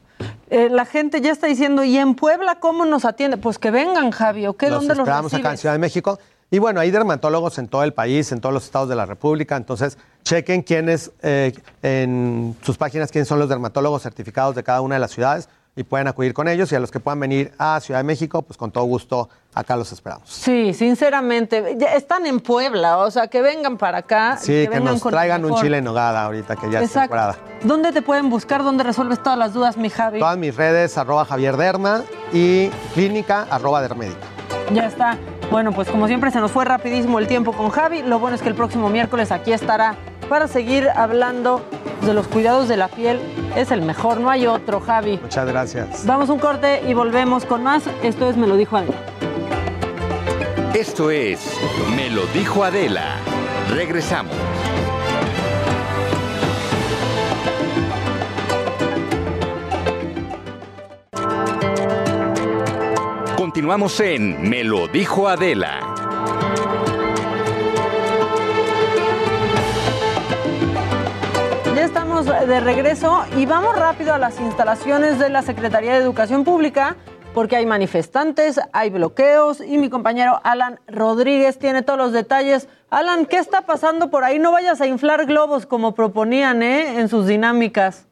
Eh, 0.51 0.69
la 0.71 0.85
gente 0.87 1.21
ya 1.21 1.33
está 1.33 1.47
diciendo, 1.47 1.85
¿y 1.85 1.99
en 1.99 2.15
Puebla 2.15 2.59
cómo 2.61 2.85
nos 2.85 3.05
atiende? 3.05 3.37
Pues 3.37 3.59
que 3.59 3.71
vengan, 3.71 4.11
Javi, 4.11 4.47
¿o 4.47 4.55
qué? 4.55 4.71
los 4.71 4.81
¿Dónde 4.81 4.95
los 4.95 5.01
esperamos 5.01 5.35
acá 5.35 5.51
en? 5.51 5.59
Ciudad 5.59 5.75
de 5.75 5.79
México. 5.79 6.19
Y 6.51 6.59
bueno, 6.59 6.81
hay 6.81 6.91
dermatólogos 6.91 7.59
en 7.59 7.69
todo 7.69 7.83
el 7.85 7.93
país, 7.93 8.33
en 8.33 8.41
todos 8.41 8.55
los 8.55 8.65
estados 8.65 8.89
de 8.89 8.97
la 8.97 9.05
República. 9.05 9.57
Entonces, 9.57 9.99
chequen 10.25 10.63
quiénes, 10.63 11.13
eh, 11.23 11.53
en 11.83 12.57
sus 12.63 12.79
páginas, 12.79 13.13
quiénes 13.13 13.29
son 13.29 13.39
los 13.39 13.51
dermatólogos 13.51 14.03
certificados 14.03 14.55
de 14.55 14.63
cada 14.63 14.81
una 14.81 14.95
de 14.95 15.01
las 15.01 15.11
ciudades 15.11 15.49
y 15.79 15.85
pueden 15.85 16.09
acudir 16.09 16.35
con 16.35 16.49
ellos. 16.49 16.73
Y 16.73 16.75
a 16.75 16.81
los 16.81 16.91
que 16.91 16.99
puedan 16.99 17.21
venir 17.21 17.53
a 17.57 17.79
Ciudad 17.79 18.01
de 18.01 18.05
México, 18.05 18.43
pues 18.43 18.57
con 18.57 18.73
todo 18.73 18.83
gusto, 18.83 19.29
acá 19.55 19.77
los 19.77 19.93
esperamos. 19.93 20.29
Sí, 20.29 20.75
sinceramente, 20.75 21.77
ya 21.79 21.95
están 21.95 22.27
en 22.27 22.41
Puebla, 22.41 22.99
o 22.99 23.11
sea, 23.13 23.29
que 23.29 23.41
vengan 23.41 23.79
para 23.79 23.99
acá. 23.99 24.37
Sí, 24.39 24.67
que, 24.69 24.81
nos 24.81 25.01
traigan 25.01 25.45
un 25.45 25.55
chile 25.55 25.79
en 25.79 25.85
nogada 25.85 26.25
ahorita, 26.25 26.57
que 26.57 26.69
ya 26.69 26.81
es 26.81 26.87
Exacto. 26.87 27.15
temporada. 27.15 27.37
¿Dónde 27.63 27.93
te 27.93 28.03
pueden 28.03 28.29
buscar? 28.29 28.65
¿Dónde 28.65 28.83
resuelves 28.83 29.23
todas 29.23 29.39
las 29.39 29.55
dudas, 29.55 29.77
mi 29.77 29.89
Javi? 29.89 30.19
Todas 30.19 30.37
mis 30.37 30.57
redes, 30.57 30.99
arroba 30.99 31.25
Javier 31.25 31.57
Derma 31.57 32.03
y 32.33 32.71
clínica, 32.95 33.47
arroba 33.49 33.81
Dermédica. 33.81 34.27
Ya 34.73 34.87
está. 34.87 35.17
Bueno, 35.53 35.71
pues 35.71 35.89
como 35.89 36.09
siempre 36.09 36.33
se 36.33 36.41
nos 36.41 36.51
fue 36.51 36.65
rapidísimo 36.65 37.21
el 37.21 37.29
tiempo 37.29 37.53
con 37.53 37.71
Javi. 37.71 38.03
Lo 38.03 38.19
bueno 38.19 38.35
es 38.35 38.43
que 38.43 38.49
el 38.49 38.57
próximo 38.57 38.89
miércoles 38.91 39.31
aquí 39.31 39.53
estará 39.53 39.95
para 40.29 40.49
seguir 40.49 40.89
hablando 40.95 41.63
de 42.03 42.15
los 42.15 42.29
cuidados 42.29 42.69
de 42.69 42.77
la 42.77 42.89
piel. 42.89 43.19
Es 43.57 43.71
el 43.71 43.83
mejor, 43.83 44.21
no 44.21 44.31
hay 44.31 44.47
otro, 44.47 44.81
Javi. 44.81 45.19
Muchas 45.23 45.47
gracias. 45.47 46.07
Vamos 46.07 46.29
un 46.29 46.39
corte 46.39 46.83
y 46.87 46.95
volvemos 46.95 47.45
con 47.45 47.63
más. 47.63 47.85
Esto 48.03 48.29
es 48.29 48.37
Me 48.37 48.47
lo 48.47 48.57
dijo 48.57 48.77
Adela. 48.77 48.95
Esto 50.75 51.11
es 51.11 51.41
Me 51.97 52.11
lo 52.11 52.27
dijo 52.27 52.65
Adela. 52.65 53.17
Regresamos. 53.71 54.35
Continuamos 63.37 63.99
en 64.01 64.49
Me 64.49 64.63
lo 64.63 64.89
dijo 64.89 65.29
Adela. 65.29 65.81
De 72.27 72.59
regreso 72.59 73.25
y 73.37 73.47
vamos 73.47 73.79
rápido 73.79 74.13
a 74.13 74.19
las 74.19 74.41
instalaciones 74.41 75.21
de 75.21 75.29
la 75.29 75.43
Secretaría 75.43 75.93
de 75.93 75.99
Educación 75.99 76.43
Pública 76.43 76.97
porque 77.33 77.55
hay 77.55 77.65
manifestantes, 77.65 78.59
hay 78.73 78.91
bloqueos 78.91 79.61
y 79.61 79.79
mi 79.79 79.89
compañero 79.89 80.41
Alan 80.43 80.81
Rodríguez 80.89 81.61
tiene 81.61 81.83
todos 81.83 81.97
los 81.97 82.13
detalles. 82.13 82.67
Alan, 82.91 83.25
¿qué 83.25 83.39
está 83.39 83.61
pasando 83.63 84.11
por 84.11 84.25
ahí? 84.25 84.41
No 84.41 84.51
vayas 84.51 84.81
a 84.81 84.89
inflar 84.89 85.27
globos 85.27 85.65
como 85.65 85.95
proponían 85.95 86.61
¿eh? 86.65 86.99
en 86.99 87.09
sus 87.09 87.29
dinámicas. 87.29 88.08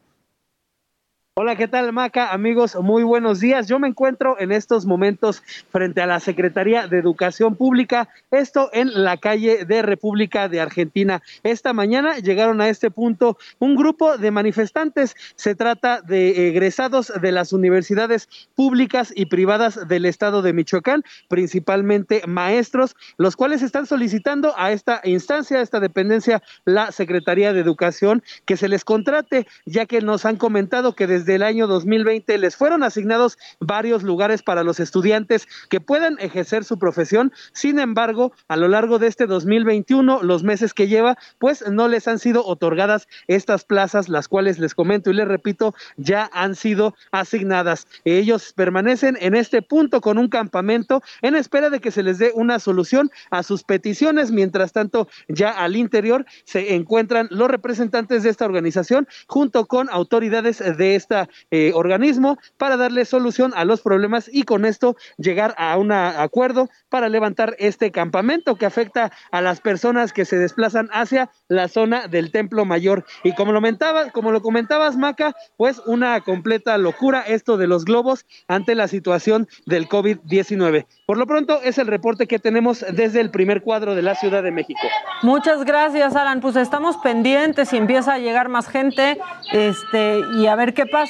Hola, 1.39 1.55
¿qué 1.55 1.69
tal, 1.69 1.93
Maca? 1.93 2.33
Amigos, 2.33 2.77
muy 2.77 3.03
buenos 3.03 3.41
días. 3.41 3.69
Yo 3.69 3.79
me 3.79 3.89
encuentro 3.89 4.41
en 4.41 4.53
estos 4.53 4.87
momentos 4.87 5.43
frente 5.71 6.01
a 6.01 6.07
la 6.07 6.19
Secretaría 6.19 6.87
de 6.87 6.97
Educación 6.97 7.57
Pública, 7.57 8.09
esto 8.31 8.71
en 8.73 9.05
la 9.05 9.19
calle 9.19 9.67
de 9.67 9.83
República 9.83 10.49
de 10.49 10.63
Argentina. 10.63 11.23
Esta 11.43 11.75
mañana 11.75 12.17
llegaron 12.21 12.63
a 12.63 12.71
este 12.71 12.91
punto 12.91 13.37
un 13.59 13.77
grupo 13.77 14.17
de 14.17 14.31
manifestantes. 14.31 15.15
Se 15.35 15.55
trata 15.55 16.01
de 16.01 16.49
egresados 16.49 17.13
de 17.21 17.33
las 17.33 17.53
universidades 17.53 18.31
públicas 18.55 19.13
y 19.15 19.27
privadas 19.27 19.87
del 19.87 20.07
estado 20.07 20.41
de 20.41 20.55
Michoacán, 20.55 21.05
principalmente 21.29 22.23
maestros, 22.27 22.97
los 23.19 23.37
cuales 23.37 23.61
están 23.61 23.85
solicitando 23.85 24.55
a 24.57 24.73
esta 24.73 25.03
instancia, 25.05 25.59
a 25.59 25.63
esta 25.63 25.81
dependencia, 25.81 26.43
la 26.65 26.93
Secretaría 26.93 27.53
de 27.53 27.61
Educación, 27.61 28.23
que 28.47 28.57
se 28.57 28.71
les 28.71 28.87
contrate, 28.87 29.47
ya 29.67 29.85
que 29.85 30.01
nos 30.01 30.25
han 30.25 30.37
comentado 30.37 30.95
que 30.95 31.07
desde 31.07 31.26
del 31.27 31.43
año 31.43 31.67
2020 31.67 32.39
les 32.39 32.57
fueron 32.57 32.83
asignados 32.83 33.37
varios 33.61 34.03
lugares 34.03 34.43
para 34.43 34.65
los 34.65 34.81
estudiantes 34.81 35.47
que 35.69 35.81
puedan 35.81 36.17
ejercer 36.21 36.65
su 36.65 36.79
profesión. 36.79 37.33
Sin 37.53 37.79
embargo, 37.79 38.33
a 38.49 38.57
lo 38.57 38.69
largo 38.69 38.99
de 38.99 39.09
este 39.09 39.27
2021, 39.27 40.23
los 40.23 40.43
meses 40.43 40.73
que 40.73 40.89
lleva, 40.89 41.19
pues 41.39 41.69
no 41.69 41.89
les 41.89 42.09
han 42.09 42.19
sido 42.19 42.47
otorgadas 42.47 43.09
estas 43.27 43.65
plazas, 43.65 44.09
las 44.09 44.29
cuales 44.29 44.59
les 44.59 44.75
comento 44.75 45.11
y 45.11 45.15
les 45.15 45.29
repito, 45.29 45.75
ya 45.97 46.31
han 46.33 46.55
sido 46.55 46.95
asignadas. 47.11 47.87
Ellos 48.05 48.53
permanecen 48.55 49.19
en 49.21 49.35
este 49.35 49.63
punto 49.63 50.01
con 50.01 50.19
un 50.19 50.29
campamento 50.29 51.03
en 51.23 51.35
espera 51.35 51.71
de 51.71 51.81
que 51.81 51.91
se 51.91 52.03
les 52.03 52.19
dé 52.19 52.33
una 52.35 52.59
solución 52.59 53.11
a 53.31 53.43
sus 53.43 53.65
peticiones. 53.65 54.31
Mientras 54.31 54.73
tanto, 54.73 55.09
ya 55.29 55.51
al 55.51 55.77
interior 55.77 56.25
se 56.45 56.75
encuentran 56.75 57.29
los 57.31 57.51
representantes 57.51 58.23
de 58.23 58.31
esta 58.31 58.45
organización 58.45 59.09
junto 59.27 59.67
con 59.67 59.89
autoridades 59.91 60.59
de 60.77 60.95
esta 60.95 61.16
eh, 61.51 61.73
organismo 61.75 62.39
para 62.59 62.77
darle 62.77 63.05
solución 63.05 63.53
a 63.57 63.65
los 63.65 63.81
problemas 63.81 64.29
y 64.33 64.43
con 64.45 64.65
esto 64.65 64.97
llegar 65.17 65.55
a 65.59 65.77
un 65.77 65.93
acuerdo 65.93 66.69
para 66.89 67.09
levantar 67.09 67.57
este 67.59 67.91
campamento 67.91 68.57
que 68.57 68.67
afecta 68.67 69.13
a 69.31 69.41
las 69.41 69.61
personas 69.61 70.13
que 70.13 70.25
se 70.25 70.39
desplazan 70.39 70.89
hacia 70.93 71.31
la 71.49 71.69
zona 71.69 72.09
del 72.09 72.31
Templo 72.31 72.65
Mayor. 72.65 73.05
Y 73.23 73.35
como 73.35 73.53
lo 73.53 73.61
comentabas, 73.61 74.13
como 74.13 74.33
lo 74.33 74.43
comentabas, 74.43 74.97
Maca, 74.97 75.35
pues 75.57 75.81
una 75.87 76.21
completa 76.21 76.77
locura 76.79 77.23
esto 77.23 77.57
de 77.57 77.67
los 77.67 77.85
globos 77.85 78.27
ante 78.49 78.75
la 78.75 78.89
situación 78.89 79.49
del 79.67 79.89
COVID-19. 79.89 80.87
Por 81.07 81.19
lo 81.19 81.27
pronto 81.27 81.61
es 81.63 81.79
el 81.79 81.87
reporte 81.87 82.27
que 82.27 82.39
tenemos 82.39 82.85
desde 82.93 83.21
el 83.21 83.31
primer 83.31 83.63
cuadro 83.63 83.95
de 83.95 84.03
la 84.03 84.15
Ciudad 84.15 84.43
de 84.43 84.51
México. 84.51 84.81
Muchas 85.23 85.65
gracias, 85.65 86.15
Alan. 86.17 86.41
Pues 86.41 86.57
estamos 86.57 86.97
pendientes 86.99 87.73
y 87.73 87.77
empieza 87.77 88.15
a 88.15 88.19
llegar 88.19 88.49
más 88.49 88.69
gente, 88.69 89.19
este, 89.53 90.21
y 90.39 90.47
a 90.47 90.57
ver 90.57 90.75
qué 90.75 90.87
pasa 90.87 91.06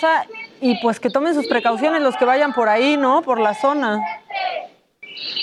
y 0.60 0.80
pues 0.80 1.00
que 1.00 1.10
tomen 1.10 1.34
sus 1.34 1.46
precauciones 1.46 2.02
los 2.02 2.16
que 2.16 2.24
vayan 2.24 2.52
por 2.52 2.68
ahí, 2.68 2.96
¿no? 2.96 3.22
Por 3.22 3.40
la 3.40 3.54
zona. 3.54 4.00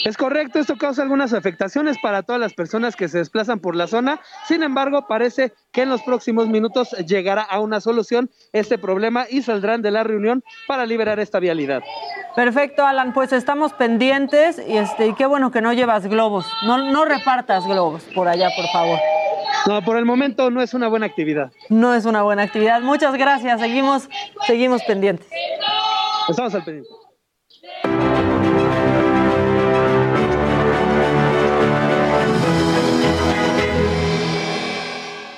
Es 0.05 0.17
correcto, 0.17 0.59
esto 0.59 0.77
causa 0.77 1.01
algunas 1.01 1.33
afectaciones 1.33 1.97
para 2.01 2.23
todas 2.23 2.39
las 2.39 2.53
personas 2.53 2.95
que 2.95 3.07
se 3.07 3.19
desplazan 3.19 3.59
por 3.59 3.75
la 3.75 3.87
zona. 3.87 4.19
Sin 4.47 4.63
embargo, 4.63 5.07
parece 5.07 5.53
que 5.71 5.83
en 5.83 5.89
los 5.89 6.01
próximos 6.01 6.47
minutos 6.47 6.91
llegará 7.07 7.41
a 7.41 7.59
una 7.59 7.81
solución 7.81 8.29
este 8.51 8.77
problema 8.77 9.25
y 9.29 9.41
saldrán 9.41 9.81
de 9.81 9.91
la 9.91 10.03
reunión 10.03 10.43
para 10.67 10.85
liberar 10.85 11.19
esta 11.19 11.39
vialidad. 11.39 11.81
Perfecto, 12.35 12.85
Alan, 12.85 13.13
pues 13.13 13.31
estamos 13.31 13.73
pendientes 13.73 14.61
y 14.67 14.77
este 14.77 15.07
y 15.07 15.13
qué 15.13 15.25
bueno 15.25 15.51
que 15.51 15.61
no 15.61 15.73
llevas 15.73 16.07
globos. 16.07 16.45
No 16.63 16.77
no 16.77 17.05
repartas 17.05 17.65
globos 17.65 18.03
por 18.15 18.27
allá, 18.27 18.49
por 18.55 18.67
favor. 18.67 18.99
No, 19.65 19.81
por 19.81 19.97
el 19.97 20.05
momento 20.05 20.49
no 20.49 20.61
es 20.61 20.73
una 20.73 20.87
buena 20.87 21.05
actividad. 21.05 21.51
No 21.69 21.93
es 21.93 22.05
una 22.05 22.23
buena 22.23 22.43
actividad. 22.43 22.81
Muchas 22.81 23.15
gracias. 23.15 23.61
Seguimos, 23.61 24.09
seguimos 24.45 24.83
pendientes. 24.83 25.27
Estamos 26.27 26.53
al 26.55 26.63
pendiente. 26.63 26.89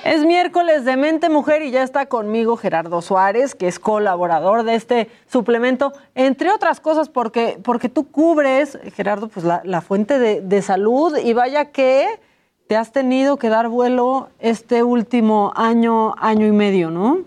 Es 0.06 0.24
miércoles 0.24 0.84
de 0.84 0.96
Mente 0.96 1.28
Mujer 1.28 1.62
y 1.62 1.72
ya 1.72 1.82
está 1.82 2.06
conmigo 2.06 2.56
Gerardo 2.56 3.02
Suárez, 3.02 3.56
que 3.56 3.66
es 3.66 3.80
colaborador 3.80 4.62
de 4.62 4.76
este 4.76 5.08
suplemento, 5.26 5.92
entre 6.14 6.52
otras 6.52 6.78
cosas 6.78 7.08
porque, 7.08 7.58
porque 7.60 7.88
tú 7.88 8.08
cubres, 8.08 8.78
Gerardo, 8.94 9.26
pues 9.26 9.44
la, 9.44 9.80
fuente 9.80 10.20
de, 10.20 10.42
de 10.42 10.62
salud 10.62 11.18
y 11.18 11.32
vaya 11.32 11.72
que 11.72 12.06
te 12.68 12.76
has 12.76 12.92
tenido 12.92 13.36
que 13.36 13.48
dar 13.48 13.68
vuelo 13.68 14.28
este 14.38 14.84
último 14.84 15.52
año, 15.56 16.14
año 16.18 16.46
y 16.46 16.52
medio, 16.52 16.88
¿no? 16.92 17.22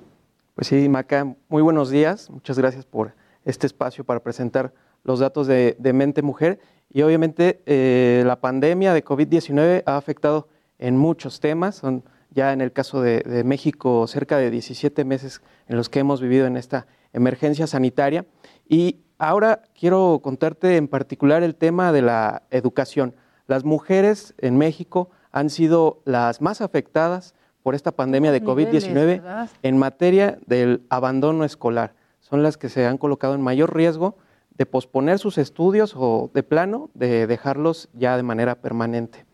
Pues 0.55 0.67
sí, 0.67 0.87
Maca, 0.87 1.35
muy 1.49 1.61
buenos 1.61 1.89
días. 1.89 2.29
Muchas 2.29 2.57
gracias 2.57 2.85
por 2.85 3.13
este 3.43 3.67
espacio 3.67 4.05
para 4.05 4.21
presentar 4.21 4.71
los 5.03 5.19
datos 5.19 5.47
de, 5.47 5.75
Mente 5.93 6.21
Mujer. 6.21 6.61
Y 6.93 7.01
obviamente 7.01 7.61
eh, 7.65 8.23
la 8.25 8.39
pandemia 8.39 8.93
de 8.93 9.03
COVID-19 9.03 9.83
ha 9.85 9.97
afectado 9.97 10.47
en 10.77 10.95
muchos 10.95 11.41
temas. 11.41 11.75
Son 11.75 12.05
ya 12.31 12.53
en 12.53 12.61
el 12.61 12.71
caso 12.71 13.01
de, 13.01 13.19
de, 13.21 13.43
México 13.43 14.05
cerca 14.07 14.37
de 14.37 14.51
17 14.51 15.03
meses 15.05 15.41
en 15.67 15.77
los 15.77 15.89
que 15.89 15.99
hemos 15.99 16.21
vivido 16.21 16.45
en 16.45 16.57
esta 16.57 16.87
emergencia 17.13 17.67
sanitaria. 17.67 18.25
Y 18.67 19.01
ahora 19.17 19.63
quiero 19.77 20.19
contarte 20.23 20.77
en 20.77 20.87
particular 20.87 21.43
el 21.43 21.55
tema 21.55 21.91
de 21.91 22.01
la 22.01 22.43
educación. 22.51 23.15
Las 23.47 23.63
mujeres 23.63 24.33
en 24.37 24.57
México 24.57 25.09
han 25.31 25.49
sido 25.49 26.01
las 26.05 26.41
más 26.41 26.61
afectadas 26.61 27.35
por 27.63 27.75
esta 27.75 27.91
pandemia 27.91 28.31
de 28.31 28.43
COVID-19 28.43 29.49
en 29.61 29.77
materia 29.77 30.39
del 30.45 30.85
abandono 30.89 31.43
escolar. 31.43 31.93
Son 32.19 32.43
las 32.43 32.57
que 32.57 32.69
se 32.69 32.85
han 32.85 32.97
colocado 32.97 33.35
en 33.35 33.41
mayor 33.41 33.75
riesgo 33.75 34.17
de 34.57 34.65
posponer 34.65 35.19
sus 35.19 35.37
estudios 35.37 35.93
o 35.95 36.29
de 36.33 36.43
plano 36.43 36.89
de 36.93 37.27
dejarlos 37.27 37.89
ya 37.93 38.17
de 38.17 38.23
manera 38.23 38.55
permanente. 38.55 39.25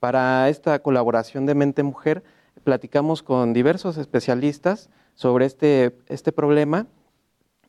Para 0.00 0.48
esta 0.48 0.78
colaboración 0.80 1.46
de 1.46 1.54
Mente 1.54 1.82
Mujer 1.82 2.24
platicamos 2.62 3.22
con 3.22 3.52
diversos 3.52 3.96
especialistas 3.98 4.90
sobre 5.14 5.46
este, 5.46 5.98
este 6.08 6.32
problema 6.32 6.86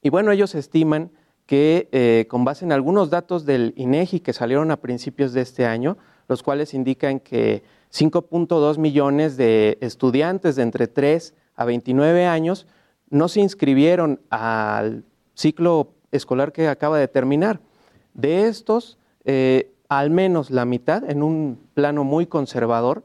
y 0.03 0.09
bueno, 0.09 0.31
ellos 0.31 0.53
estiman 0.53 1.11
que 1.45 1.87
eh, 1.91 2.25
con 2.29 2.45
base 2.45 2.65
en 2.65 2.73
algunos 2.73 3.09
datos 3.09 3.45
del 3.45 3.73
INEGI 3.77 4.19
que 4.19 4.33
salieron 4.33 4.69
a 4.69 4.81
principios 4.81 5.33
de 5.33 5.41
este 5.41 5.65
año, 5.65 5.97
los 6.27 6.43
cuales 6.43 6.73
indican 6.73 7.19
que 7.19 7.63
5.2 7.91 8.77
millones 8.77 9.37
de 9.37 9.77
estudiantes 9.81 10.55
de 10.57 10.63
entre 10.63 10.87
3 10.87 11.33
a 11.55 11.65
29 11.65 12.25
años 12.25 12.67
no 13.09 13.29
se 13.29 13.39
inscribieron 13.41 14.19
al 14.29 15.05
ciclo 15.35 15.93
escolar 16.11 16.51
que 16.51 16.67
acaba 16.67 16.97
de 16.97 17.07
terminar. 17.07 17.61
De 18.13 18.47
estos, 18.47 18.97
eh, 19.23 19.71
al 19.87 20.09
menos 20.09 20.51
la 20.51 20.65
mitad, 20.65 21.09
en 21.09 21.23
un 21.23 21.59
plano 21.73 22.03
muy 22.03 22.25
conservador, 22.25 23.03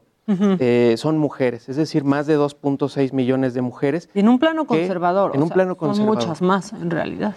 eh, 0.59 0.95
son 0.97 1.17
mujeres, 1.17 1.69
es 1.69 1.75
decir, 1.75 2.03
más 2.03 2.27
de 2.27 2.37
2.6 2.37 3.13
millones 3.13 3.53
de 3.53 3.61
mujeres. 3.61 4.09
En 4.13 4.29
un 4.29 4.39
plano 4.39 4.65
conservador. 4.65 5.31
En 5.35 5.43
un 5.43 5.49
plano 5.49 5.75
conservador. 5.77 6.21
Son 6.21 6.29
muchas 6.29 6.41
más, 6.41 6.73
en 6.73 6.89
realidad. 6.89 7.35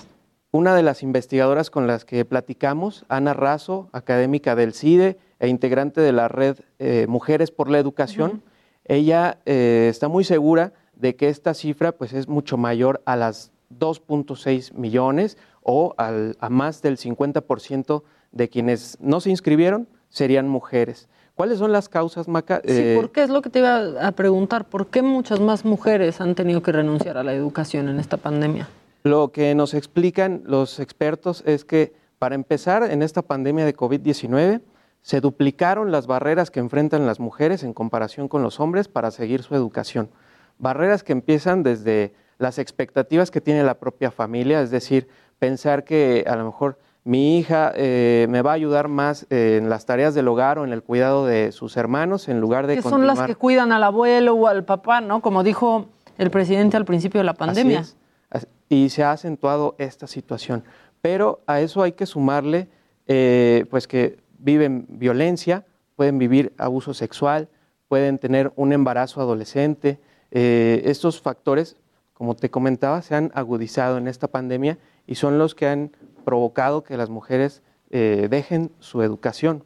Una 0.50 0.74
de 0.74 0.82
las 0.82 1.02
investigadoras 1.02 1.70
con 1.70 1.86
las 1.86 2.04
que 2.04 2.24
platicamos, 2.26 3.06
Ana 3.08 3.32
Razo, 3.32 3.88
académica 3.92 4.54
del 4.54 4.74
CIDE 4.74 5.18
e 5.38 5.48
integrante 5.48 6.02
de 6.02 6.12
la 6.12 6.28
red 6.28 6.58
eh, 6.78 7.06
Mujeres 7.08 7.50
por 7.50 7.70
la 7.70 7.78
Educación, 7.78 8.42
ella 8.84 9.38
eh, 9.46 9.86
está 9.90 10.08
muy 10.08 10.24
segura 10.24 10.74
de 10.94 11.16
que 11.16 11.28
esta 11.30 11.54
cifra 11.54 11.92
pues 11.92 12.12
es 12.12 12.28
mucho 12.28 12.58
mayor 12.58 13.00
a 13.06 13.16
las 13.16 13.50
2.6 13.78 14.74
millones 14.74 15.38
o 15.62 15.94
al, 15.96 16.36
a 16.38 16.50
más 16.50 16.82
del 16.82 16.98
50% 16.98 18.02
de 18.32 18.48
quienes 18.48 18.98
no 19.00 19.20
se 19.20 19.30
inscribieron 19.30 19.88
serían 20.08 20.48
mujeres. 20.48 21.08
¿Cuáles 21.34 21.58
son 21.58 21.72
las 21.72 21.88
causas, 21.88 22.28
Maca? 22.28 22.60
Sí, 22.64 22.72
Eh, 22.72 22.96
¿por 22.96 23.10
qué 23.10 23.22
es 23.22 23.30
lo 23.30 23.40
que 23.42 23.50
te 23.50 23.60
iba 23.60 24.06
a 24.06 24.12
preguntar? 24.12 24.66
¿Por 24.66 24.88
qué 24.88 25.02
muchas 25.02 25.40
más 25.40 25.64
mujeres 25.64 26.20
han 26.20 26.34
tenido 26.34 26.62
que 26.62 26.72
renunciar 26.72 27.16
a 27.16 27.22
la 27.24 27.32
educación 27.32 27.88
en 27.88 27.98
esta 27.98 28.16
pandemia? 28.18 28.68
Lo 29.02 29.32
que 29.32 29.54
nos 29.54 29.74
explican 29.74 30.42
los 30.44 30.78
expertos 30.78 31.42
es 31.46 31.64
que, 31.64 31.94
para 32.18 32.34
empezar, 32.34 32.84
en 32.84 33.02
esta 33.02 33.22
pandemia 33.22 33.64
de 33.64 33.74
COVID-19 33.74 34.60
se 35.00 35.20
duplicaron 35.20 35.90
las 35.90 36.06
barreras 36.06 36.50
que 36.50 36.60
enfrentan 36.60 37.06
las 37.06 37.18
mujeres 37.18 37.64
en 37.64 37.72
comparación 37.72 38.28
con 38.28 38.42
los 38.42 38.60
hombres 38.60 38.86
para 38.86 39.10
seguir 39.10 39.42
su 39.42 39.54
educación. 39.56 40.10
Barreras 40.58 41.02
que 41.02 41.12
empiezan 41.12 41.64
desde 41.64 42.14
las 42.38 42.58
expectativas 42.58 43.30
que 43.32 43.40
tiene 43.40 43.64
la 43.64 43.74
propia 43.80 44.12
familia, 44.12 44.60
es 44.60 44.70
decir, 44.70 45.08
pensar 45.40 45.82
que 45.82 46.24
a 46.28 46.36
lo 46.36 46.44
mejor 46.44 46.78
mi 47.04 47.38
hija 47.38 47.72
eh, 47.74 48.26
me 48.30 48.42
va 48.42 48.52
a 48.52 48.54
ayudar 48.54 48.88
más 48.88 49.26
eh, 49.30 49.58
en 49.60 49.68
las 49.68 49.86
tareas 49.86 50.14
del 50.14 50.28
hogar 50.28 50.58
o 50.58 50.64
en 50.64 50.72
el 50.72 50.82
cuidado 50.82 51.26
de 51.26 51.50
sus 51.50 51.76
hermanos 51.76 52.28
en 52.28 52.40
lugar 52.40 52.66
de 52.66 52.76
Que 52.76 52.82
son 52.82 52.92
continuar. 52.92 53.16
las 53.16 53.26
que 53.26 53.34
cuidan 53.34 53.72
al 53.72 53.82
abuelo 53.82 54.34
o 54.34 54.46
al 54.46 54.64
papá, 54.64 55.00
¿no? 55.00 55.20
Como 55.20 55.42
dijo 55.42 55.88
el 56.18 56.30
presidente 56.30 56.76
al 56.76 56.84
principio 56.84 57.20
de 57.20 57.24
la 57.24 57.34
pandemia. 57.34 57.80
Así 57.80 57.96
es. 58.30 58.48
Y 58.68 58.88
se 58.90 59.02
ha 59.02 59.12
acentuado 59.12 59.74
esta 59.78 60.06
situación. 60.06 60.64
Pero 61.00 61.40
a 61.46 61.60
eso 61.60 61.82
hay 61.82 61.92
que 61.92 62.06
sumarle, 62.06 62.68
eh, 63.06 63.66
pues 63.68 63.88
que 63.88 64.18
viven 64.38 64.86
violencia, 64.88 65.66
pueden 65.96 66.18
vivir 66.18 66.52
abuso 66.56 66.94
sexual, 66.94 67.48
pueden 67.88 68.18
tener 68.18 68.52
un 68.56 68.72
embarazo 68.72 69.20
adolescente. 69.20 70.00
Eh, 70.30 70.82
estos 70.86 71.20
factores, 71.20 71.76
como 72.14 72.36
te 72.36 72.50
comentaba, 72.50 73.02
se 73.02 73.16
han 73.16 73.32
agudizado 73.34 73.98
en 73.98 74.08
esta 74.08 74.28
pandemia 74.28 74.78
y 75.06 75.16
son 75.16 75.38
los 75.38 75.54
que 75.54 75.66
han 75.66 75.90
provocado 76.24 76.82
que 76.82 76.96
las 76.96 77.10
mujeres 77.10 77.62
eh, 77.90 78.28
dejen 78.30 78.70
su 78.80 79.02
educación. 79.02 79.64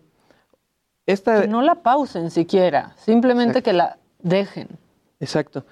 Esta, 1.07 1.43
Que 1.43 1.49
no 1.49 1.63
la 1.63 1.77
pausen 1.77 2.31
siquiera, 2.31 2.95
simplemente 2.97 3.63
que 3.63 3.73
la 3.73 3.99
dejen. 4.21 4.69
Exacto. 5.21 5.65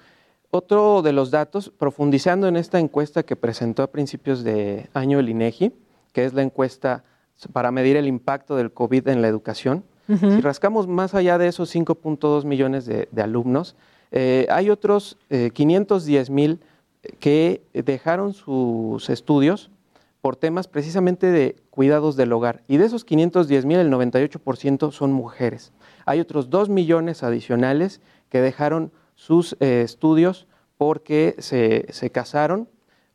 Otro 0.51 1.01
de 1.01 1.11
los 1.11 1.31
datos, 1.31 1.69
profundizando 1.69 2.47
en 2.47 2.55
esta 2.55 2.79
encuesta 2.79 3.23
que 3.23 3.35
presentó 3.35 3.83
a 3.83 3.87
principios 3.87 4.43
de 4.45 4.89
año 4.93 5.19
el 5.19 5.27
INEGI, 5.27 5.73
que 6.13 6.23
es 6.23 6.33
la 6.33 6.43
encuesta 6.43 7.03
para 7.51 7.71
medir 7.71 7.97
el 7.97 8.07
impacto 8.07 8.55
del 8.55 8.71
COVID 8.71 9.09
en 9.09 9.21
la 9.21 9.27
educación, 9.27 9.83
si 10.07 10.39
rascamos 10.39 10.87
más 10.87 11.15
allá 11.15 11.39
de 11.39 11.47
esos 11.47 11.75
5.2 11.75 12.45
millones 12.45 12.85
de, 12.85 13.09
de 13.11 13.21
alumnos, 13.23 13.75
eh, 14.11 14.45
hay 14.49 14.69
otros 14.69 15.17
510 15.29 16.29
mil 16.29 16.59
que 17.19 17.63
dejaron 17.73 18.33
sus 18.33 19.09
estudios 19.09 19.71
por 20.25 20.37
temas 20.37 20.67
precisamente 20.67 21.27
de 21.27 21.55
cuidados 21.69 22.15
del 22.15 22.33
hogar. 22.33 22.63
Y 22.67 22.77
de 22.77 22.85
esos 22.85 23.05
510 23.05 23.63
mil, 23.65 23.77
el 23.77 23.91
98% 23.91 24.91
son 24.91 25.13
mujeres. 25.13 25.71
Hay 26.07 26.19
otros 26.19 26.49
2 26.49 26.67
millones 26.67 27.21
adicionales 27.21 28.01
que 28.29 28.41
dejaron 28.41 28.91
sus 29.13 29.55
eh, 29.59 29.83
estudios 29.83 30.47
porque 30.79 31.35
se, 31.37 31.85
se 31.93 32.09
casaron 32.09 32.67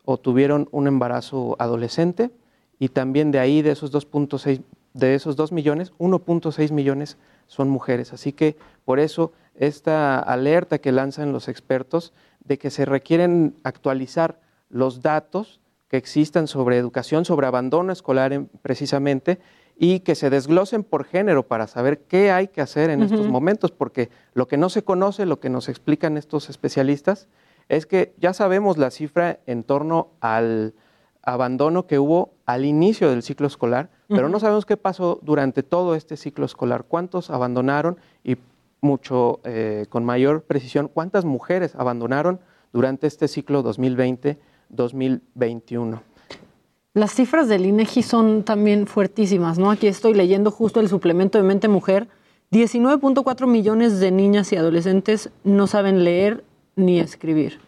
o 0.04 0.18
tuvieron 0.18 0.68
un 0.70 0.86
embarazo 0.86 1.56
adolescente 1.58 2.30
y 2.78 2.90
también 2.90 3.32
de 3.32 3.40
ahí 3.40 3.60
de 3.60 3.72
esos 3.72 3.92
2.6 3.92 4.62
de 4.94 5.14
esos 5.16 5.34
2 5.34 5.50
millones, 5.50 5.92
1.6 5.98 6.70
millones 6.70 7.18
son 7.48 7.68
mujeres. 7.70 8.12
Así 8.12 8.32
que 8.32 8.56
por 8.84 9.00
eso 9.00 9.32
esta 9.56 10.20
alerta 10.20 10.78
que 10.78 10.92
lanzan 10.92 11.32
los 11.32 11.48
expertos 11.48 12.12
de 12.44 12.56
que 12.56 12.70
se 12.70 12.84
requieren 12.84 13.56
actualizar 13.64 14.38
los 14.68 15.02
datos 15.02 15.59
que 15.90 15.96
existan 15.96 16.46
sobre 16.46 16.78
educación, 16.78 17.24
sobre 17.24 17.48
abandono 17.48 17.92
escolar 17.92 18.32
en- 18.32 18.46
precisamente, 18.62 19.40
y 19.76 20.00
que 20.00 20.14
se 20.14 20.30
desglosen 20.30 20.84
por 20.84 21.04
género 21.04 21.42
para 21.48 21.66
saber 21.66 22.02
qué 22.02 22.30
hay 22.30 22.48
que 22.48 22.60
hacer 22.60 22.90
en 22.90 23.02
estos 23.02 23.26
momentos, 23.28 23.70
porque 23.72 24.08
lo 24.34 24.46
que 24.46 24.56
no 24.56 24.68
se 24.68 24.84
conoce, 24.84 25.26
lo 25.26 25.40
que 25.40 25.50
nos 25.50 25.68
explican 25.68 26.16
estos 26.16 26.48
especialistas, 26.48 27.28
es 27.68 27.86
que 27.86 28.12
ya 28.18 28.32
sabemos 28.34 28.78
la 28.78 28.90
cifra 28.90 29.40
en 29.46 29.64
torno 29.64 30.08
al 30.20 30.74
abandono 31.22 31.86
que 31.86 31.98
hubo 31.98 32.30
al 32.46 32.64
inicio 32.64 33.10
del 33.10 33.22
ciclo 33.22 33.46
escolar, 33.46 33.90
pero 34.08 34.28
no 34.28 34.38
sabemos 34.40 34.66
qué 34.66 34.76
pasó 34.76 35.18
durante 35.22 35.62
todo 35.62 35.94
este 35.94 36.16
ciclo 36.16 36.44
escolar, 36.44 36.84
cuántos 36.86 37.30
abandonaron 37.30 37.96
y 38.24 38.36
mucho 38.80 39.40
eh, 39.44 39.86
con 39.88 40.04
mayor 40.04 40.42
precisión, 40.42 40.88
cuántas 40.88 41.24
mujeres 41.24 41.74
abandonaron 41.74 42.40
durante 42.72 43.06
este 43.06 43.28
ciclo 43.28 43.62
2020-2021. 44.74 46.00
Las 46.94 47.14
cifras 47.14 47.48
del 47.48 47.66
INEGI 47.66 48.02
son 48.02 48.42
también 48.42 48.86
fuertísimas, 48.86 49.58
¿no? 49.58 49.70
Aquí 49.70 49.86
estoy 49.86 50.14
leyendo 50.14 50.50
justo 50.50 50.80
el 50.80 50.88
suplemento 50.88 51.38
de 51.38 51.44
Mente 51.44 51.68
Mujer. 51.68 52.08
19.4 52.50 53.46
millones 53.46 54.00
de 54.00 54.10
niñas 54.10 54.52
y 54.52 54.56
adolescentes 54.56 55.30
no 55.44 55.68
saben 55.68 56.02
leer 56.02 56.42
ni 56.74 56.98
escribir. 56.98 57.60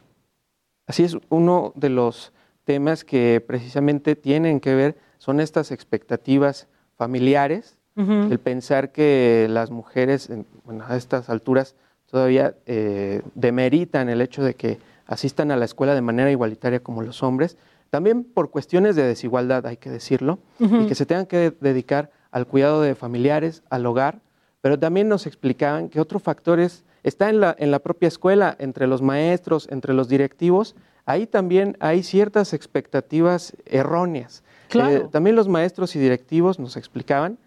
Así 0.89 1.05
es, 1.05 1.17
uno 1.29 1.73
de 1.77 1.89
los 1.89 2.33
temas 2.65 3.05
que 3.05 3.41
precisamente 3.47 4.17
tienen 4.17 4.59
que 4.59 4.75
ver 4.75 4.97
son 5.19 5.39
estas 5.39 5.71
expectativas 5.71 6.67
familiares, 6.97 7.77
el 7.95 8.39
pensar 8.41 8.91
que 8.91 9.47
las 9.51 9.71
mujeres 9.71 10.31
en- 10.31 10.47
bueno, 10.65 10.85
a 10.89 10.97
estas 10.97 11.29
alturas 11.29 11.75
todavía 12.11 12.55
eh, 12.67 13.21
demeritan 13.35 14.09
el 14.09 14.21
hecho 14.23 14.43
de 14.43 14.55
que 14.55 14.79
asistan 15.07 15.51
a 15.51 15.57
la 15.57 15.65
escuela 15.65 15.95
de 15.95 16.01
manera 16.01 16.31
igualitaria 16.31 16.81
como 16.81 17.03
los 17.03 17.23
hombres, 17.23 17.57
también 17.91 18.25
por 18.25 18.51
cuestiones 18.51 18.97
de 18.97 19.03
desigualdad, 19.03 19.67
hay 19.67 19.77
que 19.77 19.91
decirlo, 19.91 20.39
y 20.59 20.87
que 20.87 20.95
se 20.95 21.05
tengan 21.05 21.27
que 21.27 21.53
dedicar 21.61 22.11
al 22.31 22.47
cuidado 22.47 22.81
de 22.81 22.95
familiares, 22.95 23.63
al 23.69 23.85
hogar, 23.85 24.21
pero 24.63 24.79
también 24.79 25.09
nos 25.09 25.27
explicaban 25.27 25.89
que 25.91 26.01
otro 26.01 26.19
factor 26.19 26.59
es, 26.59 26.85
está 27.03 27.29
en 27.29 27.41
la, 27.41 27.55
en 27.59 27.71
la 27.71 27.81
propia 27.81 28.07
escuela, 28.09 28.57
entre 28.59 28.87
los 28.87 29.03
maestros, 29.03 29.69
entre 29.71 29.93
los 29.93 30.09
directivos, 30.09 30.75
ahí 31.05 31.27
también 31.27 31.77
hay 31.81 32.03
ciertas 32.03 32.55
expectativas 32.55 33.55
erróneas. 33.67 34.43
Claro. 34.69 34.91
Eh, 34.91 35.09
también 35.11 35.37
los 35.37 35.49
maestros 35.49 35.95
y 35.95 35.99
directivos 35.99 36.59
nos 36.59 36.77
explicaban, 36.77 37.39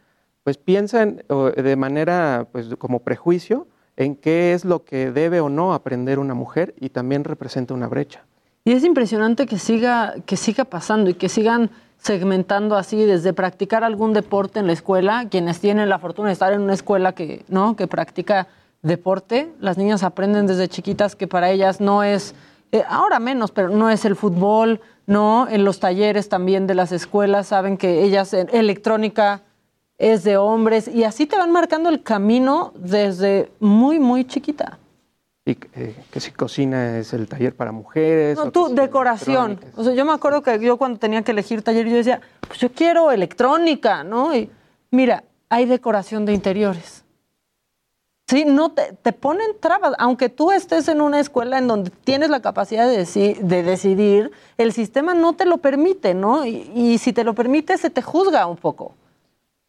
pues 0.44 0.58
piensan 0.58 1.24
de 1.28 1.76
manera, 1.76 2.48
pues 2.52 2.76
como 2.78 3.00
prejuicio, 3.00 3.66
en 3.98 4.16
qué 4.16 4.54
es 4.54 4.66
lo 4.66 4.84
que 4.84 5.12
debe 5.12 5.40
o 5.42 5.50
no 5.50 5.74
aprender 5.74 6.20
una 6.20 6.34
mujer 6.34 6.76
y 6.80 6.90
también 6.90 7.24
representa 7.24 7.74
una 7.74 7.88
brecha. 7.88 8.24
Y 8.64 8.72
es 8.74 8.84
impresionante 8.84 9.46
que 9.46 9.60
siga, 9.60 10.16
que 10.26 10.38
siga 10.38 10.66
pasando 10.66 11.10
y 11.10 11.14
que 11.14 11.30
sigan 11.30 11.70
segmentando 11.98 12.76
así 12.76 13.04
desde 13.04 13.34
practicar 13.34 13.84
algún 13.84 14.14
deporte 14.14 14.60
en 14.60 14.68
la 14.68 14.74
escuela, 14.74 15.28
quienes 15.30 15.60
tienen 15.60 15.90
la 15.90 16.00
fortuna 16.00 16.30
de 16.30 16.34
estar 16.34 16.54
en 16.54 16.62
una 16.62 16.74
escuela 16.74 17.14
que, 17.14 17.46
¿no? 17.48 17.76
que 17.76 17.88
practica 17.88 18.48
deporte, 18.82 19.52
las 19.60 19.78
niñas 19.78 20.04
aprenden 20.04 20.46
desde 20.46 20.68
chiquitas 20.68 21.16
que 21.16 21.28
para 21.28 21.50
ellas 21.50 21.82
no 21.82 22.04
es, 22.04 22.36
eh, 22.72 22.84
ahora 22.88 23.20
menos, 23.20 23.52
pero 23.52 23.70
no 23.70 23.90
es 23.90 24.06
el 24.06 24.16
fútbol, 24.16 24.82
no, 25.08 25.48
en 25.50 25.64
los 25.64 25.80
talleres 25.80 26.30
también 26.30 26.68
de 26.68 26.76
las 26.76 26.92
escuelas 26.92 27.48
saben 27.48 27.78
que 27.78 28.04
ellas 28.04 28.34
en 28.34 28.50
electrónica 28.54 29.42
es 29.98 30.24
de 30.24 30.38
hombres 30.38 30.88
y 30.88 31.04
así 31.04 31.26
te 31.26 31.38
van 31.38 31.52
marcando 31.52 31.90
el 31.90 32.04
camino 32.04 32.74
desde 32.76 33.52
muy, 33.60 34.00
muy 34.00 34.26
chiquita. 34.26 34.78
Y 35.48 35.52
eh, 35.76 35.96
que 36.12 36.20
si 36.20 36.32
cocina 36.32 36.98
es 36.98 37.14
el 37.14 37.28
taller 37.28 37.56
para 37.56 37.72
mujeres. 37.72 38.36
No, 38.36 38.52
tú, 38.52 38.74
decoración. 38.74 39.60
O 39.78 39.84
sea, 39.84 39.94
yo 39.94 40.04
me 40.04 40.12
acuerdo 40.12 40.42
que 40.42 40.60
yo 40.60 40.78
cuando 40.78 40.98
tenía 40.98 41.22
que 41.22 41.32
elegir 41.32 41.62
taller, 41.62 41.88
yo 41.88 41.96
decía, 41.96 42.20
pues 42.48 42.60
yo 42.60 42.72
quiero 42.72 43.12
electrónica, 43.12 44.04
¿no? 44.04 44.36
Y 44.36 44.50
mira, 44.90 45.24
hay 45.50 45.66
decoración 45.66 46.26
de 46.26 46.34
interiores. 46.34 47.04
Sí, 48.28 48.44
no 48.44 48.72
te, 48.72 48.94
te 48.94 49.14
ponen 49.14 49.46
trabas. 49.60 49.94
Aunque 50.00 50.30
tú 50.30 50.52
estés 50.52 50.88
en 50.88 51.00
una 51.00 51.20
escuela 51.20 51.60
en 51.60 51.68
donde 51.68 51.92
tienes 51.92 52.32
la 52.32 52.40
capacidad 52.42 52.88
de, 52.90 53.04
deci- 53.04 53.38
de 53.38 53.62
decidir, 53.62 54.32
el 54.58 54.74
sistema 54.74 55.14
no 55.14 55.34
te 55.34 55.46
lo 55.46 55.60
permite, 55.60 56.16
¿no? 56.16 56.44
Y, 56.44 56.72
y 56.74 56.98
si 56.98 57.14
te 57.14 57.24
lo 57.24 57.36
permite, 57.36 57.78
se 57.78 57.92
te 57.92 58.02
juzga 58.02 58.48
un 58.48 58.58
poco. 58.58 58.96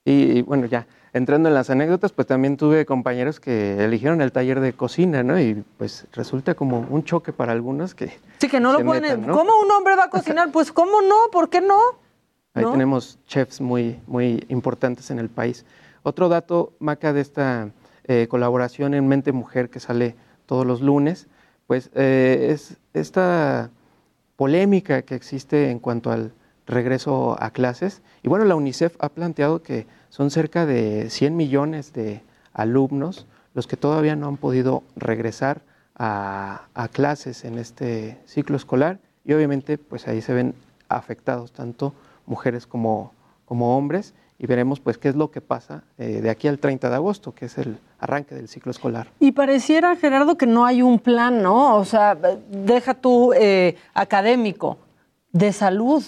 Y, 0.07 0.39
y, 0.39 0.43
bueno, 0.43 0.65
ya 0.65 0.87
entrando 1.13 1.49
en 1.49 1.55
las 1.55 1.69
anécdotas, 1.69 2.13
pues 2.13 2.27
también 2.27 2.57
tuve 2.57 2.87
compañeros 2.87 3.41
que 3.41 3.85
eligieron 3.85 4.21
el 4.21 4.33
taller 4.33 4.61
de 4.61 4.73
cocina, 4.73 5.23
¿no? 5.23 5.39
Y 5.41 5.65
pues 5.79 6.07
resulta 6.13 6.55
como 6.55 6.87
un 6.91 7.05
choque 7.05 7.33
para 7.33 7.53
algunos 7.53 7.95
que... 7.95 8.13
Sí, 8.39 8.49
que 8.49 8.61
no 8.61 8.73
lo 8.73 8.85
pueden. 8.85 9.03
metan, 9.03 9.27
¿no? 9.27 9.33
¿Cómo 9.33 9.53
un 9.61 9.71
hombre 9.71 9.97
va 9.97 10.05
a 10.05 10.11
cocinar? 10.11 10.53
Pues, 10.53 10.73
¿cómo 10.73 11.03
no? 11.03 11.17
¿Por 11.33 11.51
qué 11.51 11.61
no? 11.61 11.79
Ahí 12.55 12.65
¿No? 12.65 12.73
tenemos 12.73 13.19
chefs 13.27 13.61
muy, 13.61 13.99
muy 14.07 14.45
importantes 14.49 15.11
en 15.11 15.19
el 15.19 15.29
país. 15.29 15.65
Otro 16.03 16.29
dato, 16.29 16.73
Maca, 16.79 17.13
de 17.13 17.21
esta 17.21 17.71
eh, 18.05 18.29
colaboración 18.29 18.95
en 18.95 19.09
Mente 19.09 19.33
Mujer 19.33 19.71
que 19.71 19.81
sale 19.81 20.15
todos 20.47 20.65
los 20.65 20.81
lunes, 20.81 21.27
pues 21.67 21.91
eh, 21.95 22.49
es 22.51 22.77
esta 22.95 23.71
polémica 24.37 25.03
que 25.03 25.15
existe 25.15 25.71
en 25.71 25.81
cuanto 25.81 26.13
al 26.13 26.33
regreso 26.67 27.37
a 27.41 27.51
clases. 27.51 28.03
Y 28.23 28.29
bueno, 28.29 28.45
la 28.45 28.57
UNICEF 28.57 28.97
ha 28.99 29.09
planteado 29.09 29.63
que 29.63 29.87
son 30.09 30.31
cerca 30.31 30.67
de 30.67 31.11
100 31.11 31.37
millones 31.37 31.93
de 31.93 32.23
alumnos 32.53 33.27
los 33.55 33.67
que 33.67 33.77
todavía 33.77 34.17
no 34.17 34.29
han 34.29 34.37
podido 34.37 34.83
regresar 34.97 35.63
a, 35.95 36.67
a 36.75 36.89
clases 36.89 37.45
en 37.45 37.59
este 37.59 38.19
ciclo 38.27 38.57
escolar 38.57 38.99
y 39.25 39.33
obviamente 39.33 39.79
pues 39.79 40.07
ahí 40.09 40.21
se 40.21 40.35
ven 40.35 40.55
afectados 40.89 41.53
tanto 41.53 41.95
mujeres 42.27 42.67
como, 42.67 43.13
como 43.47 43.77
hombres 43.77 44.15
y 44.39 44.47
veremos 44.47 44.81
pues 44.81 44.99
qué 44.99 45.09
es 45.09 45.17
lo 45.17 45.31
que 45.31 45.41
pasa 45.41 45.85
eh, 45.99 46.21
de 46.21 46.31
aquí 46.31 46.49
al 46.49 46.59
30 46.59 46.91
de 46.91 46.95
agosto, 46.95 47.35
que 47.35 47.47
es 47.47 47.57
el 47.59 47.79
arranque 47.99 48.35
del 48.35 48.49
ciclo 48.49 48.71
escolar. 48.71 49.09
Y 49.19 49.33
pareciera, 49.33 49.97
Gerardo, 49.97 50.37
que 50.37 50.47
no 50.47 50.67
hay 50.67 50.83
un 50.83 50.99
plan, 50.99 51.43
¿no? 51.43 51.77
O 51.77 51.85
sea, 51.85 52.15
deja 52.15 52.95
tú 52.95 53.33
eh, 53.33 53.77
académico, 53.95 54.79
de 55.33 55.53
salud. 55.53 56.05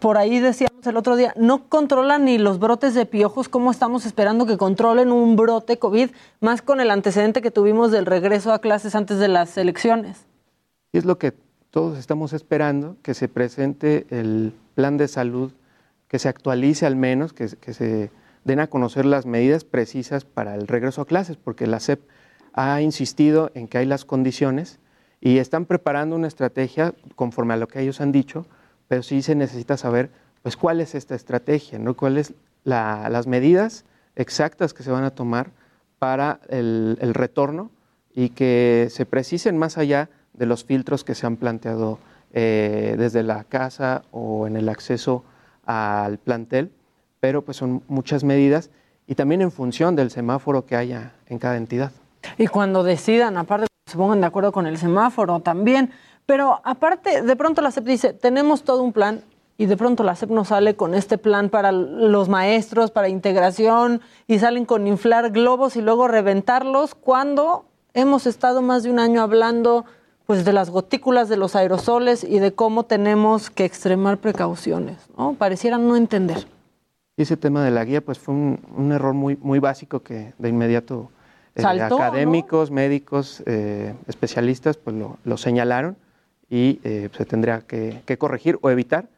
Por 0.00 0.18
ahí 0.18 0.40
decíamos 0.40 0.86
el 0.86 0.96
otro 0.96 1.16
día, 1.16 1.34
no 1.36 1.68
controlan 1.68 2.24
ni 2.24 2.38
los 2.38 2.58
brotes 2.58 2.94
de 2.94 3.06
piojos, 3.06 3.48
¿cómo 3.48 3.70
estamos 3.70 4.06
esperando 4.06 4.46
que 4.46 4.56
controlen 4.56 5.12
un 5.12 5.36
brote 5.36 5.78
COVID, 5.78 6.10
más 6.40 6.62
con 6.62 6.80
el 6.80 6.90
antecedente 6.90 7.42
que 7.42 7.50
tuvimos 7.50 7.90
del 7.90 8.06
regreso 8.06 8.52
a 8.52 8.60
clases 8.60 8.94
antes 8.94 9.18
de 9.18 9.28
las 9.28 9.56
elecciones? 9.56 10.26
Es 10.92 11.04
lo 11.04 11.18
que 11.18 11.32
todos 11.70 11.98
estamos 11.98 12.32
esperando, 12.32 12.96
que 13.02 13.14
se 13.14 13.28
presente 13.28 14.06
el 14.10 14.54
plan 14.74 14.96
de 14.96 15.08
salud 15.08 15.52
que 16.14 16.20
se 16.20 16.28
actualice 16.28 16.86
al 16.86 16.94
menos, 16.94 17.32
que, 17.32 17.48
se 17.48 18.10
den 18.44 18.60
a 18.60 18.68
conocer 18.68 19.04
las 19.04 19.26
medidas 19.26 19.64
precisas 19.64 20.24
para 20.24 20.54
el 20.54 20.68
regreso 20.68 21.02
a 21.02 21.06
clases, 21.06 21.36
porque 21.36 21.66
la 21.66 21.80
SEP 21.80 22.08
ha 22.52 22.80
insistido 22.82 23.50
en 23.54 23.66
que 23.66 23.78
hay 23.78 23.86
las 23.86 24.04
condiciones 24.04 24.78
y 25.20 25.38
están 25.38 25.66
preparando 25.66 26.14
una 26.14 26.28
estrategia 26.28 26.94
conforme 27.16 27.54
a 27.54 27.56
lo 27.56 27.66
que 27.66 27.80
ellos 27.80 28.00
han 28.00 28.12
dicho, 28.12 28.46
pero 28.88 29.02
sí 29.02 29.22
se 29.22 29.34
necesita 29.34 29.76
saber 29.76 30.10
pues 30.42 30.56
cuál 30.56 30.80
es 30.80 30.94
esta 30.94 31.14
estrategia, 31.14 31.78
¿no? 31.78 31.94
cuáles 31.94 32.34
la, 32.64 33.08
las 33.10 33.26
medidas 33.26 33.84
exactas 34.16 34.74
que 34.74 34.82
se 34.82 34.90
van 34.90 35.04
a 35.04 35.10
tomar 35.10 35.50
para 35.98 36.40
el, 36.48 36.98
retorno 37.14 37.70
y 38.14 38.30
que 38.30 38.88
se 38.90 39.06
precisen 39.06 39.56
más 39.56 39.78
allá 39.78 40.10
de 40.34 40.46
los 40.46 40.64
filtros 40.64 41.04
que 41.04 41.14
se 41.14 41.26
han 41.26 41.36
planteado 41.36 41.98
eh, 42.32 42.96
desde 42.98 43.22
la 43.22 43.44
casa 43.44 44.02
o 44.10 44.46
en 44.46 44.56
el 44.56 44.68
acceso 44.68 45.24
al 45.64 46.18
plantel, 46.18 46.70
pero 47.20 47.42
pues 47.42 47.56
son 47.56 47.82
muchas 47.88 48.22
medidas 48.24 48.70
y 49.06 49.14
también 49.14 49.42
en 49.42 49.50
función 49.50 49.96
del 49.96 50.10
semáforo 50.10 50.66
que 50.66 50.76
haya 50.76 51.12
en 51.26 51.38
cada 51.38 51.56
entidad. 51.56 51.92
Y 52.38 52.46
cuando 52.46 52.82
decidan, 52.82 53.36
aparte, 53.36 53.66
se 53.86 53.96
pongan 53.96 54.20
de 54.20 54.26
acuerdo 54.26 54.52
con 54.52 54.66
el 54.66 54.78
semáforo 54.78 55.40
también. 55.40 55.90
Pero 56.26 56.60
aparte, 56.64 57.22
de 57.22 57.36
pronto 57.36 57.60
la 57.60 57.70
SEP 57.70 57.84
dice, 57.84 58.12
tenemos 58.12 58.62
todo 58.62 58.82
un 58.82 58.92
plan 58.92 59.22
y 59.58 59.66
de 59.66 59.76
pronto 59.76 60.02
la 60.02 60.16
SEP 60.16 60.30
nos 60.30 60.48
sale 60.48 60.74
con 60.74 60.94
este 60.94 61.18
plan 61.18 61.50
para 61.50 61.70
los 61.70 62.28
maestros, 62.28 62.90
para 62.90 63.08
integración, 63.08 64.00
y 64.26 64.38
salen 64.38 64.64
con 64.64 64.86
inflar 64.86 65.30
globos 65.30 65.76
y 65.76 65.82
luego 65.82 66.08
reventarlos, 66.08 66.94
cuando 66.94 67.66
hemos 67.92 68.26
estado 68.26 68.62
más 68.62 68.82
de 68.82 68.90
un 68.90 68.98
año 68.98 69.22
hablando 69.22 69.84
pues 70.26 70.44
de 70.44 70.52
las 70.52 70.70
gotículas 70.70 71.28
de 71.28 71.36
los 71.36 71.54
aerosoles 71.54 72.24
y 72.24 72.38
de 72.38 72.52
cómo 72.52 72.84
tenemos 72.84 73.50
que 73.50 73.64
extremar 73.66 74.18
precauciones, 74.18 74.96
¿no? 75.18 75.34
Parecieran 75.34 75.86
no 75.86 75.96
entender. 75.96 76.46
Y 77.16 77.22
ese 77.22 77.36
tema 77.36 77.62
de 77.62 77.70
la 77.70 77.84
guía, 77.84 78.00
pues 78.00 78.18
fue 78.18 78.34
un, 78.34 78.90
error 78.92 79.12
muy, 79.14 79.36
muy 79.36 79.58
básico 79.58 80.00
que 80.00 80.32
de 80.38 80.48
inmediato 80.48 81.10
eh, 81.54 81.62
académicos, 81.64 82.70
médicos, 82.70 83.42
eh, 83.46 83.94
especialistas, 84.08 84.78
pues 84.78 84.96
lo, 84.96 85.36
señalaron 85.36 85.96
y 86.50 86.80
eh, 86.84 87.08
se 87.16 87.24
tendría 87.24 87.60
que, 87.60 88.02
corregir 88.18 88.58
o 88.62 88.70
evitar 88.70 89.08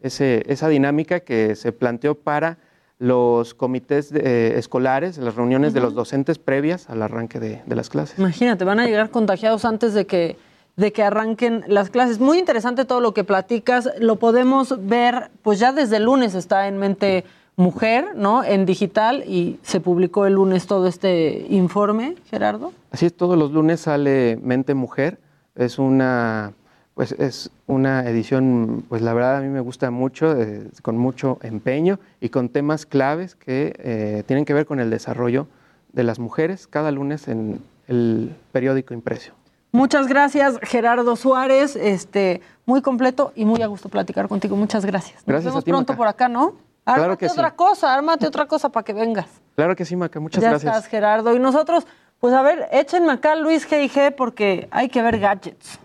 ese, 0.00 0.44
esa 0.46 0.68
dinámica 0.68 1.20
que 1.20 1.54
se 1.56 1.72
planteó 1.72 2.14
para 2.14 2.58
los 2.98 3.52
comités 3.52 4.10
escolares, 4.12 5.18
las 5.18 5.34
reuniones 5.34 5.74
de 5.74 5.80
los 5.80 5.94
docentes 5.94 6.38
previas 6.38 6.88
al 6.88 7.02
arranque 7.02 7.38
de, 7.38 7.62
de 7.66 7.76
las 7.76 7.90
clases. 7.90 8.18
Imagínate, 8.18 8.64
van 8.64 8.80
a 8.80 8.86
llegar 8.86 9.10
contagiados 9.10 9.66
antes 9.66 9.92
de 9.92 10.06
que 10.06 10.36
de 10.76 10.92
que 10.92 11.02
arranquen 11.02 11.64
las 11.68 11.90
clases. 11.90 12.20
Muy 12.20 12.38
interesante 12.38 12.84
todo 12.84 13.00
lo 13.00 13.14
que 13.14 13.24
platicas. 13.24 13.90
Lo 13.98 14.16
podemos 14.16 14.86
ver, 14.86 15.30
pues 15.42 15.58
ya 15.58 15.72
desde 15.72 15.96
el 15.96 16.04
lunes 16.04 16.34
está 16.34 16.68
en 16.68 16.78
mente 16.78 17.24
mujer, 17.56 18.14
¿no? 18.14 18.44
En 18.44 18.66
digital 18.66 19.24
y 19.26 19.58
se 19.62 19.80
publicó 19.80 20.26
el 20.26 20.34
lunes 20.34 20.66
todo 20.66 20.86
este 20.86 21.46
informe, 21.48 22.16
Gerardo. 22.30 22.72
Así 22.90 23.06
es, 23.06 23.16
todos 23.16 23.38
los 23.38 23.50
lunes 23.52 23.80
sale 23.80 24.38
Mente 24.42 24.74
Mujer. 24.74 25.18
Es 25.54 25.78
una, 25.78 26.52
pues 26.96 27.12
es 27.12 27.50
una 27.66 28.08
edición, 28.08 28.82
pues 28.88 29.02
la 29.02 29.12
verdad 29.12 29.36
a 29.36 29.40
mí 29.42 29.48
me 29.48 29.60
gusta 29.60 29.90
mucho, 29.90 30.32
eh, 30.40 30.70
con 30.80 30.96
mucho 30.96 31.38
empeño 31.42 31.98
y 32.22 32.30
con 32.30 32.48
temas 32.48 32.86
claves 32.86 33.34
que 33.34 33.74
eh, 33.78 34.22
tienen 34.26 34.46
que 34.46 34.54
ver 34.54 34.64
con 34.64 34.80
el 34.80 34.88
desarrollo 34.88 35.46
de 35.92 36.04
las 36.04 36.18
mujeres 36.18 36.66
cada 36.66 36.90
lunes 36.90 37.28
en 37.28 37.62
el 37.86 38.34
periódico 38.50 38.94
impreso. 38.94 39.34
Muchas 39.72 40.06
gracias, 40.06 40.58
Gerardo 40.62 41.16
Suárez. 41.16 41.76
Este, 41.76 42.40
muy 42.64 42.80
completo 42.80 43.30
y 43.36 43.44
muy 43.44 43.60
a 43.60 43.66
gusto 43.66 43.90
platicar 43.90 44.26
contigo. 44.26 44.56
Muchas 44.56 44.86
gracias. 44.86 45.22
Nos 45.28 45.44
vemos 45.44 45.64
pronto 45.64 45.94
por 45.94 46.08
acá, 46.08 46.30
¿no? 46.30 46.54
Ármate 46.86 47.00
claro 47.00 47.18
que 47.18 47.26
otra 47.26 47.50
cosa, 47.50 47.94
ármate 47.94 48.26
otra 48.26 48.46
cosa 48.46 48.70
para 48.70 48.84
que 48.84 48.94
vengas. 48.94 49.26
Claro 49.54 49.76
que 49.76 49.84
sí, 49.84 49.96
Maca. 49.96 50.18
Muchas 50.18 50.42
ya 50.42 50.48
gracias. 50.48 50.74
Estás, 50.74 50.90
Gerardo. 50.90 51.36
Y 51.36 51.40
nosotros, 51.40 51.86
pues 52.20 52.32
a 52.32 52.40
ver, 52.40 52.68
échenme 52.72 53.12
acá 53.12 53.36
Luis 53.36 53.68
G&G 53.68 54.14
porque 54.16 54.66
hay 54.70 54.88
que 54.88 55.02
ver 55.02 55.18
gadgets. 55.18 55.78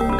Hola, 0.00 0.14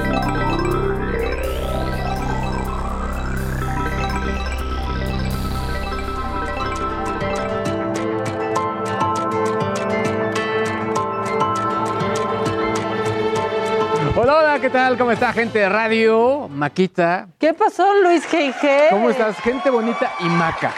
hola, 14.16 14.58
¿qué 14.60 14.68
tal? 14.68 14.98
¿Cómo 14.98 15.12
está, 15.12 15.32
gente 15.32 15.60
de 15.60 15.68
radio? 15.68 16.48
Maquita. 16.48 17.28
¿Qué 17.38 17.54
pasó, 17.54 17.86
Luis 18.02 18.28
G.G.? 18.28 18.88
¿Cómo 18.90 19.10
estás? 19.10 19.36
Gente 19.36 19.70
bonita 19.70 20.10
y 20.18 20.24
maca. 20.24 20.72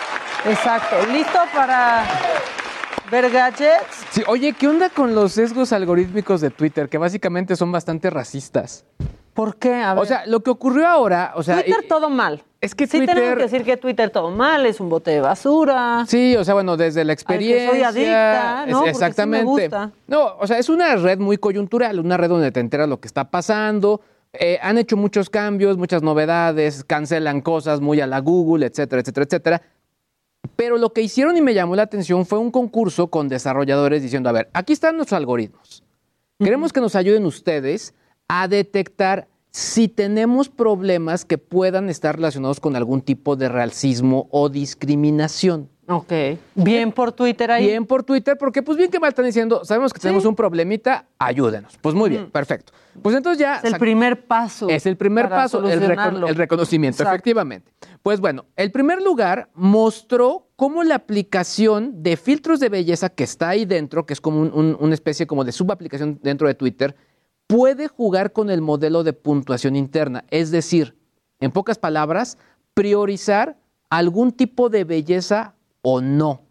Exacto. 0.44 0.96
¿Listo 1.10 1.38
para 1.54 2.04
ver 3.10 3.30
gadgets? 3.30 4.06
Sí, 4.10 4.22
oye, 4.26 4.52
¿qué 4.52 4.68
onda 4.68 4.88
con 4.88 5.14
los 5.14 5.32
sesgos 5.32 5.72
algorítmicos 5.72 6.40
de 6.40 6.50
Twitter? 6.50 6.88
Que 6.88 6.98
básicamente 6.98 7.56
son 7.56 7.72
bastante 7.72 8.08
racistas. 8.10 8.84
¿Por 9.34 9.56
qué? 9.56 9.74
A 9.74 9.94
ver. 9.94 10.02
O 10.02 10.06
sea, 10.06 10.26
lo 10.26 10.40
que 10.40 10.50
ocurrió 10.50 10.86
ahora, 10.86 11.32
o 11.34 11.42
sea... 11.42 11.62
Twitter 11.62 11.86
todo 11.88 12.10
mal. 12.10 12.42
Es 12.60 12.74
que 12.74 12.86
sí 12.86 12.98
Twitter... 12.98 13.14
tenemos 13.14 13.36
que 13.36 13.42
decir 13.44 13.64
que 13.64 13.76
Twitter 13.76 14.10
todo 14.10 14.30
mal, 14.30 14.66
es 14.66 14.80
un 14.80 14.88
bote 14.88 15.10
de 15.12 15.20
basura. 15.20 16.04
Sí, 16.06 16.36
o 16.36 16.44
sea, 16.44 16.54
bueno, 16.54 16.76
desde 16.76 17.04
la 17.04 17.12
experiencia... 17.12 17.70
soy 17.70 17.82
adicta, 17.82 18.66
¿no? 18.66 18.86
exactamente. 18.86 19.70
No, 20.06 20.36
o 20.38 20.46
sea, 20.46 20.58
es 20.58 20.68
una 20.68 20.94
red 20.96 21.18
muy 21.18 21.38
coyuntural, 21.38 22.00
una 22.00 22.16
red 22.16 22.28
donde 22.28 22.52
te 22.52 22.60
enteras 22.60 22.88
lo 22.88 23.00
que 23.00 23.08
está 23.08 23.30
pasando. 23.30 24.02
Eh, 24.32 24.58
han 24.62 24.78
hecho 24.78 24.96
muchos 24.96 25.30
cambios, 25.30 25.76
muchas 25.76 26.02
novedades, 26.02 26.84
cancelan 26.84 27.40
cosas 27.40 27.80
muy 27.80 28.00
a 28.00 28.06
la 28.06 28.20
Google, 28.20 28.66
etcétera, 28.66 29.00
etcétera, 29.00 29.24
etcétera. 29.24 29.62
Pero 30.56 30.78
lo 30.78 30.92
que 30.92 31.02
hicieron 31.02 31.36
y 31.36 31.42
me 31.42 31.54
llamó 31.54 31.76
la 31.76 31.82
atención 31.82 32.26
fue 32.26 32.38
un 32.38 32.50
concurso 32.50 33.08
con 33.08 33.28
desarrolladores 33.28 34.02
diciendo, 34.02 34.28
a 34.28 34.32
ver, 34.32 34.50
aquí 34.52 34.72
están 34.72 34.96
nuestros 34.96 35.16
algoritmos. 35.16 35.82
Queremos 36.38 36.72
que 36.72 36.80
nos 36.80 36.96
ayuden 36.96 37.26
ustedes 37.26 37.94
a 38.28 38.48
detectar 38.48 39.28
si 39.50 39.88
tenemos 39.88 40.48
problemas 40.48 41.24
que 41.24 41.38
puedan 41.38 41.90
estar 41.90 42.16
relacionados 42.16 42.60
con 42.60 42.76
algún 42.76 43.02
tipo 43.02 43.36
de 43.36 43.48
racismo 43.48 44.28
o 44.30 44.48
discriminación. 44.48 45.68
Ok. 45.90 46.12
Bien 46.54 46.92
por 46.92 47.10
Twitter 47.10 47.50
ahí. 47.50 47.66
Bien 47.66 47.84
por 47.84 48.04
Twitter, 48.04 48.38
porque 48.38 48.62
pues 48.62 48.78
bien 48.78 48.90
que 48.90 49.00
mal 49.00 49.08
están 49.08 49.24
diciendo, 49.24 49.64
sabemos 49.64 49.92
que 49.92 49.98
tenemos 49.98 50.24
un 50.24 50.36
problemita, 50.36 51.06
ayúdenos. 51.18 51.76
Pues 51.82 51.96
muy 51.96 52.10
bien, 52.10 52.30
perfecto. 52.30 52.72
Pues 53.02 53.16
entonces 53.16 53.40
ya... 53.40 53.56
Es 53.56 53.72
el 53.72 53.78
primer 53.78 54.26
paso. 54.26 54.68
Es 54.68 54.86
el 54.86 54.96
primer 54.96 55.28
paso, 55.28 55.58
el, 55.68 55.82
el, 55.82 56.36
reconocimiento, 56.36 57.02
efectivamente. 57.02 57.72
Pues 58.04 58.20
bueno, 58.20 58.46
el 58.54 58.70
primer 58.70 59.02
lugar 59.02 59.48
mostró 59.54 60.48
cómo 60.54 60.84
la 60.84 60.94
aplicación 60.94 62.02
de 62.02 62.16
filtros 62.16 62.60
de 62.60 62.68
belleza 62.68 63.08
que 63.08 63.24
está 63.24 63.48
ahí 63.48 63.64
dentro, 63.64 64.06
que 64.06 64.12
es 64.12 64.20
como 64.20 64.42
una 64.42 64.94
especie 64.94 65.26
como 65.26 65.44
de 65.44 65.50
subaplicación 65.50 66.20
dentro 66.22 66.46
de 66.46 66.54
Twitter, 66.54 66.94
puede 67.48 67.88
jugar 67.88 68.32
con 68.32 68.48
el 68.48 68.60
modelo 68.60 69.02
de 69.02 69.12
puntuación 69.12 69.74
interna, 69.74 70.24
es 70.30 70.52
decir, 70.52 70.96
en 71.40 71.50
pocas 71.50 71.78
palabras, 71.78 72.38
priorizar 72.74 73.58
algún 73.88 74.30
tipo 74.30 74.68
de 74.68 74.84
belleza 74.84 75.56
o 75.82 76.00
no. 76.00 76.42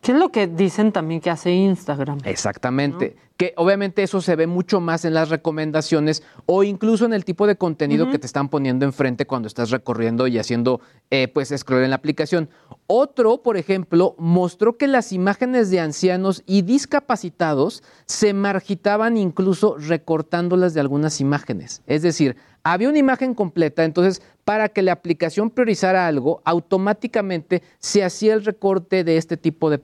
¿Qué 0.00 0.12
es 0.12 0.18
lo 0.18 0.30
que 0.30 0.46
dicen 0.46 0.92
también 0.92 1.20
que 1.20 1.30
hace 1.30 1.52
Instagram? 1.52 2.18
Exactamente. 2.24 3.16
Que 3.36 3.52
obviamente 3.56 4.02
eso 4.02 4.20
se 4.20 4.34
ve 4.34 4.46
mucho 4.48 4.80
más 4.80 5.04
en 5.04 5.14
las 5.14 5.28
recomendaciones 5.28 6.24
o 6.46 6.64
incluso 6.64 7.04
en 7.04 7.12
el 7.12 7.24
tipo 7.24 7.46
de 7.46 7.56
contenido 7.56 8.10
que 8.10 8.18
te 8.18 8.26
están 8.26 8.48
poniendo 8.48 8.84
enfrente 8.84 9.26
cuando 9.26 9.46
estás 9.46 9.70
recorriendo 9.70 10.26
y 10.26 10.38
haciendo 10.38 10.80
eh, 11.10 11.28
pues 11.28 11.52
scroll 11.56 11.84
en 11.84 11.90
la 11.90 11.96
aplicación. 11.96 12.48
Otro, 12.88 13.42
por 13.42 13.56
ejemplo, 13.56 14.16
mostró 14.18 14.76
que 14.76 14.88
las 14.88 15.12
imágenes 15.12 15.70
de 15.70 15.78
ancianos 15.78 16.42
y 16.46 16.62
discapacitados 16.62 17.84
se 18.06 18.32
margitaban 18.32 19.16
incluso 19.16 19.76
recortándolas 19.78 20.74
de 20.74 20.80
algunas 20.80 21.20
imágenes. 21.20 21.82
Es 21.86 22.02
decir, 22.02 22.36
había 22.64 22.88
una 22.88 22.98
imagen 22.98 23.34
completa, 23.34 23.84
entonces 23.84 24.20
para 24.48 24.70
que 24.70 24.80
la 24.80 24.92
aplicación 24.92 25.50
priorizara 25.50 26.06
algo, 26.06 26.40
automáticamente 26.42 27.62
se 27.78 28.02
hacía 28.02 28.32
el 28.32 28.46
recorte 28.46 29.04
de 29.04 29.18
este 29.18 29.36
tipo 29.36 29.68
de, 29.68 29.78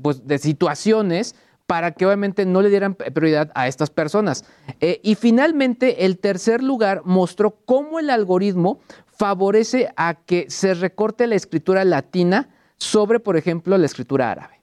pues, 0.00 0.26
de 0.26 0.38
situaciones 0.38 1.34
para 1.66 1.90
que 1.90 2.06
obviamente 2.06 2.46
no 2.46 2.62
le 2.62 2.70
dieran 2.70 2.94
prioridad 2.94 3.52
a 3.54 3.68
estas 3.68 3.90
personas. 3.90 4.46
Eh, 4.80 4.98
y 5.02 5.14
finalmente, 5.14 6.06
el 6.06 6.16
tercer 6.16 6.62
lugar 6.62 7.02
mostró 7.04 7.50
cómo 7.66 7.98
el 7.98 8.08
algoritmo 8.08 8.80
favorece 9.04 9.92
a 9.94 10.14
que 10.14 10.46
se 10.48 10.72
recorte 10.72 11.26
la 11.26 11.34
escritura 11.34 11.84
latina 11.84 12.48
sobre, 12.78 13.20
por 13.20 13.36
ejemplo, 13.36 13.76
la 13.76 13.84
escritura 13.84 14.30
árabe. 14.30 14.62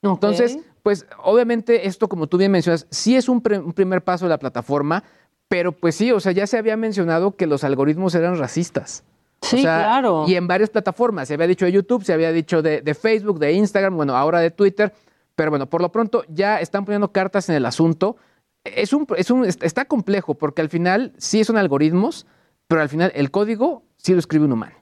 Entonces, 0.00 0.58
pues 0.82 1.04
obviamente 1.22 1.86
esto, 1.86 2.08
como 2.08 2.28
tú 2.28 2.38
bien 2.38 2.50
mencionas, 2.50 2.86
sí 2.90 3.14
es 3.14 3.28
un, 3.28 3.42
un, 3.62 3.74
primer 3.74 4.02
paso 4.02 4.24
de 4.24 4.30
la 4.30 4.38
plataforma, 4.38 5.04
pero 5.50 5.72
pues 5.72 5.96
sí, 5.96 6.12
o 6.12 6.20
sea, 6.20 6.30
ya 6.30 6.46
se 6.46 6.58
había 6.58 6.76
mencionado 6.76 7.34
que 7.34 7.48
los 7.48 7.64
algoritmos 7.64 8.14
eran 8.14 8.38
racistas. 8.38 9.02
Sí, 9.42 9.62
claro. 9.62 10.24
Y 10.28 10.36
en 10.36 10.46
varias 10.46 10.70
plataformas, 10.70 11.26
se 11.26 11.34
había 11.34 11.48
dicho 11.48 11.64
de 11.64 11.72
YouTube, 11.72 12.04
se 12.04 12.12
había 12.12 12.30
dicho 12.30 12.62
de, 12.62 12.82
de, 12.82 12.94
Facebook, 12.94 13.40
de 13.40 13.54
Instagram, 13.54 13.96
bueno, 13.96 14.16
ahora 14.16 14.38
de 14.38 14.52
Twitter, 14.52 14.94
pero 15.34 15.50
bueno, 15.50 15.68
por 15.68 15.82
lo 15.82 15.90
pronto 15.90 16.22
ya 16.28 16.60
están 16.60 16.84
poniendo 16.84 17.10
cartas 17.10 17.48
en 17.48 17.56
el 17.56 17.66
asunto. 17.66 18.16
Es 18.62 18.92
un, 18.92 19.08
es 19.16 19.28
un, 19.32 19.44
está 19.44 19.86
complejo 19.86 20.34
porque 20.34 20.62
al 20.62 20.68
final 20.68 21.14
sí 21.18 21.42
son 21.42 21.56
algoritmos, 21.56 22.28
pero 22.68 22.82
al 22.82 22.88
final 22.88 23.10
el 23.16 23.32
código 23.32 23.82
sí 23.96 24.12
lo 24.12 24.20
escribe 24.20 24.44
un 24.44 24.52
humano. 24.52 24.76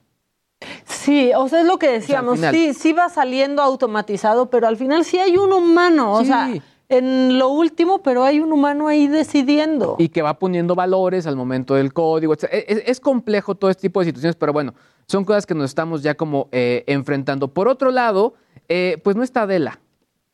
Sí, 0.85 1.31
o 1.35 1.49
sea, 1.49 1.61
es 1.61 1.65
lo 1.65 1.79
que 1.79 1.89
decíamos, 1.89 2.39
sí, 2.51 2.75
sí 2.75 2.93
va 2.93 3.09
saliendo 3.09 3.63
automatizado, 3.63 4.51
pero 4.51 4.67
al 4.67 4.77
final 4.77 5.03
sí 5.03 5.17
hay 5.17 5.35
un 5.35 5.51
humano, 5.51 6.13
o 6.13 6.23
sea, 6.23 6.47
en 6.89 7.37
lo 7.37 7.49
último, 7.49 8.01
pero 8.01 8.23
hay 8.23 8.39
un 8.39 8.51
humano 8.51 8.87
ahí 8.87 9.07
decidiendo. 9.07 9.95
Y 9.99 10.09
que 10.09 10.21
va 10.21 10.39
poniendo 10.39 10.75
valores 10.75 11.27
al 11.27 11.35
momento 11.35 11.75
del 11.75 11.93
código. 11.93 12.33
Es, 12.33 12.43
es 12.49 12.99
complejo 12.99 13.55
todo 13.55 13.69
este 13.69 13.83
tipo 13.83 13.99
de 13.99 14.07
situaciones, 14.07 14.35
pero 14.35 14.51
bueno, 14.51 14.73
son 15.07 15.23
cosas 15.23 15.45
que 15.45 15.55
nos 15.55 15.65
estamos 15.65 16.03
ya 16.03 16.15
como 16.15 16.49
eh, 16.51 16.83
enfrentando. 16.87 17.47
Por 17.47 17.67
otro 17.67 17.91
lado, 17.91 18.33
eh, 18.67 18.99
pues 19.03 19.15
no 19.15 19.23
está 19.23 19.43
Adela. 19.43 19.79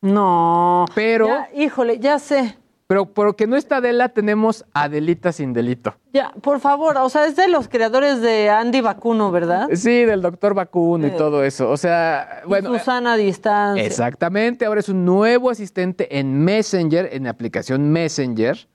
No. 0.00 0.86
Pero. 0.94 1.26
Ya, 1.26 1.48
híjole, 1.54 1.98
ya 1.98 2.18
sé. 2.18 2.56
Pero 2.88 3.12
porque 3.12 3.48
no 3.48 3.56
está 3.56 3.78
Adela, 3.78 4.10
tenemos 4.10 4.64
Adelita 4.72 5.32
sin 5.32 5.52
delito. 5.52 5.96
Ya, 6.12 6.32
por 6.40 6.60
favor, 6.60 6.96
o 6.98 7.08
sea, 7.08 7.26
es 7.26 7.34
de 7.34 7.48
los 7.48 7.68
creadores 7.68 8.20
de 8.20 8.48
Andy 8.48 8.80
Vacuno, 8.80 9.32
¿verdad? 9.32 9.68
Sí, 9.74 10.04
del 10.04 10.22
doctor 10.22 10.54
Vacuno 10.54 11.06
y 11.06 11.10
todo 11.10 11.42
eso. 11.42 11.68
O 11.68 11.76
sea, 11.76 12.42
bueno. 12.46 12.72
Susana 12.72 13.16
Distancia. 13.16 13.84
Exactamente, 13.84 14.66
ahora 14.66 14.80
es 14.80 14.88
un 14.88 15.04
nuevo 15.04 15.50
asistente 15.50 16.18
en 16.18 16.44
Messenger, 16.44 17.08
en 17.12 17.24
la 17.24 17.30
aplicación 17.30 17.90
Messenger 17.90 18.68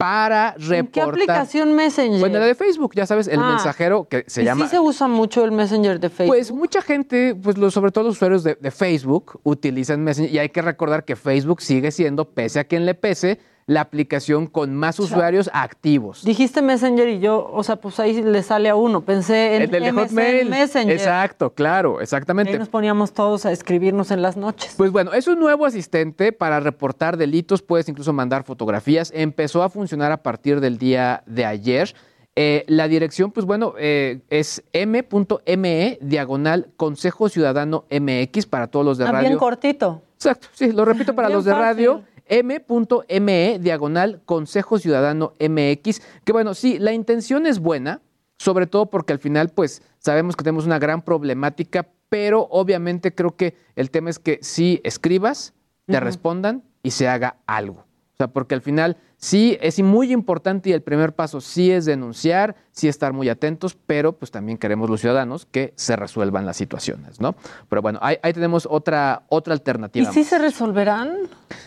para 0.00 0.52
reportar. 0.52 0.78
¿En 0.78 0.86
qué 0.86 1.02
aplicación 1.02 1.74
Messenger? 1.74 2.20
Bueno, 2.20 2.38
la 2.38 2.46
de 2.46 2.54
Facebook, 2.54 2.94
ya 2.94 3.04
sabes, 3.04 3.28
el 3.28 3.38
ah. 3.38 3.50
mensajero 3.50 4.08
que 4.08 4.24
se 4.26 4.40
¿Y 4.40 4.46
llama. 4.46 4.64
¿Sí 4.64 4.70
se 4.70 4.80
usa 4.80 5.08
mucho 5.08 5.44
el 5.44 5.52
Messenger 5.52 6.00
de 6.00 6.08
Facebook? 6.08 6.34
Pues 6.34 6.50
mucha 6.50 6.80
gente, 6.80 7.34
pues 7.34 7.56
sobre 7.74 7.92
todo 7.92 8.04
los 8.04 8.16
usuarios 8.16 8.42
de, 8.42 8.54
de, 8.54 8.70
Facebook, 8.70 9.38
utilizan 9.42 10.02
Messenger 10.02 10.32
y 10.32 10.38
hay 10.38 10.48
que 10.48 10.62
recordar 10.62 11.04
que 11.04 11.16
Facebook 11.16 11.60
sigue 11.60 11.90
siendo, 11.90 12.24
pese 12.24 12.60
a 12.60 12.64
quien 12.64 12.86
le 12.86 12.94
pese, 12.94 13.40
la 13.70 13.82
aplicación 13.82 14.48
con 14.48 14.74
más 14.74 14.98
usuarios 14.98 15.48
activos. 15.52 16.24
Dijiste 16.24 16.60
Messenger 16.60 17.08
y 17.08 17.20
yo, 17.20 17.48
o 17.52 17.62
sea, 17.62 17.76
pues 17.76 18.00
ahí 18.00 18.20
le 18.20 18.42
sale 18.42 18.68
a 18.68 18.74
uno. 18.74 19.02
Pensé 19.02 19.62
en 19.62 19.72
el 19.72 19.94
Hotmail. 19.94 20.50
Messenger. 20.50 20.92
Exacto, 20.92 21.54
claro, 21.54 22.00
exactamente. 22.00 22.50
Ahí 22.50 22.58
nos 22.58 22.68
poníamos 22.68 23.12
todos 23.12 23.46
a 23.46 23.52
escribirnos 23.52 24.10
en 24.10 24.22
las 24.22 24.36
noches. 24.36 24.74
Pues 24.76 24.90
bueno, 24.90 25.12
es 25.12 25.28
un 25.28 25.38
nuevo 25.38 25.66
asistente 25.66 26.32
para 26.32 26.58
reportar 26.58 27.16
delitos, 27.16 27.62
puedes 27.62 27.88
incluso 27.88 28.12
mandar 28.12 28.42
fotografías. 28.42 29.12
Empezó 29.14 29.62
a 29.62 29.70
funcionar 29.70 30.10
a 30.10 30.20
partir 30.20 30.58
del 30.58 30.76
día 30.76 31.22
de 31.26 31.44
ayer. 31.44 31.94
Eh, 32.34 32.64
la 32.66 32.88
dirección, 32.88 33.30
pues 33.30 33.46
bueno, 33.46 33.74
eh, 33.78 34.18
es 34.30 34.64
m.me 34.72 35.98
diagonal 36.00 36.70
Consejo 36.76 37.28
Ciudadano 37.28 37.84
MX 37.88 38.46
para 38.46 38.66
todos 38.66 38.84
los 38.84 38.98
de 38.98 39.04
ah, 39.04 39.12
radio. 39.12 39.28
Bien 39.28 39.38
cortito. 39.38 40.02
Exacto, 40.14 40.48
sí, 40.52 40.70
lo 40.70 40.84
repito 40.84 41.14
para 41.14 41.30
los 41.30 41.46
de 41.46 41.54
radio 41.54 42.02
m.me 42.30 43.58
diagonal 43.60 44.22
Consejo 44.24 44.78
Ciudadano 44.78 45.34
MX, 45.40 46.00
que 46.24 46.32
bueno, 46.32 46.54
sí, 46.54 46.78
la 46.78 46.92
intención 46.92 47.46
es 47.46 47.58
buena, 47.58 48.00
sobre 48.38 48.66
todo 48.66 48.86
porque 48.86 49.12
al 49.12 49.18
final 49.18 49.50
pues 49.50 49.82
sabemos 49.98 50.36
que 50.36 50.44
tenemos 50.44 50.64
una 50.64 50.78
gran 50.78 51.02
problemática, 51.02 51.88
pero 52.08 52.46
obviamente 52.50 53.14
creo 53.14 53.36
que 53.36 53.56
el 53.76 53.90
tema 53.90 54.10
es 54.10 54.18
que 54.18 54.38
si 54.42 54.80
escribas, 54.84 55.54
te 55.86 55.98
respondan 55.98 56.62
y 56.84 56.92
se 56.92 57.08
haga 57.08 57.36
algo. 57.46 57.80
O 57.80 58.16
sea, 58.16 58.28
porque 58.28 58.54
al 58.54 58.62
final 58.62 58.96
sí 59.20 59.58
es 59.60 59.80
muy 59.80 60.12
importante 60.12 60.70
y 60.70 60.72
el 60.72 60.82
primer 60.82 61.12
paso 61.12 61.40
sí 61.40 61.70
es 61.70 61.84
denunciar, 61.84 62.56
sí 62.72 62.88
estar 62.88 63.12
muy 63.12 63.28
atentos, 63.28 63.76
pero 63.86 64.12
pues 64.12 64.30
también 64.30 64.58
queremos 64.58 64.90
los 64.90 65.00
ciudadanos 65.00 65.46
que 65.46 65.72
se 65.76 65.94
resuelvan 65.94 66.46
las 66.46 66.56
situaciones, 66.56 67.20
¿no? 67.20 67.36
Pero 67.68 67.82
bueno, 67.82 68.00
ahí, 68.02 68.16
tenemos 68.32 68.66
otra, 68.68 69.22
otra 69.28 69.52
alternativa. 69.52 70.10
¿Y 70.10 70.12
sí 70.12 70.24
se 70.24 70.38
resolverán? 70.38 71.12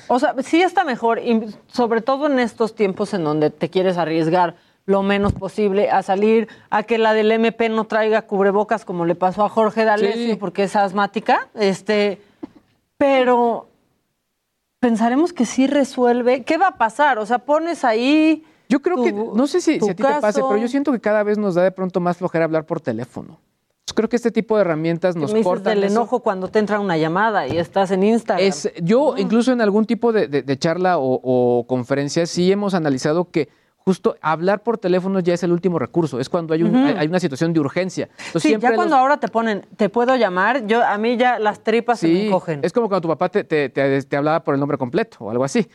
O 0.08 0.20
sea, 0.20 0.36
sí 0.44 0.62
está 0.62 0.84
mejor, 0.84 1.20
y 1.20 1.46
sobre 1.68 2.02
todo 2.02 2.26
en 2.26 2.40
estos 2.40 2.76
tiempos 2.76 3.14
en 3.14 3.24
donde 3.24 3.52
te 3.52 3.70
quieres 3.70 3.98
arriesgar 3.98 4.56
lo 4.86 5.02
menos 5.02 5.32
posible 5.32 5.90
a 5.90 6.04
salir, 6.04 6.50
a 6.70 6.84
que 6.84 6.98
la 6.98 7.14
del 7.14 7.32
MP 7.32 7.70
no 7.70 7.86
traiga 7.86 8.24
cubrebocas 8.24 8.84
como 8.84 9.06
le 9.06 9.16
pasó 9.16 9.46
a 9.46 9.50
Jorge 9.50 9.86
D'Alessio 9.86 10.38
porque 10.38 10.64
es 10.64 10.76
asmática, 10.76 11.48
este, 11.54 12.20
pero 12.98 13.70
pensaremos 14.84 15.32
que 15.32 15.46
sí 15.46 15.66
resuelve. 15.66 16.44
¿Qué 16.44 16.58
va 16.58 16.68
a 16.68 16.78
pasar? 16.78 17.18
O 17.18 17.26
sea, 17.26 17.40
pones 17.40 17.86
ahí. 17.86 18.44
Yo 18.68 18.82
creo 18.82 19.02
que, 19.02 19.14
no 19.14 19.48
sé 19.48 19.62
si, 19.62 19.76
a 19.76 19.80
ti 19.80 19.94
te 19.94 20.04
pase, 20.04 20.42
pero 20.42 20.58
yo 20.58 20.68
siento 20.68 20.92
que 20.92 21.00
cada 21.00 21.24
vez 21.24 21.38
nos 21.38 21.56
da 21.56 21.64
de 21.64 21.72
pronto 21.72 22.02
más 22.02 22.18
flojera 22.18 22.44
hablar 22.44 22.66
por 22.66 22.82
teléfono. 22.82 23.40
creo 23.96 24.10
que 24.10 24.18
este 24.18 24.30
tipo 24.30 24.58
de 24.58 24.62
herramientas 24.62 25.16
nos 25.16 25.32
me 25.32 25.42
cortan. 25.42 25.76
del 25.76 25.86
enojo 25.86 26.20
cuando 26.20 26.50
te 26.50 26.60
entra 26.60 26.82
una 26.82 26.98
llamada 26.98 27.48
y 27.48 27.60
estás 27.60 27.92
en 27.92 28.04
Instagram. 28.04 28.52
yo, 28.82 29.16
incluso 29.16 29.54
en 29.54 29.62
algún 29.62 29.86
tipo 29.86 30.12
de, 30.12 30.58
charla 30.58 30.98
o, 30.98 31.18
o 31.24 31.66
conferencia, 31.66 32.26
sí 32.26 32.52
hemos 32.52 32.74
analizado 32.74 33.32
que 33.32 33.48
justo 33.86 34.16
hablar 34.22 34.64
por 34.64 34.78
teléfono 34.78 35.20
ya 35.20 35.34
es 35.34 35.44
el 35.44 35.52
último 35.52 35.80
recurso, 35.80 36.20
es 36.20 36.30
cuando 36.30 36.54
hay, 36.54 36.62
hay, 36.98 37.08
una 37.08 37.20
situación 37.20 37.54
de 37.54 37.60
urgencia. 37.60 38.10
sí, 38.38 38.56
ya 38.60 38.76
cuando 38.76 38.96
ahora 38.96 39.18
te 39.18 39.28
ponen, 39.28 39.66
te 39.76 39.90
puedo 39.90 40.16
llamar, 40.16 40.66
yo 40.68 40.84
a 40.84 40.98
mí 40.98 41.18
ya 41.18 41.40
las 41.40 41.64
tripas 41.64 42.00
se 42.00 42.08
me 42.08 42.30
cogen. 42.30 42.62
Es 42.64 42.72
como 42.72 42.88
cuando 42.88 43.02
tu 43.02 43.08
papá 43.10 43.30
te, 43.30 43.44
te, 43.44 43.70
te, 43.70 44.18
hablaba 44.18 44.44
por 44.44 44.54
el 44.54 44.60
nombre 44.60 44.78
completo 44.78 45.18
o 45.22 45.32
algo 45.32 45.44
así. 45.44 45.68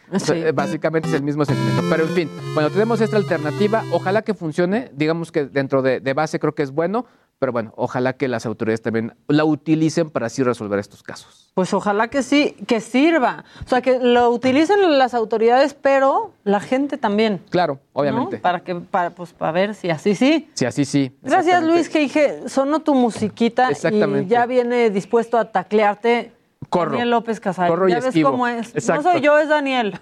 básicamente 0.55 1.09
es 1.09 1.15
el 1.15 1.23
mismo 1.23 1.45
sentimiento. 1.45 1.83
Pero 1.91 2.05
en 2.05 2.11
fin, 2.11 2.31
bueno, 2.55 2.71
tenemos 2.71 3.01
esta 3.01 3.17
alternativa, 3.17 3.85
ojalá 3.93 4.23
que 4.23 4.35
funcione, 4.35 4.91
digamos 4.95 5.33
que 5.33 5.45
dentro 5.47 5.83
de, 5.83 6.01
de 6.01 6.15
base 6.15 6.39
creo 6.39 6.55
que 6.55 6.63
es 6.63 6.71
bueno, 6.71 7.07
pero 7.39 7.53
bueno, 7.53 7.73
ojalá 7.77 8.15
que 8.15 8.27
las 8.27 8.47
autoridades 8.47 8.83
también 8.83 9.15
la 9.29 9.45
utilicen 9.45 10.11
para 10.11 10.27
así 10.27 10.43
resolver 10.43 10.79
estos 10.79 11.03
casos. 11.03 11.51
Pues 11.55 11.73
ojalá 11.73 12.09
que 12.09 12.23
sí, 12.23 12.57
que 12.67 12.81
sirva. 12.81 13.45
O 13.65 13.69
sea, 13.69 13.81
que 13.81 13.99
lo 14.01 14.31
utilicen 14.31 14.99
las 14.99 15.15
autoridades, 15.15 15.75
pero 15.75 16.33
la 16.45 16.61
gente 16.61 16.99
también. 16.99 17.41
Claro, 17.51 17.79
obviamente. 17.93 18.39
Para 18.39 18.61
que, 18.61 18.75
para, 18.75 19.11
pues, 19.11 19.33
para 19.33 19.53
ver 19.53 19.75
si 19.75 19.91
así 19.91 20.15
sí. 20.15 20.51
Si 20.55 20.65
así 20.65 20.85
sí. 20.85 21.17
Gracias, 21.23 21.63
Luis, 21.63 21.89
que 21.89 22.01
dije, 22.01 22.49
sonó 22.49 22.81
tu 22.81 22.95
musiquita 22.95 23.71
y 23.73 24.27
ya 24.27 24.47
viene 24.47 24.91
dispuesto 24.91 25.39
a 25.39 25.47
taclearte. 25.47 26.33
Corro. 26.71 26.91
Daniel 26.93 27.11
López 27.11 27.39
Casares. 27.41 27.71
Corro 27.71 27.89
y 27.89 27.93
ya 27.93 28.01
ves 28.01 28.15
cómo 28.23 28.47
es. 28.49 28.89
No 28.89 29.03
soy 29.03 29.21
yo, 29.21 29.39
es 29.39 29.49
Daniel. 29.49 30.01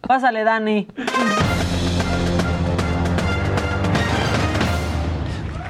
Pásale, 0.00 0.44
Dani. 0.44 0.88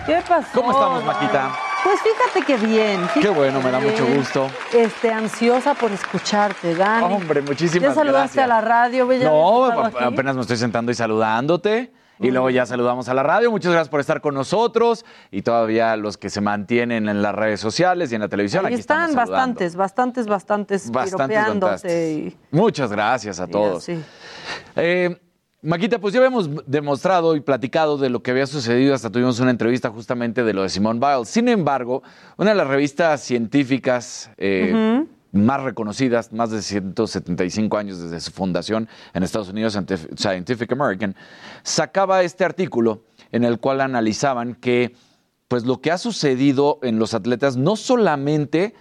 ¿Qué 0.08 0.22
pasó? 0.26 0.48
¿Cómo 0.54 0.70
estamos, 0.70 1.04
Maquita? 1.04 1.52
Pues 1.84 2.00
fíjate 2.00 2.46
que 2.46 2.66
bien. 2.66 3.06
Qué 3.20 3.28
bueno, 3.28 3.60
me 3.60 3.70
da 3.70 3.78
mucho 3.78 4.06
gusto. 4.06 4.48
Este, 4.72 5.12
ansiosa 5.12 5.74
por 5.74 5.92
escucharte, 5.92 6.74
Dani. 6.74 7.12
Hombre, 7.14 7.42
muchísimas 7.42 7.82
gracias. 7.82 7.94
¿Ya 7.94 8.00
saludaste 8.00 8.40
a 8.40 8.46
la 8.46 8.60
radio, 8.62 9.06
Bella? 9.06 9.28
No, 9.28 9.66
apenas 9.66 10.34
me 10.34 10.40
estoy 10.40 10.56
sentando 10.56 10.90
y 10.90 10.94
saludándote. 10.94 11.92
Y 12.20 12.30
luego 12.30 12.48
ya 12.48 12.64
saludamos 12.64 13.10
a 13.10 13.14
la 13.14 13.22
radio. 13.22 13.50
Muchas 13.50 13.70
gracias 13.70 13.90
por 13.90 14.00
estar 14.00 14.22
con 14.22 14.32
nosotros. 14.32 15.04
Y 15.30 15.42
todavía 15.42 15.94
los 15.96 16.16
que 16.16 16.30
se 16.30 16.40
mantienen 16.40 17.06
en 17.10 17.20
las 17.20 17.34
redes 17.34 17.60
sociales 17.60 18.10
y 18.10 18.14
en 18.14 18.22
la 18.22 18.28
televisión. 18.28 18.64
Ahí 18.64 18.72
aquí 18.72 18.80
están 18.80 19.14
bastantes, 19.14 19.76
bastantes, 19.76 20.26
bastantes, 20.26 20.90
bastantes, 20.90 22.34
Muchas 22.50 22.90
gracias 22.90 23.40
a 23.40 23.46
todos. 23.46 23.84
Sí. 23.84 24.02
Eh, 24.74 25.20
Maquita, 25.60 25.98
pues 25.98 26.14
ya 26.14 26.20
habíamos 26.20 26.48
demostrado 26.66 27.34
y 27.34 27.40
platicado 27.40 27.98
de 27.98 28.10
lo 28.10 28.22
que 28.22 28.30
había 28.30 28.46
sucedido, 28.46 28.94
hasta 28.94 29.10
tuvimos 29.10 29.40
una 29.40 29.50
entrevista 29.50 29.90
justamente 29.90 30.44
de 30.44 30.52
lo 30.52 30.62
de 30.62 30.68
Simone 30.68 31.00
Biles. 31.00 31.28
Sin 31.28 31.48
embargo, 31.48 32.04
una 32.36 32.50
de 32.50 32.56
las 32.56 32.68
revistas 32.68 33.22
científicas 33.22 34.30
eh, 34.36 35.04
más 35.32 35.60
reconocidas, 35.64 36.32
más 36.32 36.52
de 36.52 36.62
175 36.62 37.76
años 37.76 38.00
desde 38.00 38.20
su 38.20 38.30
fundación 38.30 38.88
en 39.14 39.24
Estados 39.24 39.48
Unidos, 39.48 39.76
Scientific 40.16 40.70
American, 40.70 41.16
sacaba 41.64 42.22
este 42.22 42.44
artículo 42.44 43.02
en 43.32 43.42
el 43.42 43.58
cual 43.58 43.80
analizaban 43.80 44.54
que 44.54 44.94
pues 45.48 45.64
lo 45.64 45.80
que 45.80 45.90
ha 45.90 45.98
sucedido 45.98 46.78
en 46.82 47.00
los 47.00 47.14
atletas 47.14 47.56
no 47.56 47.74
solamente 47.74 48.74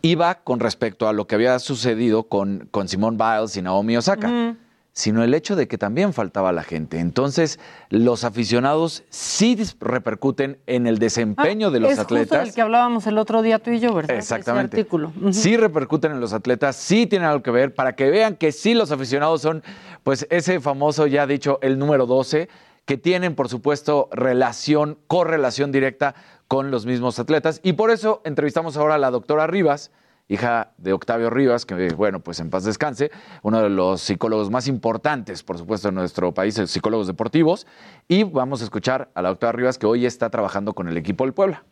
iba 0.00 0.36
con 0.36 0.60
respecto 0.60 1.08
a 1.08 1.12
lo 1.12 1.26
que 1.26 1.34
había 1.34 1.58
sucedido 1.58 2.22
con, 2.22 2.68
con 2.70 2.88
Simone 2.88 3.18
Biles 3.18 3.54
y 3.58 3.60
Naomi 3.60 3.98
Osaka 3.98 4.56
sino 4.92 5.24
el 5.24 5.32
hecho 5.32 5.56
de 5.56 5.68
que 5.68 5.78
también 5.78 6.12
faltaba 6.12 6.52
la 6.52 6.62
gente. 6.62 6.98
Entonces, 6.98 7.58
los 7.88 8.24
aficionados 8.24 9.04
sí 9.08 9.56
repercuten 9.80 10.58
en 10.66 10.86
el 10.86 10.98
desempeño 10.98 11.70
de 11.70 11.80
los 11.80 11.90
Ah, 11.90 11.92
es 11.94 11.98
atletas. 12.00 12.28
Justo 12.28 12.44
del 12.44 12.54
que 12.54 12.60
hablábamos 12.60 13.06
el 13.06 13.16
otro 13.18 13.42
día 13.42 13.58
tú 13.58 13.70
y 13.70 13.80
yo, 13.80 13.94
¿verdad? 13.94 14.16
Exactamente. 14.16 14.76
Ese 14.76 14.82
artículo. 14.82 15.12
Sí 15.32 15.56
repercuten 15.56 16.12
en 16.12 16.20
los 16.20 16.32
atletas, 16.32 16.76
sí 16.76 17.06
tienen 17.06 17.28
algo 17.28 17.42
que 17.42 17.50
ver, 17.50 17.74
para 17.74 17.94
que 17.94 18.10
vean 18.10 18.36
que 18.36 18.52
sí 18.52 18.74
los 18.74 18.92
aficionados 18.92 19.40
son, 19.40 19.62
pues, 20.02 20.26
ese 20.30 20.60
famoso, 20.60 21.06
ya 21.06 21.26
dicho, 21.26 21.58
el 21.62 21.78
número 21.78 22.06
12, 22.06 22.48
que 22.84 22.98
tienen, 22.98 23.34
por 23.34 23.48
supuesto, 23.48 24.08
relación, 24.12 24.98
correlación 25.06 25.72
directa 25.72 26.14
con 26.48 26.70
los 26.70 26.84
mismos 26.84 27.18
atletas. 27.18 27.60
Y 27.62 27.74
por 27.74 27.90
eso 27.90 28.20
entrevistamos 28.24 28.76
ahora 28.76 28.96
a 28.96 28.98
la 28.98 29.10
doctora 29.10 29.46
Rivas, 29.46 29.90
hija 30.28 30.72
de 30.78 30.92
Octavio 30.92 31.30
Rivas, 31.30 31.66
que, 31.66 31.88
bueno, 31.94 32.20
pues 32.20 32.40
en 32.40 32.50
paz 32.50 32.64
descanse, 32.64 33.10
uno 33.42 33.62
de 33.62 33.68
los 33.68 34.00
psicólogos 34.00 34.50
más 34.50 34.68
importantes, 34.68 35.42
por 35.42 35.58
supuesto, 35.58 35.88
en 35.88 35.94
nuestro 35.94 36.32
país, 36.32 36.58
los 36.58 36.70
psicólogos 36.70 37.06
deportivos. 37.06 37.66
Y 38.08 38.24
vamos 38.24 38.60
a 38.60 38.64
escuchar 38.64 39.10
a 39.14 39.22
la 39.22 39.28
doctora 39.30 39.52
Rivas, 39.52 39.78
que 39.78 39.86
hoy 39.86 40.06
está 40.06 40.30
trabajando 40.30 40.72
con 40.72 40.88
el 40.88 40.96
equipo 40.96 41.24
del 41.24 41.34
Puebla. 41.34 41.64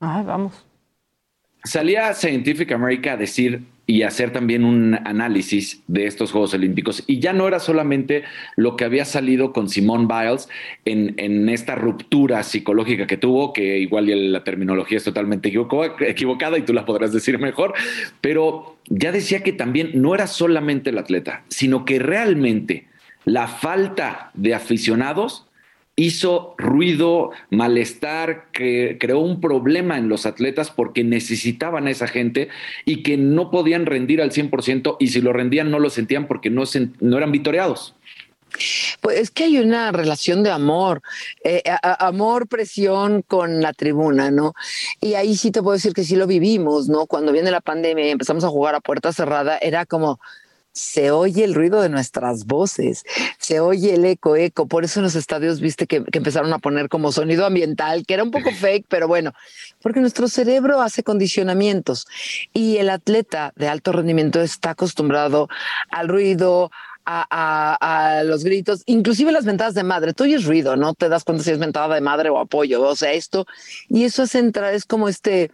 Ay, 0.00 0.24
vamos. 0.24 0.66
Salía 1.64 2.12
Scientific 2.12 2.72
America 2.72 3.12
a 3.12 3.16
decir 3.16 3.64
y 3.86 4.02
hacer 4.02 4.32
también 4.32 4.64
un 4.64 4.94
análisis 5.04 5.82
de 5.88 6.06
estos 6.06 6.30
Juegos 6.30 6.54
Olímpicos. 6.54 7.02
Y 7.06 7.18
ya 7.18 7.32
no 7.32 7.48
era 7.48 7.58
solamente 7.58 8.22
lo 8.56 8.76
que 8.76 8.84
había 8.84 9.04
salido 9.04 9.52
con 9.52 9.68
Simone 9.68 10.06
Biles 10.06 10.48
en, 10.84 11.14
en 11.16 11.48
esta 11.48 11.74
ruptura 11.74 12.42
psicológica 12.42 13.06
que 13.06 13.16
tuvo, 13.16 13.52
que 13.52 13.78
igual 13.78 14.32
la 14.32 14.44
terminología 14.44 14.98
es 14.98 15.04
totalmente 15.04 15.48
equivocada 15.48 16.58
y 16.58 16.62
tú 16.62 16.72
la 16.72 16.84
podrás 16.84 17.12
decir 17.12 17.38
mejor, 17.38 17.74
pero 18.20 18.76
ya 18.86 19.12
decía 19.12 19.42
que 19.42 19.52
también 19.52 19.90
no 19.94 20.14
era 20.14 20.26
solamente 20.26 20.90
el 20.90 20.98
atleta, 20.98 21.44
sino 21.48 21.84
que 21.84 21.98
realmente 21.98 22.86
la 23.24 23.46
falta 23.48 24.30
de 24.34 24.54
aficionados 24.54 25.46
hizo 25.96 26.54
ruido, 26.56 27.30
malestar, 27.50 28.50
que 28.52 28.96
creó 28.98 29.18
un 29.18 29.40
problema 29.40 29.98
en 29.98 30.08
los 30.08 30.24
atletas 30.24 30.70
porque 30.70 31.04
necesitaban 31.04 31.86
a 31.86 31.90
esa 31.90 32.08
gente 32.08 32.48
y 32.84 33.02
que 33.02 33.16
no 33.16 33.50
podían 33.50 33.86
rendir 33.86 34.22
al 34.22 34.32
100% 34.32 34.96
y 34.98 35.08
si 35.08 35.20
lo 35.20 35.32
rendían 35.32 35.70
no 35.70 35.78
lo 35.78 35.90
sentían 35.90 36.26
porque 36.26 36.50
no, 36.50 36.64
eran 37.16 37.32
vitoreados. 37.32 37.94
Pues 39.00 39.18
es 39.18 39.30
que 39.30 39.44
hay 39.44 39.58
una 39.58 39.92
relación 39.92 40.42
de 40.42 40.50
amor, 40.50 41.00
eh, 41.42 41.62
amor, 41.82 42.48
presión 42.48 43.22
con 43.22 43.62
la 43.62 43.72
tribuna, 43.72 44.30
¿no? 44.30 44.52
Y 45.00 45.14
ahí 45.14 45.36
sí 45.36 45.50
te 45.50 45.62
puedo 45.62 45.72
decir 45.72 45.94
que 45.94 46.04
sí 46.04 46.16
lo 46.16 46.26
vivimos, 46.26 46.86
¿no? 46.86 47.06
Cuando 47.06 47.32
viene 47.32 47.50
la 47.50 47.62
pandemia 47.62 48.06
y 48.06 48.10
empezamos 48.10 48.44
a 48.44 48.48
jugar 48.48 48.74
a 48.74 48.80
puerta 48.80 49.10
cerrada, 49.10 49.56
era 49.56 49.86
como 49.86 50.20
se 50.72 51.10
oye 51.10 51.44
el 51.44 51.54
ruido 51.54 51.80
de 51.82 51.88
nuestras 51.88 52.46
voces, 52.46 53.04
se 53.38 53.60
oye 53.60 53.94
el 53.94 54.04
eco, 54.04 54.36
eco. 54.36 54.66
Por 54.66 54.84
eso 54.84 55.00
en 55.00 55.04
los 55.04 55.14
estadios 55.14 55.60
viste 55.60 55.86
que, 55.86 56.02
que 56.04 56.18
empezaron 56.18 56.52
a 56.52 56.58
poner 56.58 56.88
como 56.88 57.12
sonido 57.12 57.44
ambiental, 57.44 58.04
que 58.06 58.14
era 58.14 58.22
un 58.22 58.30
poco 58.30 58.50
fake, 58.50 58.86
pero 58.88 59.06
bueno, 59.08 59.32
porque 59.82 60.00
nuestro 60.00 60.28
cerebro 60.28 60.80
hace 60.80 61.02
condicionamientos 61.02 62.06
y 62.52 62.78
el 62.78 62.90
atleta 62.90 63.52
de 63.56 63.68
alto 63.68 63.92
rendimiento 63.92 64.40
está 64.40 64.70
acostumbrado 64.70 65.48
al 65.90 66.08
ruido, 66.08 66.70
a, 67.04 67.26
a- 67.30 68.18
a 68.18 68.22
los 68.24 68.44
gritos, 68.44 68.82
inclusive 68.86 69.32
las 69.32 69.44
mentadas 69.44 69.74
de 69.74 69.82
madre. 69.82 70.14
Tú 70.14 70.24
oyes 70.24 70.44
ruido, 70.44 70.76
¿no? 70.76 70.94
Te 70.94 71.08
das 71.08 71.24
cuenta 71.24 71.42
si 71.44 71.50
es 71.50 71.58
mentada 71.58 71.94
de 71.94 72.00
madre 72.00 72.30
o 72.30 72.38
apoyo, 72.38 72.82
o 72.82 72.96
sea, 72.96 73.12
esto. 73.12 73.46
Y 73.88 74.04
eso 74.04 74.22
hace 74.22 74.38
entrar, 74.38 74.72
es 74.72 74.84
como 74.84 75.08
este 75.08 75.50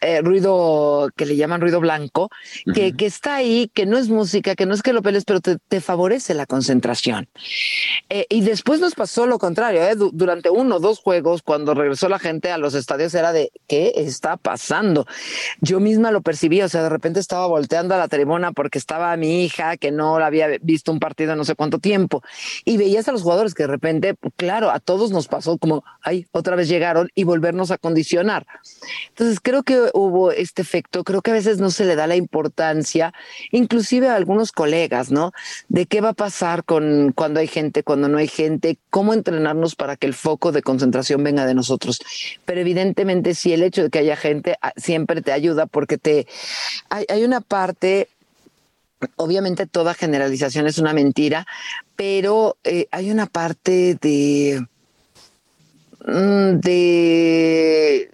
eh, 0.00 0.20
ruido 0.22 1.10
que 1.16 1.26
le 1.26 1.36
llaman 1.36 1.60
ruido 1.60 1.80
blanco, 1.80 2.30
que, 2.74 2.94
que 2.96 3.06
está 3.06 3.36
ahí, 3.36 3.70
que 3.74 3.86
no 3.86 3.98
es 3.98 4.08
música, 4.08 4.54
que 4.54 4.66
no 4.66 4.74
es 4.74 4.82
que 4.82 4.92
lo 4.92 5.02
peles, 5.02 5.24
pero 5.24 5.40
te, 5.40 5.56
te 5.68 5.80
favorece 5.80 6.34
la 6.34 6.46
concentración. 6.46 7.28
Eh, 8.08 8.26
y 8.28 8.40
después 8.42 8.80
nos 8.80 8.94
pasó 8.94 9.26
lo 9.26 9.38
contrario, 9.38 9.82
¿eh? 9.82 9.94
Du- 9.94 10.10
durante 10.12 10.50
uno 10.50 10.76
o 10.76 10.80
dos 10.80 10.98
juegos, 11.00 11.42
cuando 11.42 11.74
regresó 11.74 12.08
la 12.08 12.18
gente 12.18 12.50
a 12.50 12.58
los 12.58 12.74
estadios, 12.74 13.14
era 13.14 13.32
de, 13.32 13.52
¿qué 13.68 13.92
está 13.96 14.36
pasando? 14.36 15.06
Yo 15.60 15.80
misma 15.80 16.10
lo 16.10 16.22
percibí, 16.22 16.62
o 16.62 16.68
sea, 16.68 16.82
de 16.82 16.88
repente 16.88 17.20
estaba 17.20 17.46
volteando 17.46 17.94
a 17.94 17.98
la 17.98 18.08
tribuna 18.08 18.52
porque 18.52 18.78
estaba 18.78 19.16
mi 19.16 19.44
hija, 19.44 19.76
que 19.76 19.90
no 19.90 20.18
la 20.18 20.26
había 20.26 20.48
visto 20.62 20.92
un 20.92 20.98
partido 20.98 21.32
en 21.32 21.38
no 21.38 21.44
sé 21.44 21.54
cuánto 21.54 21.78
tiempo, 21.78 22.22
y 22.64 22.76
veías 22.76 23.08
a 23.08 23.12
los 23.12 23.22
jugadores 23.22 23.54
que 23.54 23.64
de 23.64 23.68
repente, 23.68 24.14
claro, 24.36 24.70
a 24.70 24.80
todos 24.80 25.10
nos 25.10 25.28
pasó 25.28 25.58
como, 25.58 25.84
ay, 26.02 26.26
otra 26.32 26.56
vez 26.56 26.68
llegaron 26.68 27.08
y 27.14 27.24
volvernos 27.24 27.70
a 27.70 27.78
condicionar. 27.78 28.46
Entonces 29.08 29.38
creo 29.40 29.62
que 29.62 29.89
hubo 29.94 30.32
este 30.32 30.62
efecto, 30.62 31.04
creo 31.04 31.22
que 31.22 31.30
a 31.30 31.34
veces 31.34 31.58
no 31.58 31.70
se 31.70 31.84
le 31.84 31.96
da 31.96 32.06
la 32.06 32.16
importancia, 32.16 33.12
inclusive 33.50 34.08
a 34.08 34.16
algunos 34.16 34.52
colegas, 34.52 35.10
¿no? 35.10 35.32
De 35.68 35.86
qué 35.86 36.00
va 36.00 36.10
a 36.10 36.14
pasar 36.14 36.64
con 36.64 37.12
cuando 37.12 37.40
hay 37.40 37.46
gente, 37.46 37.82
cuando 37.82 38.08
no 38.08 38.18
hay 38.18 38.28
gente, 38.28 38.78
cómo 38.90 39.14
entrenarnos 39.14 39.74
para 39.74 39.96
que 39.96 40.06
el 40.06 40.14
foco 40.14 40.52
de 40.52 40.62
concentración 40.62 41.22
venga 41.22 41.46
de 41.46 41.54
nosotros. 41.54 42.00
Pero 42.44 42.60
evidentemente 42.60 43.34
sí 43.34 43.52
el 43.52 43.62
hecho 43.62 43.84
de 43.84 43.90
que 43.90 43.98
haya 44.00 44.16
gente 44.16 44.56
ah, 44.62 44.72
siempre 44.76 45.22
te 45.22 45.32
ayuda 45.32 45.66
porque 45.66 45.98
te 45.98 46.26
hay, 46.88 47.04
hay 47.08 47.24
una 47.24 47.40
parte 47.40 48.08
Obviamente 49.16 49.66
toda 49.66 49.94
generalización 49.94 50.66
es 50.66 50.76
una 50.76 50.92
mentira, 50.92 51.46
pero 51.96 52.58
eh, 52.64 52.86
hay 52.90 53.10
una 53.10 53.26
parte 53.26 53.96
de, 54.00 54.66
mm, 56.04 56.60
de 56.60 58.10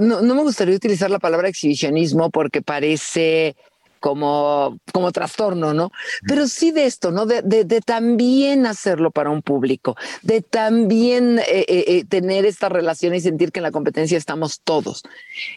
no, 0.00 0.22
no 0.22 0.34
me 0.34 0.42
gustaría 0.42 0.74
utilizar 0.76 1.10
la 1.10 1.18
palabra 1.18 1.48
exhibicionismo 1.48 2.30
porque 2.30 2.62
parece 2.62 3.56
como, 4.00 4.78
como 4.92 5.12
trastorno, 5.12 5.72
¿no? 5.74 5.92
Pero 6.26 6.48
sí 6.48 6.72
de 6.72 6.86
esto, 6.86 7.12
¿no? 7.12 7.24
De, 7.24 7.40
de- 7.42 7.64
de 7.64 7.80
también 7.80 8.66
hacerlo 8.66 9.12
para 9.12 9.30
un 9.30 9.42
público, 9.42 9.96
de 10.22 10.42
también 10.42 11.38
eh, 11.38 11.64
eh, 11.68 11.84
eh, 11.86 12.04
tener 12.08 12.44
esta 12.44 12.68
relación 12.68 13.14
y 13.14 13.20
sentir 13.20 13.52
que 13.52 13.60
en 13.60 13.62
la 13.62 13.70
competencia 13.70 14.18
estamos 14.18 14.60
todos. 14.64 15.04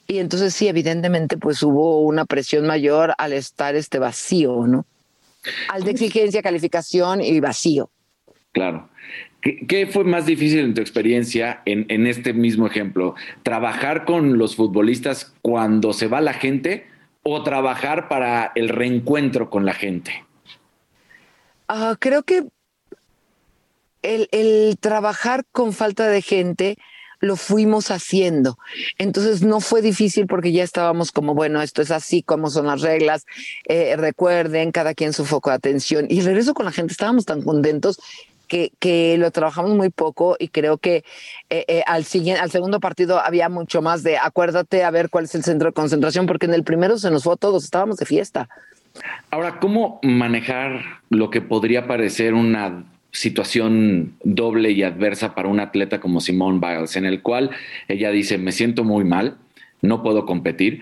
Y 0.08 0.20
entonces 0.20 0.54
sí, 0.54 0.68
evidentemente, 0.68 1.38
pues 1.38 1.64
hubo 1.64 2.02
una 2.02 2.26
presión 2.26 2.68
mayor 2.68 3.16
al 3.18 3.34
estar 3.34 3.76
este 3.76 3.98
vacío, 3.98 4.68
¿no? 4.68 4.86
Al 5.70 5.84
de 5.84 5.92
exigencia, 5.92 6.44
calificación 6.44 7.22
y 7.22 7.40
vacío. 7.40 7.90
Claro. 8.52 8.90
¿Qué, 9.46 9.60
qué 9.68 9.86
fue 9.86 10.04
más 10.04 10.26
difícil 10.26 10.62
en 10.62 10.74
tu 10.74 10.82
experiencia 10.82 11.62
en, 11.66 12.08
este 12.08 12.34
mismo 12.34 12.66
ejemplo? 12.66 13.14
¿Trabajar 13.44 14.04
con 14.04 14.40
los 14.40 14.56
futbolistas 14.56 15.36
cuando 15.44 15.94
se 15.94 16.08
va 16.08 16.20
la 16.20 16.34
gente 16.34 16.88
o 17.22 17.44
trabajar 17.44 18.10
para 18.10 18.52
el 18.56 18.70
reencuentro 18.70 19.52
con 19.52 19.64
la 19.64 19.76
gente? 19.76 20.26
Ah, 21.68 21.96
creo 22.00 22.24
que 22.24 22.46
el, 24.02 24.78
trabajar 24.80 25.46
con 25.52 25.74
falta 25.74 26.08
de 26.08 26.24
gente 26.24 26.78
lo 27.20 27.36
fuimos 27.36 27.92
haciendo. 27.92 28.58
Entonces 28.98 29.44
no 29.44 29.60
fue 29.60 29.84
difícil 29.84 30.26
porque 30.26 30.54
ya 30.54 30.64
estábamos 30.64 31.12
como, 31.12 31.36
bueno, 31.36 31.62
esto 31.62 31.84
es 31.84 31.92
así, 31.92 32.24
como 32.24 32.50
son 32.50 32.66
las 32.66 32.82
reglas, 32.82 33.28
eh, 33.68 33.96
recuerden, 33.96 34.72
cada 34.72 34.96
quien 34.96 35.14
su 35.14 35.24
foco 35.24 35.52
de 35.52 35.58
atención. 35.58 36.08
Y 36.10 36.22
regreso 36.22 36.56
con 36.56 36.66
la 36.66 36.72
gente, 36.72 36.94
estábamos 36.94 37.26
tan 37.26 37.44
contentos 37.44 38.00
que, 38.46 38.72
que 38.80 39.18
lo 39.18 39.32
trabajamos 39.32 39.72
muy 39.72 39.90
poco 39.90 40.36
y 40.40 40.48
creo 40.50 40.78
que 40.78 41.04
eh, 41.50 41.66
eh, 41.68 41.84
al, 41.88 42.06
siguiente, 42.06 42.42
al 42.42 42.52
segundo 42.52 42.80
partido 42.80 43.20
había 43.20 43.50
mucho 43.50 43.82
más 43.82 44.04
de 44.04 44.18
acuérdate 44.18 44.84
a 44.84 44.92
ver 44.92 45.10
cuál 45.10 45.26
es 45.26 45.36
el 45.36 45.44
centro 45.44 45.70
de 45.70 45.74
concentración, 45.74 46.26
porque 46.26 46.46
en 46.46 46.54
el 46.54 46.64
primero 46.64 46.98
se 46.98 47.12
nos 47.12 47.24
fue 47.24 47.34
a 47.34 47.38
todos, 47.38 47.64
estábamos 47.64 47.98
de 47.98 48.06
fiesta. 48.06 48.50
Ahora, 49.30 49.60
¿cómo 49.60 50.00
manejar 50.04 50.82
lo 51.10 51.30
que 51.30 51.42
podría 51.42 51.88
parecer 51.88 52.34
una 52.34 52.86
situación 53.12 54.14
doble 54.24 54.72
y 54.72 54.84
adversa 54.84 55.36
para 55.36 55.48
un 55.48 55.60
atleta 55.60 56.00
como 56.00 56.20
Simone 56.20 56.60
Biles, 56.60 56.96
en 56.96 57.06
el 57.06 57.22
cual 57.22 57.52
ella 57.88 58.12
dice, 58.12 58.38
me 58.38 58.52
siento 58.52 58.84
muy 58.84 59.06
mal, 59.06 59.38
no 59.82 60.04
puedo 60.04 60.26
competir, 60.26 60.82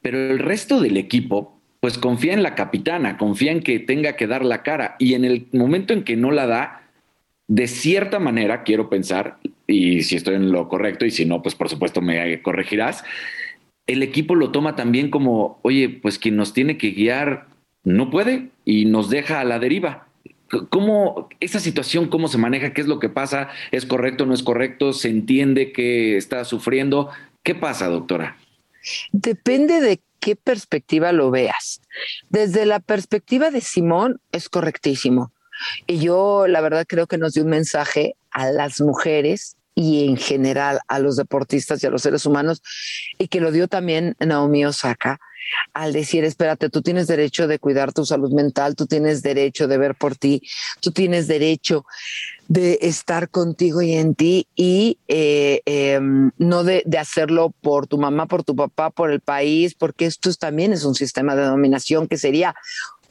pero 0.00 0.18
el 0.18 0.38
resto 0.38 0.80
del 0.80 0.96
equipo 0.96 1.58
pues 1.80 1.98
confía 1.98 2.32
en 2.32 2.44
la 2.44 2.54
capitana, 2.54 3.18
confía 3.18 3.50
en 3.50 3.60
que 3.60 3.80
tenga 3.80 4.14
que 4.14 4.28
dar 4.28 4.44
la 4.44 4.62
cara 4.62 4.94
y 5.00 5.14
en 5.14 5.24
el 5.24 5.48
momento 5.52 5.92
en 5.92 6.04
que 6.04 6.16
no 6.16 6.30
la 6.30 6.46
da, 6.46 6.81
de 7.48 7.66
cierta 7.66 8.18
manera, 8.18 8.62
quiero 8.62 8.88
pensar, 8.88 9.38
y 9.66 10.02
si 10.02 10.16
estoy 10.16 10.36
en 10.36 10.52
lo 10.52 10.68
correcto 10.68 11.04
y 11.04 11.10
si 11.10 11.24
no, 11.24 11.42
pues 11.42 11.54
por 11.54 11.68
supuesto 11.68 12.00
me 12.00 12.40
corregirás, 12.42 13.04
el 13.86 14.02
equipo 14.02 14.34
lo 14.34 14.52
toma 14.52 14.76
también 14.76 15.10
como, 15.10 15.58
oye, 15.62 15.88
pues 15.88 16.18
quien 16.18 16.36
nos 16.36 16.52
tiene 16.52 16.78
que 16.78 16.90
guiar 16.90 17.46
no 17.84 18.10
puede 18.10 18.48
y 18.64 18.84
nos 18.84 19.10
deja 19.10 19.40
a 19.40 19.44
la 19.44 19.58
deriva. 19.58 20.08
¿Cómo 20.68 21.28
esa 21.40 21.60
situación, 21.60 22.08
cómo 22.08 22.28
se 22.28 22.38
maneja? 22.38 22.74
¿Qué 22.74 22.82
es 22.82 22.86
lo 22.86 22.98
que 22.98 23.08
pasa? 23.08 23.48
¿Es 23.70 23.86
correcto, 23.86 24.26
no 24.26 24.34
es 24.34 24.42
correcto? 24.42 24.92
¿Se 24.92 25.08
entiende 25.08 25.72
que 25.72 26.16
está 26.16 26.44
sufriendo? 26.44 27.08
¿Qué 27.42 27.54
pasa, 27.54 27.88
doctora? 27.88 28.36
Depende 29.12 29.80
de 29.80 30.00
qué 30.20 30.36
perspectiva 30.36 31.12
lo 31.12 31.30
veas. 31.30 31.80
Desde 32.28 32.66
la 32.66 32.80
perspectiva 32.80 33.50
de 33.50 33.62
Simón 33.62 34.20
es 34.30 34.48
correctísimo. 34.48 35.31
Y 35.86 35.98
yo 35.98 36.46
la 36.46 36.60
verdad 36.60 36.86
creo 36.88 37.06
que 37.06 37.18
nos 37.18 37.34
dio 37.34 37.44
un 37.44 37.50
mensaje 37.50 38.14
a 38.30 38.50
las 38.50 38.80
mujeres 38.80 39.56
y 39.74 40.06
en 40.06 40.16
general 40.16 40.80
a 40.88 40.98
los 40.98 41.16
deportistas 41.16 41.82
y 41.82 41.86
a 41.86 41.90
los 41.90 42.02
seres 42.02 42.26
humanos, 42.26 42.62
y 43.18 43.28
que 43.28 43.40
lo 43.40 43.52
dio 43.52 43.68
también 43.68 44.16
Naomi 44.18 44.64
Osaka 44.66 45.18
al 45.72 45.92
decir, 45.92 46.24
espérate, 46.24 46.70
tú 46.70 46.82
tienes 46.82 47.06
derecho 47.06 47.46
de 47.46 47.58
cuidar 47.58 47.92
tu 47.92 48.04
salud 48.04 48.32
mental, 48.32 48.74
tú 48.74 48.86
tienes 48.86 49.22
derecho 49.22 49.68
de 49.68 49.78
ver 49.78 49.94
por 49.94 50.16
ti, 50.16 50.42
tú 50.80 50.92
tienes 50.92 51.28
derecho 51.28 51.84
de 52.48 52.78
estar 52.82 53.28
contigo 53.28 53.82
y 53.82 53.94
en 53.94 54.14
ti 54.14 54.46
y 54.54 54.98
eh, 55.08 55.62
em, 55.64 56.30
no 56.38 56.64
de, 56.64 56.82
de, 56.84 56.98
hacerlo 56.98 57.52
por 57.60 57.86
tu 57.86 57.98
mamá, 57.98 58.26
por 58.26 58.44
tu 58.44 58.54
papá, 58.54 58.90
por 58.90 59.10
el 59.10 59.20
país, 59.20 59.74
porque 59.74 60.06
esto 60.06 60.32
también 60.34 60.72
es 60.72 60.84
un 60.84 60.94
sistema 60.94 61.34
de 61.34 61.44
dominación 61.44 62.08
que 62.08 62.18
sería 62.18 62.54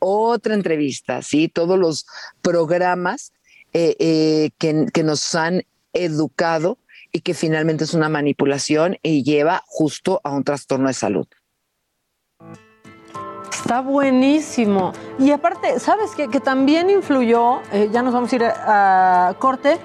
otra 0.02 0.56
entrevista, 0.56 1.22
¿sí? 1.22 1.48
Todos 1.48 1.80
los 1.80 2.06
programas 2.42 3.32
eh, 3.74 3.96
eh, 4.00 4.50
que, 4.58 4.88
que 4.92 5.04
nos 5.04 5.36
han 5.36 5.64
educado 5.94 6.78
y 7.12 7.22
que 7.22 7.34
finalmente 7.34 7.84
es 7.84 7.94
una 7.94 8.10
manipulación 8.10 8.98
y 9.04 9.24
lleva 9.24 9.64
justo 9.68 10.20
a 10.24 10.32
un 10.32 10.44
trastorno 10.44 10.88
de 10.88 10.94
salud. 10.94 11.28
Está 13.52 13.82
buenísimo. 13.82 14.94
Y 15.20 15.32
aparte, 15.32 15.80
¿sabes 15.80 16.12
qué? 16.16 16.28
Que 16.28 16.40
también 16.40 16.90
influyó, 16.90 17.62
eh, 17.72 17.90
ya 17.92 18.02
nos 18.02 18.14
vamos 18.14 18.32
a 18.32 18.36
ir 18.36 18.44
a, 18.46 19.30
a, 19.30 19.34
corte, 19.36 19.78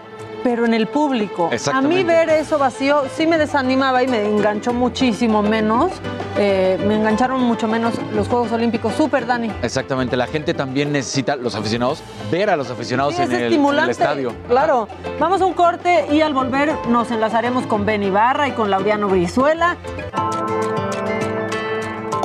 pero 0.43 0.65
en 0.65 0.75
el 0.75 0.87
público. 0.87 1.51
A 1.73 1.81
mí 1.81 2.05
ver 2.05 2.31
eso 2.31 2.59
vacío 2.59 3.03
sí 3.17 3.27
me 3.27 3.37
desanimaba 3.37 4.03
y 4.03 4.07
me 4.07 4.25
enganchó 4.25 4.73
muchísimo 4.73 5.43
menos. 5.43 5.91
Eh, 6.39 6.79
me 6.87 6.97
engancharon 6.97 7.43
mucho 7.43 7.67
menos 7.67 7.95
los 8.15 8.29
Juegos 8.29 8.53
Olímpicos. 8.53 8.95
Súper, 8.95 9.27
Dani. 9.27 9.51
Exactamente. 9.63 10.17
La 10.17 10.27
gente 10.27 10.55
también 10.55 10.93
necesita, 10.93 11.35
los 11.35 11.55
aficionados, 11.55 12.03
ver 12.31 12.51
a 12.51 12.57
los 12.57 12.71
aficionados 12.71 13.15
sí, 13.15 13.23
en, 13.23 13.33
el, 13.33 13.53
en, 13.55 13.65
el, 13.65 13.91
estadio. 13.91 14.33
Claro. 14.47 14.87
Vamos 15.19 15.41
a 15.41 15.47
un 15.47 15.55
corte 15.55 16.07
y 16.13 16.21
al 16.21 16.35
volver 16.35 16.73
nos 16.89 17.11
enlazaremos 17.11 17.67
con 17.67 17.87
Ben 17.87 18.03
Ibarra 18.03 18.49
y 18.49 18.53
con 18.53 18.71
Laureano 18.71 19.09
Brizuela. 19.09 19.77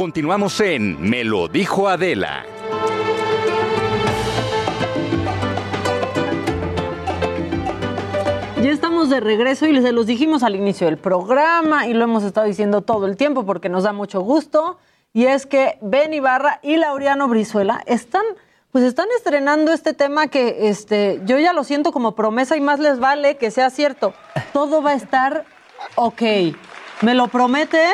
Continuamos 0.01 0.59
en 0.61 0.99
Me 0.99 1.23
lo 1.23 1.47
dijo 1.47 1.87
Adela. 1.87 2.43
Ya 8.63 8.71
estamos 8.71 9.11
de 9.11 9.19
regreso 9.19 9.67
y 9.67 9.79
se 9.79 9.91
los 9.91 10.07
dijimos 10.07 10.41
al 10.41 10.55
inicio 10.55 10.87
del 10.87 10.97
programa 10.97 11.85
y 11.85 11.93
lo 11.93 12.03
hemos 12.03 12.23
estado 12.23 12.47
diciendo 12.47 12.81
todo 12.81 13.05
el 13.05 13.15
tiempo 13.15 13.45
porque 13.45 13.69
nos 13.69 13.83
da 13.83 13.93
mucho 13.93 14.21
gusto. 14.21 14.79
Y 15.13 15.25
es 15.25 15.45
que 15.45 15.77
Ben 15.81 16.15
Ibarra 16.15 16.59
y 16.63 16.77
Laureano 16.77 17.27
Brizuela 17.27 17.83
están, 17.85 18.23
pues 18.71 18.83
están 18.83 19.05
estrenando 19.15 19.71
este 19.71 19.93
tema 19.93 20.29
que 20.29 20.67
este, 20.67 21.21
yo 21.25 21.37
ya 21.37 21.53
lo 21.53 21.63
siento 21.63 21.91
como 21.91 22.15
promesa 22.15 22.57
y 22.57 22.61
más 22.61 22.79
les 22.79 22.97
vale 22.97 23.37
que 23.37 23.51
sea 23.51 23.69
cierto. 23.69 24.15
Todo 24.51 24.81
va 24.81 24.89
a 24.89 24.95
estar 24.95 25.45
ok. 25.93 26.23
¿Me 27.01 27.13
lo 27.13 27.27
prometen? 27.27 27.93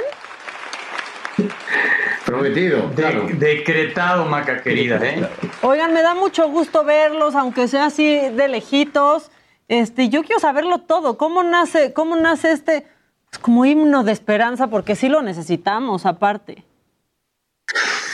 Prometido, 2.26 2.92
claro. 2.94 3.28
De, 3.28 3.34
decretado, 3.34 4.26
Maca 4.26 4.62
querida, 4.62 5.00
¿eh? 5.02 5.28
Oigan, 5.62 5.94
me 5.94 6.02
da 6.02 6.14
mucho 6.14 6.50
gusto 6.50 6.84
verlos, 6.84 7.36
aunque 7.36 7.68
sea 7.68 7.86
así 7.86 8.04
de 8.06 8.48
lejitos. 8.48 9.32
Este, 9.68 10.10
yo 10.10 10.24
quiero 10.24 10.40
saberlo 10.40 10.80
todo. 10.80 11.18
¿Cómo 11.18 11.44
nace, 11.44 11.94
cómo 11.94 12.16
nace 12.16 12.52
este 12.52 12.86
pues, 13.30 13.40
como 13.40 13.66
himno 13.66 14.04
de 14.04 14.12
esperanza? 14.12 14.68
Porque 14.68 14.96
sí 14.96 15.10
lo 15.10 15.22
necesitamos, 15.22 16.06
aparte. 16.06 16.64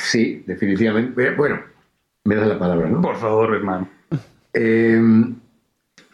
Sí, 0.04 0.44
definitivamente. 0.46 1.32
Bueno, 1.32 1.62
me 2.26 2.36
das 2.36 2.48
la 2.48 2.60
palabra, 2.60 2.88
¿no? 2.88 3.02
Por 3.02 3.18
favor, 3.18 3.56
hermano. 3.56 3.90
Eh, 4.54 5.02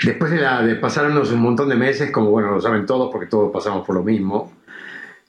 después 0.03 0.31
de, 0.31 0.37
la, 0.37 0.61
de 0.61 0.75
pasarnos 0.75 1.31
un 1.31 1.41
montón 1.41 1.67
de 1.67 1.75
meses, 1.75 2.11
como 2.11 2.31
bueno, 2.31 2.51
lo 2.51 2.61
saben 2.61 2.85
todos, 2.85 3.11
porque 3.11 3.27
todos 3.27 3.51
pasamos 3.51 3.85
por 3.85 3.95
lo 3.95 4.03
mismo, 4.03 4.53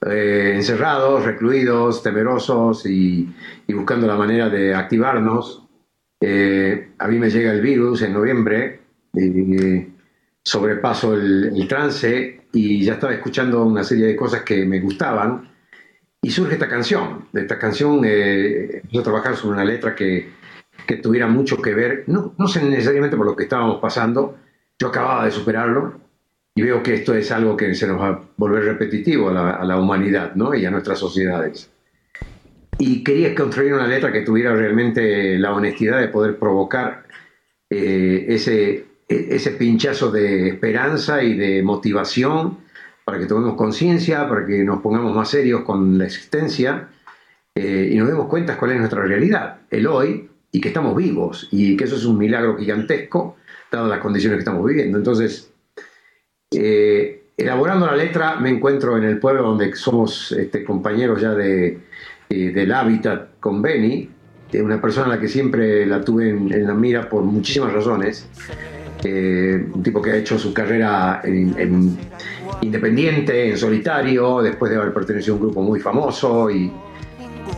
eh, 0.05 0.53
encerrados, 0.55 1.25
recluidos, 1.25 2.01
temerosos 2.01 2.85
y, 2.85 3.33
buscando 3.67 4.07
la 4.07 4.15
manera 4.15 4.49
de 4.49 4.73
activarnos. 4.73 5.67
Eh, 6.19 6.91
a 6.97 7.07
mí 7.07 7.17
me 7.17 7.29
llega 7.29 7.51
el 7.51 7.61
virus 7.61 8.01
en 8.01 8.13
noviembre, 8.13 8.81
y 9.13 9.87
sobrepaso 10.43 11.13
el, 11.13 11.51
el, 11.55 11.67
trance 11.67 12.41
y 12.53 12.83
ya 12.83 12.93
estaba 12.93 13.13
escuchando 13.13 13.63
una 13.63 13.83
serie 13.83 14.07
de 14.07 14.15
cosas 14.15 14.41
que 14.43 14.65
me 14.65 14.79
gustaban 14.79 15.49
y 16.21 16.29
surge 16.29 16.53
esta 16.53 16.67
canción. 16.67 17.27
Esta 17.33 17.57
canción 17.57 18.01
eh, 18.05 18.81
empezó 18.83 18.99
a 18.99 19.03
trabajar 19.03 19.35
sobre 19.35 19.55
una 19.55 19.65
letra 19.65 19.95
que, 19.95 20.29
que 20.85 20.97
tuviera 20.97 21.27
mucho 21.27 21.61
que 21.61 21.73
ver, 21.73 22.03
no, 22.07 22.33
no 22.37 22.47
sé 22.47 22.63
necesariamente 22.63 23.17
por 23.17 23.25
lo 23.25 23.35
que 23.35 23.43
estábamos 23.43 23.79
pasando, 23.81 24.37
yo 24.79 24.87
acababa 24.87 25.25
de 25.25 25.31
superarlo, 25.31 26.00
y 26.55 26.61
veo 26.61 26.83
que 26.83 26.95
esto 26.95 27.13
es 27.15 27.31
algo 27.31 27.55
que 27.55 27.73
se 27.75 27.87
nos 27.87 27.99
va 27.99 28.07
a 28.09 28.21
volver 28.37 28.65
repetitivo 28.65 29.29
a 29.29 29.33
la, 29.33 29.49
a 29.51 29.65
la, 29.65 29.79
humanidad 29.79 30.35
¿no? 30.35 30.53
y 30.53 30.65
a 30.65 30.71
nuestras 30.71 30.99
sociedades. 30.99 31.71
Y 32.77 33.03
quería 33.03 33.33
construir 33.35 33.73
una 33.73 33.87
letra 33.87 34.11
que 34.11 34.21
tuviera 34.21 34.53
realmente 34.55 35.37
la 35.37 35.53
honestidad 35.53 35.99
de 35.99 36.07
poder 36.07 36.37
provocar 36.37 37.03
eh, 37.69 38.25
ese, 38.27 38.85
ese 39.07 39.51
pinchazo 39.51 40.11
de 40.11 40.49
esperanza 40.49 41.23
y 41.23 41.35
de 41.35 41.63
motivación 41.63 42.57
para 43.05 43.19
que 43.19 43.27
tomemos 43.27 43.55
conciencia, 43.55 44.27
para 44.27 44.45
que 44.45 44.63
nos 44.63 44.81
pongamos 44.81 45.15
más 45.15 45.29
serios 45.29 45.61
con 45.61 45.97
la 45.97 46.05
existencia 46.05 46.89
eh, 47.55 47.89
y 47.91 47.97
nos 47.97 48.07
demos 48.07 48.27
cuenta 48.27 48.57
cuál 48.57 48.71
es 48.71 48.79
nuestra 48.79 49.03
realidad, 49.03 49.59
el 49.69 49.87
hoy, 49.87 50.29
y 50.51 50.59
que 50.59 50.69
estamos 50.69 50.95
vivos, 50.95 51.47
y 51.51 51.77
que 51.77 51.85
eso 51.85 51.95
es 51.95 52.05
un 52.05 52.17
milagro 52.17 52.57
gigantesco, 52.57 53.37
dadas 53.71 53.89
las 53.89 53.99
condiciones 53.99 54.37
que 54.37 54.41
estamos 54.41 54.65
viviendo. 54.65 54.97
Entonces, 54.97 55.50
eh, 56.53 57.23
elaborando 57.37 57.85
la 57.85 57.95
letra 57.95 58.35
me 58.35 58.49
encuentro 58.49 58.97
en 58.97 59.05
el 59.05 59.19
pueblo 59.19 59.43
donde 59.43 59.73
somos 59.75 60.33
este, 60.33 60.65
compañeros 60.65 61.21
ya 61.21 61.31
de, 61.31 61.79
eh, 62.29 62.51
del 62.51 62.71
hábitat 62.73 63.39
con 63.39 63.61
Benny, 63.61 64.09
una 64.55 64.81
persona 64.81 65.05
a 65.07 65.09
la 65.15 65.19
que 65.19 65.29
siempre 65.29 65.85
la 65.85 66.01
tuve 66.01 66.29
en, 66.29 66.67
la 66.67 66.73
mira 66.73 67.07
por 67.07 67.23
muchísimas 67.23 67.71
razones, 67.71 68.27
eh, 69.01 69.65
un 69.73 69.81
tipo 69.81 70.01
que 70.01 70.11
ha 70.11 70.15
hecho 70.17 70.37
su 70.37 70.53
carrera 70.53 71.21
en, 71.23 71.55
en 71.57 71.97
independiente, 72.61 73.49
en 73.49 73.57
solitario, 73.57 74.41
después 74.41 74.69
de 74.69 74.77
haber 74.77 74.93
pertenecido 74.93 75.35
a 75.35 75.37
un 75.37 75.43
grupo 75.43 75.61
muy 75.61 75.79
famoso 75.79 76.51
y, 76.51 76.69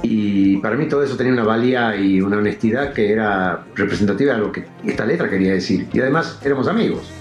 y 0.04 0.58
para 0.58 0.76
mí 0.76 0.88
todo 0.88 1.04
eso 1.04 1.18
tenía 1.18 1.34
una 1.34 1.44
valía 1.44 1.96
y 1.96 2.22
una 2.22 2.38
honestidad 2.38 2.94
que 2.94 3.12
era 3.12 3.66
representativa 3.74 4.36
de 4.36 4.40
lo 4.40 4.52
que 4.52 4.66
esta 4.86 5.04
letra 5.04 5.28
quería 5.28 5.54
decir. 5.54 5.88
Y 5.92 6.00
además 6.00 6.40
éramos 6.46 6.68
amigos 6.68 7.12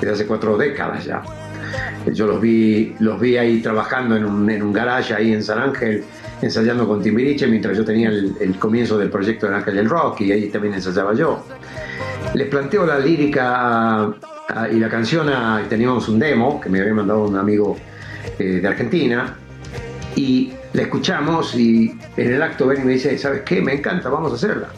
desde 0.00 0.12
hace 0.12 0.26
cuatro 0.26 0.56
décadas 0.56 1.04
ya. 1.04 1.22
Yo 2.12 2.26
los 2.26 2.40
vi, 2.40 2.94
los 3.00 3.20
vi 3.20 3.36
ahí 3.36 3.60
trabajando 3.60 4.16
en 4.16 4.24
un, 4.24 4.48
en 4.48 4.72
garage 4.72 5.12
ahí 5.12 5.32
en 5.32 5.42
San 5.42 5.58
Ángel, 5.58 6.04
ensayando 6.40 6.86
con 6.86 7.02
Timbiriche, 7.02 7.46
mientras 7.46 7.76
yo 7.76 7.84
tenía 7.84 8.10
el, 8.10 8.56
comienzo 8.58 8.96
del 8.96 9.10
proyecto 9.10 9.48
de 9.48 9.56
Ángel 9.56 9.74
del 9.74 9.88
Rock 9.88 10.20
y 10.20 10.32
ahí 10.32 10.48
también 10.48 10.74
ensayaba 10.74 11.14
yo. 11.14 11.44
Les 12.34 12.46
planteo 12.48 12.86
la 12.86 12.98
lírica 12.98 14.04
a, 14.04 14.68
y 14.70 14.78
la 14.78 14.88
canción, 14.88 15.28
a, 15.28 15.62
teníamos 15.68 16.08
un 16.08 16.18
demo 16.18 16.60
que 16.60 16.68
me 16.68 16.80
había 16.80 16.94
mandado 16.94 17.24
un 17.24 17.36
amigo 17.36 17.76
eh, 18.38 18.60
de 18.62 18.68
Argentina 18.68 19.34
y 20.14 20.52
la 20.72 20.82
escuchamos 20.82 21.54
y 21.56 21.98
en 22.16 22.34
el 22.34 22.42
acto 22.42 22.66
ven 22.66 22.82
y 22.82 22.84
me 22.84 22.92
dice, 22.92 23.18
¿sabes 23.18 23.42
qué? 23.42 23.60
Me 23.60 23.74
encanta, 23.74 24.08
vamos 24.08 24.32
a 24.32 24.34
hacerla. 24.36 24.68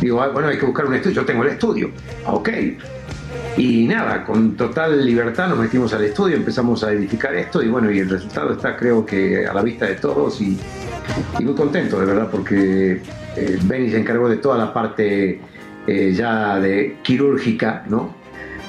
Digo, 0.00 0.22
ah, 0.22 0.28
bueno, 0.28 0.48
hay 0.48 0.58
que 0.58 0.64
buscar 0.64 0.86
un 0.86 0.94
estudio, 0.94 1.16
yo 1.16 1.26
tengo 1.26 1.42
el 1.42 1.50
estudio. 1.50 1.90
Ok, 2.26 2.48
y 3.56 3.86
nada, 3.86 4.24
con 4.24 4.56
total 4.56 5.04
libertad 5.04 5.48
nos 5.48 5.58
metimos 5.58 5.92
al 5.92 6.04
estudio, 6.04 6.36
empezamos 6.36 6.82
a 6.84 6.92
edificar 6.92 7.34
esto 7.34 7.62
y 7.62 7.68
bueno, 7.68 7.90
y 7.90 7.98
el 7.98 8.08
resultado 8.08 8.52
está 8.52 8.76
creo 8.76 9.04
que 9.04 9.46
a 9.46 9.52
la 9.52 9.62
vista 9.62 9.86
de 9.86 9.96
todos 9.96 10.40
y, 10.40 10.58
y 11.38 11.44
muy 11.44 11.54
contento 11.54 12.00
de 12.00 12.06
verdad 12.06 12.28
porque 12.30 13.02
eh, 13.36 13.58
Benny 13.64 13.90
se 13.90 13.98
encargó 13.98 14.28
de 14.28 14.36
toda 14.36 14.58
la 14.58 14.72
parte 14.72 15.40
eh, 15.86 16.12
ya 16.14 16.58
de 16.58 16.98
quirúrgica, 17.02 17.84
¿no? 17.88 18.14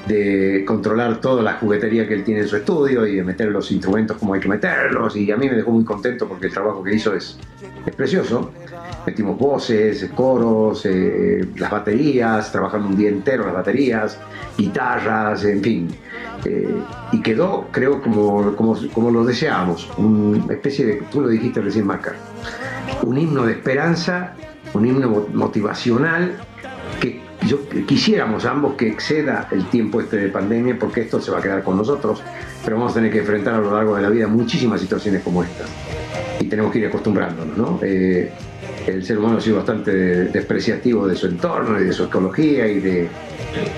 De 0.07 0.63
controlar 0.65 1.21
toda 1.21 1.43
la 1.43 1.53
juguetería 1.53 2.07
que 2.07 2.15
él 2.15 2.23
tiene 2.23 2.41
en 2.41 2.47
su 2.47 2.57
estudio 2.57 3.05
y 3.05 3.17
de 3.17 3.23
meter 3.23 3.49
los 3.49 3.71
instrumentos 3.71 4.17
como 4.17 4.33
hay 4.33 4.39
que 4.39 4.49
meterlos 4.49 5.15
y 5.15 5.31
a 5.31 5.37
mí 5.37 5.47
me 5.47 5.55
dejó 5.55 5.71
muy 5.71 5.83
contento 5.83 6.27
porque 6.27 6.47
el 6.47 6.53
trabajo 6.53 6.83
que 6.83 6.95
hizo 6.95 7.13
es, 7.13 7.37
es 7.85 7.95
precioso 7.95 8.51
metimos 9.05 9.37
voces, 9.37 10.09
coros, 10.15 10.85
eh, 10.85 11.45
las 11.57 11.71
baterías, 11.71 12.51
trabajando 12.51 12.89
un 12.89 12.97
día 12.97 13.09
entero 13.09 13.45
las 13.45 13.53
baterías, 13.53 14.17
guitarras, 14.57 15.43
en 15.45 15.61
fin. 15.61 15.87
Eh, 16.45 16.75
y 17.11 17.21
quedó, 17.21 17.67
creo, 17.71 18.01
como, 18.01 18.55
como, 18.55 18.75
como, 18.93 19.11
lo 19.11 19.23
deseábamos, 19.23 19.89
una 19.97 20.53
especie 20.53 20.85
de, 20.85 20.93
tú 21.11 21.21
lo 21.21 21.27
dijiste 21.27 21.61
recién, 21.61 21.85
Maca, 21.85 22.15
un 23.03 23.17
himno 23.17 23.45
de 23.45 23.53
esperanza, 23.53 24.33
un 24.73 24.85
himno 24.87 25.27
motivacional 25.33 26.37
que 26.99 27.21
yo 27.47 27.67
quisiéramos 27.87 28.45
ambos 28.45 28.73
que 28.73 28.87
exceda 28.87 29.47
el 29.51 29.65
tiempo 29.65 30.01
este 30.01 30.17
de 30.17 30.29
pandemia 30.29 30.77
porque 30.79 31.01
esto 31.01 31.19
se 31.19 31.31
va 31.31 31.39
a 31.39 31.41
quedar 31.41 31.63
con 31.63 31.77
nosotros, 31.77 32.23
pero 32.63 32.77
vamos 32.77 32.93
a 32.93 32.95
tener 32.95 33.11
que 33.11 33.19
enfrentar 33.19 33.55
a 33.55 33.59
lo 33.59 33.75
largo 33.75 33.95
de 33.95 34.01
la 34.03 34.09
vida 34.09 34.27
muchísimas 34.27 34.79
situaciones 34.79 35.21
como 35.23 35.43
esta 35.43 35.65
y 36.39 36.45
tenemos 36.45 36.71
que 36.71 36.79
ir 36.79 36.87
acostumbrándonos, 36.87 37.57
¿no? 37.57 37.79
Eh, 37.81 38.31
el 38.87 39.03
ser 39.05 39.17
humano 39.19 39.37
ha 39.37 39.41
sido 39.41 39.57
bastante 39.57 39.91
despreciativo 40.25 41.07
de 41.07 41.15
su 41.15 41.27
entorno 41.27 41.79
y 41.79 41.85
de 41.85 41.93
su 41.93 42.03
ecología 42.05 42.67
y 42.67 42.79
de, 42.79 43.07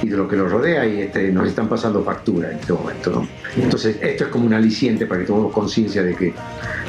y 0.01 0.09
de 0.09 0.17
lo 0.17 0.27
que 0.27 0.35
nos 0.35 0.51
rodea 0.51 0.85
y 0.85 1.01
este, 1.01 1.31
nos 1.31 1.47
están 1.47 1.67
pasando 1.67 2.03
factura 2.03 2.51
en 2.51 2.59
este 2.59 2.73
momento. 2.73 3.11
¿no? 3.11 3.27
Entonces, 3.61 3.97
esto 4.01 4.25
es 4.25 4.29
como 4.29 4.45
un 4.45 4.53
aliciente 4.53 5.05
para 5.05 5.21
que 5.21 5.27
tomemos 5.27 5.51
conciencia 5.51 6.03
de 6.03 6.15
que 6.15 6.33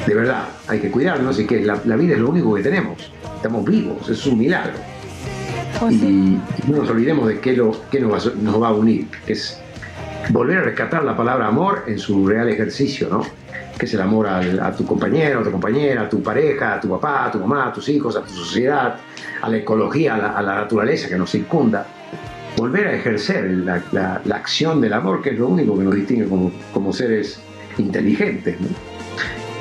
de 0.07 0.13
verdad 0.13 0.49
hay 0.67 0.79
que 0.79 0.91
cuidarnos 0.91 1.39
y 1.39 1.45
que 1.45 1.61
la, 1.61 1.79
la 1.85 1.95
vida 1.95 2.13
es 2.13 2.19
lo 2.19 2.29
único 2.29 2.53
que 2.55 2.63
tenemos. 2.63 3.11
Estamos 3.35 3.65
vivos, 3.65 4.09
es 4.09 4.25
un 4.25 4.39
milagro. 4.39 4.73
Pues 5.79 5.93
y, 5.95 6.05
y 6.05 6.39
no 6.69 6.77
nos 6.77 6.89
olvidemos 6.89 7.27
de 7.27 7.39
qué, 7.39 7.53
lo, 7.53 7.75
qué 7.91 7.99
nos, 7.99 8.11
va, 8.13 8.17
a- 8.31 8.35
nos 8.41 8.61
va 8.61 8.67
a 8.69 8.73
unir, 8.73 9.07
que 9.25 9.33
es 9.33 9.59
volver 10.29 10.59
a 10.59 10.61
rescatar 10.61 11.03
la 11.03 11.15
palabra 11.17 11.47
amor 11.47 11.83
en 11.87 11.99
su 11.99 12.25
real 12.27 12.47
ejercicio, 12.49 13.07
¿no? 13.09 13.23
Que 13.77 13.85
es 13.85 13.93
el 13.93 14.01
amor 14.01 14.27
a 14.27 14.71
tu 14.71 14.85
compañero, 14.85 15.41
a 15.41 15.43
tu 15.43 15.51
compañera, 15.51 16.03
a 16.03 16.09
tu 16.09 16.23
pareja, 16.23 16.75
a 16.75 16.79
tu 16.79 16.89
papá, 16.89 17.25
a 17.25 17.31
tu 17.31 17.39
mamá, 17.39 17.67
a 17.67 17.73
tus 17.73 17.89
hijos, 17.89 18.15
a 18.15 18.21
tu 18.21 18.29
sociedad, 18.33 18.95
a 19.41 19.49
la 19.49 19.57
ecología, 19.57 20.15
a 20.15 20.41
la, 20.41 20.55
naturaleza 20.55 21.09
que 21.09 21.17
nos 21.17 21.29
circunda. 21.31 21.85
Volver 22.55 22.87
a 22.87 22.93
ejercer 22.93 23.43
la, 23.51 23.81
la- 23.91 24.21
acción 24.35 24.79
del 24.79 24.93
amor, 24.93 25.21
que 25.21 25.31
es 25.31 25.37
lo 25.39 25.47
único 25.49 25.77
que 25.77 25.83
nos 25.83 25.93
distingue 25.93 26.25
como, 26.29 26.51
como 26.73 26.93
seres 26.93 27.39
inteligentes. 27.77 28.55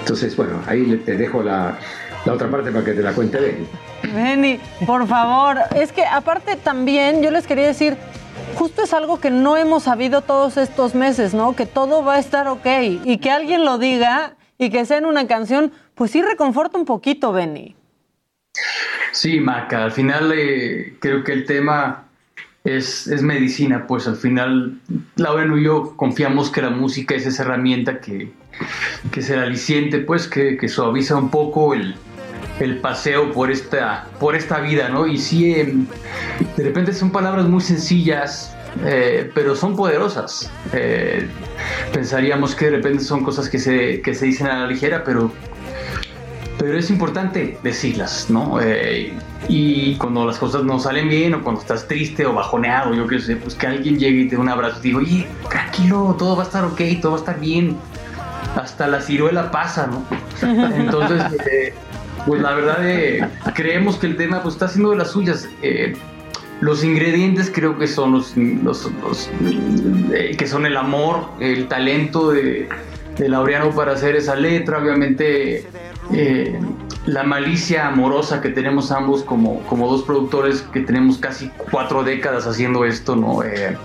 Entonces, 0.00 0.36
bueno, 0.36 0.60
ahí 0.68 1.02
te 1.04 1.16
dejo 1.16 1.42
la, 1.42 1.76
la 2.24 2.32
otra 2.32 2.48
parte 2.48 2.70
para 2.70 2.84
que 2.84 2.92
te 2.92 3.02
la 3.02 3.12
cuente 3.12 3.38
Benny. 3.40 3.66
Benny, 4.14 4.60
por 4.86 5.08
favor. 5.08 5.58
Es 5.74 5.90
que 5.90 6.04
aparte 6.04 6.54
también 6.54 7.20
yo 7.20 7.32
les 7.32 7.48
quería 7.48 7.66
decir, 7.66 7.96
justo 8.55 8.82
es 8.82 8.93
algo 8.93 9.20
que 9.20 9.31
no 9.31 9.56
hemos 9.56 9.85
sabido 9.85 10.22
todos 10.22 10.56
estos 10.56 10.94
meses, 10.94 11.35
¿no? 11.35 11.55
Que 11.55 11.66
todo 11.66 12.05
va 12.05 12.14
a 12.14 12.18
estar 12.18 12.48
ok 12.48 12.66
y 13.05 13.18
que 13.18 13.31
alguien 13.31 13.64
lo 13.64 13.78
diga 13.78 14.36
y 14.59 14.70
que 14.70 14.85
sea 14.85 14.98
en 14.98 15.06
una 15.06 15.26
canción, 15.26 15.72
pues 15.94 16.10
sí 16.10 16.22
reconforta 16.22 16.78
un 16.78 16.85
poquito, 16.85 17.32
Benny. 17.32 17.74
Sí, 19.12 19.40
Maca, 19.40 19.85
al 19.85 19.93
final 19.93 20.32
eh, 20.35 20.97
creo 21.01 21.22
que 21.24 21.32
el 21.32 21.44
tema 21.44 22.05
es, 22.64 23.06
es 23.06 23.22
medicina, 23.22 23.86
pues 23.86 24.09
al 24.09 24.16
final 24.16 24.81
Lauren 25.16 25.56
y 25.59 25.64
yo 25.64 25.97
confiamos 25.97 26.51
que 26.51 26.62
la 26.62 26.70
música 26.70 27.14
es 27.14 27.26
esa 27.26 27.43
herramienta 27.43 28.01
que, 28.01 28.32
que 29.12 29.20
es 29.20 29.31
el 29.31 29.40
aliciente, 29.40 29.98
pues 29.98 30.26
que, 30.28 30.56
que 30.56 30.68
suaviza 30.68 31.16
un 31.16 31.31
poco 31.31 31.74
el, 31.74 31.94
el 32.60 32.78
paseo 32.78 33.32
por 33.32 33.51
esta, 33.51 34.06
por 34.20 34.36
esta 34.36 34.60
vida, 34.60 34.89
¿no? 34.89 35.06
Y 35.06 35.18
sí, 35.18 35.55
em, 35.55 35.86
de 36.56 36.64
repente 36.64 36.93
son 36.93 37.10
palabras 37.10 37.47
muy 37.47 37.60
sencillas, 37.60 38.55
eh, 38.85 39.31
pero 39.35 39.55
son 39.56 39.76
poderosas. 39.76 40.51
Eh, 40.72 41.28
pensaríamos 41.93 42.55
que 42.55 42.66
de 42.66 42.70
repente 42.72 43.05
son 43.05 43.24
cosas 43.24 43.48
que 43.48 43.59
se, 43.59 44.01
que 44.02 44.14
se 44.14 44.26
dicen 44.26 44.47
a 44.47 44.60
la 44.60 44.66
ligera, 44.66 45.05
pero 45.05 45.32
pero 46.64 46.78
es 46.78 46.89
importante 46.89 47.59
decirlas, 47.62 48.31
¿no? 48.31 48.59
Eh, 48.60 49.12
y 49.48 49.97
cuando 49.97 50.24
las 50.24 50.39
cosas 50.39 50.64
no 50.64 50.78
salen 50.78 51.10
bien 51.10 51.35
o 51.35 51.43
cuando 51.43 51.60
estás 51.60 51.86
triste 51.86 52.24
o 52.24 52.32
bajoneado, 52.32 52.94
yo 52.94 53.06
qué 53.06 53.18
sé, 53.18 53.36
pues 53.36 53.55
que 53.55 53.66
alguien 53.66 53.98
llegue 53.98 54.22
y 54.22 54.28
te 54.28 54.36
dé 54.36 54.40
un 54.40 54.48
abrazo 54.48 54.78
y 54.78 54.81
te 54.81 54.89
diga, 54.89 54.98
oye, 55.01 55.28
tranquilo, 55.51 56.16
todo 56.18 56.36
va 56.36 56.44
a 56.44 56.47
estar 56.47 56.64
ok, 56.64 56.81
todo 57.02 57.12
va 57.12 57.18
a 57.18 57.20
estar 57.20 57.40
bien. 57.40 57.76
Hasta 58.56 58.86
la 58.86 59.01
ciruela 59.01 59.51
pasa, 59.51 59.89
¿no? 59.89 60.05
Entonces, 60.74 61.22
eh, 61.52 61.74
pues 62.26 62.40
la 62.40 62.55
verdad, 62.55 62.78
eh, 62.88 63.26
creemos 63.55 63.96
que 63.96 64.06
el 64.06 64.16
tema 64.16 64.42
pues 64.42 64.55
está 64.55 64.66
haciendo 64.66 64.90
de 64.90 64.96
las 64.96 65.10
suyas. 65.10 65.48
Eh, 65.62 65.94
los 66.60 66.82
ingredientes 66.84 67.51
creo 67.55 67.78
que 67.78 67.86
son 67.86 68.12
los, 68.12 68.36
los- 68.36 68.90
los, 69.02 69.30
eh, 70.12 70.34
que 70.38 70.46
son 70.46 70.64
el 70.66 70.76
amor, 70.76 71.26
el 71.40 71.68
talento 71.68 72.30
de, 72.30 72.68
de 73.18 73.28
Laureano 73.28 73.70
para 73.72 73.92
hacer 73.92 74.16
esa 74.16 74.34
letra, 74.36 74.78
obviamente 74.78 75.66
eh, 76.12 76.59
la 77.06 77.22
malicia 77.24 77.88
amorosa 77.88 78.40
que 78.40 78.48
tenemos 78.51 78.90
ambos 78.92 79.22
como, 79.24 79.60
como 79.62 79.88
dos 79.90 80.05
productores 80.05 80.62
que 80.72 80.80
tenemos 80.80 81.18
casi 81.18 81.51
cuatro 81.70 82.02
décadas 82.05 82.46
haciendo 82.46 82.84
esto, 82.86 83.14
¿no? 83.16 83.42
Eh, 83.42 83.76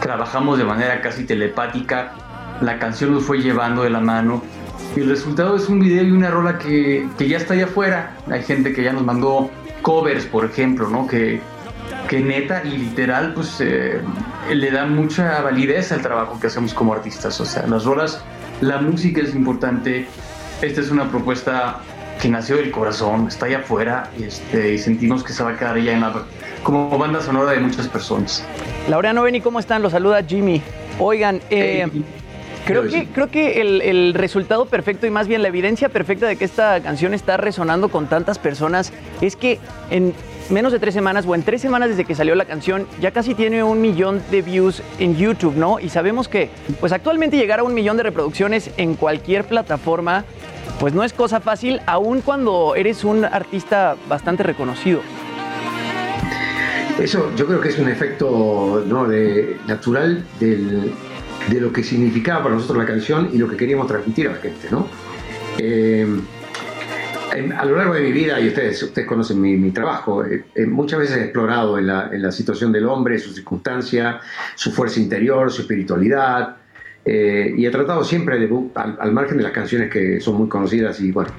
trabajamos 0.00 0.58
de 0.58 0.64
manera 0.64 1.00
casi 1.00 1.24
telepática, 1.24 2.12
la 2.60 2.78
canción 2.78 3.12
nos 3.14 3.24
fue 3.24 3.38
llevando 3.38 3.82
de 3.82 3.90
la 3.90 4.00
mano 4.00 4.42
y 4.96 5.00
el 5.00 5.08
resultado 5.08 5.56
es 5.56 5.68
un 5.68 5.80
video 5.80 6.04
y 6.04 6.10
una 6.10 6.30
rola 6.30 6.58
que, 6.58 7.06
que 7.16 7.28
ya 7.28 7.36
está 7.36 7.54
allá 7.54 7.64
afuera. 7.64 8.16
Hay 8.30 8.42
gente 8.42 8.72
que 8.72 8.82
ya 8.82 8.92
nos 8.92 9.04
mandó 9.04 9.50
covers, 9.82 10.24
por 10.26 10.44
ejemplo, 10.44 10.88
¿no? 10.88 11.06
Que, 11.06 11.40
que 12.08 12.20
neta 12.20 12.62
y 12.64 12.76
literal, 12.76 13.34
pues 13.34 13.60
eh, 13.60 14.00
le 14.52 14.70
da 14.70 14.86
mucha 14.86 15.42
validez 15.42 15.92
al 15.92 16.02
trabajo 16.02 16.38
que 16.40 16.48
hacemos 16.48 16.74
como 16.74 16.92
artistas. 16.92 17.40
O 17.40 17.44
sea, 17.44 17.66
las 17.66 17.84
rolas, 17.84 18.22
la 18.60 18.80
música 18.80 19.20
es 19.20 19.34
importante. 19.34 20.06
Esta 20.62 20.80
es 20.80 20.90
una 20.90 21.08
propuesta 21.10 21.80
que 22.20 22.28
nació 22.28 22.56
del 22.56 22.70
corazón, 22.72 23.28
está 23.28 23.46
allá 23.46 23.58
afuera 23.58 24.10
y, 24.18 24.24
este, 24.24 24.74
y 24.74 24.78
sentimos 24.78 25.22
que 25.22 25.32
se 25.32 25.44
va 25.44 25.50
a 25.50 25.56
quedar 25.56 25.78
ya 25.78 25.92
en 25.92 26.00
la, 26.00 26.24
como 26.64 26.98
banda 26.98 27.20
sonora 27.20 27.52
de 27.52 27.60
muchas 27.60 27.86
personas. 27.86 28.44
Laureano 28.88 29.22
Beni, 29.22 29.40
¿cómo 29.40 29.60
están? 29.60 29.82
Los 29.82 29.92
saluda 29.92 30.22
Jimmy. 30.26 30.60
Oigan, 30.98 31.40
eh, 31.50 31.86
creo, 32.68 32.82
que, 32.88 33.06
creo 33.12 33.30
que 33.30 33.60
el, 33.60 33.82
el 33.82 34.14
resultado 34.14 34.66
perfecto 34.66 35.06
y 35.06 35.10
más 35.10 35.26
bien 35.28 35.42
la 35.42 35.48
evidencia 35.48 35.88
perfecta 35.88 36.26
de 36.26 36.36
que 36.36 36.44
esta 36.44 36.80
canción 36.80 37.14
está 37.14 37.36
resonando 37.36 37.88
con 37.88 38.06
tantas 38.08 38.38
personas 38.38 38.92
es 39.20 39.34
que 39.36 39.58
en 39.90 40.14
menos 40.50 40.72
de 40.72 40.78
tres 40.78 40.94
semanas 40.94 41.26
o 41.26 41.34
en 41.34 41.42
tres 41.42 41.60
semanas 41.60 41.90
desde 41.90 42.04
que 42.04 42.14
salió 42.14 42.34
la 42.34 42.44
canción 42.46 42.86
ya 43.00 43.10
casi 43.10 43.34
tiene 43.34 43.62
un 43.64 43.80
millón 43.82 44.22
de 44.30 44.40
views 44.42 44.82
en 44.98 45.16
YouTube, 45.16 45.54
¿no? 45.56 45.78
Y 45.80 45.88
sabemos 45.90 46.28
que 46.28 46.48
pues 46.80 46.92
actualmente 46.92 47.36
llegar 47.36 47.58
a 47.60 47.62
un 47.64 47.74
millón 47.74 47.96
de 47.98 48.04
reproducciones 48.04 48.70
en 48.76 48.94
cualquier 48.94 49.44
plataforma 49.44 50.24
pues 50.80 50.94
no 50.94 51.02
es 51.04 51.12
cosa 51.12 51.40
fácil, 51.40 51.80
aun 51.86 52.20
cuando 52.20 52.74
eres 52.76 53.02
un 53.04 53.24
artista 53.24 53.96
bastante 54.08 54.42
reconocido. 54.44 55.00
Eso 57.00 57.30
yo 57.36 57.46
creo 57.46 57.60
que 57.60 57.68
es 57.68 57.78
un 57.78 57.88
efecto 57.88 58.82
¿no? 58.86 59.06
de, 59.06 59.56
natural 59.66 60.24
del- 60.40 60.92
de 61.50 61.60
lo 61.60 61.72
que 61.72 61.82
significaba 61.82 62.42
para 62.44 62.54
nosotros 62.56 62.78
la 62.78 62.86
canción 62.86 63.30
y 63.32 63.38
lo 63.38 63.48
que 63.48 63.56
queríamos 63.56 63.86
transmitir 63.86 64.28
a 64.28 64.32
la 64.32 64.38
gente. 64.38 64.68
¿no? 64.70 64.88
Eh, 65.58 66.06
en- 67.34 67.52
a 67.52 67.64
lo 67.64 67.76
largo 67.76 67.94
de 67.94 68.00
mi 68.02 68.12
vida, 68.12 68.40
y 68.40 68.48
ustedes, 68.48 68.82
ustedes 68.82 69.06
conocen 69.06 69.40
mi, 69.40 69.56
mi 69.56 69.70
trabajo, 69.70 70.24
eh, 70.24 70.44
eh, 70.54 70.66
muchas 70.66 70.98
veces 71.00 71.16
he 71.18 71.24
explorado 71.24 71.78
en 71.78 71.86
la, 71.86 72.08
en 72.12 72.22
la 72.22 72.32
situación 72.32 72.72
del 72.72 72.86
hombre, 72.86 73.18
su 73.18 73.30
circunstancia, 73.32 74.20
su 74.54 74.72
fuerza 74.72 74.98
interior, 75.00 75.50
su 75.52 75.62
espiritualidad, 75.62 76.56
eh, 77.08 77.54
y 77.56 77.64
he 77.64 77.70
tratado 77.70 78.04
siempre, 78.04 78.38
de, 78.38 78.48
al, 78.74 78.98
al 79.00 79.12
margen 79.12 79.38
de 79.38 79.42
las 79.42 79.52
canciones 79.52 79.90
que 79.90 80.20
son 80.20 80.36
muy 80.36 80.48
conocidas, 80.48 81.00
y 81.00 81.10
bueno, 81.10 81.30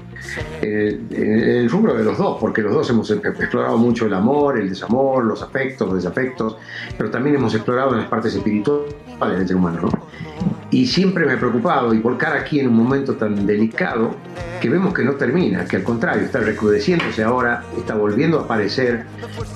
en 0.60 0.72
el, 0.72 1.00
en 1.12 1.48
el 1.62 1.70
rubro 1.70 1.94
de 1.94 2.04
los 2.04 2.18
dos, 2.18 2.38
porque 2.40 2.60
los 2.60 2.74
dos 2.74 2.90
hemos 2.90 3.10
e- 3.10 3.14
explorado 3.14 3.78
mucho 3.78 4.06
el 4.06 4.14
amor, 4.14 4.58
el 4.58 4.68
desamor, 4.68 5.24
los 5.24 5.42
afectos, 5.42 5.86
los 5.88 6.02
desafectos, 6.02 6.56
pero 6.98 7.08
también 7.10 7.36
hemos 7.36 7.54
explorado 7.54 7.92
en 7.92 7.98
las 8.00 8.08
partes 8.08 8.34
espirituales 8.34 9.38
del 9.38 9.46
ser 9.46 9.56
humano, 9.56 9.80
¿no? 9.82 10.59
Y 10.70 10.86
siempre 10.86 11.26
me 11.26 11.32
ha 11.32 11.38
preocupado 11.38 11.92
y 11.92 11.98
volcar 11.98 12.36
aquí 12.36 12.60
en 12.60 12.68
un 12.68 12.76
momento 12.76 13.14
tan 13.14 13.44
delicado 13.44 14.14
que 14.60 14.68
vemos 14.68 14.94
que 14.94 15.02
no 15.02 15.14
termina, 15.14 15.64
que 15.64 15.76
al 15.76 15.82
contrario 15.82 16.24
está 16.24 16.38
recrudeciéndose 16.38 17.24
ahora, 17.24 17.64
está 17.76 17.94
volviendo 17.94 18.38
a 18.38 18.44
aparecer, 18.44 19.06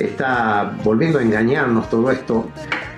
está 0.01 0.77
volviendo 0.83 1.19
a 1.19 1.23
engañarnos 1.23 1.89
todo 1.89 2.11
esto, 2.11 2.49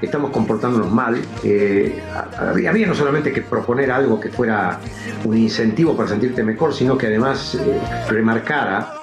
estamos 0.00 0.30
comportándonos 0.30 0.90
mal. 0.90 1.20
Eh, 1.44 2.00
había, 2.38 2.86
no 2.86 2.94
solamente 2.94 3.32
que 3.32 3.42
proponer 3.42 3.90
algo 3.90 4.18
que 4.18 4.30
fuera 4.30 4.80
un 5.24 5.36
incentivo 5.36 5.96
para 5.96 6.08
sentirte 6.08 6.42
mejor, 6.42 6.72
sino 6.72 6.96
que 6.96 7.08
además 7.08 7.54
eh, 7.54 7.80
remarcara 8.08 8.94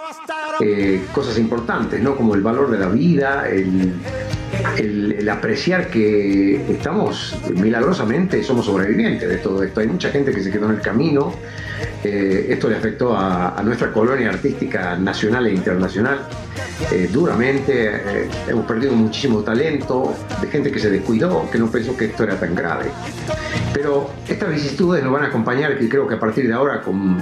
eh, 0.60 1.06
cosas 1.11 1.38
importantes, 1.38 2.02
¿no? 2.02 2.15
Como 2.15 2.35
el 2.35 2.41
valor 2.41 2.72
de 2.72 2.80
la 2.80 2.88
vida, 2.88 3.48
el, 3.49 3.94
el- 4.77 5.30
apreciar 5.30 5.88
que 5.89 6.55
estamos 6.71 7.35
milagrosamente, 7.55 8.43
somos 8.43 8.65
sobrevivientes 8.65 9.27
de 9.27 9.38
todo 9.38 9.63
esto. 9.63 9.80
Hay 9.80 9.88
mucha 9.88 10.09
gente 10.09 10.31
que 10.31 10.43
se 10.43 10.51
quedó 10.51 10.65
en 10.69 10.75
el 10.75 10.81
camino. 10.81 11.34
Eh, 12.03 12.47
esto 12.49 12.69
le 12.69 12.75
afectó 12.75 13.15
a, 13.15 13.57
a 13.57 13.63
nuestra 13.63 13.91
colonia 13.91 14.30
artística 14.30 14.95
nacional 14.97 15.47
e 15.47 15.53
internacional 15.53 16.27
eh, 16.91 17.09
duramente. 17.11 17.88
Eh, 17.95 18.30
hemos 18.47 18.65
perdido 18.65 18.93
muchísimo 18.93 19.39
talento 19.39 20.13
de 20.41 20.47
gente 20.47 20.71
que 20.71 20.80
se 20.80 20.89
descuidó, 20.89 21.49
que 21.49 21.57
no 21.57 21.67
pensó 21.71 21.95
que 21.97 22.05
esto 22.05 22.23
era 22.25 22.35
tan 22.39 22.53
grave. 22.53 22.85
Pero 23.73 24.09
estas 24.27 24.51
vicisitudes 24.51 25.03
nos 25.03 25.13
van 25.13 25.23
a 25.23 25.27
acompañar, 25.27 25.77
que 25.80 25.89
creo 25.89 26.07
que 26.07 26.15
a 26.15 26.19
partir 26.19 26.45
de 26.47 26.53
ahora 26.53 26.81
con, 26.81 27.17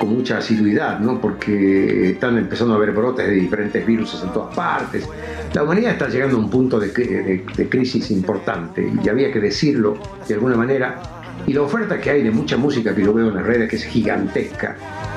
con 0.00 0.08
mucha 0.08 0.38
asiduidad, 0.38 0.98
¿no? 0.98 1.20
porque 1.20 2.10
están 2.12 2.36
empezando 2.38 2.74
a 2.74 2.76
haber 2.78 2.92
brotes 2.92 3.26
de 3.26 3.34
diferentes 3.34 3.86
virus 3.86 4.20
en 4.24 4.32
todas 4.32 4.54
partes. 4.56 5.06
La 5.54 5.62
humanidad 5.62 5.92
está 5.92 6.08
llegando 6.08 6.36
a 6.36 6.40
un 6.40 6.50
punto 6.50 6.80
de, 6.80 6.88
de- 6.88 7.44
de 7.56 7.68
crisis 7.68 8.10
importante 8.10 8.90
y 9.02 9.08
había 9.08 9.32
que 9.32 9.40
decirlo 9.40 9.96
de 10.26 10.34
alguna 10.34 10.56
manera. 10.56 11.00
Y 11.46 11.52
la 11.52 11.62
oferta 11.62 12.00
que 12.00 12.10
hay 12.10 12.22
de 12.22 12.30
mucha 12.30 12.56
música 12.56 12.94
que 12.94 13.02
yo 13.04 13.12
veo 13.12 13.28
en 13.28 13.34
las 13.36 13.44
redes, 13.46 13.68
que 13.68 13.76
es 13.76 13.84
gigantesca, 13.84 14.76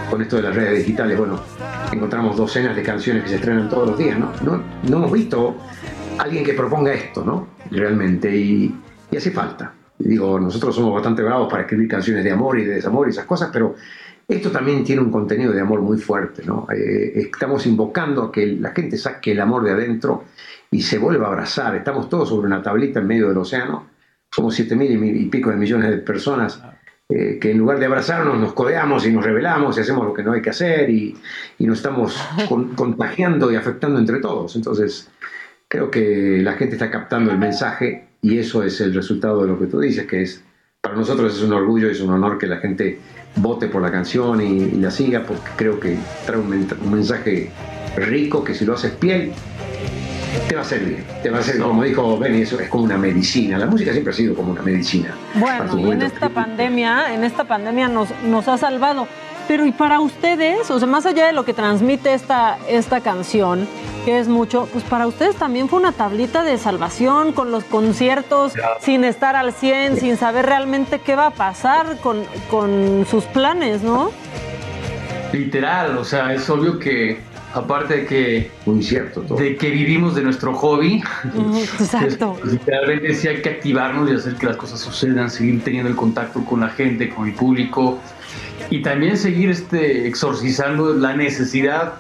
con 0.10 0.22
esto 0.22 0.36
de 0.38 0.44
las 0.44 0.56
redes 0.56 0.78
digitales, 0.80 1.18
bueno, 1.18 1.40
encontramos 1.92 2.36
docenas 2.38 2.76
de 2.76 2.84
canciones 2.84 3.24
que 3.24 3.30
se 3.30 3.36
estrenan 3.36 3.70
todos 3.70 3.90
los 3.90 3.98
días, 3.98 4.18
¿no? 4.20 4.32
No, 4.44 4.62
no 4.90 4.98
hemos 4.98 5.12
visto 5.12 5.58
alguien 6.18 6.44
que 6.44 6.54
proponga 6.54 6.94
esto, 6.94 7.24
¿no? 7.24 7.48
Realmente, 7.72 8.36
y, 8.36 8.76
y 9.12 9.18
hace 9.18 9.32
falta. 9.32 9.74
Digo, 10.00 10.40
nosotros 10.40 10.76
somos 10.76 10.94
bastante 10.94 11.24
bravos 11.24 11.50
para 11.50 11.64
escribir 11.64 11.88
canciones 11.88 12.24
de 12.24 12.32
amor 12.32 12.60
y 12.60 12.66
de 12.66 12.76
desamor 12.76 13.08
y 13.08 13.12
esas 13.12 13.26
cosas, 13.26 13.50
pero 13.52 13.76
esto 14.28 14.52
también 14.52 14.84
tiene 14.84 15.02
un 15.02 15.12
contenido 15.12 15.54
de 15.54 15.62
amor 15.62 15.82
muy 15.82 15.98
fuerte, 15.98 16.44
¿no? 16.46 16.68
Eh, 16.72 17.14
estamos 17.16 17.66
invocando 17.66 18.24
a 18.24 18.32
que 18.32 18.46
la 18.46 18.72
gente 18.72 18.98
saque 18.98 19.32
el 19.32 19.40
amor 19.40 19.64
de 19.64 19.72
adentro 19.72 20.26
y 20.70 20.82
se 20.82 20.98
vuelve 20.98 21.24
a 21.24 21.30
abrazar. 21.30 21.76
Estamos 21.76 22.10
todos 22.10 22.30
sobre 22.30 22.48
una 22.48 22.62
tablita 22.62 23.00
en 23.00 23.08
medio 23.08 23.30
del 23.30 23.38
océano, 23.38 23.88
somos 24.30 24.56
siete 24.56 24.76
mil 24.76 24.92
y 24.92 25.26
pico 25.26 25.50
de 25.50 25.56
millones 25.56 25.90
de 25.90 25.98
personas 25.98 26.62
eh, 27.10 27.40
que 27.40 27.52
en 27.52 27.58
lugar 27.58 27.80
de 27.80 27.86
abrazarnos 27.86 28.38
nos 28.38 28.52
codeamos 28.52 29.06
y 29.06 29.14
nos 29.14 29.24
rebelamos 29.24 29.78
y 29.78 29.80
hacemos 29.80 30.06
lo 30.06 30.14
que 30.14 30.24
no 30.24 30.34
hay 30.34 30.42
que 30.42 30.50
hacer 30.50 30.90
y, 30.90 31.16
nos 31.60 31.78
estamos 31.78 32.18
contagiando 32.76 33.50
y 33.50 33.56
afectando 33.56 33.98
entre 33.98 34.20
todos. 34.20 34.58
Entonces, 34.58 35.10
creo 35.70 35.90
que 35.90 36.40
la 36.42 36.54
gente 36.54 36.76
está 36.76 36.92
captando 36.92 37.32
el 37.32 37.38
mensaje 37.38 38.10
y 38.22 38.40
eso 38.40 38.62
es 38.62 38.82
el 38.82 38.94
resultado 38.94 39.42
de 39.44 39.48
lo 39.48 39.58
que 39.58 39.68
tú 39.68 39.80
dices, 39.80 40.06
que 40.06 40.22
es, 40.22 40.44
para 40.82 40.96
nosotros 40.96 41.34
es 41.34 41.42
un 41.42 41.54
orgullo 41.54 41.88
y 41.88 41.92
es 41.92 42.02
un 42.02 42.10
honor 42.10 42.38
que 42.38 42.48
la 42.48 42.58
gente 42.58 43.00
vote 43.36 43.68
por 43.68 43.82
la 43.82 43.92
canción 43.92 44.42
y, 44.42 44.72
la 44.72 44.92
siga, 44.92 45.24
porque 45.24 45.50
creo 45.56 45.80
que 45.80 45.98
trae 46.26 46.40
un, 46.40 46.68
un 46.82 46.92
mensaje 46.92 47.52
rico 47.96 48.44
que 48.44 48.54
si 48.54 48.66
lo 48.66 48.74
haces 48.74 48.92
piel, 48.94 49.34
te 50.48 50.56
va 50.56 50.62
a 50.62 50.66
servir, 50.66 51.04
te 51.22 51.30
va 51.30 51.40
a 51.40 51.42
servir, 51.42 51.62
como 51.62 51.84
dijo 51.84 52.18
Benny, 52.18 52.42
eso 52.42 52.60
es 52.60 52.70
como 52.70 52.84
una 52.84 52.98
medicina. 52.98 53.58
La 53.58 53.66
música 53.66 53.92
siempre 53.92 54.12
ha 54.14 54.16
sido 54.16 54.36
como 54.36 54.52
una 54.52 54.62
medicina. 54.62 55.14
Bueno, 55.36 55.78
y 55.78 55.92
en 55.92 56.02
esta 56.02 56.30
pandemia, 56.30 57.14
en 57.14 57.24
esta 57.24 57.44
pandemia 57.44 57.88
nos, 57.88 58.10
nos 58.24 58.48
ha 58.48 58.58
salvado. 58.58 59.08
Pero 59.48 59.66
y 59.66 59.72
para 59.72 60.00
ustedes, 60.00 60.70
o 60.70 60.80
sea, 60.80 60.88
más 60.88 61.06
allá 61.06 61.28
de 61.28 61.34
lo 61.34 61.46
que 61.46 61.54
transmite 61.54 62.14
esta, 62.14 62.58
esta 62.68 63.02
canción, 63.02 63.68
que 64.04 64.20
es 64.20 64.28
mucho, 64.28 64.68
pues 64.72 64.84
para 64.84 65.08
ustedes 65.08 65.36
también 65.36 65.70
fue 65.70 65.80
una 65.80 65.92
tablita 65.92 66.44
de 66.44 66.58
salvación 66.58 67.32
con 67.32 67.52
los 67.52 67.64
conciertos, 67.64 68.54
sin 68.80 69.04
estar 69.04 69.36
al 69.36 69.54
100, 69.54 69.98
sin 69.98 70.18
saber 70.18 70.46
realmente 70.46 71.00
qué 71.00 71.16
va 71.16 71.28
a 71.28 71.32
pasar 71.32 71.98
con, 72.02 72.24
con 72.50 73.06
sus 73.10 73.24
planes, 73.26 73.84
¿no? 73.84 74.12
Literal, 75.32 75.98
o 75.98 76.04
sea, 76.04 76.34
es 76.34 76.50
obvio 76.50 76.80
que 76.80 77.20
aparte 77.54 77.98
de 77.98 78.06
que 78.06 78.52
muy 78.66 78.84
cierto 78.84 79.22
de 79.22 79.56
que 79.56 79.70
vivimos 79.70 80.16
de 80.16 80.22
nuestro 80.22 80.54
hobby 80.54 81.02
exacto. 81.80 82.38
literalmente 82.44 83.14
sí 83.16 83.28
hay 83.28 83.42
que 83.42 83.50
activarnos 83.50 84.10
y 84.12 84.14
hacer 84.14 84.36
que 84.36 84.46
las 84.46 84.58
cosas 84.58 84.80
sucedan 84.80 85.30
seguir 85.30 85.64
teniendo 85.64 85.90
el 85.90 85.96
contacto 85.96 86.44
con 86.44 86.60
la 86.60 86.70
gente 86.70 87.10
con 87.10 87.28
el 87.28 87.34
público 87.34 88.00
y 88.70 88.82
también 88.82 89.18
seguir 89.18 89.50
este 89.50 90.08
exorcizando 90.08 90.94
la 90.94 91.16
necesidad 91.16 91.94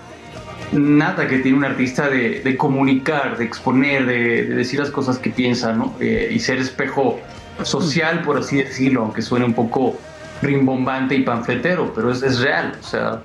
nada 0.71 1.27
que 1.27 1.39
tiene 1.39 1.57
un 1.57 1.65
artista 1.65 2.09
de, 2.09 2.55
comunicar 2.57 3.37
de 3.37 3.45
exponer 3.45 4.05
de, 4.05 4.43
decir 4.43 4.79
las 4.79 4.91
cosas 4.91 5.17
que 5.17 5.29
piensa 5.29 5.73
¿no? 5.73 5.95
Eh, 5.99 6.29
y 6.31 6.39
ser 6.39 6.57
espejo 6.59 7.19
social 7.63 8.21
por 8.23 8.37
así 8.37 8.57
decirlo 8.57 9.03
aunque 9.03 9.21
suene 9.21 9.45
un 9.45 9.53
poco 9.53 9.97
rimbombante 10.41 11.15
y 11.15 11.23
panfletero 11.23 11.93
pero 11.93 12.11
es, 12.11 12.21
es 12.21 12.39
real 12.39 12.75
o 12.79 12.83
sea 12.83 13.21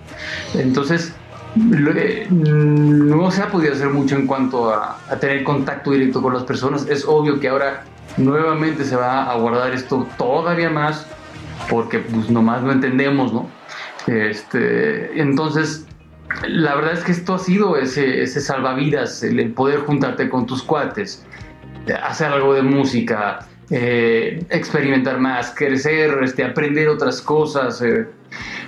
entonces 0.55 1.13
no 1.55 3.31
se 3.31 3.43
ha 3.43 3.49
podido 3.49 3.75
hacer 3.75 3.91
mucho 3.91 4.17
en 4.17 4.27
cuanto 4.27 4.73
a, 4.73 4.99
tener 5.21 5.45
contacto 5.45 5.91
directo 5.91 6.23
con 6.23 6.35
las 6.35 6.45
personas. 6.45 6.87
Es 6.89 7.05
obvio 7.07 7.39
que 7.41 7.49
ahora 7.49 7.85
nuevamente 8.17 8.85
se 8.85 8.97
va 8.97 9.31
a 9.31 9.35
guardar 9.37 9.73
esto 9.73 10.07
todavía 10.17 10.71
más 10.71 11.07
porque 11.69 11.99
pues 11.99 12.31
nomás 12.31 12.63
no 12.63 12.73
entendemos, 12.73 13.33
¿no? 13.33 13.49
Este, 14.07 15.21
entonces, 15.21 15.87
la 16.47 16.75
verdad 16.75 16.95
es 16.95 17.05
que 17.05 17.13
esto 17.13 17.35
ha 17.35 17.39
sido 17.39 17.77
ese, 17.77 18.23
ese 18.23 18.41
salvavidas, 18.41 19.23
el, 19.23 19.53
poder 19.53 19.81
juntarte 19.81 20.29
con 20.29 20.47
tus 20.47 20.63
cuates, 20.63 21.25
hacer 22.03 22.29
algo 22.29 22.55
de 22.55 22.63
música, 22.63 23.47
eh, 23.71 24.45
experimentar 24.51 25.19
más, 25.19 25.55
crecer, 25.57 26.19
este, 26.23 26.45
aprender 26.45 26.89
otras 26.89 27.21
cosas. 27.21 27.81
Eh, 27.83 28.07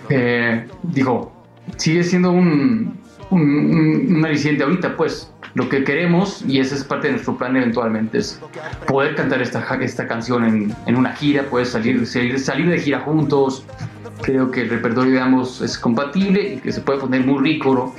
eh, 0.08 0.66
digo, 0.82 1.32
sigue 1.76 2.02
siendo 2.04 2.30
un, 2.30 2.98
un, 3.30 4.22
aliciente 4.24 4.64
ahorita, 4.64 4.96
pues. 4.96 5.30
Lo 5.54 5.68
que 5.68 5.84
queremos, 5.84 6.42
y 6.46 6.58
ese 6.58 6.74
es 6.74 6.84
parte 6.84 7.06
de 7.06 7.12
nuestro 7.12 7.38
plan 7.38 7.56
eventualmente, 7.56 8.18
es 8.18 8.40
poder 8.88 9.14
cantar 9.14 9.40
esta, 9.40 9.60
esta 9.80 10.08
canción 10.08 10.44
en, 10.44 10.76
en 10.86 10.96
una 10.96 11.12
gira, 11.12 11.44
poder 11.44 11.66
salir, 11.66 12.04
salir, 12.06 12.40
salir 12.40 12.68
de 12.68 12.78
gira 12.80 13.00
juntos, 13.00 13.64
creo 14.22 14.50
que 14.50 14.62
el 14.62 14.70
repertorio 14.70 15.12
de 15.12 15.20
ambos 15.20 15.60
es 15.60 15.78
compatible 15.78 16.54
y 16.54 16.56
que 16.58 16.72
se 16.72 16.80
puede 16.80 16.98
poner 16.98 17.24
muy 17.24 17.42
rico. 17.42 17.74
¿no? 17.74 17.94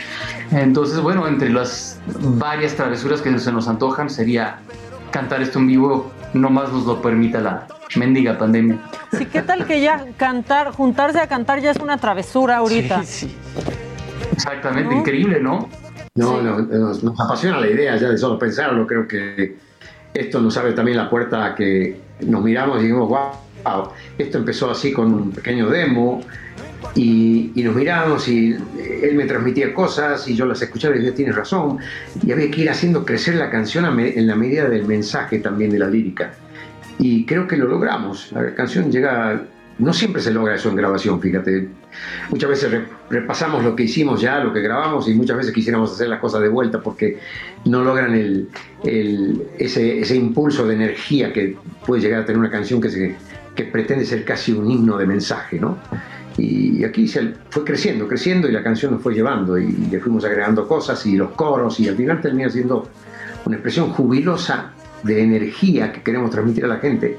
Entonces, 0.58 1.00
bueno, 1.00 1.28
entre 1.28 1.50
las 1.50 2.00
varias 2.20 2.76
travesuras 2.76 3.22
que 3.22 3.38
se 3.40 3.52
nos 3.52 3.68
antojan 3.68 4.10
sería 4.10 4.60
cantar 5.12 5.42
esto 5.42 5.60
en 5.60 5.68
vivo, 5.68 6.12
no 6.34 6.50
más 6.50 6.72
nos 6.72 6.86
lo 6.86 7.02
permita 7.02 7.40
la 7.40 7.68
mendiga 7.96 8.38
pandemia. 8.38 8.78
Sí, 9.18 9.26
¿qué 9.26 9.42
tal 9.42 9.66
que 9.66 9.80
ya 9.80 10.06
cantar, 10.18 10.72
juntarse 10.72 11.20
a 11.20 11.28
cantar 11.28 11.62
ya 11.62 11.72
es 11.72 11.78
una 11.78 11.98
travesura 11.98 12.58
ahorita? 12.58 13.04
Sí, 13.04 13.28
sí. 13.28 13.36
Exactamente, 14.34 14.94
increíble, 14.94 15.40
¿no? 15.40 15.70
No, 16.18 16.42
nos, 16.42 17.04
apasiona 17.20 17.60
la 17.60 17.68
idea 17.68 17.98
ya 17.98 18.10
de 18.10 18.18
solo 18.18 18.40
pensarlo. 18.40 18.88
Creo 18.88 19.06
que 19.06 19.58
esto 20.14 20.40
nos 20.40 20.56
abre 20.56 20.72
también 20.72 20.96
la 20.96 21.10
puerta 21.10 21.46
a 21.46 21.56
que 21.56 22.00
nos 22.22 22.42
miramos 22.42 22.80
y 22.80 22.84
digamos, 22.86 23.10
wow, 23.10 23.90
esto 24.18 24.38
empezó 24.38 24.72
así 24.72 24.94
con 24.94 25.14
un 25.14 25.32
pequeño 25.32 25.70
demo 25.70 26.22
y, 26.96 27.52
nos 27.58 27.76
miramos 27.76 28.30
y 28.30 28.54
él 28.54 29.16
me 29.16 29.26
transmitía 29.26 29.74
cosas 29.74 30.26
y 30.30 30.36
yo 30.38 30.46
las 30.46 30.62
escuchaba 30.62 30.96
y 30.96 31.00
decía, 31.00 31.16
tienes 31.16 31.36
razón. 31.36 31.80
Y 32.26 32.32
había 32.32 32.50
que 32.50 32.62
ir 32.62 32.70
haciendo 32.70 33.04
crecer 33.04 33.36
la 33.36 33.50
canción 33.50 33.84
en 34.00 34.26
la 34.26 34.36
medida 34.36 34.70
del 34.70 34.86
mensaje 34.86 35.40
también 35.40 35.72
de 35.72 35.80
la 35.80 35.90
lírica. 35.90 36.32
Y 36.98 37.26
creo 37.26 37.46
que 37.46 37.58
lo 37.58 37.68
logramos. 37.68 38.32
La 38.32 38.56
canción 38.56 38.90
llega 38.90 39.42
no 39.78 39.94
siempre 39.94 40.22
se 40.22 40.32
logra 40.32 40.56
eso 40.56 40.70
en 40.70 40.76
grabación, 40.76 41.20
fíjate. 41.20 41.70
Muchas 42.30 42.50
veces 42.50 42.82
repasamos 43.10 43.64
lo 43.64 43.76
que 43.76 43.84
hicimos 43.84 44.22
ya, 44.22 44.40
lo 44.40 44.54
que 44.54 44.62
grabamos, 44.62 45.08
y 45.10 45.14
muchas 45.14 45.38
veces 45.38 45.54
quisiéramos 45.54 45.92
hacer 45.94 46.08
las 46.08 46.20
cosas 46.20 46.42
de 46.42 46.50
vuelta 46.50 46.82
porque 46.82 47.20
no 47.66 47.84
logran 47.84 48.48
ese, 48.84 50.16
impulso 50.16 50.66
de 50.66 50.76
energía 50.76 51.34
que 51.34 51.58
puede 51.86 52.02
llegar 52.02 52.22
a 52.22 52.26
tener 52.26 52.40
una 52.40 52.52
canción 52.52 52.80
que 52.82 53.64
pretende 53.66 54.06
ser 54.06 54.24
casi 54.24 54.52
un 54.54 54.70
himno 54.70 54.98
de 54.98 55.06
mensaje, 55.06 55.60
¿no? 55.60 55.78
Y 56.38 56.84
aquí 56.84 57.08
se 57.08 57.34
fue 57.50 57.64
creciendo, 57.64 58.08
creciendo 58.08 58.50
y 58.50 58.52
la 58.52 58.62
canción 58.62 58.92
nos 58.92 59.02
fue 59.02 59.14
llevando 59.14 59.58
y 59.58 59.72
le 59.72 60.00
fuimos 60.00 60.26
agregando 60.26 60.68
cosas 60.68 61.06
y 61.06 61.16
los 61.16 61.32
coros 61.32 61.80
y 61.80 61.88
al 61.88 61.96
final 61.96 62.22
termina 62.22 62.50
siendo 62.50 62.90
una 63.46 63.56
expresión 63.56 63.92
jubilosa 63.92 64.72
de 65.04 65.22
energía 65.22 65.94
que 65.94 66.02
queremos 66.02 66.32
transmitir 66.32 66.66
a 66.66 66.68
la 66.68 66.78
gente 66.78 67.18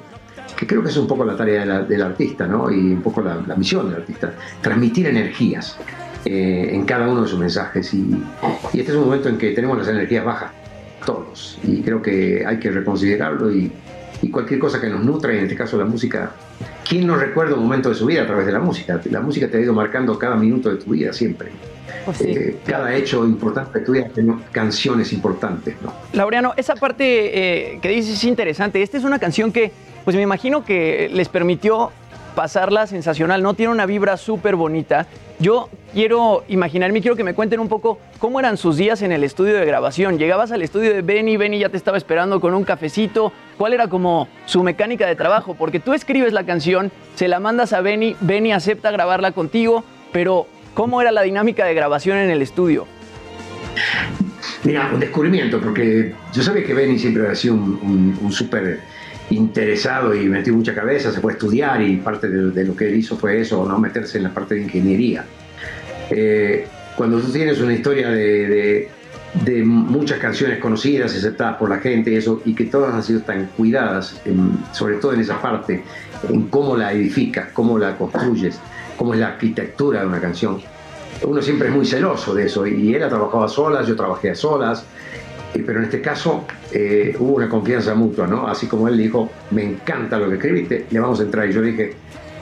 que 0.56 0.66
creo 0.66 0.82
que 0.82 0.88
es 0.88 0.96
un 0.96 1.06
poco 1.06 1.24
la 1.24 1.36
tarea 1.36 1.82
del 1.82 2.02
artista, 2.02 2.46
¿no? 2.46 2.70
Y 2.70 2.92
un 2.92 3.02
poco 3.02 3.20
la, 3.20 3.54
misión 3.56 3.90
del 3.90 4.00
artista, 4.00 4.32
transmitir 4.60 5.06
energías 5.06 5.76
eh, 6.24 6.70
en 6.72 6.84
cada 6.84 7.08
uno 7.08 7.22
de 7.22 7.28
sus 7.28 7.38
mensajes. 7.38 7.92
Y, 7.92 8.22
este 8.72 8.92
es 8.92 8.96
un 8.96 9.04
momento 9.04 9.28
en 9.28 9.36
que 9.36 9.52
tenemos 9.52 9.76
las 9.76 9.88
energías 9.88 10.24
bajas, 10.24 10.52
todos, 11.04 11.58
y 11.62 11.82
creo 11.82 12.00
que 12.00 12.44
hay 12.46 12.58
que 12.58 12.70
reconsiderarlo 12.70 13.52
y, 13.52 13.70
cualquier 14.32 14.58
cosa 14.58 14.80
que 14.80 14.88
nos 14.88 15.04
nutra, 15.04 15.32
y 15.32 15.38
en 15.38 15.44
este 15.44 15.54
caso 15.54 15.78
la 15.78 15.84
música, 15.84 16.32
¿quién 16.86 17.06
no 17.06 17.16
recuerda 17.16 17.54
un 17.54 17.62
momento 17.62 17.90
de 17.90 17.94
su 17.94 18.06
vida 18.06 18.22
a 18.22 18.26
través 18.26 18.44
de 18.44 18.52
la 18.52 18.58
música? 18.58 19.00
La 19.10 19.20
música 19.20 19.48
te 19.48 19.56
ha 19.56 19.60
ido 19.60 19.72
marcando 19.72 20.18
cada 20.18 20.34
minuto 20.34 20.68
de 20.68 20.76
tu 20.76 20.90
vida 20.90 21.12
siempre. 21.12 21.50
Pues 22.04 22.20
eh, 22.22 22.58
cada 22.66 22.94
hecho 22.94 23.24
importante 23.24 23.78
de 23.78 23.84
tu 23.84 23.92
vida 23.92 24.08
tiene 24.12 24.34
canciones 24.52 25.12
importantes. 25.12 25.76
¿no? 25.80 25.92
Laureano, 26.12 26.54
esa 26.56 26.74
parte 26.74 27.74
eh, 27.74 27.78
que 27.80 27.88
dices 27.88 28.14
es 28.14 28.24
interesante. 28.24 28.82
Esta 28.82 28.98
es 28.98 29.04
una 29.04 29.18
canción 29.18 29.52
que 29.52 29.70
pues 30.06 30.14
me 30.14 30.22
imagino 30.22 30.64
que 30.64 31.10
les 31.12 31.28
permitió 31.28 31.90
pasarla 32.36 32.86
sensacional, 32.86 33.42
¿no? 33.42 33.54
Tiene 33.54 33.72
una 33.72 33.86
vibra 33.86 34.16
súper 34.16 34.54
bonita. 34.54 35.08
Yo 35.40 35.68
quiero 35.92 36.44
imaginarme, 36.46 37.00
quiero 37.00 37.16
que 37.16 37.24
me 37.24 37.34
cuenten 37.34 37.58
un 37.58 37.66
poco 37.66 37.98
cómo 38.20 38.38
eran 38.38 38.56
sus 38.56 38.76
días 38.76 39.02
en 39.02 39.10
el 39.10 39.24
estudio 39.24 39.54
de 39.54 39.66
grabación. 39.66 40.16
Llegabas 40.16 40.52
al 40.52 40.62
estudio 40.62 40.94
de 40.94 41.02
Benny, 41.02 41.36
Benny 41.36 41.58
ya 41.58 41.70
te 41.70 41.76
estaba 41.76 41.98
esperando 41.98 42.40
con 42.40 42.54
un 42.54 42.62
cafecito. 42.62 43.32
¿Cuál 43.58 43.72
era 43.72 43.88
como 43.88 44.28
su 44.44 44.62
mecánica 44.62 45.08
de 45.08 45.16
trabajo? 45.16 45.54
Porque 45.54 45.80
tú 45.80 45.92
escribes 45.92 46.32
la 46.32 46.46
canción, 46.46 46.92
se 47.16 47.26
la 47.26 47.40
mandas 47.40 47.72
a 47.72 47.80
Benny, 47.80 48.14
Benny 48.20 48.52
acepta 48.52 48.92
grabarla 48.92 49.32
contigo, 49.32 49.82
pero 50.12 50.46
¿cómo 50.74 51.00
era 51.02 51.10
la 51.10 51.22
dinámica 51.22 51.64
de 51.64 51.74
grabación 51.74 52.16
en 52.18 52.30
el 52.30 52.42
estudio? 52.42 52.86
Mira, 54.62 54.88
un 54.94 55.00
descubrimiento, 55.00 55.60
porque 55.60 56.14
yo 56.32 56.42
sabía 56.44 56.62
que 56.62 56.74
Benny 56.74 56.96
siempre 56.96 57.28
ha 57.28 57.34
sido 57.34 57.54
un, 57.54 58.16
un 58.22 58.30
súper 58.32 58.78
interesado 59.30 60.14
y 60.14 60.26
metió 60.26 60.54
mucha 60.54 60.74
cabeza, 60.74 61.12
se 61.12 61.20
fue 61.20 61.32
a 61.32 61.34
estudiar 61.34 61.82
y 61.82 61.96
parte 61.96 62.28
de, 62.28 62.64
lo 62.64 62.76
que 62.76 62.88
él 62.88 62.96
hizo 62.96 63.16
fue 63.16 63.40
eso, 63.40 63.66
no 63.66 63.78
meterse 63.78 64.18
en 64.18 64.24
la 64.24 64.30
parte 64.30 64.54
de 64.54 64.62
ingeniería. 64.62 65.24
Eh, 66.10 66.66
cuando 66.96 67.20
tú 67.20 67.32
tienes 67.32 67.60
una 67.60 67.74
historia 67.74 68.10
de, 68.10 68.88
de, 69.44 69.64
muchas 69.64 70.18
canciones 70.18 70.58
conocidas, 70.58 71.14
aceptadas 71.14 71.56
por 71.56 71.68
la 71.68 71.78
gente 71.78 72.12
y 72.12 72.16
eso, 72.16 72.40
y 72.44 72.54
que 72.54 72.64
todas 72.64 72.94
han 72.94 73.02
sido 73.02 73.20
tan 73.20 73.46
cuidadas, 73.56 74.20
sobre 74.72 74.96
todo 74.96 75.12
en 75.12 75.20
esa 75.20 75.42
parte, 75.42 75.82
en 76.28 76.48
cómo 76.48 76.76
la 76.76 76.92
edificas, 76.92 77.48
cómo 77.52 77.78
la 77.78 77.98
construyes, 77.98 78.60
cómo 78.96 79.14
es 79.14 79.20
la 79.20 79.28
arquitectura 79.28 80.00
de 80.00 80.06
una 80.06 80.20
canción. 80.20 80.58
Uno 81.22 81.42
siempre 81.42 81.68
es 81.68 81.74
muy 81.74 81.84
celoso 81.84 82.34
de 82.34 82.46
eso, 82.46 82.66
y 82.66 82.94
él 82.94 83.02
ha 83.02 83.08
trabajado 83.08 83.44
a 83.44 83.48
solas, 83.48 83.86
yo 83.86 83.96
trabajé 83.96 84.30
a 84.30 84.34
solas, 84.34 84.84
pero 85.58 85.78
en 85.78 85.84
este 85.84 86.00
caso 86.00 86.44
eh, 86.72 87.14
hubo 87.18 87.34
una 87.34 87.48
confianza 87.48 87.94
mutua, 87.94 88.26
¿no? 88.26 88.46
Así 88.48 88.66
como 88.66 88.88
él 88.88 88.96
dijo, 88.96 89.30
me 89.50 89.62
encanta 89.64 90.18
lo 90.18 90.28
que 90.28 90.34
escribiste, 90.36 90.86
le 90.90 91.00
vamos 91.00 91.20
a 91.20 91.22
entrar. 91.22 91.48
Y 91.48 91.52
yo 91.52 91.62
dije, 91.62 91.94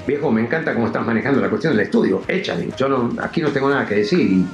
viejo, 0.07 0.31
me 0.31 0.41
encanta 0.43 0.75
cómo 0.75 0.87
estás 0.87 1.05
manejando 1.07 1.41
la 1.41 1.49
cuestión 1.49 1.75
del 1.77 1.87
estudio, 1.87 2.23
échale, 2.29 2.69
yo 2.77 3.11
aquí 3.23 3.41
no 3.41 3.49
tengo 3.51 3.69
nada 3.71 3.87
que 3.87 3.97
decir 3.97 4.21
y, 4.21 4.47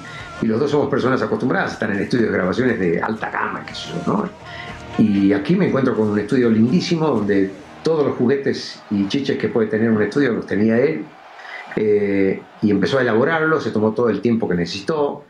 y 0.42 0.46
los 0.46 0.60
dos 0.60 0.70
somos 0.70 0.88
personas 0.88 1.20
acostumbradas 1.22 1.70
a 1.70 1.72
estar 1.74 1.90
en 1.90 1.98
estudios 2.00 2.28
de 2.30 2.32
grabaciones 2.36 2.78
de 2.78 3.00
alta 3.00 3.30
gama, 3.30 3.64
qué 3.66 3.74
sé 3.74 3.88
yo, 3.90 4.12
¿no? 4.12 4.28
Y 4.98 5.32
aquí 5.32 5.56
me 5.56 5.68
encuentro 5.68 5.96
con 5.96 6.08
un 6.08 6.18
estudio 6.18 6.50
lindísimo 6.50 7.06
donde 7.08 7.50
todos 7.82 8.06
los 8.06 8.16
juguetes 8.16 8.80
y 8.90 9.08
chiches 9.08 9.38
que 9.38 9.48
puede 9.48 9.68
tener 9.68 9.90
un 9.90 10.02
estudio 10.02 10.32
los 10.32 10.46
tenía 10.46 10.78
él. 10.78 11.04
eh, 11.76 12.42
y 12.62 12.70
empezó 12.70 12.98
a 12.98 13.02
elaborarlo, 13.02 13.60
se 13.60 13.70
tomó 13.70 13.92
todo 13.92 14.10
el 14.10 14.20
tiempo 14.20 14.48
que 14.48 14.54
necesitó. 14.56 15.24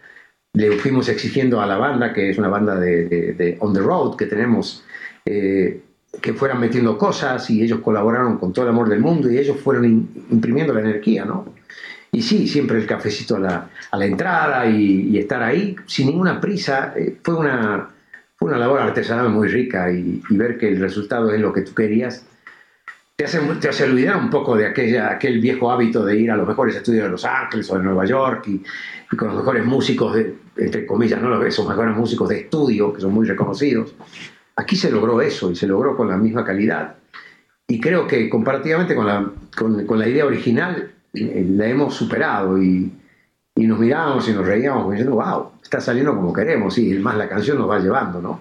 Le 0.53 0.73
fuimos 0.73 1.09
exigiendo 1.09 1.61
a 1.61 1.67
la 1.67 1.77
banda, 1.77 2.13
que 2.13 2.31
es 2.31 2.39
una 2.39 2.49
banda 2.49 2.79
de, 2.79 3.57
On 3.61 3.73
the 3.73 3.81
Road 3.81 4.17
que 4.17 4.27
tenemos, 4.27 4.85
eh, 5.25 5.81
que 6.21 6.33
fueran 6.35 6.61
metiendo 6.61 6.99
cosas 6.99 7.49
y 7.51 7.63
ellos 7.63 7.81
colaboraron 7.81 8.37
con 8.39 8.53
todo 8.53 8.65
el 8.65 8.71
amor 8.71 8.89
del 8.89 9.01
mundo 9.01 9.31
y 9.31 9.39
ellos 9.39 9.59
fueron 9.61 9.85
imprimiendo 10.31 10.75
la 10.75 10.81
energía, 10.81 11.25
¿no? 11.25 11.55
Y 12.13 12.23
sí, 12.23 12.49
siempre 12.49 12.79
el 12.79 12.87
cafecito 12.87 13.37
a 13.37 13.39
la, 13.39 13.71
a 13.93 13.97
la 13.97 14.05
entrada 14.05 14.67
y, 14.67 15.11
y 15.11 15.19
estar 15.19 15.41
ahí 15.43 15.77
sin 15.87 16.09
ninguna 16.09 16.41
prisa. 16.41 16.93
eh, 16.97 17.17
fue, 17.23 17.37
una, 17.37 17.89
fue 18.37 18.49
una 18.49 18.59
labor 18.59 18.81
artesanal 18.81 19.29
muy 19.29 19.47
rica 19.47 19.93
y, 19.93 20.21
y 20.29 20.37
ver 20.37 20.59
que 20.59 20.67
el 20.67 20.81
resultado 20.81 21.33
es 21.33 21.41
lo 21.41 21.53
que 21.53 21.61
tú 21.63 21.73
querías. 21.75 22.27
Te 23.21 23.27
hace, 23.27 23.39
te 23.61 23.69
hace 23.69 23.85
olvidar 23.85 24.17
un 24.17 24.31
poco 24.31 24.57
de 24.57 24.67
aquella, 24.67 25.11
aquel 25.11 25.41
viejo 25.41 25.71
hábito 25.71 26.07
de 26.07 26.19
ir 26.19 26.31
a 26.31 26.37
los 26.37 26.49
mejores 26.49 26.75
estudios 26.75 27.05
de 27.05 27.11
Los 27.11 27.27
Ángeles 27.27 27.71
o 27.71 27.77
de 27.77 27.85
Nueva 27.85 28.07
York 28.07 28.45
y, 28.49 28.63
y 29.13 29.15
con 29.15 29.29
los 29.29 29.37
mejores 29.37 29.63
músicos, 29.67 30.15
de, 30.15 30.37
entre 30.57 30.87
comillas, 30.87 31.21
¿no? 31.21 31.45
esos 31.45 31.69
mejores 31.69 31.95
músicos 31.95 32.31
de 32.31 32.41
estudio 32.41 32.95
que 32.95 33.03
son 33.03 33.13
muy 33.13 33.27
reconocidos. 33.27 33.95
Aquí 34.57 34.75
se 34.75 34.91
logró 34.91 35.21
eso 35.21 35.51
y 35.51 35.55
se 35.55 35.67
logró 35.67 35.99
con 35.99 36.09
la 36.09 36.17
misma 36.17 36.47
calidad. 36.47 36.95
Y 37.69 37.79
creo 37.79 38.07
que 38.07 38.31
comparativamente 38.31 38.95
con 38.95 39.07
la, 39.07 39.31
con, 39.55 39.85
con 39.85 39.99
la 39.99 40.09
idea 40.09 40.25
original, 40.25 40.91
eh, 41.13 41.47
la 41.47 41.67
hemos 41.67 41.95
superado 41.95 42.57
y, 42.57 42.91
y 43.55 43.67
nos 43.67 43.79
mirábamos 43.79 44.27
y 44.31 44.33
nos 44.33 44.47
reíamos 44.47 44.91
diciendo, 44.93 45.17
wow, 45.17 45.51
está 45.63 45.79
saliendo 45.79 46.17
como 46.17 46.33
queremos, 46.33 46.79
y 46.79 46.95
más 46.95 47.19
la 47.19 47.29
canción 47.29 47.59
nos 47.59 47.69
va 47.69 47.81
llevando, 47.81 48.23
¿no? 48.23 48.41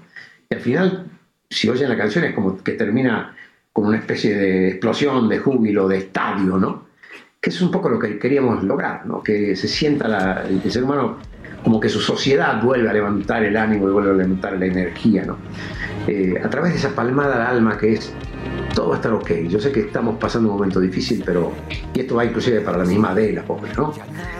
Y 0.49 0.56
al 0.56 0.61
final, 0.61 1.06
si 1.49 1.68
oyen 1.68 1.89
la 1.89 1.97
canción 1.97 2.23
es 2.23 2.34
como 2.34 2.64
que 2.64 2.72
termina 2.72 3.35
con 3.73 3.85
una 3.87 3.97
especie 3.97 4.35
de 4.35 4.69
explosión, 4.69 5.29
de 5.29 5.39
júbilo, 5.39 5.87
de 5.87 5.97
estadio, 5.97 6.57
¿no? 6.57 6.87
Que 7.39 7.49
es 7.49 7.61
un 7.61 7.71
poco 7.71 7.89
lo 7.89 7.97
que 7.99 8.17
queríamos 8.19 8.63
lograr, 8.63 9.05
¿no? 9.05 9.23
Que 9.23 9.55
se 9.55 9.67
sienta 9.67 10.07
la- 10.07 10.43
el 10.47 10.69
ser 10.71 10.83
humano 10.83 11.17
como 11.63 11.79
que 11.79 11.89
su 11.89 11.99
sociedad 11.99 12.61
vuelve 12.61 12.89
a 12.89 12.93
levantar 12.93 13.43
el 13.43 13.55
ánimo 13.57 13.87
y 13.89 13.91
vuelve 13.91 14.11
a 14.11 14.13
levantar 14.13 14.57
la 14.57 14.65
energía, 14.65 15.23
¿no? 15.25 15.37
Eh, 16.07 16.41
a 16.43 16.49
través 16.49 16.73
de 16.73 16.79
esa 16.79 16.95
palmada 16.95 17.35
al 17.49 17.57
alma 17.57 17.77
que 17.77 17.93
es 17.93 18.13
todo 18.73 18.89
va 18.89 18.95
a 18.95 18.97
estar 18.97 19.11
ok. 19.13 19.31
Yo 19.49 19.59
sé 19.59 19.71
que 19.71 19.81
estamos 19.81 20.15
pasando 20.17 20.49
un 20.49 20.55
momento 20.55 20.79
difícil, 20.79 21.21
pero. 21.25 21.51
Y 21.93 21.99
esto 22.01 22.15
va 22.15 22.23
inclusive 22.25 22.61
para 22.61 22.77
la 22.77 22.85
misma 22.85 23.09
Adela, 23.11 23.43
pobre, 23.43 23.71
¿no? 23.75 23.93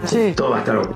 Sí. 0.06 0.34
Todo 0.35 0.51
va 0.51 0.57
a 0.57 0.60
estar 0.60 0.77
ok. 0.77 0.95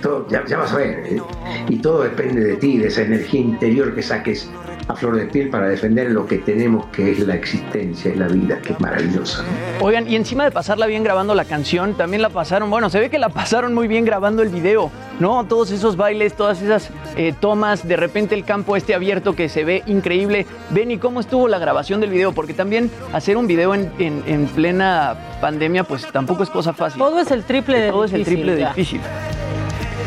Todo- 0.00 0.26
ya, 0.28 0.44
ya 0.46 0.58
vas 0.58 0.72
a 0.72 0.76
ver. 0.78 1.00
¿eh? 1.06 1.22
Y 1.68 1.76
todo 1.78 2.02
depende 2.02 2.42
de 2.42 2.56
ti, 2.56 2.78
de 2.78 2.86
esa 2.88 3.02
energía 3.02 3.40
interior 3.40 3.94
que 3.94 4.02
saques 4.02 4.48
a 4.88 4.94
flor 4.96 5.16
de 5.16 5.26
piel 5.26 5.50
para 5.50 5.68
defender 5.68 6.10
lo 6.10 6.26
que 6.26 6.38
tenemos, 6.38 6.86
que 6.86 7.12
es 7.12 7.18
la 7.20 7.34
existencia, 7.34 8.10
es 8.10 8.16
la 8.16 8.26
vida, 8.26 8.58
que 8.62 8.72
es 8.72 8.80
maravillosa. 8.80 9.42
¿no? 9.42 9.84
Oigan, 9.86 10.08
y 10.08 10.16
encima 10.16 10.44
de 10.44 10.50
pasarla 10.50 10.86
bien 10.86 11.04
grabando 11.04 11.34
la 11.34 11.44
canción, 11.44 11.94
también 11.94 12.22
la 12.22 12.30
pasaron, 12.30 12.70
bueno, 12.70 12.88
se 12.88 12.98
ve 12.98 13.10
que 13.10 13.18
la 13.18 13.28
pasaron 13.28 13.74
muy 13.74 13.86
bien 13.86 14.06
grabando 14.06 14.42
el 14.42 14.48
video, 14.48 14.90
¿no? 15.20 15.44
Todos 15.44 15.70
esos 15.72 15.96
bailes, 15.96 16.32
todas 16.34 16.62
esas 16.62 16.88
eh, 17.16 17.34
tomas, 17.38 17.86
de 17.86 17.96
repente 17.98 18.34
el 18.34 18.44
campo 18.44 18.76
este 18.76 18.94
abierto 18.94 19.36
que 19.36 19.50
se 19.50 19.62
ve 19.62 19.82
increíble. 19.86 20.46
Benny, 20.70 20.96
¿cómo 20.96 21.20
estuvo 21.20 21.48
la 21.48 21.58
grabación 21.58 22.00
del 22.00 22.08
video? 22.10 22.32
Porque 22.32 22.54
también 22.54 22.90
hacer 23.12 23.36
un 23.36 23.46
video 23.46 23.74
en, 23.74 23.90
en- 23.98 24.22
en 24.26 24.46
plena 24.46 25.16
pandemia, 25.42 25.84
pues 25.84 26.06
tampoco 26.10 26.42
es 26.44 26.48
cosa 26.50 26.72
fácil. 26.72 26.98
Todo 26.98 27.20
es 27.20 27.30
el 27.30 27.42
triple 27.44 27.78
de 27.78 27.90
Todo 27.90 28.04
es 28.04 28.12
el 28.14 28.20
difícil, 28.20 28.36
triple 28.44 28.56
de 28.56 28.68
difícil. 28.68 29.00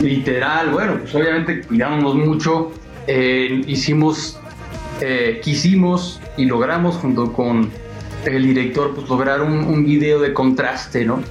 Literal, 0.02 0.70
bueno, 0.72 0.98
pues 1.00 1.14
obviamente 1.14 1.62
cuidándonos 1.62 2.16
mucho, 2.16 2.72
eh, 3.06 3.62
hicimos, 3.68 4.40
eh, 5.02 5.42
quisimos 5.44 6.22
y 6.38 6.46
logramos 6.46 6.96
junto 6.96 7.34
con 7.34 7.72
el 8.26 8.44
director, 8.44 8.94
pues 8.94 9.10
lograr 9.10 9.42
un, 9.42 9.84
video 9.84 10.20
de 10.20 10.32
contraste, 10.32 11.06
¿no? 11.06 11.24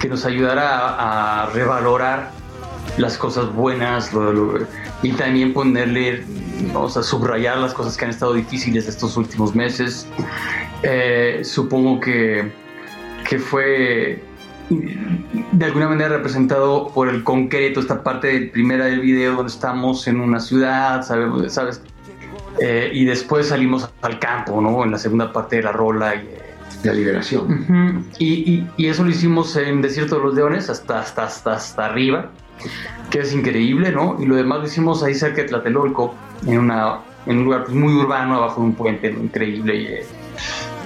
Que 0.00 0.08
nos 0.08 0.24
ayudara 0.24 1.44
a, 1.44 1.46
revalorar 1.50 2.32
las 2.98 3.16
cosas 3.16 3.54
buenas 3.54 4.10
y 5.02 5.12
también 5.12 5.52
ponerle, 5.52 6.24
vamos 6.72 6.96
a 6.96 7.04
subrayar 7.04 7.58
las 7.58 7.72
cosas 7.72 7.96
que 7.96 8.04
han 8.04 8.10
estado 8.10 8.34
difíciles 8.34 8.88
estos 8.88 9.16
últimos 9.16 9.54
meses. 9.54 10.08
Eh, 10.82 11.40
supongo 11.44 12.00
que, 12.00 12.50
que 13.28 13.38
fue 13.38 14.22
de 14.70 15.64
alguna 15.64 15.88
manera 15.88 16.08
representado 16.08 16.88
por 16.88 17.08
el 17.08 17.22
concreto, 17.22 17.78
esta 17.78 18.02
parte 18.02 18.50
primera 18.52 18.86
del 18.86 19.00
video 19.00 19.36
donde 19.36 19.52
estamos 19.52 20.08
en 20.08 20.20
una 20.20 20.40
ciudad, 20.40 21.02
¿sabes? 21.02 21.80
Eh, 22.60 22.90
y 22.92 23.04
después 23.04 23.48
salimos 23.48 23.90
al 24.02 24.18
campo, 24.18 24.60
¿no? 24.60 24.84
En 24.84 24.90
la 24.92 24.98
segunda 24.98 25.32
parte 25.32 25.56
de 25.56 25.62
la 25.62 25.72
rola. 25.72 26.14
Y, 26.14 26.28
La 26.84 26.92
liberación. 26.92 27.44
Ujú. 27.52 28.04
y, 28.18 28.52
y- 28.52 28.70
y 28.76 28.86
eso 28.88 29.04
lo 29.04 29.10
hicimos 29.10 29.56
en 29.56 29.80
Desierto 29.82 30.16
de 30.16 30.22
los 30.24 30.34
Leones, 30.34 30.68
hasta, 30.70 31.00
hasta, 31.00 31.24
hasta, 31.24 31.54
hasta 31.54 31.86
arriba, 31.86 32.30
que 33.10 33.20
es 33.20 33.32
increíble, 33.32 33.90
¿no? 33.90 34.16
Y 34.20 34.26
lo 34.26 34.36
demás 34.36 34.58
lo 34.60 34.66
hicimos 34.66 35.02
ahí 35.02 35.14
cerca 35.14 35.42
de 35.42 35.48
Tlatelolco, 35.48 36.14
en, 36.46 36.58
una, 36.58 36.98
en 37.26 37.38
un 37.38 37.44
lugar 37.44 37.64
pues, 37.64 37.74
muy 37.76 37.92
urbano, 37.94 38.36
abajo 38.36 38.60
de 38.60 38.66
un 38.68 38.74
puente, 38.74 39.10
¿no? 39.10 39.20
increíble. 39.22 39.74
Y, 39.76 39.86
eh, 39.86 40.02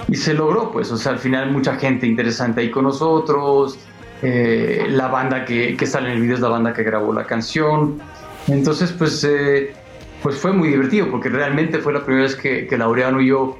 y 0.09 0.15
se 0.15 0.35
logró, 0.35 0.71
pues, 0.71 0.91
o 0.93 0.97
sea, 0.97 1.13
al 1.13 1.19
final 1.19 1.51
mucha 1.51 1.75
gente 1.77 2.07
interesante 2.07 2.61
ahí 2.63 2.71
con 2.71 2.85
nosotros. 2.85 3.79
eh, 4.23 4.87
la 4.89 5.09
banda 5.09 5.45
que, 5.45 5.77
que 5.77 5.87
sale 5.87 6.09
en 6.09 6.15
el 6.17 6.23
video 6.23 6.35
es 6.37 6.41
la 6.41 6.49
banda 6.49 6.73
que 6.73 6.83
grabó 6.83 7.13
la 7.13 7.25
canción. 7.25 7.99
Entonces, 8.47 8.93
pues, 8.93 9.23
eh, 9.25 9.75
pues 10.23 10.37
fue 10.37 10.53
muy 10.53 10.69
divertido 10.69 11.11
porque 11.11 11.29
realmente 11.29 11.79
fue 11.79 11.93
la 11.93 12.05
primera 12.05 12.25
vez 12.25 12.37
que, 12.37 12.67
que 12.67 12.77
Laureano 12.77 13.21
y 13.21 13.29
yo 13.29 13.59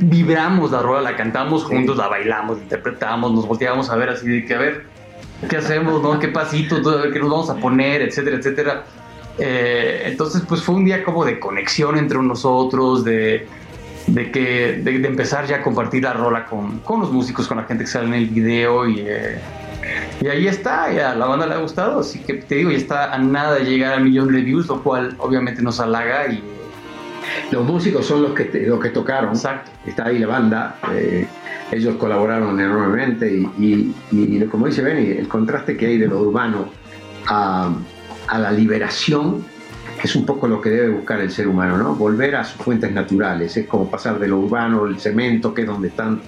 vibramos 0.00 0.70
la 0.70 0.82
rola, 0.82 1.10
la 1.10 1.16
cantamos 1.16 1.64
juntos, 1.64 1.96
la 1.96 2.08
bailamos, 2.08 2.58
la 2.58 2.62
interpretamos, 2.64 3.32
nos 3.32 3.46
volteábamos 3.46 3.90
a 3.90 3.96
ver 3.96 4.10
así 4.10 4.28
de 4.28 4.44
que, 4.44 4.54
a 4.54 4.58
ver, 4.58 4.84
¿qué 5.48 5.56
hacemos? 5.56 6.02
No? 6.02 6.18
¿Qué 6.18 6.28
pasito? 6.28 6.80
todo, 6.82 7.10
¿Qué 7.10 7.18
nos 7.18 7.30
vamos 7.30 7.50
a 7.50 7.56
poner? 7.56 8.02
Etcétera, 8.02 8.36
etcétera. 8.36 8.84
Eh, 9.38 10.02
entonces, 10.06 10.42
pues 10.48 10.62
fue 10.62 10.74
un 10.74 10.84
día 10.84 11.04
como 11.04 11.24
de 11.24 11.38
conexión 11.38 11.96
entre 11.96 12.18
nosotros, 12.18 13.04
de, 13.04 13.46
de 14.06 14.30
que 14.30 14.80
de, 14.82 14.98
de 14.98 15.08
empezar 15.08 15.46
ya 15.46 15.56
a 15.56 15.62
compartir 15.62 16.02
la 16.02 16.12
rola 16.12 16.46
con, 16.46 16.80
con 16.80 17.00
los 17.00 17.12
músicos, 17.12 17.46
con 17.46 17.56
la 17.56 17.64
gente 17.64 17.84
que 17.84 17.90
sale 17.90 18.06
en 18.08 18.14
el 18.14 18.26
video 18.26 18.88
y, 18.88 19.00
eh, 19.00 19.40
y 20.20 20.28
ahí 20.28 20.46
está, 20.46 20.92
ya 20.92 21.12
a 21.12 21.14
la 21.14 21.26
banda 21.26 21.46
le 21.46 21.54
ha 21.54 21.58
gustado, 21.58 22.00
así 22.00 22.18
que 22.20 22.34
te 22.34 22.56
digo, 22.56 22.70
ya 22.70 22.76
está 22.76 23.14
a 23.14 23.18
nada 23.18 23.54
de 23.54 23.64
llegar 23.64 23.94
al 23.94 24.04
millón 24.04 24.32
de 24.32 24.42
views, 24.42 24.66
lo 24.68 24.82
cual 24.82 25.14
obviamente 25.18 25.62
nos 25.62 25.80
halaga 25.80 26.26
y 26.32 26.42
Los 27.52 27.64
músicos 27.64 28.06
son 28.06 28.22
los 28.22 28.32
que, 28.32 28.44
te- 28.46 28.66
los 28.66 28.80
que 28.80 28.88
tocaron. 28.90 29.32
Está 29.86 30.06
ahí 30.06 30.18
la 30.18 30.26
banda. 30.26 30.76
eh, 30.92 31.26
ellos 31.72 31.94
colaboraron 31.96 32.58
enormemente 32.58 33.32
y, 33.32 33.48
y- 33.58 33.94
y 34.12 34.44
como 34.46 34.66
dice 34.66 34.82
Benny, 34.82 35.12
el 35.12 35.28
contraste 35.28 35.76
que 35.76 35.86
hay 35.86 35.98
de 35.98 36.08
lo 36.08 36.18
urbano 36.20 36.68
a, 37.28 37.72
a 38.26 38.38
la 38.38 38.50
liberación 38.50 39.44
es 40.02 40.16
un 40.16 40.26
poco 40.26 40.48
lo 40.48 40.60
que 40.60 40.70
debe 40.70 40.88
buscar 40.88 41.20
el 41.20 41.30
ser 41.30 41.46
humano, 41.46 41.76
¿no? 41.76 41.94
Volver 41.94 42.34
a 42.36 42.42
sus 42.44 42.60
fuentes 42.62 42.90
naturales. 42.90 43.56
Es 43.56 43.66
como 43.66 43.88
pasar 43.88 44.18
de 44.18 44.26
lo 44.28 44.38
urbano, 44.38 44.86
el 44.86 44.98
cemento, 44.98 45.54
que 45.54 45.60
es 45.62 45.66
donde 45.68 45.88
están 45.88 46.20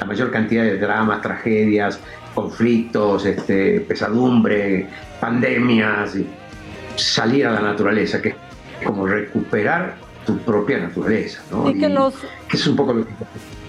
la 0.00 0.06
mayor 0.06 0.30
cantidad 0.32 0.62
de 0.64 0.78
dramas, 0.78 1.20
tragedias, 1.22 2.00
conflictos, 2.34 3.26
este, 3.26 3.80
pesadumbre, 3.80 4.88
pandemias, 5.20 6.16
salir 6.96 7.46
a 7.46 7.52
la 7.52 7.60
naturaleza, 7.60 8.20
que 8.20 8.30
es 8.30 8.36
como 8.84 9.06
recuperar 9.06 9.96
tu 10.26 10.38
propia 10.38 10.78
naturaleza, 10.78 11.42
¿no? 11.50 11.70
Y 11.70 11.78
que 11.78 11.88
los, 11.88 12.14
que 12.48 12.56
es 12.56 12.66
un 12.66 12.76
poco 12.76 12.92
lo 12.92 13.06
que 13.06 13.12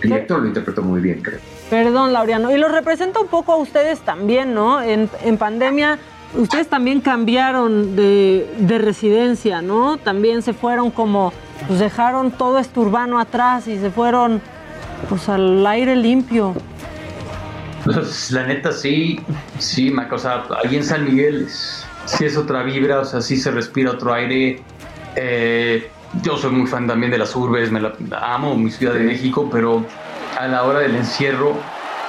el 0.02 0.10
director 0.10 0.42
lo 0.42 0.48
interpretó 0.48 0.82
muy 0.82 1.02
bien, 1.02 1.22
creo. 1.22 1.40
Perdón, 1.70 2.14
Laureano. 2.14 2.52
Y 2.52 2.58
los 2.58 2.72
representa 2.72 3.20
un 3.20 3.28
poco 3.28 3.54
a 3.54 3.58
ustedes 3.58 4.00
también, 4.00 4.54
¿no? 4.54 4.82
En, 4.82 5.10
en 5.24 5.38
pandemia, 5.38 6.00
ustedes 6.36 6.68
también 6.68 7.02
cambiaron 7.02 7.96
de, 7.96 8.52
de 8.60 8.78
residencia, 8.78 9.62
¿no? 9.62 9.98
También 9.98 10.42
se 10.42 10.54
fueron 10.54 10.92
como, 10.92 11.32
pues 11.68 11.80
dejaron 11.80 12.32
todo 12.32 12.60
esto 12.60 12.82
urbano 12.82 13.20
atrás 13.20 13.68
y 13.68 13.78
se 13.78 13.92
fueron, 13.92 14.42
pues 15.08 15.30
al 15.30 15.66
aire 15.66 15.96
limpio. 15.96 16.56
Pues, 17.94 18.32
la 18.32 18.46
neta 18.46 18.72
sí, 18.72 19.20
sí, 19.58 19.90
Maca, 19.90 20.16
o 20.16 20.20
sea, 20.20 20.44
ahí 20.64 20.76
en 20.76 20.84
San 20.84 21.06
Miguel 21.06 21.48
sí 22.06 22.26
es 22.26 22.38
otra 22.38 22.64
vibra, 22.64 23.00
o 23.00 23.06
sea, 23.06 23.22
sí 23.22 23.38
se 23.38 23.52
respira 23.52 23.92
otro 23.92 24.14
aire. 24.14 24.62
Eh, 25.16 25.90
yo 26.22 26.38
soy 26.38 26.52
muy 26.52 26.68
fan 26.68 26.88
también 26.88 27.12
de 27.12 27.18
las 27.18 27.36
urbes, 27.36 27.72
me 27.72 27.82
la 27.82 27.94
amo 28.22 28.56
mi 28.56 28.72
ciudad 28.72 28.94
de 28.94 29.02
México, 29.02 29.50
pero 29.52 29.86
a 30.40 30.48
la 30.48 30.64
hora 30.64 30.80
del 30.80 30.96
encierro 30.96 31.56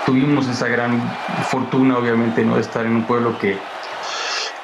tuvimos 0.06 0.48
esa 0.48 0.68
gran 0.68 1.00
fortuna, 1.48 1.98
obviamente, 1.98 2.44
¿no? 2.44 2.56
de 2.56 2.62
estar 2.62 2.84
en 2.84 2.96
un 2.96 3.04
pueblo 3.04 3.38
que, 3.38 3.56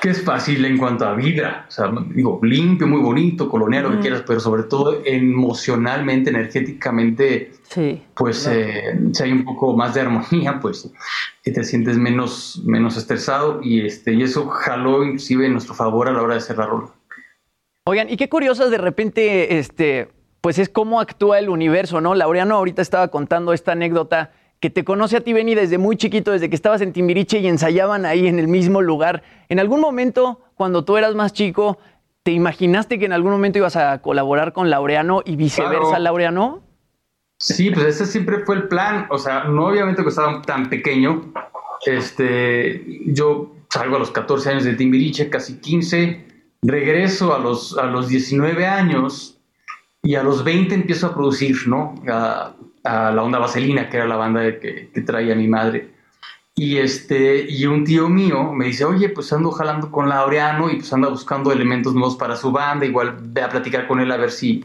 que 0.00 0.10
es 0.10 0.22
fácil 0.22 0.64
en 0.64 0.76
cuanto 0.76 1.06
a 1.06 1.14
vibra, 1.14 1.64
o 1.68 1.70
sea, 1.70 1.90
digo, 2.14 2.38
limpio, 2.42 2.86
muy 2.86 3.00
bonito, 3.00 3.48
colonial, 3.48 3.84
lo 3.84 3.88
que 3.90 3.94
Ujú. 3.96 4.02
quieras, 4.02 4.22
pero 4.26 4.40
sobre 4.40 4.64
todo 4.64 5.00
emocionalmente, 5.04 6.30
energéticamente, 6.30 7.52
Sí. 7.62 8.02
pues 8.14 8.46
eh, 8.46 8.98
si 9.12 9.22
hay 9.22 9.32
un 9.32 9.44
poco 9.44 9.76
más 9.76 9.94
de 9.94 10.02
armonía, 10.02 10.58
pues 10.60 10.90
y 11.44 11.52
te 11.52 11.64
sientes 11.64 11.96
menos, 11.96 12.62
menos 12.64 12.96
estresado 12.96 13.60
y, 13.62 13.86
este, 13.86 14.12
y 14.12 14.22
eso 14.22 14.48
jaló 14.48 15.04
inclusive 15.04 15.46
en 15.46 15.52
nuestro 15.52 15.74
favor 15.74 16.08
a 16.08 16.12
la 16.12 16.22
hora 16.22 16.34
de 16.34 16.38
hacer 16.40 16.58
la 16.58 16.66
rola. 16.66 16.88
Oigan, 17.84 18.10
y 18.10 18.16
qué 18.16 18.28
curiosas 18.28 18.70
de 18.70 18.78
repente, 18.78 19.58
este, 19.58 20.08
pues 20.40 20.58
es 20.58 20.68
cómo 20.68 21.00
actúa 21.00 21.38
el 21.38 21.48
universo, 21.48 22.00
¿no? 22.00 22.14
Laureano 22.14 22.56
ahorita 22.56 22.82
estaba 22.82 23.08
contando 23.08 23.52
esta 23.52 23.72
anécdota 23.72 24.32
que 24.60 24.70
te 24.70 24.84
conoce 24.84 25.18
a 25.18 25.20
ti, 25.20 25.32
Benny, 25.32 25.54
desde 25.54 25.78
muy 25.78 25.96
chiquito, 25.96 26.32
desde 26.32 26.48
que 26.48 26.56
estabas 26.56 26.80
en 26.80 26.92
Timbiriche 26.92 27.38
y 27.38 27.46
ensayaban 27.46 28.06
ahí 28.06 28.26
en 28.26 28.38
el 28.38 28.48
mismo 28.48 28.80
lugar. 28.82 29.22
¿En 29.48 29.58
algún 29.60 29.80
momento, 29.80 30.40
cuando 30.54 30.84
tú 30.84 30.96
eras 30.96 31.14
más 31.14 31.32
chico, 31.32 31.78
te 32.22 32.32
imaginaste 32.32 32.98
que 32.98 33.04
en 33.04 33.12
algún 33.12 33.30
momento 33.32 33.58
ibas 33.58 33.76
a 33.76 34.00
colaborar 34.02 34.52
con 34.52 34.70
Laureano 34.70 35.22
y 35.24 35.36
viceversa, 35.36 35.88
Claro. 35.88 36.02
Laureano? 36.02 36.62
Sí, 37.38 37.70
pues 37.70 37.86
ese 37.86 38.06
siempre 38.06 38.38
fue 38.46 38.56
el 38.56 38.68
plan. 38.68 39.06
O 39.10 39.18
sea, 39.18 39.44
no 39.44 39.66
obviamente 39.66 40.02
que 40.02 40.08
estaba 40.08 40.40
tan 40.42 40.68
pequeño. 40.70 41.32
Este, 41.84 42.82
yo 43.06 43.52
salgo 43.68 43.96
a 43.96 43.98
los 43.98 44.10
14 44.10 44.50
años 44.50 44.64
de 44.64 44.74
Timbiriche, 44.74 45.28
casi 45.30 45.58
15. 45.60 46.26
Regreso 46.62 47.34
a 47.34 47.38
los, 47.38 47.76
a 47.78 47.84
los 47.86 48.08
19 48.08 48.66
años 48.66 49.38
y 50.02 50.14
a 50.14 50.22
los 50.22 50.42
20 50.42 50.74
empiezo 50.74 51.08
a 51.08 51.14
producir, 51.14 51.68
¿no? 51.68 51.94
A, 52.08 52.55
a 52.86 53.10
la 53.10 53.22
onda 53.22 53.38
Vaselina, 53.38 53.88
que 53.88 53.96
era 53.96 54.06
la 54.06 54.16
banda 54.16 54.58
que, 54.60 54.90
que 54.92 55.00
traía 55.02 55.34
mi 55.34 55.48
madre. 55.48 55.96
Y, 56.58 56.78
este, 56.78 57.44
y 57.50 57.66
un 57.66 57.84
tío 57.84 58.08
mío 58.08 58.52
me 58.52 58.64
dice, 58.64 58.86
oye, 58.86 59.10
pues 59.10 59.30
ando 59.30 59.50
jalando 59.50 59.90
con 59.90 60.08
Laureano 60.08 60.70
y 60.70 60.76
pues 60.76 60.90
anda 60.90 61.08
buscando 61.08 61.52
elementos 61.52 61.92
nuevos 61.92 62.16
para 62.16 62.34
su 62.34 62.50
banda, 62.50 62.86
igual 62.86 63.14
ve 63.20 63.42
a 63.42 63.50
platicar 63.50 63.86
con 63.86 64.00
él 64.00 64.10
a 64.10 64.16
ver 64.16 64.30
si, 64.30 64.64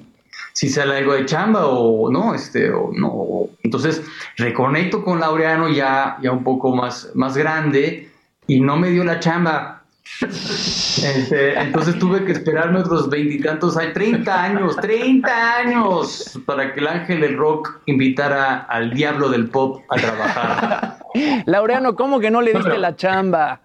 si 0.53 0.69
sale 0.69 0.95
algo 0.95 1.13
de 1.13 1.25
chamba 1.25 1.67
o 1.67 2.09
no, 2.09 2.33
este, 2.33 2.71
o 2.71 2.91
no. 2.93 3.49
Entonces 3.61 4.03
reconecto 4.37 5.03
con 5.03 5.19
Laureano 5.19 5.67
ya, 5.67 6.17
ya 6.21 6.31
un 6.31 6.45
poco 6.45 6.73
más, 6.73 7.11
más 7.13 7.35
grande 7.35 8.09
y 8.47 8.61
no 8.61 8.77
me 8.77 8.89
dio 8.89 9.03
la 9.03 9.19
chamba. 9.19 9.80
Este, 10.21 11.59
entonces 11.59 11.97
tuve 11.99 12.23
que 12.25 12.31
esperarme 12.33 12.79
otros 12.79 13.09
veintitantos 13.09 13.77
años, 13.77 13.93
30 13.93 14.43
años, 14.43 14.75
30 14.77 15.57
años 15.57 16.39
para 16.45 16.73
que 16.73 16.79
el 16.79 16.87
ángel 16.87 17.21
del 17.21 17.37
rock 17.37 17.81
invitara 17.85 18.59
al 18.59 18.91
diablo 18.93 19.29
del 19.29 19.49
pop 19.49 19.81
a 19.89 19.95
trabajar. 19.95 20.97
Laureano, 21.45 21.95
¿cómo 21.95 22.19
que 22.19 22.31
no 22.31 22.41
le 22.41 22.53
diste 22.53 22.77
la 22.77 22.95
chamba? 22.95 23.61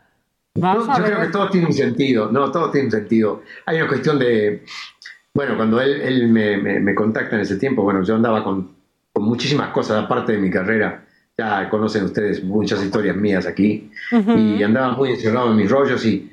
Yo 0.99 1.05
creo 1.05 1.21
que 1.21 1.27
todo 1.29 1.51
tiene 1.51 1.67
un 1.67 1.73
sentido, 1.73 2.31
no, 2.33 2.51
todo 2.51 2.71
tiene 2.71 2.87
un 2.87 2.93
sentido. 2.93 3.43
Hay 3.67 3.77
una 3.77 3.89
cuestión 3.89 4.19
de, 4.19 4.65
bueno, 5.35 5.57
cuando 5.57 5.81
él, 5.81 6.01
él 6.01 6.29
me, 6.29 6.57
me- 6.57 6.81
me 6.81 6.95
contacta 6.95 7.37
en 7.37 7.43
ese 7.43 7.57
tiempo, 7.57 7.83
bueno, 7.83 8.03
yo 8.03 8.15
andaba 8.15 8.43
con, 8.43 8.75
con 9.13 9.25
muchísimas 9.25 9.69
cosas 9.71 10.03
aparte 10.05 10.33
de 10.33 10.39
mi 10.39 10.51
carrera. 10.51 11.05
Ya 11.39 11.69
conocen 11.69 12.05
ustedes 12.05 12.43
muchas 12.43 12.83
historias 12.83 13.15
mías 13.15 13.47
aquí 13.47 13.91
y 14.59 14.63
andaba 14.63 14.97
muy 14.97 15.11
encerrado 15.11 15.51
en 15.51 15.57
mis 15.59 15.71
rollos 15.71 16.03
y, 16.07 16.31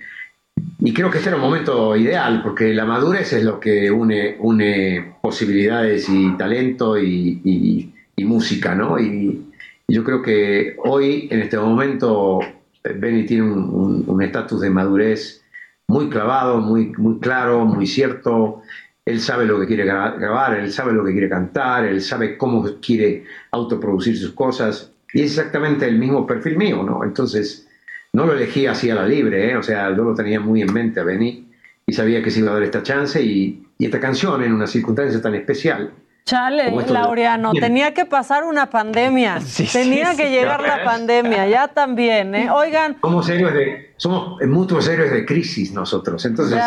y 0.80 0.94
creo 0.94 1.12
que 1.12 1.18
este 1.18 1.30
era 1.30 1.36
un 1.36 1.44
momento 1.44 1.94
ideal 1.98 2.42
porque 2.42 2.74
la 2.74 2.86
madurez 2.86 3.34
es 3.34 3.44
lo 3.44 3.60
que 3.60 3.92
une, 3.92 4.38
une 4.40 5.16
posibilidades 5.22 6.08
y 6.08 6.32
talento 6.38 6.98
y, 6.98 7.42
y- 7.44 7.94
y 8.16 8.24
música, 8.26 8.76
¿no? 8.76 8.98
Y, 8.98 9.46
y 9.88 9.94
yo 9.94 10.04
creo 10.06 10.22
que 10.22 10.78
hoy, 10.86 11.28
en 11.32 11.42
este 11.42 11.58
momento, 11.58 12.40
Benny 12.84 13.26
tiene 13.26 13.44
un- 13.44 14.22
estatus 14.24 14.62
de 14.62 14.70
madurez 14.70 15.44
muy 15.88 16.08
clavado, 16.10 16.60
muy, 16.60 16.94
muy 16.98 17.20
claro, 17.20 17.66
muy 17.66 17.88
cierto. 17.88 18.62
Él 19.06 19.20
sabe 19.20 19.46
lo 19.46 19.60
que 19.60 19.66
quiere 19.68 19.84
gra- 19.86 20.18
grabar, 20.18 20.58
él 20.60 20.72
sabe 20.72 20.94
lo 20.94 21.04
que 21.04 21.12
quiere 21.12 21.28
cantar, 21.28 21.84
él 21.86 22.00
sabe 22.02 22.38
cómo 22.38 22.64
quiere 22.82 23.26
autoproducir 23.52 24.16
sus 24.18 24.32
cosas. 24.32 24.93
Y 25.14 25.22
es 25.22 25.38
exactamente 25.38 25.88
el 25.88 25.98
mismo 26.00 26.26
perfil 26.26 26.58
mío, 26.58 26.84
¿no? 26.84 27.04
Entonces, 27.04 27.68
no 28.14 28.26
lo 28.26 28.34
elegí 28.34 28.66
así 28.68 28.90
a 28.90 28.96
la 28.96 29.06
libre, 29.06 29.52
¿eh? 29.52 29.58
O 29.58 29.64
sea, 29.64 29.90
yo 29.96 30.04
lo 30.04 30.14
tenía 30.16 30.40
muy 30.40 30.62
en 30.62 30.74
mente 30.74 31.00
a 31.00 31.04
Benny 31.04 31.48
y 31.86 31.94
sabía 31.94 32.22
que 32.24 32.32
se 32.32 32.40
iba 32.40 32.52
a 32.52 32.54
dar 32.56 32.64
esta 32.64 32.82
chance 32.84 33.22
y, 33.22 33.66
y 33.78 33.86
esta 33.86 34.00
canción 34.00 34.44
en 34.44 34.54
una 34.54 34.68
circunstancia 34.68 35.22
tan 35.22 35.36
especial. 35.36 35.92
Chale, 36.26 36.72
de- 36.72 36.88
Laureano, 36.94 37.52
Bien. 37.52 37.62
tenía 37.66 37.94
que 37.94 38.06
pasar 38.06 38.46
una 38.46 38.70
pandemia. 38.70 39.40
tenía 39.74 40.12
sí, 40.12 40.18
que 40.18 40.28
sí. 40.28 40.30
llegar 40.32 40.62
la 40.62 40.78
ves. 40.78 40.86
pandemia, 40.86 41.48
ya 41.48 41.68
también, 41.68 42.34
¿eh? 42.34 42.50
Oigan, 42.50 42.96
Somos 43.02 43.28
héroes 43.30 43.54
de, 43.54 43.94
somos 43.98 44.42
mutuos 44.48 44.88
héroes 44.88 45.12
de 45.12 45.26
crisis 45.26 45.74
nosotros. 45.74 46.24
Entonces, 46.26 46.58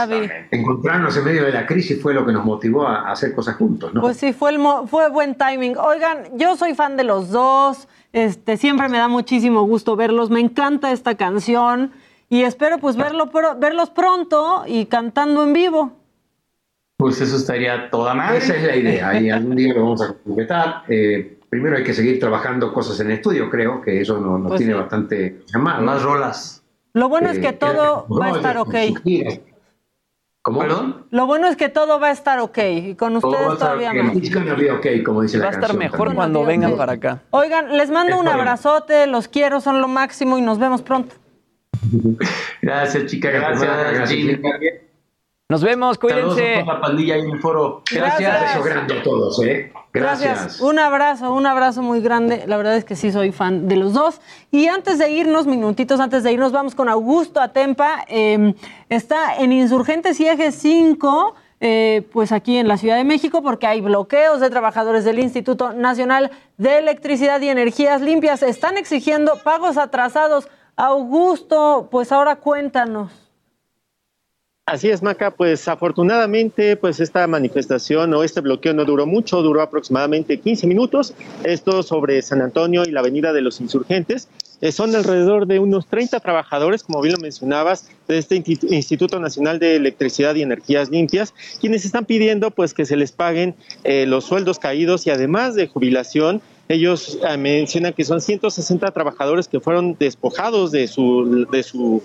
encontrarnos 0.50 1.16
en 1.16 1.24
medio 1.24 1.44
de 1.44 1.52
la 1.52 1.66
crisis 1.66 2.00
fue 2.00 2.12
lo 2.14 2.26
que 2.26 2.32
nos 2.32 2.44
motivó 2.44 2.86
a, 2.86 3.08
a 3.08 3.12
hacer 3.12 3.34
cosas 3.34 3.56
juntos, 3.56 3.94
¿no? 3.94 4.00
Pues 4.02 4.18
sí, 4.18 4.32
fue, 4.32 4.50
el 4.50 4.58
mo- 4.58 4.86
fue 4.86 5.08
buen 5.10 5.34
timing. 5.36 5.76
Oigan, 5.78 6.24
yo 6.36 6.56
soy 6.56 6.74
fan 6.74 6.96
de 6.96 7.04
los 7.04 7.30
dos. 7.30 7.88
Este, 8.20 8.56
siempre 8.56 8.88
me 8.88 8.96
da 8.96 9.08
muchísimo 9.08 9.64
gusto 9.66 9.94
verlos. 9.94 10.30
Me 10.30 10.40
encanta 10.40 10.90
esta 10.90 11.16
canción 11.16 11.92
y 12.30 12.44
espero 12.44 12.78
pues 12.78 12.96
verlo 12.96 13.26
pro- 13.30 13.56
verlos 13.58 13.90
pronto 13.90 14.64
y 14.66 14.86
cantando 14.86 15.42
en 15.44 15.52
vivo. 15.52 15.92
Pues 16.96 17.20
eso 17.20 17.36
estaría 17.36 17.90
toda 17.90 18.14
madre. 18.14 18.38
Esa 18.38 18.56
es 18.56 18.62
la 18.64 18.74
idea 18.74 19.20
y 19.20 19.28
algún 19.28 19.54
día 19.54 19.74
lo 19.74 19.82
vamos 19.82 20.00
a 20.00 20.14
completar. 20.14 20.84
Eh, 20.88 21.40
primero 21.50 21.76
hay 21.76 21.84
que 21.84 21.92
seguir 21.92 22.18
trabajando 22.18 22.72
cosas 22.72 22.98
en 23.00 23.10
estudio, 23.10 23.50
creo 23.50 23.82
que 23.82 24.00
eso 24.00 24.18
nos, 24.18 24.40
nos 24.40 24.48
Pues 24.48 24.58
tiene 24.60 24.72
sí. 24.72 24.78
bastante 24.78 25.40
llamados. 25.52 25.84
Más 25.84 26.02
rolas. 26.02 26.62
Lo 26.94 27.10
bueno 27.10 27.28
es 27.28 27.36
Eh, 27.36 27.40
que 27.42 27.52
todo 27.52 28.06
va 28.08 28.28
a 28.28 28.30
estar 28.30 28.56
ok. 28.56 28.74
¿Cómo? 30.46 30.60
¿Perdón? 30.60 31.06
Lo 31.10 31.26
bueno 31.26 31.48
es 31.48 31.56
que 31.56 31.68
todo 31.68 31.98
va 31.98 32.06
a 32.06 32.10
estar 32.12 32.38
ok 32.38 32.58
y 32.58 32.94
con 32.94 33.16
ustedes 33.16 33.58
todavía 33.58 33.92
más. 33.92 34.16
Okay, 34.78 35.02
como 35.02 35.22
dice 35.22 35.40
Va 35.40 35.46
a 35.46 35.48
estar 35.48 35.62
canción 35.62 35.78
mejor 35.80 35.98
también. 35.98 36.14
cuando 36.14 36.44
vengan 36.44 36.76
para 36.76 36.92
acá. 36.92 37.22
Oigan, 37.30 37.76
les 37.76 37.90
mando 37.90 38.16
un 38.16 38.28
abrazote, 38.28 39.08
los 39.08 39.26
quiero, 39.26 39.60
son 39.60 39.80
lo 39.80 39.88
máximo 39.88 40.38
y 40.38 40.42
nos 40.42 40.60
vemos 40.60 40.82
pronto. 40.82 41.16
Gracias, 42.62 43.06
chica, 43.06 43.30
gracias. 43.30 43.76
Gracias, 43.76 44.08
Jimmy. 44.08 44.40
Nos 45.48 45.62
vemos, 45.62 45.96
Saludos 46.00 46.34
cuídense. 46.34 46.56
a 46.56 46.64
toda 46.64 46.74
la 46.74 46.80
pandilla 46.80 47.14
ahí 47.14 47.20
en 47.20 47.30
el 47.30 47.40
foro. 47.40 47.82
Gracias. 47.88 48.40
Beso 48.40 48.64
grande 48.64 48.98
a 48.98 49.02
todos, 49.04 49.40
¿eh? 49.44 49.72
Gracias. 49.92 50.60
Un 50.60 50.80
abrazo, 50.80 51.32
un 51.32 51.46
abrazo 51.46 51.82
muy 51.82 52.00
grande. 52.00 52.42
La 52.48 52.56
verdad 52.56 52.74
es 52.76 52.84
que 52.84 52.96
sí 52.96 53.12
soy 53.12 53.30
fan 53.30 53.68
de 53.68 53.76
los 53.76 53.92
dos. 53.92 54.20
Y 54.50 54.66
antes 54.66 54.98
de 54.98 55.08
irnos, 55.10 55.46
minutitos 55.46 56.00
antes 56.00 56.24
de 56.24 56.32
irnos, 56.32 56.50
vamos 56.50 56.74
con 56.74 56.88
Augusto 56.88 57.40
Atempa. 57.40 58.04
Eh, 58.08 58.54
está 58.88 59.36
en 59.36 59.52
Insurgentes 59.52 60.18
y 60.18 60.26
Eje 60.26 60.50
5. 60.50 61.34
eh, 61.60 62.06
pues 62.12 62.32
aquí 62.32 62.58
en 62.58 62.66
la 62.68 62.76
Ciudad 62.76 62.96
de 62.96 63.04
México, 63.04 63.40
porque 63.40 63.66
hay 63.68 63.80
bloqueos 63.80 64.40
de 64.40 64.50
trabajadores 64.50 65.04
del 65.04 65.20
Instituto 65.20 65.72
Nacional 65.72 66.30
de 66.58 66.78
Electricidad 66.78 67.40
y 67.40 67.48
Energías 67.48 68.02
Limpias. 68.02 68.42
Están 68.42 68.76
exigiendo 68.76 69.38
pagos 69.44 69.78
atrasados. 69.78 70.48
Augusto, 70.74 71.88
pues 71.90 72.10
ahora 72.10 72.36
cuéntanos. 72.36 73.25
Así 74.68 74.88
es, 74.88 75.00
Maca, 75.00 75.30
pues 75.30 75.68
afortunadamente 75.68 76.76
pues 76.76 76.98
esta 76.98 77.24
manifestación 77.28 78.12
o 78.14 78.24
este 78.24 78.40
bloqueo 78.40 78.74
no 78.74 78.84
duró 78.84 79.06
mucho, 79.06 79.40
duró 79.40 79.62
aproximadamente 79.62 80.40
15 80.40 80.66
minutos, 80.66 81.14
esto 81.44 81.84
sobre 81.84 82.20
San 82.20 82.42
Antonio 82.42 82.82
y 82.84 82.90
la 82.90 82.98
Avenida 82.98 83.32
de 83.32 83.42
los 83.42 83.60
Insurgentes. 83.60 84.26
Eh, 84.60 84.72
son 84.72 84.96
alrededor 84.96 85.46
de 85.46 85.60
unos 85.60 85.86
30 85.86 86.18
trabajadores, 86.18 86.82
como 86.82 87.00
bien 87.00 87.14
lo 87.14 87.20
mencionabas, 87.20 87.88
de 88.08 88.18
este 88.18 88.34
Insti- 88.42 88.72
Instituto 88.72 89.20
Nacional 89.20 89.60
de 89.60 89.76
Electricidad 89.76 90.34
y 90.34 90.42
Energías 90.42 90.90
Limpias, 90.90 91.32
quienes 91.60 91.84
están 91.84 92.04
pidiendo 92.04 92.50
pues 92.50 92.74
que 92.74 92.86
se 92.86 92.96
les 92.96 93.12
paguen 93.12 93.54
eh, 93.84 94.04
los 94.06 94.24
sueldos 94.24 94.58
caídos 94.58 95.06
y 95.06 95.10
además 95.10 95.54
de 95.54 95.68
jubilación, 95.68 96.42
ellos 96.68 97.20
eh, 97.22 97.36
mencionan 97.36 97.92
que 97.92 98.02
son 98.02 98.20
160 98.20 98.90
trabajadores 98.90 99.46
que 99.46 99.60
fueron 99.60 99.96
despojados 99.96 100.72
de 100.72 100.88
su, 100.88 101.46
de 101.52 101.62
su 101.62 102.02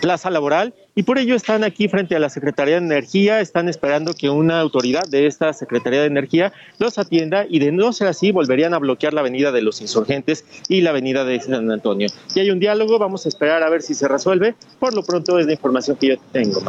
plaza 0.00 0.30
laboral 0.30 0.74
y 0.94 1.02
por 1.02 1.18
ello 1.18 1.34
están 1.34 1.64
aquí 1.64 1.88
frente 1.88 2.16
a 2.16 2.18
la 2.18 2.28
Secretaría 2.28 2.80
de 2.80 2.86
Energía, 2.86 3.40
están 3.40 3.68
esperando 3.68 4.14
que 4.14 4.30
una 4.30 4.60
autoridad 4.60 5.04
de 5.08 5.26
esta 5.26 5.52
Secretaría 5.52 6.00
de 6.00 6.06
Energía 6.06 6.52
los 6.78 6.98
atienda 6.98 7.44
y 7.48 7.58
de 7.58 7.72
no 7.72 7.92
ser 7.92 8.08
así 8.08 8.32
volverían 8.32 8.74
a 8.74 8.78
bloquear 8.78 9.14
la 9.14 9.20
avenida 9.20 9.52
de 9.52 9.62
los 9.62 9.80
insurgentes 9.80 10.44
y 10.68 10.80
la 10.80 10.90
avenida 10.90 11.24
de 11.24 11.40
San 11.40 11.70
Antonio. 11.70 12.08
Y 12.34 12.40
hay 12.40 12.50
un 12.50 12.58
diálogo, 12.58 12.98
vamos 12.98 13.26
a 13.26 13.28
esperar 13.28 13.62
a 13.62 13.70
ver 13.70 13.82
si 13.82 13.94
se 13.94 14.08
resuelve. 14.08 14.54
Por 14.78 14.94
lo 14.94 15.02
pronto 15.02 15.38
es 15.38 15.46
la 15.46 15.52
información 15.52 15.96
que 15.96 16.08
yo 16.08 16.14
tengo. 16.32 16.60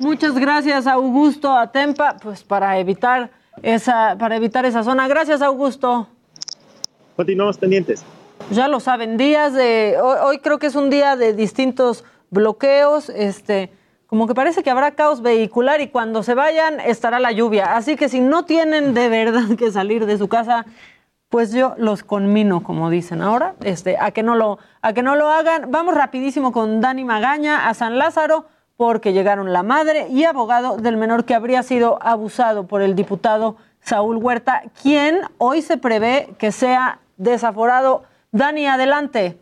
Muchas 0.00 0.34
gracias, 0.34 0.86
Augusto 0.86 1.52
Atempa, 1.52 2.16
pues 2.22 2.42
para 2.42 2.78
evitar 2.78 3.30
esa, 3.62 4.16
para 4.18 4.36
evitar 4.36 4.64
esa 4.64 4.82
zona. 4.82 5.08
Gracias, 5.08 5.42
Augusto. 5.42 6.08
Continuamos 7.16 7.58
pendientes. 7.58 8.02
Ya 8.50 8.68
lo 8.68 8.80
saben, 8.80 9.16
días 9.16 9.54
de. 9.54 9.96
Hoy, 10.02 10.16
hoy 10.22 10.38
creo 10.38 10.58
que 10.58 10.66
es 10.66 10.74
un 10.74 10.88
día 10.88 11.16
de 11.16 11.34
distintos 11.34 12.04
bloqueos. 12.30 13.10
Este, 13.10 13.72
como 14.06 14.26
que 14.26 14.34
parece 14.34 14.62
que 14.62 14.70
habrá 14.70 14.92
caos 14.92 15.22
vehicular 15.22 15.80
y 15.80 15.88
cuando 15.88 16.22
se 16.22 16.34
vayan 16.34 16.80
estará 16.80 17.20
la 17.20 17.32
lluvia. 17.32 17.76
Así 17.76 17.96
que 17.96 18.08
si 18.08 18.20
no 18.20 18.44
tienen 18.44 18.94
de 18.94 19.08
verdad 19.08 19.56
que 19.56 19.70
salir 19.70 20.06
de 20.06 20.18
su 20.18 20.28
casa, 20.28 20.66
pues 21.28 21.52
yo 21.52 21.74
los 21.78 22.02
conmino, 22.02 22.64
como 22.64 22.90
dicen 22.90 23.22
ahora, 23.22 23.54
este, 23.62 23.96
a 24.00 24.10
que 24.10 24.24
no 24.24 24.34
lo, 24.34 24.58
a 24.82 24.92
que 24.92 25.02
no 25.02 25.14
lo 25.14 25.28
hagan. 25.28 25.70
Vamos 25.70 25.94
rapidísimo 25.94 26.50
con 26.50 26.80
Dani 26.80 27.04
Magaña 27.04 27.68
a 27.68 27.74
San 27.74 27.98
Lázaro, 27.98 28.46
porque 28.76 29.12
llegaron 29.12 29.52
la 29.52 29.62
madre 29.62 30.08
y 30.08 30.24
abogado 30.24 30.76
del 30.76 30.96
menor 30.96 31.24
que 31.24 31.34
habría 31.34 31.62
sido 31.62 31.98
abusado 32.02 32.66
por 32.66 32.82
el 32.82 32.96
diputado 32.96 33.56
Saúl 33.80 34.16
Huerta, 34.16 34.62
quien 34.82 35.20
hoy 35.38 35.62
se 35.62 35.76
prevé 35.76 36.34
que 36.38 36.50
sea 36.50 36.98
desaforado. 37.16 38.02
Dani, 38.32 38.66
adelante. 38.66 39.38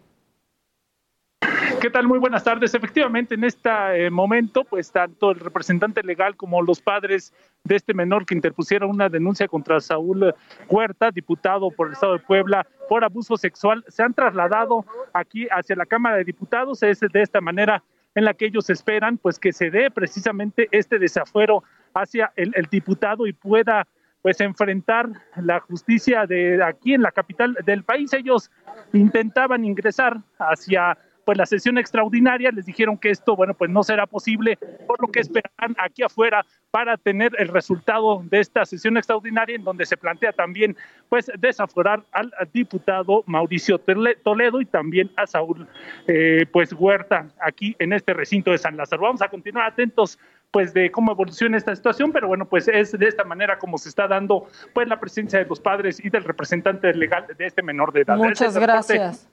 ¿Qué 1.80 1.90
tal? 1.90 2.08
Muy 2.08 2.18
buenas 2.18 2.42
tardes. 2.42 2.74
Efectivamente, 2.74 3.36
en 3.36 3.44
este 3.44 3.70
eh, 3.70 4.10
momento, 4.10 4.64
pues 4.64 4.90
tanto 4.90 5.30
el 5.30 5.38
representante 5.38 6.02
legal 6.02 6.36
como 6.36 6.60
los 6.60 6.80
padres 6.80 7.32
de 7.62 7.76
este 7.76 7.94
menor 7.94 8.26
que 8.26 8.34
interpusieron 8.34 8.90
una 8.90 9.08
denuncia 9.08 9.46
contra 9.46 9.78
Saúl 9.78 10.34
Huerta, 10.68 11.12
diputado 11.12 11.70
por 11.70 11.86
el 11.86 11.92
Estado 11.92 12.14
de 12.14 12.18
Puebla, 12.18 12.66
por 12.88 13.04
abuso 13.04 13.36
sexual, 13.36 13.84
se 13.86 14.02
han 14.02 14.12
trasladado 14.12 14.84
aquí 15.12 15.46
hacia 15.50 15.76
la 15.76 15.86
Cámara 15.86 16.16
de 16.16 16.24
Diputados. 16.24 16.82
Es 16.82 16.98
de 17.00 17.22
esta 17.22 17.40
manera 17.40 17.82
en 18.16 18.24
la 18.24 18.34
que 18.34 18.46
ellos 18.46 18.70
esperan, 18.70 19.16
pues 19.16 19.38
que 19.38 19.52
se 19.52 19.70
dé 19.70 19.90
precisamente 19.90 20.68
este 20.72 20.98
desafuero 20.98 21.62
hacia 21.94 22.32
el, 22.34 22.52
el 22.56 22.66
diputado 22.66 23.26
y 23.28 23.32
pueda 23.32 23.86
pues 24.20 24.40
enfrentar 24.40 25.08
la 25.36 25.60
justicia 25.60 26.26
de 26.26 26.60
aquí 26.62 26.94
en 26.94 27.02
la 27.02 27.12
capital 27.12 27.56
del 27.64 27.84
país. 27.84 28.12
Ellos 28.12 28.50
intentaban 28.92 29.64
ingresar 29.64 30.18
hacia 30.38 30.98
pues 31.28 31.36
la 31.36 31.44
sesión 31.44 31.76
extraordinaria, 31.76 32.50
les 32.50 32.64
dijeron 32.64 32.96
que 32.96 33.10
esto, 33.10 33.36
bueno, 33.36 33.52
pues 33.52 33.70
no 33.70 33.82
será 33.82 34.06
posible, 34.06 34.58
por 34.86 34.98
lo 34.98 35.08
que 35.08 35.20
esperan 35.20 35.76
aquí 35.76 36.02
afuera 36.02 36.42
para 36.70 36.96
tener 36.96 37.32
el 37.36 37.48
resultado 37.48 38.22
de 38.30 38.40
esta 38.40 38.64
sesión 38.64 38.96
extraordinaria 38.96 39.54
en 39.54 39.62
donde 39.62 39.84
se 39.84 39.98
plantea 39.98 40.32
también 40.32 40.74
pues 41.10 41.30
desaforar 41.38 42.02
al, 42.12 42.32
diputado 42.54 43.24
Mauricio 43.26 43.78
Toledo 43.78 44.62
y 44.62 44.64
también 44.64 45.10
a 45.16 45.26
Saúl 45.26 45.68
eh, 46.06 46.46
pues 46.50 46.72
Huerta 46.72 47.26
aquí 47.42 47.76
en 47.78 47.92
este 47.92 48.14
recinto 48.14 48.50
de 48.50 48.56
San 48.56 48.78
Lázaro. 48.78 49.02
Vamos 49.02 49.20
a 49.20 49.28
continuar 49.28 49.66
atentos 49.66 50.18
pues 50.50 50.72
de 50.72 50.90
cómo 50.90 51.12
evoluciona 51.12 51.58
esta 51.58 51.76
situación, 51.76 52.10
pero 52.10 52.26
bueno, 52.26 52.46
pues 52.46 52.68
es 52.68 52.98
de 52.98 53.06
esta 53.06 53.24
manera 53.24 53.58
como 53.58 53.76
se 53.76 53.90
está 53.90 54.08
dando 54.08 54.46
pues 54.72 54.88
la 54.88 54.98
presencia 54.98 55.40
de 55.40 55.44
los 55.44 55.60
padres 55.60 56.02
y 56.02 56.08
del 56.08 56.24
representante 56.24 56.90
legal 56.94 57.26
de 57.36 57.44
este 57.44 57.62
menor 57.62 57.92
de 57.92 58.00
edad. 58.00 58.16
Muchas 58.16 58.56
gracias. 58.56 59.28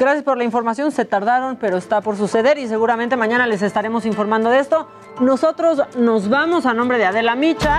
Gracias 0.00 0.22
por 0.22 0.38
la 0.38 0.44
información, 0.44 0.92
se 0.92 1.04
tardaron, 1.04 1.56
pero 1.56 1.76
está 1.76 2.00
por 2.02 2.16
suceder 2.16 2.56
y 2.56 2.68
seguramente 2.68 3.16
mañana 3.16 3.48
les 3.48 3.62
estaremos 3.62 4.06
informando 4.06 4.48
de 4.48 4.60
esto. 4.60 4.86
Nosotros 5.20 5.82
nos 5.96 6.28
vamos 6.28 6.66
a 6.66 6.72
nombre 6.72 6.98
de 6.98 7.06
Adela 7.06 7.34
Micha. 7.34 7.78